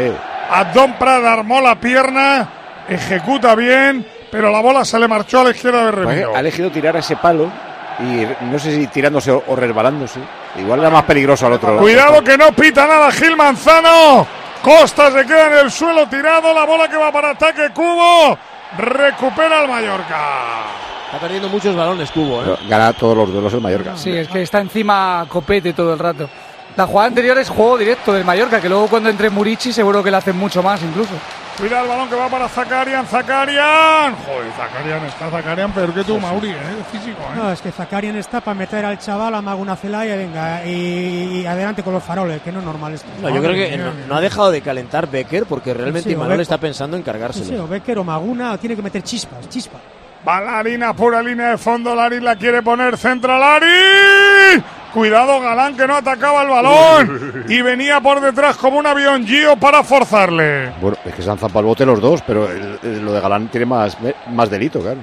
Abdón 0.52 0.94
Prat 1.00 1.24
armó 1.24 1.62
la 1.62 1.76
pierna, 1.80 2.48
ejecuta 2.88 3.56
bien, 3.56 4.06
pero 4.32 4.52
la 4.52 4.60
bola 4.62 4.84
se 4.84 5.00
le 5.00 5.08
marchó 5.08 5.42
a 5.42 5.44
la 5.46 5.50
izquierda 5.52 5.86
de 5.86 5.92
Pues, 5.94 6.06
Remiro. 6.06 6.36
Ha 6.36 6.40
elegido 6.40 6.70
tirar 6.72 6.96
a 6.96 7.00
ese 7.00 7.16
palo 7.16 7.50
y 8.00 8.26
no 8.46 8.58
sé 8.60 8.72
si 8.76 8.88
tirándose 8.88 9.32
o 9.32 9.44
o 9.48 9.56
resbalándose. 9.56 10.20
Igual 10.58 10.80
era 10.80 10.90
más 10.90 11.04
peligroso 11.04 11.46
al 11.48 11.54
otro 11.54 11.70
lado. 11.70 11.82
Cuidado 11.82 12.24
que 12.24 12.38
no 12.38 12.52
pita 12.52 12.88
nada 12.88 13.12
Gil 13.12 13.36
Manzano. 13.38 14.26
Costa 14.62 15.12
se 15.12 15.26
queda 15.26 15.48
en 15.48 15.66
el 15.66 15.72
suelo 15.72 16.08
tirado, 16.08 16.54
la 16.54 16.66
bola 16.66 16.88
que 16.90 16.98
va 16.98 17.12
para 17.12 17.30
ataque 17.32 17.70
Cubo. 17.74 18.38
Recupera 18.78 19.62
el 19.64 19.68
Mallorca. 19.70 20.18
Está 21.12 21.20
perdiendo 21.20 21.50
muchos 21.50 21.76
balones, 21.76 22.12
Cubo, 22.12 22.42
¿eh? 22.42 22.44
Pero 22.46 22.58
Gana 22.70 22.94
todos 22.94 23.18
los 23.18 23.32
duelos 23.32 23.52
el 23.54 23.62
Mallorca. 23.62 23.98
Sí, 23.98 24.12
es 24.12 24.28
que 24.28 24.44
está 24.44 24.60
encima 24.60 25.26
copete 25.28 25.74
todo 25.74 25.94
el 25.94 26.00
rato. 26.00 26.30
La 26.78 26.86
jugada 26.86 27.08
anterior 27.08 27.38
es 27.40 27.50
juego 27.50 27.78
directo 27.80 28.14
del 28.14 28.24
Mallorca, 28.24 28.62
que 28.62 28.70
luego 28.70 28.88
cuando 28.88 29.10
entre 29.10 29.30
Murici 29.32 29.74
seguro 29.74 30.04
que 30.04 30.12
le 30.12 30.18
hacen 30.18 30.38
mucho 30.38 30.62
más 30.62 30.82
incluso. 30.84 31.10
Cuida 31.58 31.82
el 31.82 31.90
balón 31.90 32.08
que 32.08 32.16
va 32.16 32.30
para 32.30 32.48
Zakarian, 32.48 33.06
Zakarian. 33.08 34.16
Joder, 34.24 34.52
Zakarian 34.56 35.04
está 35.06 35.30
Zakarian 35.30 35.72
peor 35.74 35.94
que 35.94 36.04
tú, 36.06 36.18
Mauri, 36.20 36.52
¿eh? 36.52 36.56
Físico, 36.92 37.18
¿eh? 37.22 37.36
No, 37.36 37.52
es 37.52 37.60
que 37.60 37.72
Zakarian 37.72 38.16
está 38.16 38.40
para 38.40 38.54
meter 38.56 38.86
al 38.86 38.98
chaval 39.00 39.34
a 39.36 39.42
Maguna 39.42 39.76
Celaya, 39.76 40.16
venga, 40.16 40.64
y, 40.66 41.42
y 41.42 41.46
adelante 41.46 41.84
con 41.84 41.94
los 41.96 42.04
faroles, 42.04 42.42
que 42.44 42.52
no 42.54 42.60
es 42.60 42.66
normal 42.66 42.94
esto. 42.94 43.08
No, 43.22 43.30
yo 43.30 43.42
creo 43.42 43.56
que 43.56 43.78
no, 43.78 43.92
no 44.08 44.16
ha 44.16 44.22
dejado 44.22 44.52
de 44.52 44.62
calentar 44.62 45.10
Becker 45.10 45.46
porque 45.48 45.74
realmente 45.74 46.10
Sí, 46.10 46.16
Imanol 46.16 46.40
está 46.40 46.60
pensando 46.60 46.96
en 46.96 47.02
Sí, 47.02 47.06
sí, 47.08 47.12
cargárselo. 47.12 47.64
o 47.64 47.68
Becker 47.68 47.98
o 47.98 48.04
Maguna 48.06 48.58
tiene 48.58 48.76
que 48.78 48.82
meter 48.84 49.02
chispas, 49.04 49.50
chispas. 49.50 49.82
Va 50.28 50.42
Larina, 50.42 50.94
pura 50.94 51.22
línea 51.22 51.52
de 51.52 51.58
fondo. 51.58 51.96
Larín 51.96 52.24
la 52.24 52.36
quiere 52.36 52.62
poner. 52.62 52.98
Centra 52.98 53.38
Larín. 53.40 54.64
Cuidado, 54.94 55.40
Galán, 55.40 55.78
que 55.78 55.86
no 55.88 55.96
atacaba 55.96 56.42
el 56.42 56.50
balón. 56.50 57.46
Y 57.48 57.62
venía 57.62 58.02
por 58.02 58.20
detrás 58.20 58.58
como 58.58 58.80
un 58.80 58.88
avión 58.88 59.26
Gio 59.26 59.56
para 59.58 59.84
forzarle. 59.84 60.72
Bueno, 60.82 60.98
es 61.06 61.14
que 61.14 61.22
se 61.22 61.30
han 61.30 61.38
zampado 61.38 61.60
el 61.62 61.66
bote 61.68 61.86
los 61.86 62.02
dos, 62.02 62.22
pero 62.26 62.50
el- 62.52 62.80
el- 62.84 63.06
lo 63.06 63.14
de 63.14 63.22
Galán 63.22 63.48
tiene 63.50 63.66
más, 63.68 63.98
más 64.32 64.50
delito, 64.50 64.80
claro. 64.82 65.00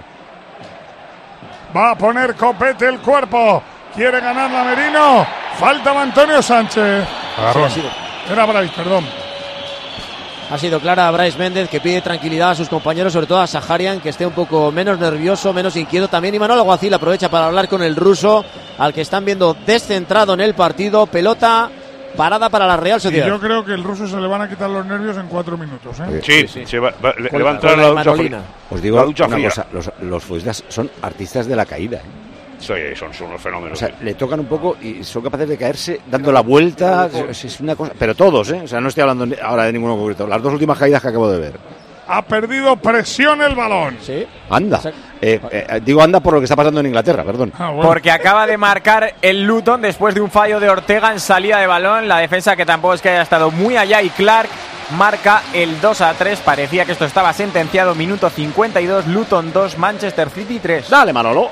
Va 1.76 1.90
a 1.92 1.94
poner 1.94 2.34
copete 2.34 2.88
el 2.88 2.98
cuerpo. 2.98 3.62
Quiere 3.94 4.20
ganar 4.20 4.50
la 4.50 4.64
Merino. 4.64 5.26
Falta 5.58 5.98
Antonio 6.02 6.42
Sánchez. 6.42 7.04
Agarrón. 7.38 7.70
Era 8.30 8.44
Bryce, 8.44 8.74
perdón. 8.76 9.04
Ha 10.48 10.58
sido 10.58 10.78
clara 10.78 11.10
Bryce 11.10 11.36
Méndez 11.38 11.68
que 11.68 11.80
pide 11.80 12.00
tranquilidad 12.00 12.50
a 12.50 12.54
sus 12.54 12.68
compañeros, 12.68 13.12
sobre 13.12 13.26
todo 13.26 13.40
a 13.40 13.46
Saharian, 13.48 14.00
que 14.00 14.10
esté 14.10 14.24
un 14.24 14.32
poco 14.32 14.70
menos 14.70 14.98
nervioso, 14.98 15.52
menos 15.52 15.74
inquieto. 15.76 16.06
También 16.06 16.34
Imanol 16.36 16.58
Alguacil 16.60 16.94
aprovecha 16.94 17.28
para 17.28 17.46
hablar 17.46 17.68
con 17.68 17.82
el 17.82 17.96
ruso, 17.96 18.44
al 18.78 18.94
que 18.94 19.00
están 19.00 19.24
viendo 19.24 19.56
descentrado 19.66 20.34
en 20.34 20.40
el 20.40 20.54
partido. 20.54 21.06
Pelota 21.06 21.68
parada 22.16 22.48
para 22.48 22.64
la 22.66 22.76
Real 22.76 22.98
Y 22.98 23.02
Sociedad. 23.02 23.26
yo 23.26 23.40
creo 23.40 23.64
que 23.64 23.72
el 23.74 23.82
ruso 23.82 24.06
se 24.06 24.16
le 24.18 24.26
van 24.28 24.40
a 24.42 24.48
quitar 24.48 24.70
los 24.70 24.86
nervios 24.86 25.16
en 25.16 25.26
cuatro 25.26 25.58
minutos. 25.58 25.96
¿eh? 26.00 26.46
Sí, 26.46 26.64
se 26.64 26.78
va- 26.78 26.94
va- 27.04 27.12
le, 27.18 27.28
Con 27.28 27.38
le 27.40 27.44
va 27.44 27.50
a 27.50 27.52
la- 27.54 27.58
entrar 27.58 27.76
la, 27.76 27.82
la 27.82 27.88
ducha 27.90 28.02
Imanolina. 28.02 28.38
fría. 28.38 28.50
Os 28.70 28.82
digo 28.82 28.96
La 28.98 29.04
ducha 29.04 29.26
una 29.26 29.36
fría. 29.36 29.48
cosa, 29.48 29.66
los, 29.72 29.90
los 30.02 30.22
futbolistas 30.22 30.64
son 30.68 30.90
artistas 31.02 31.46
de 31.48 31.56
la 31.56 31.66
caída. 31.66 31.98
¿eh? 31.98 32.02
Sí, 32.58 32.74
son, 32.94 33.12
son 33.12 33.28
unos 33.28 33.40
fenómenos. 33.40 33.72
O 33.72 33.86
sea, 33.86 33.94
le 34.00 34.14
tocan 34.14 34.40
un 34.40 34.46
poco 34.46 34.76
y 34.80 35.02
son 35.04 35.22
capaces 35.22 35.48
de 35.48 35.56
caerse 35.56 36.00
dando 36.10 36.32
la 36.32 36.40
vuelta. 36.40 37.08
Es, 37.28 37.60
una 37.60 37.76
cosa, 37.76 37.92
pero 37.98 38.14
todos, 38.14 38.50
¿eh? 38.50 38.62
O 38.64 38.68
sea, 38.68 38.80
no 38.80 38.88
estoy 38.88 39.02
hablando 39.02 39.36
ahora 39.42 39.64
de 39.64 39.72
ninguno 39.72 39.96
concreto. 39.96 40.26
Las 40.26 40.42
dos 40.42 40.52
últimas 40.52 40.78
caídas 40.78 41.02
que 41.02 41.08
acabo 41.08 41.30
de 41.30 41.38
ver. 41.38 41.60
Ha 42.08 42.22
perdido 42.22 42.76
presión 42.76 43.42
el 43.42 43.56
balón. 43.56 43.98
Sí. 44.00 44.24
Anda. 44.48 44.80
Eh, 45.20 45.40
eh, 45.50 45.80
digo 45.84 46.02
anda 46.02 46.20
por 46.20 46.34
lo 46.34 46.40
que 46.40 46.44
está 46.44 46.54
pasando 46.54 46.78
en 46.78 46.86
Inglaterra, 46.86 47.24
perdón. 47.24 47.52
Ah, 47.58 47.72
Porque 47.82 48.12
acaba 48.12 48.46
de 48.46 48.56
marcar 48.56 49.14
el 49.22 49.44
Luton 49.44 49.82
después 49.82 50.14
de 50.14 50.20
un 50.20 50.30
fallo 50.30 50.60
de 50.60 50.68
Ortega 50.68 51.12
en 51.12 51.18
salida 51.18 51.58
de 51.58 51.66
balón. 51.66 52.06
La 52.06 52.18
defensa 52.18 52.54
que 52.54 52.64
tampoco 52.64 52.94
es 52.94 53.02
que 53.02 53.08
haya 53.08 53.22
estado 53.22 53.50
muy 53.50 53.76
allá 53.76 54.02
y 54.02 54.10
Clark 54.10 54.48
marca 54.96 55.42
el 55.52 55.80
2 55.80 56.00
a 56.00 56.14
3. 56.14 56.38
Parecía 56.40 56.84
que 56.84 56.92
esto 56.92 57.06
estaba 57.06 57.32
sentenciado. 57.32 57.94
Minuto 57.96 58.30
52, 58.30 59.08
Luton 59.08 59.52
2, 59.52 59.78
Manchester 59.78 60.30
City 60.30 60.60
3. 60.60 60.88
Dale, 60.88 61.12
Manolo. 61.12 61.50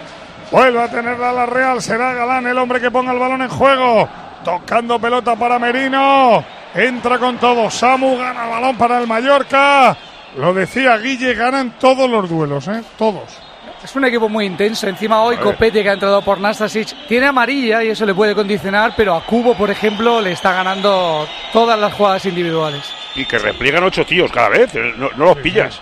Vuelve 0.55 0.81
a 0.83 0.89
tenerla 0.89 1.33
la 1.33 1.47
Real. 1.47 1.83
Será 1.83 2.13
Galán 2.15 2.47
el 2.47 2.57
hombre 2.57 2.81
que 2.81 2.89
ponga 2.89 3.13
el 3.13 3.19
balón 3.19 3.43
en 3.43 3.49
juego. 3.49 4.09
Tocando 4.45 5.01
pelota 5.01 5.35
para 5.35 5.59
Merino. 5.59 6.45
Entra 6.73 7.19
con 7.19 7.39
todo. 7.39 7.69
Samu 7.69 8.17
gana 8.17 8.45
el 8.45 8.51
balón 8.51 8.77
para 8.77 9.01
el 9.01 9.09
Mallorca. 9.09 9.97
Lo 10.37 10.55
decía 10.55 10.97
Guille, 10.99 11.35
ganan 11.35 11.75
todos 11.81 12.09
los 12.09 12.31
duelos, 12.31 12.69
¿eh? 12.69 12.85
Todos. 12.97 13.37
Es 13.83 13.97
un 13.97 14.05
equipo 14.05 14.29
muy 14.29 14.47
intenso. 14.47 14.87
Encima 14.87 15.23
hoy. 15.23 15.39
Copete, 15.39 15.83
que 15.83 15.91
ha 15.91 15.95
entrado 15.95 16.23
por 16.23 16.39
Nastasic, 16.39 17.09
tiene 17.09 17.27
amarilla 17.27 17.83
y 17.83 17.89
eso 17.91 18.07
le 18.07 18.15
puede 18.15 18.37
condicionar, 18.37 18.93
pero 18.97 19.17
a 19.17 19.27
Cubo, 19.27 19.55
por 19.57 19.73
ejemplo, 19.73 20.21
le 20.21 20.31
está 20.31 20.53
ganando 20.53 21.27
todas 21.53 21.77
las 21.81 21.93
jugadas 21.95 22.25
individuales. 22.27 22.83
Y 23.17 23.25
que 23.25 23.39
repliegan 23.39 23.83
ocho 23.83 24.07
tíos 24.07 24.31
cada 24.31 24.51
vez. 24.51 24.73
eh, 24.77 24.93
No, 24.97 25.09
no 25.17 25.25
los 25.25 25.39
pillas. 25.39 25.81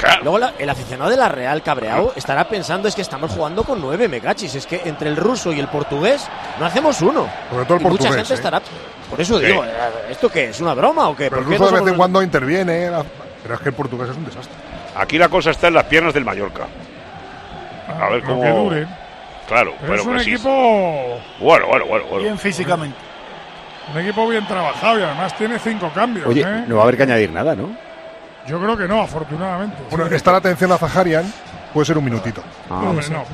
Claro. 0.00 0.22
Luego 0.22 0.38
la- 0.38 0.52
el 0.58 0.68
aficionado 0.70 1.10
de 1.10 1.16
la 1.16 1.28
Real 1.28 1.62
Cabreao 1.62 2.12
estará 2.16 2.44
pensando 2.48 2.88
es 2.88 2.94
que 2.94 3.02
estamos 3.02 3.30
jugando 3.32 3.62
con 3.64 3.80
nueve 3.80 4.08
megachis. 4.08 4.54
Es 4.54 4.66
que 4.66 4.80
entre 4.84 5.08
el 5.08 5.16
ruso 5.16 5.52
y 5.52 5.60
el 5.60 5.68
portugués 5.68 6.26
no 6.58 6.66
hacemos 6.66 7.00
uno. 7.02 7.28
Sobre 7.50 7.64
todo 7.64 7.74
el 7.76 7.80
Y 7.82 7.84
mucha 7.84 7.98
portugués, 8.04 8.16
gente 8.16 8.32
¿eh? 8.32 8.36
estará. 8.36 8.60
Por 9.10 9.20
eso 9.20 9.38
Sí. 9.38 9.46
digo, 9.46 9.64
eh, 9.64 9.68
¿esto 10.10 10.28
qué? 10.30 10.44
¿Es 10.50 10.60
una 10.60 10.72
broma 10.74 11.08
o 11.08 11.16
qué? 11.16 11.28
Pero 11.28 11.38
el 11.42 11.44
¿Por 11.46 11.52
qué 11.52 11.58
ruso 11.58 11.74
de 11.74 11.80
vez 11.82 11.90
en 11.92 11.96
cuando 11.98 12.22
interviene, 12.22 12.90
pero 13.42 13.54
es 13.54 13.60
que 13.60 13.68
el 13.70 13.74
portugués 13.74 14.08
es 14.10 14.16
un 14.16 14.24
desastre. 14.24 14.54
Aquí 14.96 15.18
la 15.18 15.28
cosa 15.28 15.50
está 15.50 15.68
en 15.68 15.74
las 15.74 15.84
piernas 15.84 16.14
del 16.14 16.24
Mallorca. 16.24 16.66
A 18.00 18.08
ver 18.08 18.22
cómo. 18.22 18.40
que 18.42 18.48
duren. 18.50 18.88
Claro, 19.48 19.72
Pero 19.80 19.90
pero 19.92 20.00
es 20.02 20.06
un 20.06 20.16
que 20.16 20.24
sí. 20.24 20.30
equipo 20.34 21.18
Bueno, 21.40 21.66
bueno, 21.66 21.84
bueno. 21.86 22.04
bueno. 22.08 22.22
Bien 22.22 22.38
físicamente. 22.38 22.96
un 23.92 24.00
equipo 24.00 24.28
bien 24.28 24.46
trabajado 24.46 25.00
y 25.00 25.02
además 25.02 25.36
tiene 25.36 25.58
cinco 25.58 25.90
cambios. 25.92 26.24
Oye, 26.26 26.42
¿eh? 26.42 26.64
no 26.68 26.76
va 26.76 26.82
a 26.82 26.84
haber 26.84 26.96
que 26.96 27.02
añadir 27.02 27.30
nada, 27.32 27.56
¿no? 27.56 27.68
Yo 28.46 28.60
creo 28.60 28.76
que 28.76 28.88
no, 28.88 29.02
afortunadamente. 29.02 29.76
Bueno, 29.90 30.06
está 30.06 30.32
la 30.32 30.38
atención 30.38 30.72
a 30.72 30.78
Zaharian, 30.78 31.32
puede 31.72 31.86
ser 31.86 31.98
un 31.98 32.04
minutito. 32.04 32.42
Ah, 32.68 32.82
Hombre, 32.86 33.06
no, 33.10 33.18
no. 33.18 33.24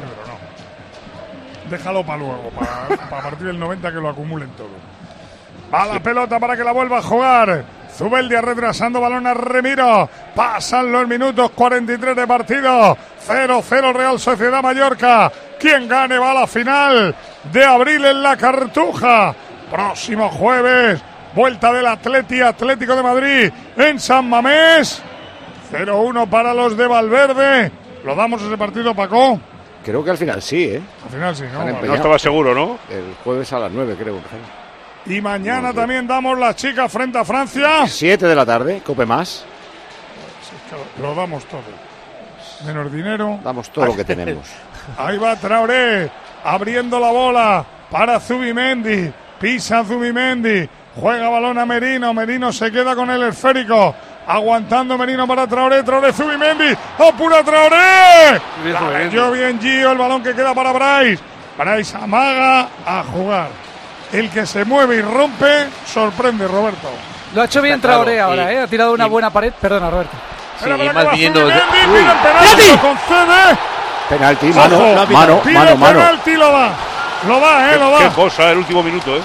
Déjalo 1.71 2.05
para 2.05 2.19
luego, 2.19 2.51
para, 2.51 2.87
para 3.11 3.23
partir 3.23 3.47
del 3.47 3.59
90 3.59 3.91
que 3.91 3.97
lo 3.99 4.09
acumulen 4.09 4.51
todo. 4.51 4.69
Va 5.73 5.87
la 5.87 6.01
pelota 6.01 6.39
para 6.39 6.57
que 6.57 6.63
la 6.65 6.73
vuelva 6.73 6.99
a 6.99 7.03
jugar. 7.03 7.65
Zubeldia 7.97 8.41
retrasando 8.41 9.01
balón 9.01 9.27
a 9.27 9.35
Remiro. 9.35 10.09
Pasan 10.35 10.93
los 10.93 11.09
minutos 11.09 11.51
43 11.53 12.15
de 12.15 12.27
partido. 12.27 12.97
0-0 13.27 13.93
Real 13.95 14.21
Sociedad 14.21 14.63
Mallorca. 14.63 15.33
Quien 15.59 15.89
gane 15.89 16.19
va 16.19 16.33
a 16.33 16.35
la 16.35 16.47
final 16.47 17.15
de 17.53 17.65
abril 17.65 18.05
en 18.05 18.23
la 18.23 18.37
Cartuja. 18.37 19.35
Próximo 19.71 20.29
jueves. 20.29 21.01
Vuelta 21.37 21.71
del 21.71 21.87
Atleti 21.87 22.41
Atlético 22.41 22.97
de 22.97 23.03
Madrid 23.03 23.53
en 23.77 24.01
San 24.01 24.27
Mamés. 24.27 25.03
0-1 25.71 26.31
para 26.31 26.55
los 26.55 26.75
de 26.79 26.87
Valverde. 26.87 27.71
¿Lo 28.07 28.15
damos 28.15 28.41
ese 28.41 28.57
partido, 28.57 28.95
Paco? 28.95 29.39
Creo 29.85 30.03
que 30.03 30.11
al 30.13 30.17
final 30.17 30.41
sí, 30.41 30.65
¿eh? 30.65 30.81
Al 31.05 31.11
final 31.11 31.37
sí, 31.37 31.45
¿no? 31.53 31.63
No 31.83 31.95
estaba 31.95 32.19
seguro, 32.19 32.55
¿no? 32.55 32.79
El 32.89 33.15
jueves 33.23 33.53
a 33.53 33.59
las 33.59 33.71
9, 33.71 33.97
creo. 33.99 34.19
Y 35.05 35.21
mañana 35.21 35.75
también 35.75 36.07
damos 36.07 36.39
las 36.39 36.57
chicas 36.57 36.91
frente 36.91 37.19
a 37.19 37.25
Francia. 37.27 37.87
7 37.87 38.27
de 38.27 38.35
la 38.35 38.47
tarde, 38.47 38.81
cope 38.83 39.05
más. 39.05 39.45
Lo 41.03 41.15
damos 41.15 41.45
todo. 41.45 41.61
Menos 42.65 42.91
dinero. 42.91 43.41
Damos 43.45 43.69
todo 43.71 43.85
lo 43.85 43.95
que 43.95 44.05
tenemos. 44.07 44.49
Ahí 44.97 45.19
va 45.19 45.37
Traoré, 45.37 46.11
abriendo 46.43 46.99
la 46.99 47.11
bola 47.11 47.67
para 47.91 48.19
Zubimendi. 48.21 49.13
Pisa 49.39 49.85
Zubimendi. 49.85 50.67
Juega 51.01 51.29
balón 51.29 51.59
a 51.59 51.67
Merino. 51.67 52.13
Merino 52.15 52.53
se 52.53 52.71
queda 52.73 52.95
con 52.95 53.11
el 53.11 53.23
esférico. 53.25 53.95
Aguantando 54.27 54.97
Merino 54.99 55.27
para 55.27 55.47
Traoré. 55.47 55.83
Traoré 55.83 56.13
Zubimendi. 56.13 56.75
¡Apura 56.99 57.43
Traoré! 57.45 58.41
La 58.73 58.99
leyó 58.99 59.31
bien 59.31 59.61
Gio. 59.61 59.93
El 59.93 59.99
balón 59.99 60.23
que 60.23 60.35
queda 60.35 60.55
para 60.55 60.73
Bryce. 60.73 61.23
Bryce 61.59 61.97
amaga 61.97 62.69
a 62.87 63.05
jugar. 63.13 63.49
El 64.13 64.31
que 64.31 64.47
se 64.47 64.65
mueve 64.65 64.97
y 64.97 65.03
rompe 65.03 65.69
sorprende, 65.87 66.47
Roberto. 66.49 66.89
Lo 67.35 67.43
ha 67.43 67.45
hecho 67.45 67.61
bien 67.61 67.81
Traoré 67.81 68.21
ahora, 68.21 68.53
y- 68.53 68.57
¿eh? 68.57 68.61
Ha 68.63 68.67
tirado 68.67 68.93
una 68.95 69.07
buena 69.07 69.31
pared. 69.31 69.53
Perdona, 69.61 69.91
Roberto. 69.91 70.17
Espera, 70.57 70.77
y 70.77 70.81
espera, 70.87 71.05
más 71.05 71.13
viniendo 71.13 71.45
Uy. 71.47 71.53
penalti, 71.53 72.69
lo 72.71 72.79
concede. 72.81 73.59
Penalti, 74.09 74.51
Ojo, 74.51 74.59
mano, 74.61 74.79
mano, 75.11 75.41
mano, 75.45 75.77
mano. 75.77 75.99
penalti, 75.99 76.35
lo 76.37 76.51
da. 76.53 76.71
Lo 77.27 77.41
da, 77.41 77.73
eh, 77.75 77.79
lo 77.79 77.99
Qué 77.99 78.05
da. 78.05 78.11
cosa, 78.11 78.51
el 78.53 78.59
último 78.59 78.83
minuto, 78.83 79.17
¿eh? 79.17 79.23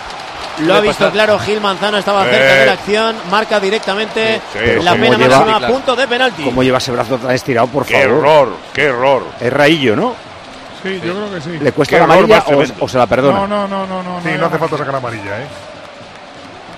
Lo 0.59 0.75
ha 0.75 0.79
visto 0.81 1.09
claro 1.11 1.39
Gil 1.39 1.59
Manzano, 1.61 1.97
estaba 1.97 2.23
cerca 2.25 2.55
Eh. 2.55 2.59
de 2.59 2.65
la 2.65 2.71
acción, 2.73 3.15
marca 3.31 3.59
directamente 3.59 4.41
la 4.81 4.93
pena 4.93 5.17
lleva- 5.17 5.39
máxima, 5.45 5.67
punto 5.67 5.95
de 5.95 6.07
penalti. 6.07 6.43
¿Cómo 6.43 6.61
lleva 6.61 6.77
ese 6.77 6.91
brazo 6.91 7.17
tan 7.17 7.31
estirado, 7.31 7.67
por 7.67 7.85
Qué 7.85 8.01
favor? 8.03 8.17
error, 8.17 8.49
qué 8.73 8.83
error. 8.85 9.23
Es 9.39 9.51
raillo, 9.53 9.95
¿no? 9.95 10.13
Sí, 10.83 10.99
yo 11.03 11.13
creo 11.13 11.33
que 11.33 11.41
sí. 11.41 11.57
¿Le 11.59 11.71
cuesta 11.71 11.95
Qué 11.95 11.99
la 11.99 12.03
amarilla 12.05 12.43
o, 12.79 12.87
se 12.87 12.97
la 12.97 13.07
perdona? 13.07 13.39
No, 13.39 13.47
no, 13.47 13.67
no, 13.67 13.85
no, 13.87 14.03
no. 14.03 14.21
Sí, 14.23 14.29
no 14.37 14.45
hace 14.47 14.57
falta 14.57 14.77
sacar 14.77 14.95
amarilla, 14.95 15.41
¿eh? 15.41 15.45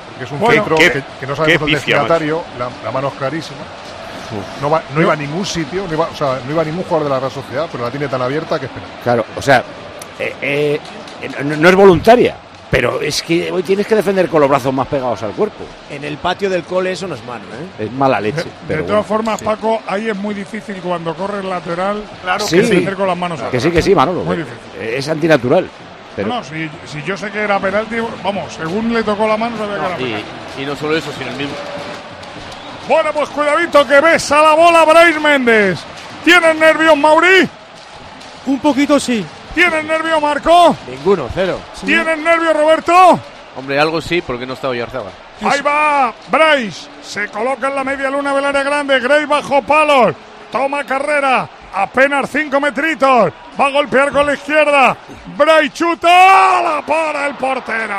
Porque 0.10 0.26
es 0.26 0.32
un 0.32 0.40
Bueno, 0.40 0.64
filtro 0.64 0.76
qué- 0.78 0.92
que, 0.92 1.04
que 1.22 1.26
no 1.28 1.34
qué 1.34 1.38
sabemos 1.38 1.68
el 1.70 1.74
destinatario, 1.76 2.44
la, 2.60 2.70
la 2.84 2.92
mano 2.92 3.08
es 3.10 3.14
clarísima. 3.16 3.60
No, 4.62 4.70
va, 4.70 4.82
no 4.96 5.02
iba 5.02 5.14
a 5.14 5.16
ningún 5.16 5.46
sitio, 5.46 5.86
no 5.88 5.94
iba, 5.94 6.08
o 6.12 6.16
sea, 6.16 6.40
no 6.46 6.52
iba 6.52 6.62
a 6.62 6.66
ningún 6.66 6.84
jugador 6.84 7.04
de 7.04 7.10
la 7.12 7.20
Real 7.20 7.32
Sociedad, 7.32 7.68
pero 7.72 7.84
la 7.84 7.92
tiene 7.92 8.08
tan 8.08 8.22
abierta 8.22 8.60
que 8.60 8.66
espera. 8.66 8.86
Claro, 9.04 9.26
o 9.36 9.42
sea, 9.42 9.64
eh, 10.20 10.36
eh, 10.42 10.80
eh, 11.22 11.30
no, 11.44 11.56
no 11.56 11.70
es 11.70 11.76
voluntaria, 11.76 12.36
pero 12.74 13.02
es 13.02 13.22
que 13.22 13.52
hoy 13.52 13.62
tienes 13.62 13.86
que 13.86 13.94
defender 13.94 14.28
con 14.30 14.42
los 14.42 14.50
brazos 14.50 14.74
más 14.74 14.88
pegados 14.88 15.22
al 15.22 15.30
cuerpo. 15.34 15.64
En 15.92 16.04
el 16.04 16.18
patio 16.18 16.50
del 16.50 16.64
cole 16.64 16.92
eso 16.94 17.08
no 17.08 17.14
es 17.14 17.24
mano, 17.24 17.44
¿eh? 17.46 17.84
Es 17.86 17.92
mala 17.92 18.20
leche. 18.20 18.38
De, 18.38 18.50
pero 18.68 18.82
de 18.82 18.88
todas 18.88 19.08
bueno, 19.08 19.24
formas, 19.24 19.40
sí. 19.40 19.46
Paco, 19.46 19.84
ahí 19.86 20.10
es 20.10 20.16
muy 20.18 20.34
difícil 20.34 20.78
cuando 20.78 21.14
corre 21.14 21.42
el 21.42 21.50
lateral. 21.52 22.04
Claro 22.24 22.48
Sí. 22.48 22.56
que 22.56 22.62
defender 22.64 22.96
con 22.96 23.06
las 23.06 23.16
manos 23.18 23.40
Que 23.42 23.46
atrás, 23.46 23.62
sí, 23.62 23.70
que 23.70 23.80
sí, 23.84 23.92
¿eh? 23.92 23.96
Manolo. 23.96 24.24
Muy 24.24 24.38
que 24.38 24.44
difícil. 24.44 24.82
Es 24.96 25.08
antinatural. 25.08 25.70
Pero 26.16 26.28
No, 26.28 26.44
si, 26.44 26.68
si 26.88 27.04
yo 27.04 27.16
sé 27.16 27.30
que 27.30 27.42
era 27.42 27.60
penalti, 27.60 27.98
vamos, 28.24 28.52
según 28.54 28.92
le 28.92 29.04
tocó 29.04 29.28
la 29.28 29.38
mano, 29.38 29.56
sabía 29.56 29.76
que 29.76 29.86
era 29.86 29.96
penalti. 29.96 30.26
Y, 30.58 30.64
y 30.64 30.66
no 30.66 30.76
solo 30.76 30.98
eso, 30.98 31.12
sino 31.16 31.30
el 31.30 31.38
mismo. 31.38 31.54
Bueno, 32.90 33.12
pues 33.14 33.30
cuidadito 33.30 33.86
que 33.88 34.02
besa 34.02 34.42
la 34.42 34.56
bola 34.56 34.84
Brais 34.84 35.22
Méndez. 35.22 35.78
¿Tienes 36.26 36.56
nervios, 36.56 36.98
Mauri? 36.98 37.48
Un 38.48 38.60
poquito 38.60 39.00
sí. 39.00 39.24
¿Tienes 39.54 39.86
nervios, 39.86 40.22
Marco? 40.22 40.76
Ninguno, 40.88 41.30
cero. 41.34 41.60
¿Tienes 41.86 42.18
nervios, 42.18 42.54
Roberto? 42.54 43.20
Hombre, 43.56 43.80
algo 43.80 44.02
sí, 44.02 44.22
porque 44.22 44.46
no 44.46 44.54
está 44.54 44.70
Oyarzábal. 44.70 45.12
Ahí 45.44 45.62
va 45.62 46.14
Bryce. 46.30 46.90
Se 47.04 47.28
coloca 47.28 47.68
en 47.68 47.76
la 47.76 47.84
media 47.84 48.10
luna 48.10 48.34
del 48.34 48.46
área 48.46 48.64
grande. 48.64 49.00
Gray 49.00 49.26
bajo 49.26 49.62
palos. 49.62 50.16
Toma 50.52 50.84
carrera. 50.84 51.48
Apenas 51.76 52.30
cinco 52.32 52.60
metritos. 52.60 53.32
Va 53.60 53.68
a 53.68 53.70
golpear 53.70 54.12
con 54.12 54.26
la 54.26 54.34
izquierda. 54.34 54.98
Bryce 55.38 55.70
chuta. 55.72 56.62
La 56.62 56.84
para 56.86 57.28
el 57.28 57.36
portero. 57.36 57.96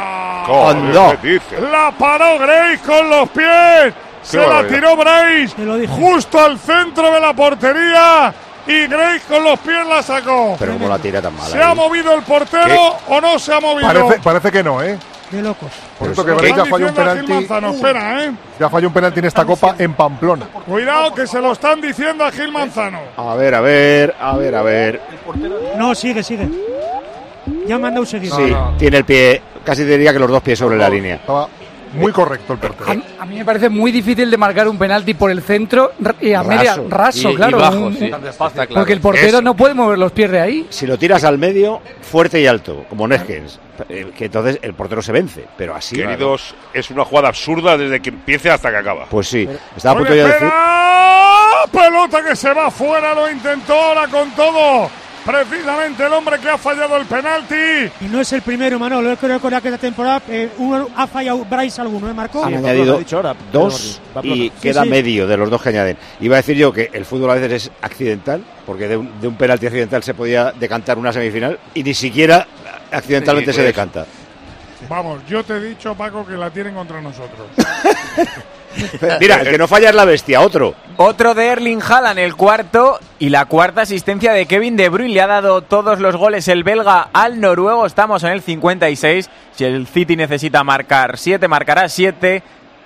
Joder, 0.47 1.19
¿qué 1.19 1.29
dice? 1.29 1.61
La 1.61 1.93
paró 1.93 2.39
Grace 2.39 2.81
con 2.85 3.09
los 3.09 3.29
pies. 3.29 3.95
Se 4.23 4.39
la 4.39 4.67
tiró 4.67 4.97
Bryce. 4.97 5.55
Te 5.55 5.65
lo 5.65 5.77
dije. 5.77 5.93
Justo 5.93 6.41
al 6.41 6.59
centro 6.59 7.13
de 7.13 7.21
la 7.21 7.33
portería. 7.33 8.35
Y 8.67 8.87
Grace 8.87 9.23
con 9.29 9.45
los 9.45 9.59
pies 9.61 9.87
la 9.87 10.03
sacó. 10.03 10.57
pero 10.59 10.73
como 10.75 10.89
la 10.89 10.99
tira 10.99 11.21
tan 11.21 11.35
mala. 11.35 11.49
¿Se 11.51 11.59
ha 11.63 11.71
ahí. 11.71 11.77
movido 11.77 12.15
el 12.15 12.23
portero 12.23 12.97
o 13.09 13.21
no 13.21 13.39
se 13.39 13.53
ha 13.53 13.61
movido? 13.61 13.87
Parece, 13.87 14.21
parece 14.23 14.51
que 14.53 14.63
no, 14.63 14.83
¿eh? 14.83 14.99
Qué 15.31 15.43
locos. 15.43 15.71
Por 15.99 16.15
cierto, 16.15 16.37
que 16.37 16.47
están 16.49 16.65
ya 16.65 16.71
falló 16.71 16.87
un 16.89 16.95
penalti. 16.95 17.33
Manzano. 17.33 17.71
Espera, 17.71 18.25
¿eh? 18.25 18.33
Ya 18.61 18.71
falló 18.71 18.89
un 18.89 18.95
penalti 18.95 19.19
en 19.19 19.25
esta 19.27 19.45
copa 19.45 19.75
en 19.79 19.93
Pamplona. 19.95 20.47
Cuidado 20.67 21.15
que 21.15 21.27
se 21.27 21.41
lo 21.41 21.53
están 21.53 21.81
diciendo 21.81 22.25
a 22.25 22.31
Gil 22.31 22.53
Manzano. 22.53 23.01
A 23.17 23.35
ver, 23.35 23.55
a 23.55 23.61
ver, 23.61 24.15
a 24.21 24.37
ver, 24.37 24.55
a 24.55 24.63
ver. 24.63 25.01
No, 25.77 25.95
sigue, 25.95 26.23
sigue. 26.23 26.49
Ya 27.67 27.79
me 27.79 27.89
han 27.89 27.95
dado 27.95 28.07
seguir. 28.07 28.31
Sí, 28.33 28.55
tiene 28.79 28.99
el 28.99 29.05
pie, 29.05 29.43
casi 29.65 29.85
diría 29.85 30.13
que 30.13 30.19
los 30.19 30.31
dos 30.31 30.43
pies 30.43 30.59
sobre 30.59 30.77
la 30.77 30.89
línea. 30.89 31.17
Estaba 31.17 31.49
muy 31.95 32.13
correcto 32.13 32.53
el 32.55 32.59
portero. 32.59 33.03
A, 33.19 33.23
a 33.23 33.27
mí 33.27 33.37
me 33.37 33.45
parece 33.45 33.69
muy 33.69 33.91
difícil 33.93 34.31
de 34.31 34.37
marcar 34.37 34.69
un 34.69 34.77
penalti 34.79 35.15
por 35.15 35.31
el 35.31 35.43
centro 35.43 35.93
y 36.21 36.33
a 36.33 36.43
Raso. 36.43 36.49
media 36.49 36.77
raso, 36.89 37.31
Y- 37.31 37.33
y 37.33 37.37
claro. 37.37 37.59
bajo, 37.59 37.79
un- 37.79 37.97
sí, 37.97 38.05
un- 38.13 38.27
está 38.27 38.51
claro. 38.51 38.75
Porque 38.75 38.93
el 38.93 39.01
portero 39.01 39.41
no 39.43 39.55
puede 39.55 39.75
mover 39.75 39.99
los 39.99 40.13
pies 40.13 40.31
de 40.31 40.41
ahí. 40.41 40.67
Si 40.71 40.87
lo 40.87 40.99
tiras 40.99 41.25
al 41.25 41.39
medio, 41.39 41.81
fuerte 42.03 42.41
y 42.41 42.47
alto, 42.47 42.85
como 42.89 43.07
Neskens, 43.09 43.59
eh, 43.89 44.11
que 44.17 44.27
entonces 44.27 44.59
el 44.63 44.75
portero 44.75 45.03
se 45.03 45.13
vence. 45.13 45.45
Pero 45.57 45.75
así. 45.75 45.97
Queridos, 45.97 46.55
es 46.73 46.91
una 46.91 47.05
jugada 47.05 47.29
absurda 47.29 47.77
desde 47.77 48.01
que 48.01 48.11
empiece 48.11 48.51
hasta 48.51 48.71
que 48.71 48.77
acaba. 48.77 49.07
Pues 49.07 49.29
sí, 49.29 49.49
estaba 49.77 49.95
a 49.95 49.99
punto 49.99 50.13
de 50.13 50.25
decir. 50.25 50.49
Pelota 51.73 52.23
que 52.23 52.37
se 52.37 52.53
va 52.53 52.71
fuera, 52.71 53.15
lo 53.15 53.31
intentó 53.31 53.75
ahora 53.75 54.07
con 54.09 54.31
todo. 54.33 54.91
Precisamente 55.25 56.05
el 56.05 56.13
hombre 56.13 56.39
que 56.39 56.49
ha 56.51 56.59
fallado 56.59 56.97
el 56.97 57.07
penalti. 57.07 57.55
Y 58.01 58.05
no 58.11 58.21
es 58.21 58.33
el 58.33 58.43
primero, 58.43 58.79
Manolo. 58.79 59.11
Yo 59.11 59.17
creo 59.17 59.41
que 59.41 59.49
esta 59.49 59.79
temporada 59.79 60.23
eh, 60.29 60.51
uno 60.59 60.89
ha 60.95 61.07
fallado 61.07 61.45
Bryce 61.45 61.81
alguno, 61.81 62.11
¿eh, 62.11 62.15
Marco? 62.15 62.45
Han 62.45 62.55
añadido 62.55 63.01
ahora, 63.13 63.35
dos 63.51 64.01
y 64.23 64.51
queda 64.51 64.83
sí. 64.83 64.89
medio 64.91 65.27
de 65.27 65.37
los 65.37 65.49
dos 65.49 65.63
que 65.63 65.71
añaden. 65.71 65.97
Iba 66.21 66.37
a 66.37 66.39
decir 66.39 66.57
yo 66.57 66.73
que 66.73 66.91
el 66.93 67.05
fútbol 67.05 67.31
a 67.31 67.35
veces 67.35 67.65
es 67.65 67.73
accidental, 67.81 68.45
porque 68.67 68.87
de 68.87 68.99
un, 68.99 69.21
de 69.21 69.29
un 69.29 69.37
penalti 69.37 69.67
accidental 69.67 70.03
se 70.03 70.13
podía 70.15 70.53
decantar 70.53 70.99
una 70.99 71.13
semifinal 71.13 71.59
y 71.73 71.83
ni 71.83 71.95
siquiera 71.95 72.47
accidentalmente 72.91 73.53
Sí, 73.53 73.57
se 73.57 73.63
pues. 73.63 73.75
decanta. 73.75 74.07
Vamos, 74.89 75.21
yo 75.27 75.43
te 75.43 75.55
he 75.55 75.61
dicho, 75.61 75.95
Paco, 75.95 76.27
que 76.27 76.35
la 76.35 76.51
tienen 76.51 76.75
contra 76.75 77.01
nosotros. 77.01 77.49
Mira, 79.21 79.37
el 79.41 79.49
que 79.51 79.59
no 79.59 79.69
falla 79.69 79.89
es 79.91 79.95
la 79.95 80.05
bestia, 80.05 80.41
otro. 80.41 80.75
Otro 80.97 81.35
de 81.35 81.47
Erling 81.49 81.83
Haaland, 81.83 82.19
el 82.19 82.37
cuarto, 82.37 82.99
y 83.19 83.29
la 83.31 83.47
cuarta 83.47 83.83
asistencia 83.83 84.33
de 84.33 84.47
Kevin 84.47 84.77
De 84.77 84.89
Bruyne. 84.89 85.15
Le 85.15 85.21
ha 85.21 85.27
dado 85.27 85.63
todos 85.63 86.01
los 86.01 86.17
goles 86.17 86.47
el 86.49 86.63
belga 86.65 87.09
al 87.13 87.41
noruego. 87.41 87.87
Estamos 87.87 88.23
en 88.25 88.31
el 88.31 88.43
56. 88.43 89.29
Si 89.55 89.65
el 89.65 89.87
City 89.87 90.17
necesita 90.17 90.63
marcar 90.65 91.19
7, 91.19 91.47
marcará 91.49 91.89
7. 91.89 92.43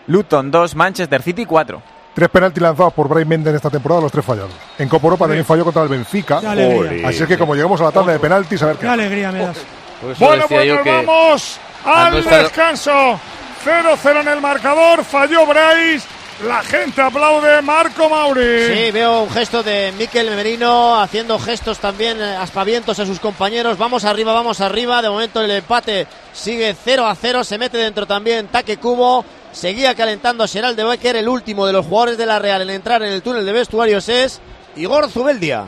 Luton 0.06 0.51
2, 0.51 0.74
Manchester 0.74 1.23
City 1.23 1.44
4. 1.44 1.82
Tres 2.15 2.28
penaltis 2.31 2.62
lanzados 2.62 2.93
por 2.94 3.09
Brais 3.09 3.27
Méndez 3.27 3.51
en 3.51 3.56
esta 3.56 3.70
temporada, 3.70 4.01
los 4.01 4.10
tres 4.10 4.24
fallados. 4.24 4.51
En 4.78 4.89
Copa 4.89 5.05
Europa 5.06 5.27
también 5.27 5.44
falló 5.44 5.65
contra 5.65 5.82
el 5.85 5.89
Benfica. 5.89 6.39
Así 6.39 7.23
es 7.23 7.27
que 7.28 7.39
como 7.39 7.55
llegamos 7.55 7.81
a 7.81 7.85
la 7.85 7.93
tanda 7.93 8.12
de 8.12 8.19
penaltis, 8.19 8.60
a 8.62 8.66
ver 8.66 8.77
Qué 8.77 8.81
qué. 8.82 8.89
alegría 8.89 9.31
me 9.31 9.39
das. 9.40 9.59
Por 10.01 10.10
eso 10.12 10.24
Bueno, 10.24 10.44
pues 10.48 10.69
nos 10.69 10.81
que 10.81 10.90
vamos 10.90 11.60
al 11.85 12.24
descanso. 12.24 13.20
0-0 13.64 14.20
en 14.20 14.28
el 14.28 14.40
marcador. 14.40 15.05
Falló 15.05 15.47
Bryce. 15.47 16.06
La 16.47 16.62
gente 16.62 17.01
aplaude. 17.02 17.60
Marco 17.62 18.09
Mauri. 18.09 18.66
Sí, 18.66 18.90
veo 18.93 19.24
un 19.24 19.30
gesto 19.30 19.62
de 19.62 19.93
Miquel 19.98 20.30
Merino 20.30 21.01
haciendo 21.01 21.36
gestos 21.39 21.78
también, 21.78 22.20
eh, 22.20 22.36
aspavientos 22.36 22.98
a 23.01 23.06
sus 23.06 23.18
compañeros. 23.18 23.76
Vamos 23.76 24.05
arriba, 24.05 24.32
vamos 24.32 24.60
arriba. 24.60 25.02
De 25.02 25.10
momento 25.10 25.40
el 25.40 25.51
empate 25.51 26.06
sigue 26.32 26.76
0 26.85 27.06
a 27.06 27.14
0. 27.16 27.43
Se 27.43 27.59
mete 27.59 27.76
dentro 27.78 28.06
también 28.06 28.47
Taque 28.47 28.76
Cubo. 28.76 29.24
Seguía 29.51 29.97
calentando 29.97 30.47
Gerald 30.47 30.76
de 30.76 30.85
Becker. 30.85 31.16
El 31.16 31.28
último 31.28 31.66
de 31.66 31.72
los 31.72 31.85
jugadores 31.86 32.18
de 32.18 32.26
la 32.26 32.39
Real 32.39 32.62
en 32.62 32.70
entrar 32.70 33.02
en 33.02 33.12
el 33.12 33.22
túnel 33.22 33.44
de 33.44 33.52
vestuarios 33.52 34.09
es 34.09 34.40
Igor 34.76 35.10
Zubeldia. 35.10 35.64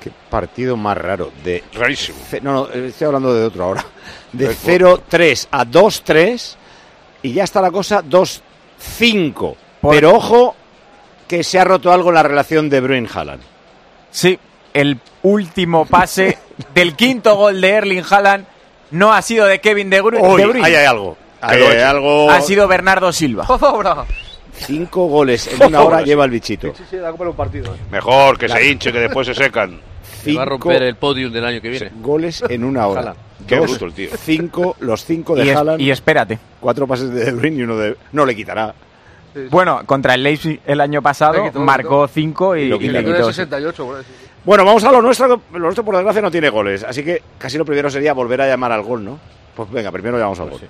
Qué 0.00 0.10
partido 0.30 0.76
más 0.78 0.96
raro. 0.96 1.30
De 1.44 1.64
Rarísimo. 1.74 2.18
No, 2.40 2.66
no, 2.66 2.72
estoy 2.72 3.06
hablando 3.06 3.34
de 3.34 3.44
otro 3.44 3.64
ahora. 3.64 3.84
De 4.32 4.56
0-3 4.56 5.48
a 5.50 5.66
2-3 5.66 6.56
y 7.22 7.32
ya 7.32 7.44
está 7.44 7.60
la 7.60 7.70
cosa 7.70 8.02
2-5. 8.04 9.54
Pero 9.90 10.14
ojo 10.14 10.54
que 11.26 11.44
se 11.44 11.58
ha 11.58 11.64
roto 11.64 11.92
algo 11.92 12.08
en 12.08 12.14
la 12.14 12.22
relación 12.22 12.68
de 12.68 12.80
Bruin 12.80 13.08
Haaland. 13.12 13.42
Sí, 14.10 14.38
el 14.72 14.98
último 15.22 15.86
pase 15.86 16.38
del 16.74 16.94
quinto 16.96 17.36
gol 17.36 17.60
de 17.60 17.70
Erling 17.70 18.04
Haaland 18.08 18.46
no 18.90 19.12
ha 19.12 19.20
sido 19.22 19.46
de 19.46 19.60
Kevin 19.60 19.90
De 19.90 20.00
Bruyne. 20.00 20.26
Uy, 20.26 20.40
De 20.40 20.46
Bruyne. 20.46 20.66
ahí 20.66 20.74
hay 20.74 20.86
algo. 20.86 21.16
Ahí 21.40 21.62
hay 21.62 21.80
algo. 21.80 22.30
Ha 22.30 22.40
sido 22.40 22.66
Bernardo 22.66 23.12
Silva. 23.12 23.46
Cinco 24.54 25.06
goles 25.06 25.46
en 25.46 25.62
una 25.68 25.82
hora 25.82 26.02
lleva 26.02 26.24
el 26.24 26.30
bichito. 26.30 26.68
¿eh? 26.68 26.72
Mejor 27.90 28.38
que 28.38 28.48
se 28.48 28.70
hinche, 28.70 28.92
que 28.92 28.98
después 29.00 29.26
se 29.26 29.34
secan. 29.34 29.80
Se 30.22 30.32
va 30.34 30.42
a 30.42 30.44
romper 30.44 30.82
el 30.82 30.96
podium 30.96 31.32
del 31.32 31.44
año 31.44 31.60
que 31.60 31.68
viene. 31.68 31.90
Goles 32.00 32.42
en 32.48 32.64
una 32.64 32.86
hora. 32.86 33.14
Qué 33.46 33.56
Dos, 33.56 33.70
bruto 33.70 33.84
el 33.86 33.92
tío. 33.92 34.10
Cinco, 34.18 34.76
los 34.80 35.04
cinco 35.04 35.34
de 35.34 35.44
Y, 35.46 35.48
es- 35.50 35.56
Haaland. 35.56 35.80
y 35.80 35.90
espérate. 35.90 36.38
Cuatro 36.60 36.86
pases 36.86 37.10
de 37.10 37.24
De 37.26 37.32
Bruyne 37.32 37.56
y 37.58 37.62
uno 37.62 37.76
de. 37.76 37.96
No 38.12 38.26
le 38.26 38.34
quitará. 38.36 38.74
Bueno, 39.50 39.82
contra 39.86 40.14
el 40.14 40.22
Leipzig 40.22 40.60
el 40.66 40.80
año 40.80 41.00
pasado 41.00 41.44
quitó, 41.44 41.60
marcó 41.60 42.08
cinco 42.08 42.56
y, 42.56 42.68
Lo 42.68 42.76
y 42.76 42.80
quitó. 42.80 42.92
le 42.92 43.02
Le 43.02 43.12
quitó. 43.14 43.26
68, 43.26 43.84
por 43.86 43.96
ahí. 43.98 44.02
Bueno, 44.44 44.64
vamos 44.64 44.82
a 44.84 44.90
lo 44.92 45.00
nuestro. 45.02 45.40
Lo 45.52 45.58
nuestro, 45.58 45.84
por 45.84 45.94
desgracia, 45.94 46.20
no 46.22 46.30
tiene 46.30 46.48
goles. 46.50 46.82
Así 46.82 47.04
que 47.04 47.22
casi 47.38 47.56
lo 47.58 47.64
primero 47.64 47.88
sería 47.90 48.12
volver 48.14 48.40
a 48.42 48.48
llamar 48.48 48.72
al 48.72 48.82
gol, 48.82 49.04
¿no? 49.04 49.18
Pues 49.54 49.70
venga, 49.70 49.92
primero 49.92 50.16
llamamos 50.18 50.40
al 50.40 50.50
gol. 50.50 50.60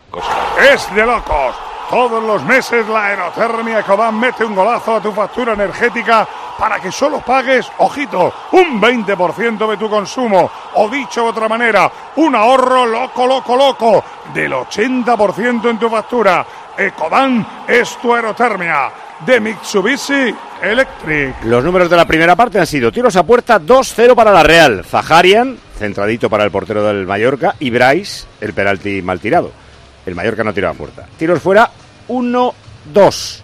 Es 0.72 0.94
de 0.94 1.06
locos. 1.06 1.54
Todos 1.90 2.22
los 2.22 2.44
meses 2.44 2.86
la 2.86 3.06
aerotermia 3.06 3.80
Ecodan 3.80 4.20
mete 4.20 4.44
un 4.44 4.54
golazo 4.54 4.96
a 4.96 5.00
tu 5.00 5.10
factura 5.10 5.54
energética 5.54 6.28
para 6.58 6.78
que 6.78 6.92
solo 6.92 7.20
pagues, 7.20 7.66
ojito, 7.78 8.30
un 8.52 8.78
20% 8.78 9.70
de 9.70 9.76
tu 9.78 9.88
consumo. 9.88 10.50
O 10.74 10.90
dicho 10.90 11.22
de 11.22 11.28
otra 11.28 11.48
manera, 11.48 11.90
un 12.16 12.34
ahorro 12.34 12.84
loco, 12.84 13.26
loco, 13.26 13.56
loco 13.56 14.04
del 14.34 14.52
80% 14.52 15.70
en 15.70 15.78
tu 15.78 15.88
factura. 15.88 16.44
Ecodan 16.76 17.46
es 17.66 17.96
tu 17.96 18.14
aerotermia 18.14 18.92
de 19.24 19.40
Mitsubishi 19.40 20.34
Electric. 20.60 21.42
Los 21.44 21.64
números 21.64 21.88
de 21.88 21.96
la 21.96 22.04
primera 22.04 22.36
parte 22.36 22.58
han 22.58 22.66
sido 22.66 22.92
tiros 22.92 23.16
a 23.16 23.22
puerta 23.22 23.58
2-0 23.58 24.14
para 24.14 24.30
la 24.30 24.42
Real. 24.42 24.84
Zaharian, 24.84 25.56
centradito 25.78 26.28
para 26.28 26.44
el 26.44 26.50
portero 26.50 26.84
del 26.84 27.06
Mallorca. 27.06 27.54
Y 27.58 27.70
Bryce, 27.70 28.26
el 28.42 28.52
penalti 28.52 29.00
mal 29.00 29.20
tirado. 29.20 29.67
El 30.08 30.14
Mallorca 30.14 30.42
no 30.42 30.54
tiraba 30.54 30.74
a 30.74 30.78
puerta. 30.78 31.06
Tiros 31.18 31.40
fuera 31.42 31.70
1-2 32.08 33.42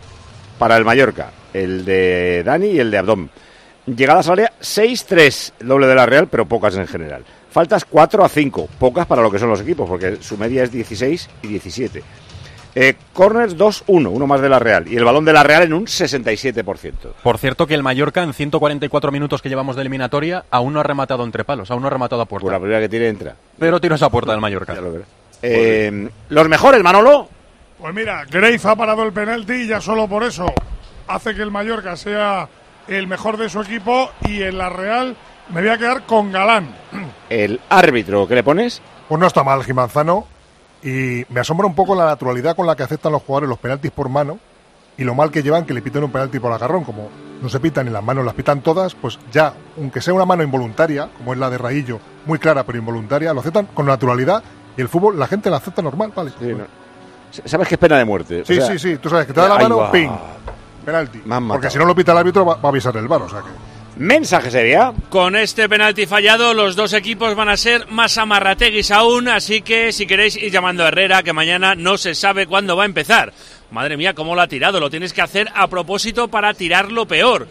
para 0.58 0.76
el 0.78 0.84
Mallorca. 0.84 1.30
El 1.52 1.84
de 1.84 2.42
Dani 2.42 2.68
y 2.68 2.80
el 2.80 2.90
de 2.90 2.98
Abdón. 2.98 3.30
Llegadas 3.86 4.28
al 4.28 4.32
área 4.38 4.52
6-3, 4.62 5.52
el 5.60 5.68
doble 5.68 5.86
de 5.86 5.94
la 5.94 6.06
Real, 6.06 6.26
pero 6.28 6.46
pocas 6.46 6.74
en 6.76 6.86
general. 6.86 7.22
Faltas 7.50 7.84
4 7.84 8.24
a 8.24 8.28
5, 8.30 8.68
pocas 8.78 9.06
para 9.06 9.20
lo 9.20 9.30
que 9.30 9.38
son 9.38 9.50
los 9.50 9.60
equipos, 9.60 9.86
porque 9.88 10.16
su 10.22 10.38
media 10.38 10.64
es 10.64 10.72
16 10.72 11.28
y 11.42 11.48
17. 11.48 12.02
Eh, 12.76 12.94
corners 13.12 13.56
2-1, 13.56 14.08
uno 14.10 14.26
más 14.26 14.40
de 14.40 14.48
la 14.48 14.58
Real. 14.58 14.88
Y 14.88 14.96
el 14.96 15.04
balón 15.04 15.26
de 15.26 15.34
la 15.34 15.42
Real 15.42 15.64
en 15.64 15.74
un 15.74 15.84
67%. 15.84 17.12
Por 17.22 17.38
cierto 17.38 17.66
que 17.66 17.74
el 17.74 17.82
Mallorca 17.82 18.22
en 18.22 18.32
144 18.32 19.12
minutos 19.12 19.42
que 19.42 19.50
llevamos 19.50 19.76
de 19.76 19.82
eliminatoria 19.82 20.46
aún 20.50 20.72
no 20.72 20.80
ha 20.80 20.82
rematado 20.82 21.22
entre 21.24 21.44
palos, 21.44 21.70
aún 21.70 21.82
no 21.82 21.88
ha 21.88 21.90
rematado 21.90 22.22
a 22.22 22.24
puerta. 22.24 22.44
Por 22.44 22.52
la 22.52 22.58
primera 22.58 22.80
que 22.80 22.88
tire 22.88 23.08
entra. 23.08 23.36
Pero 23.58 23.80
tiros 23.80 24.02
a 24.02 24.08
puerta 24.08 24.32
del 24.32 24.40
Mallorca. 24.40 24.74
Eh, 25.46 26.08
los 26.30 26.48
mejores, 26.48 26.82
Manolo. 26.82 27.28
Pues 27.78 27.94
mira, 27.94 28.24
Grace 28.30 28.66
ha 28.66 28.74
parado 28.76 29.02
el 29.02 29.12
penalti 29.12 29.52
y 29.52 29.66
ya 29.66 29.80
solo 29.80 30.08
por 30.08 30.22
eso 30.22 30.46
hace 31.06 31.34
que 31.34 31.42
el 31.42 31.50
Mallorca 31.50 31.96
sea 31.96 32.48
el 32.88 33.06
mejor 33.06 33.36
de 33.36 33.50
su 33.50 33.60
equipo 33.60 34.10
y 34.22 34.42
en 34.42 34.56
la 34.56 34.70
Real 34.70 35.16
me 35.50 35.60
voy 35.60 35.70
a 35.70 35.76
quedar 35.76 36.06
con 36.06 36.32
Galán. 36.32 36.74
El 37.28 37.60
árbitro, 37.68 38.26
¿qué 38.26 38.36
le 38.36 38.42
pones? 38.42 38.80
Pues 39.08 39.20
no 39.20 39.26
está 39.26 39.44
mal 39.44 39.62
Gimanzano 39.64 40.26
y 40.82 41.24
me 41.28 41.40
asombra 41.40 41.66
un 41.66 41.74
poco 41.74 41.94
la 41.94 42.06
naturalidad 42.06 42.56
con 42.56 42.66
la 42.66 42.74
que 42.74 42.82
aceptan 42.82 43.12
los 43.12 43.22
jugadores 43.22 43.48
los 43.50 43.58
penaltis 43.58 43.90
por 43.90 44.08
mano 44.08 44.38
y 44.96 45.04
lo 45.04 45.14
mal 45.14 45.30
que 45.30 45.42
llevan 45.42 45.66
que 45.66 45.74
le 45.74 45.82
piten 45.82 46.04
un 46.04 46.12
penalti 46.12 46.38
por 46.38 46.52
agarrón, 46.52 46.84
como 46.84 47.10
no 47.42 47.48
se 47.50 47.60
pitan 47.60 47.86
y 47.86 47.90
las 47.90 48.02
manos 48.02 48.24
las 48.24 48.34
pitan 48.34 48.62
todas, 48.62 48.94
pues 48.94 49.18
ya, 49.30 49.52
aunque 49.76 50.00
sea 50.00 50.14
una 50.14 50.24
mano 50.24 50.42
involuntaria, 50.42 51.10
como 51.18 51.32
es 51.34 51.38
la 51.38 51.50
de 51.50 51.58
Raillo, 51.58 52.00
muy 52.24 52.38
clara 52.38 52.64
pero 52.64 52.78
involuntaria, 52.78 53.34
lo 53.34 53.40
aceptan 53.40 53.66
con 53.66 53.86
naturalidad 53.86 54.42
y 54.76 54.80
el 54.80 54.88
fútbol 54.88 55.18
la 55.18 55.26
gente 55.26 55.50
la 55.50 55.56
acepta 55.58 55.82
normal, 55.82 56.12
¿vale? 56.14 56.32
Sabes 57.44 57.66
que 57.68 57.74
es 57.74 57.78
pena 57.80 57.98
de 57.98 58.04
muerte. 58.04 58.42
o 58.42 58.44
Sí, 58.44 58.54
sea, 58.56 58.66
sí, 58.66 58.78
sí, 58.78 58.96
tú 58.98 59.08
sabes 59.10 59.26
que 59.26 59.32
te 59.32 59.40
da 59.40 59.48
la 59.48 59.58
mano, 59.58 59.78
va. 59.78 59.90
ping, 59.92 60.10
penalti. 60.84 61.20
Porque 61.48 61.70
si 61.70 61.78
no 61.78 61.84
lo 61.84 61.94
pita 61.94 62.12
el 62.12 62.18
árbitro 62.18 62.44
va, 62.44 62.54
va 62.56 62.68
a 62.68 62.68
avisar 62.68 62.96
el 62.96 63.08
bar, 63.08 63.22
o 63.22 63.28
sea 63.28 63.40
que... 63.40 63.48
Mensaje 63.96 64.50
sería. 64.50 64.92
Con 65.08 65.36
este 65.36 65.68
penalti 65.68 66.06
fallado, 66.06 66.52
los 66.52 66.74
dos 66.74 66.92
equipos 66.94 67.36
van 67.36 67.48
a 67.48 67.56
ser 67.56 67.86
más 67.90 68.18
amarrateguis 68.18 68.90
aún, 68.90 69.28
así 69.28 69.62
que 69.62 69.92
si 69.92 70.04
queréis 70.06 70.36
ir 70.36 70.50
llamando 70.50 70.84
a 70.84 70.88
Herrera, 70.88 71.22
que 71.22 71.32
mañana 71.32 71.76
no 71.76 71.96
se 71.96 72.16
sabe 72.16 72.46
cuándo 72.48 72.76
va 72.76 72.82
a 72.82 72.86
empezar. 72.86 73.32
Madre 73.70 73.96
mía, 73.96 74.12
cómo 74.12 74.34
lo 74.34 74.40
ha 74.42 74.48
tirado, 74.48 74.80
lo 74.80 74.90
tienes 74.90 75.12
que 75.12 75.22
hacer 75.22 75.48
a 75.54 75.68
propósito 75.68 76.26
para 76.26 76.54
tirarlo 76.54 77.06
peor. 77.06 77.46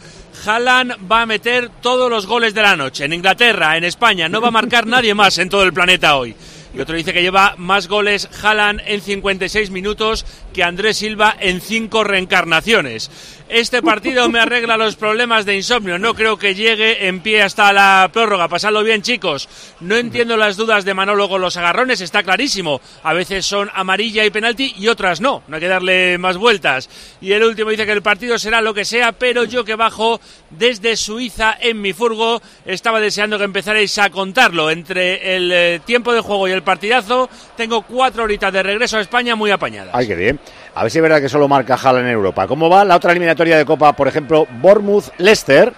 Haaland 0.45 1.09
va 1.09 1.21
a 1.21 1.25
meter 1.25 1.69
todos 1.81 2.09
los 2.09 2.27
goles 2.27 2.53
de 2.53 2.61
la 2.61 2.75
noche, 2.75 3.05
en 3.05 3.13
Inglaterra, 3.13 3.77
en 3.77 3.85
España, 3.85 4.27
no 4.27 4.41
va 4.41 4.49
a 4.49 4.51
marcar 4.51 4.85
nadie 4.87 5.13
más 5.13 5.37
en 5.37 5.47
todo 5.47 5.63
el 5.63 5.71
planeta 5.73 6.17
hoy. 6.17 6.35
Y 6.75 6.79
otro 6.79 6.95
dice 6.95 7.13
que 7.13 7.21
lleva 7.21 7.53
más 7.57 7.87
goles 7.87 8.27
Haaland 8.41 8.81
en 8.85 9.01
56 9.01 9.69
minutos 9.69 10.25
que 10.53 10.63
Andrés 10.63 10.97
Silva 10.97 11.35
en 11.39 11.61
5 11.61 12.03
reencarnaciones. 12.03 13.11
Este 13.53 13.83
partido 13.83 14.27
me 14.29 14.39
arregla 14.39 14.77
los 14.77 14.95
problemas 14.95 15.45
de 15.45 15.55
insomnio. 15.55 15.99
No 15.99 16.15
creo 16.15 16.37
que 16.37 16.55
llegue 16.55 17.05
en 17.07 17.19
pie 17.19 17.43
hasta 17.43 17.71
la 17.71 18.09
prórroga. 18.11 18.47
Pasadlo 18.47 18.83
bien, 18.83 19.03
chicos. 19.03 19.47
No 19.79 19.95
entiendo 19.95 20.37
las 20.37 20.57
dudas 20.57 20.85
de 20.85 20.95
Manolo 20.95 21.29
con 21.29 21.39
los 21.39 21.55
agarrones. 21.55 22.01
Está 22.01 22.23
clarísimo. 22.23 22.81
A 23.03 23.13
veces 23.13 23.45
son 23.45 23.69
amarilla 23.75 24.25
y 24.25 24.31
penalti 24.31 24.73
y 24.75 24.87
otras 24.87 25.21
no. 25.21 25.43
No 25.47 25.57
hay 25.57 25.61
que 25.61 25.67
darle 25.67 26.17
más 26.17 26.37
vueltas. 26.37 26.89
Y 27.21 27.31
el 27.33 27.43
último 27.43 27.69
dice 27.69 27.85
que 27.85 27.91
el 27.91 28.01
partido 28.01 28.39
será 28.39 28.59
lo 28.59 28.73
que 28.73 28.85
sea, 28.85 29.11
pero 29.11 29.43
yo 29.43 29.63
que 29.63 29.75
bajo 29.75 30.19
desde 30.49 30.95
Suiza 30.95 31.55
en 31.61 31.79
mi 31.79 31.93
furgo 31.93 32.41
estaba 32.65 32.99
deseando 32.99 33.37
que 33.37 33.43
empezarais 33.43 33.95
a 33.99 34.09
contarlo. 34.09 34.71
Entre 34.71 35.35
el 35.35 35.51
eh, 35.51 35.79
tiempo 35.85 36.11
de 36.11 36.21
juego 36.21 36.47
y 36.47 36.51
el 36.53 36.63
partidazo, 36.63 37.29
tengo 37.55 37.83
cuatro 37.83 38.23
horitas 38.23 38.51
de 38.51 38.63
regreso 38.63 38.97
a 38.97 39.01
España 39.01 39.35
muy 39.35 39.51
apañadas. 39.51 39.93
Ay, 39.93 40.07
qué 40.07 40.15
bien. 40.15 40.39
A 40.75 40.81
ver 40.81 40.91
si 40.91 40.97
es 40.97 41.03
verdad 41.03 41.21
que 41.21 41.29
solo 41.29 41.47
marca 41.47 41.75
Haaland 41.75 42.07
en 42.07 42.13
Europa. 42.13 42.47
¿Cómo 42.47 42.67
va 42.67 42.83
la 42.83 42.95
otra 42.95 43.11
eliminatoria 43.11 43.42
de 43.51 43.65
Copa, 43.65 43.93
por 43.93 44.07
ejemplo, 44.07 44.47
Bournemouth-Leicester? 44.61 45.73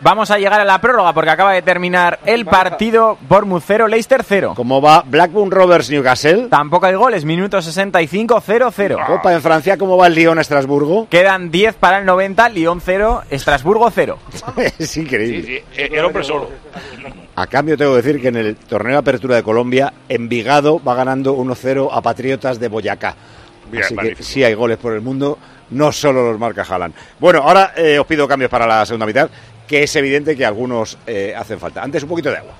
Vamos 0.00 0.30
a 0.30 0.38
llegar 0.38 0.60
a 0.60 0.64
la 0.64 0.80
prórroga 0.80 1.14
porque 1.14 1.30
acaba 1.30 1.52
de 1.52 1.62
terminar 1.62 2.18
el 2.26 2.44
partido 2.44 3.16
Bournemouth 3.28 3.62
0, 3.66 3.88
Leicester 3.88 4.22
0. 4.22 4.52
¿Cómo 4.54 4.82
va 4.82 5.02
Blackburn 5.06 5.50
Rovers 5.50 5.88
Newcastle? 5.88 6.48
Tampoco 6.50 6.84
hay 6.86 6.94
goles, 6.94 7.24
minuto 7.24 7.62
65, 7.62 8.42
0-0. 8.46 9.06
Copa 9.06 9.32
en 9.32 9.40
Francia, 9.40 9.78
¿cómo 9.78 9.96
va 9.96 10.08
el 10.08 10.14
Lyon 10.14 10.38
Estrasburgo? 10.38 11.08
Quedan 11.08 11.50
10 11.50 11.76
para 11.76 11.98
el 12.00 12.04
90, 12.04 12.48
Lyon 12.50 12.82
0, 12.84 13.22
Estrasburgo 13.30 13.90
0. 13.90 14.18
es 14.78 14.96
increíble. 14.96 15.42
Sí, 15.42 15.64
sí, 15.74 15.82
el 15.90 16.04
hombre 16.04 16.22
solo. 16.24 16.50
A 17.36 17.46
cambio, 17.46 17.76
tengo 17.78 17.92
que 17.92 18.02
decir 18.02 18.20
que 18.20 18.28
en 18.28 18.36
el 18.36 18.56
torneo 18.56 18.92
de 18.92 18.98
apertura 18.98 19.36
de 19.36 19.42
Colombia, 19.42 19.92
Envigado 20.08 20.82
va 20.82 20.94
ganando 20.94 21.34
1-0 21.36 21.88
a 21.90 22.02
Patriotas 22.02 22.60
de 22.60 22.68
Boyacá. 22.68 23.14
Bien, 23.70 23.82
Así 23.82 23.94
que 23.94 23.96
magnífico. 23.96 24.22
sí 24.22 24.44
hay 24.44 24.52
goles 24.54 24.76
por 24.76 24.92
el 24.92 25.00
mundo, 25.00 25.38
no 25.74 25.92
solo 25.92 26.30
los 26.32 26.38
marca 26.40 26.62
Haaland. 26.68 26.94
Bueno, 27.18 27.40
ahora 27.42 27.72
eh, 27.76 27.98
os 27.98 28.06
pido 28.06 28.26
cambios 28.26 28.50
para 28.50 28.66
la 28.66 28.86
segunda 28.86 29.06
mitad, 29.06 29.28
que 29.68 29.82
es 29.82 29.94
evidente 29.96 30.36
que 30.36 30.44
algunos 30.46 30.96
eh, 31.06 31.34
hacen 31.36 31.58
falta. 31.60 31.82
Antes 31.82 32.02
un 32.02 32.08
poquito 32.08 32.30
de 32.30 32.38
agua. 32.38 32.52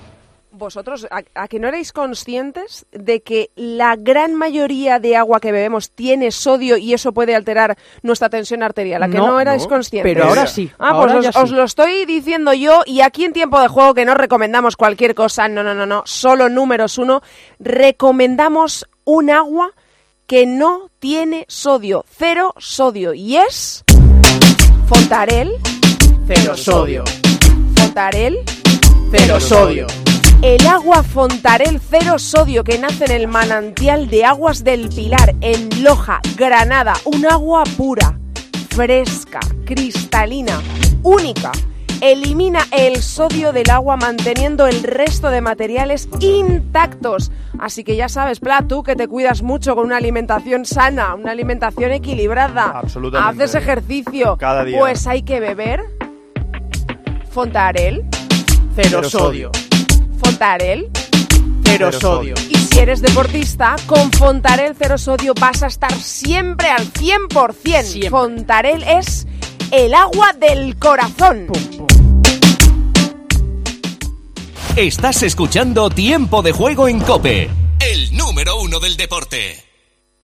Vosotros, 0.57 1.05
¿a, 1.11 1.21
a 1.35 1.49
que 1.49 1.59
no 1.59 1.67
erais 1.67 1.91
conscientes 1.91 2.85
de 2.93 3.19
que 3.21 3.49
la 3.57 3.97
gran 3.97 4.33
mayoría 4.35 4.99
de 4.99 5.17
agua 5.17 5.41
que 5.41 5.51
bebemos 5.51 5.91
tiene 5.91 6.31
sodio 6.31 6.77
y 6.77 6.93
eso 6.93 7.11
puede 7.11 7.35
alterar 7.35 7.75
nuestra 8.03 8.29
tensión 8.29 8.63
arterial? 8.63 9.03
¿A 9.03 9.09
que 9.09 9.17
no, 9.17 9.27
No, 9.27 9.41
erais 9.41 9.63
no, 9.63 9.67
conscientes? 9.69 10.13
pero 10.13 10.29
ahora 10.29 10.47
sí, 10.47 10.71
Ah, 10.79 10.91
ahora 10.91 11.15
pues 11.15 11.27
os, 11.27 11.35
os 11.35 11.51
lo 11.51 11.65
estoy 11.65 12.05
diciendo 12.05 12.53
yo 12.53 12.83
y 12.85 13.01
aquí 13.01 13.25
en 13.25 13.33
tiempo 13.33 13.59
de 13.59 13.67
juego 13.67 13.93
que 13.93 14.05
no 14.05 14.13
recomendamos 14.13 14.77
cualquier 14.77 15.13
cosa, 15.13 15.49
no, 15.49 15.61
no, 15.61 15.73
no, 15.73 15.85
no, 15.85 16.03
solo 16.05 16.47
números 16.47 16.97
uno, 16.97 17.21
recomendamos 17.59 18.87
un 19.03 19.29
agua 19.29 19.71
que 20.27 20.45
no 20.47 20.89
tiene 20.99 21.45
sodio, 21.47 22.03
cero 22.09 22.53
sodio 22.57 23.13
y 23.13 23.37
es 23.37 23.83
Fontarel, 24.87 25.51
cero 26.27 26.57
sodio. 26.57 27.03
Fontarel, 27.75 28.39
cero 29.11 29.39
sodio. 29.39 29.87
El 30.41 30.65
agua 30.67 31.03
Fontarel 31.03 31.79
cero 31.79 32.17
sodio 32.17 32.63
que 32.63 32.77
nace 32.77 33.05
en 33.05 33.11
el 33.11 33.27
manantial 33.27 34.09
de 34.09 34.25
aguas 34.25 34.63
del 34.63 34.89
Pilar, 34.89 35.35
en 35.41 35.83
Loja, 35.83 36.21
Granada. 36.35 36.95
Un 37.05 37.25
agua 37.25 37.63
pura, 37.77 38.17
fresca, 38.69 39.39
cristalina, 39.65 40.59
única. 41.03 41.51
Elimina 42.01 42.59
el 42.71 43.01
sodio 43.01 43.51
del 43.51 43.69
agua 43.69 43.97
manteniendo 43.97 44.67
el 44.67 44.83
resto 44.83 45.29
de 45.29 45.41
materiales 45.41 46.07
intactos. 46.19 47.31
Así 47.59 47.83
que 47.83 47.95
ya 47.95 48.09
sabes, 48.09 48.39
Pla, 48.39 48.65
tú 48.67 48.83
que 48.83 48.95
te 48.95 49.07
cuidas 49.07 49.41
mucho 49.41 49.75
con 49.75 49.85
una 49.85 49.97
alimentación 49.97 50.65
sana, 50.65 51.15
una 51.15 51.31
alimentación 51.31 51.91
equilibrada. 51.91 52.79
Absolutamente. 52.79 53.43
Haces 53.43 53.55
ejercicio. 53.55 54.37
Cada 54.37 54.63
día. 54.63 54.79
Pues 54.79 55.07
hay 55.07 55.23
que 55.23 55.39
beber 55.39 55.81
Fontarel 57.29 58.05
Cero 58.75 59.03
sodio. 59.03 59.51
Fontarel. 60.21 60.89
Cero 61.63 61.91
sodio. 61.91 62.35
Y 62.49 62.55
si 62.55 62.79
eres 62.79 63.01
deportista, 63.01 63.75
con 63.85 64.11
Fontarel 64.11 64.75
Cero 64.77 64.97
Sodio 64.97 65.33
vas 65.33 65.63
a 65.63 65.67
estar 65.67 65.93
siempre 65.93 66.69
al 66.69 66.91
100%. 66.91 68.09
Fontarel 68.09 68.83
es 68.83 69.27
el 69.71 69.93
agua 69.93 70.33
del 70.33 70.77
corazón. 70.77 71.47
Estás 74.75 75.23
escuchando 75.23 75.89
Tiempo 75.89 76.41
de 76.41 76.51
Juego 76.51 76.87
en 76.87 76.99
Cope, 76.99 77.49
el 77.79 78.15
número 78.15 78.59
uno 78.59 78.79
del 78.79 78.97
deporte. 78.97 79.64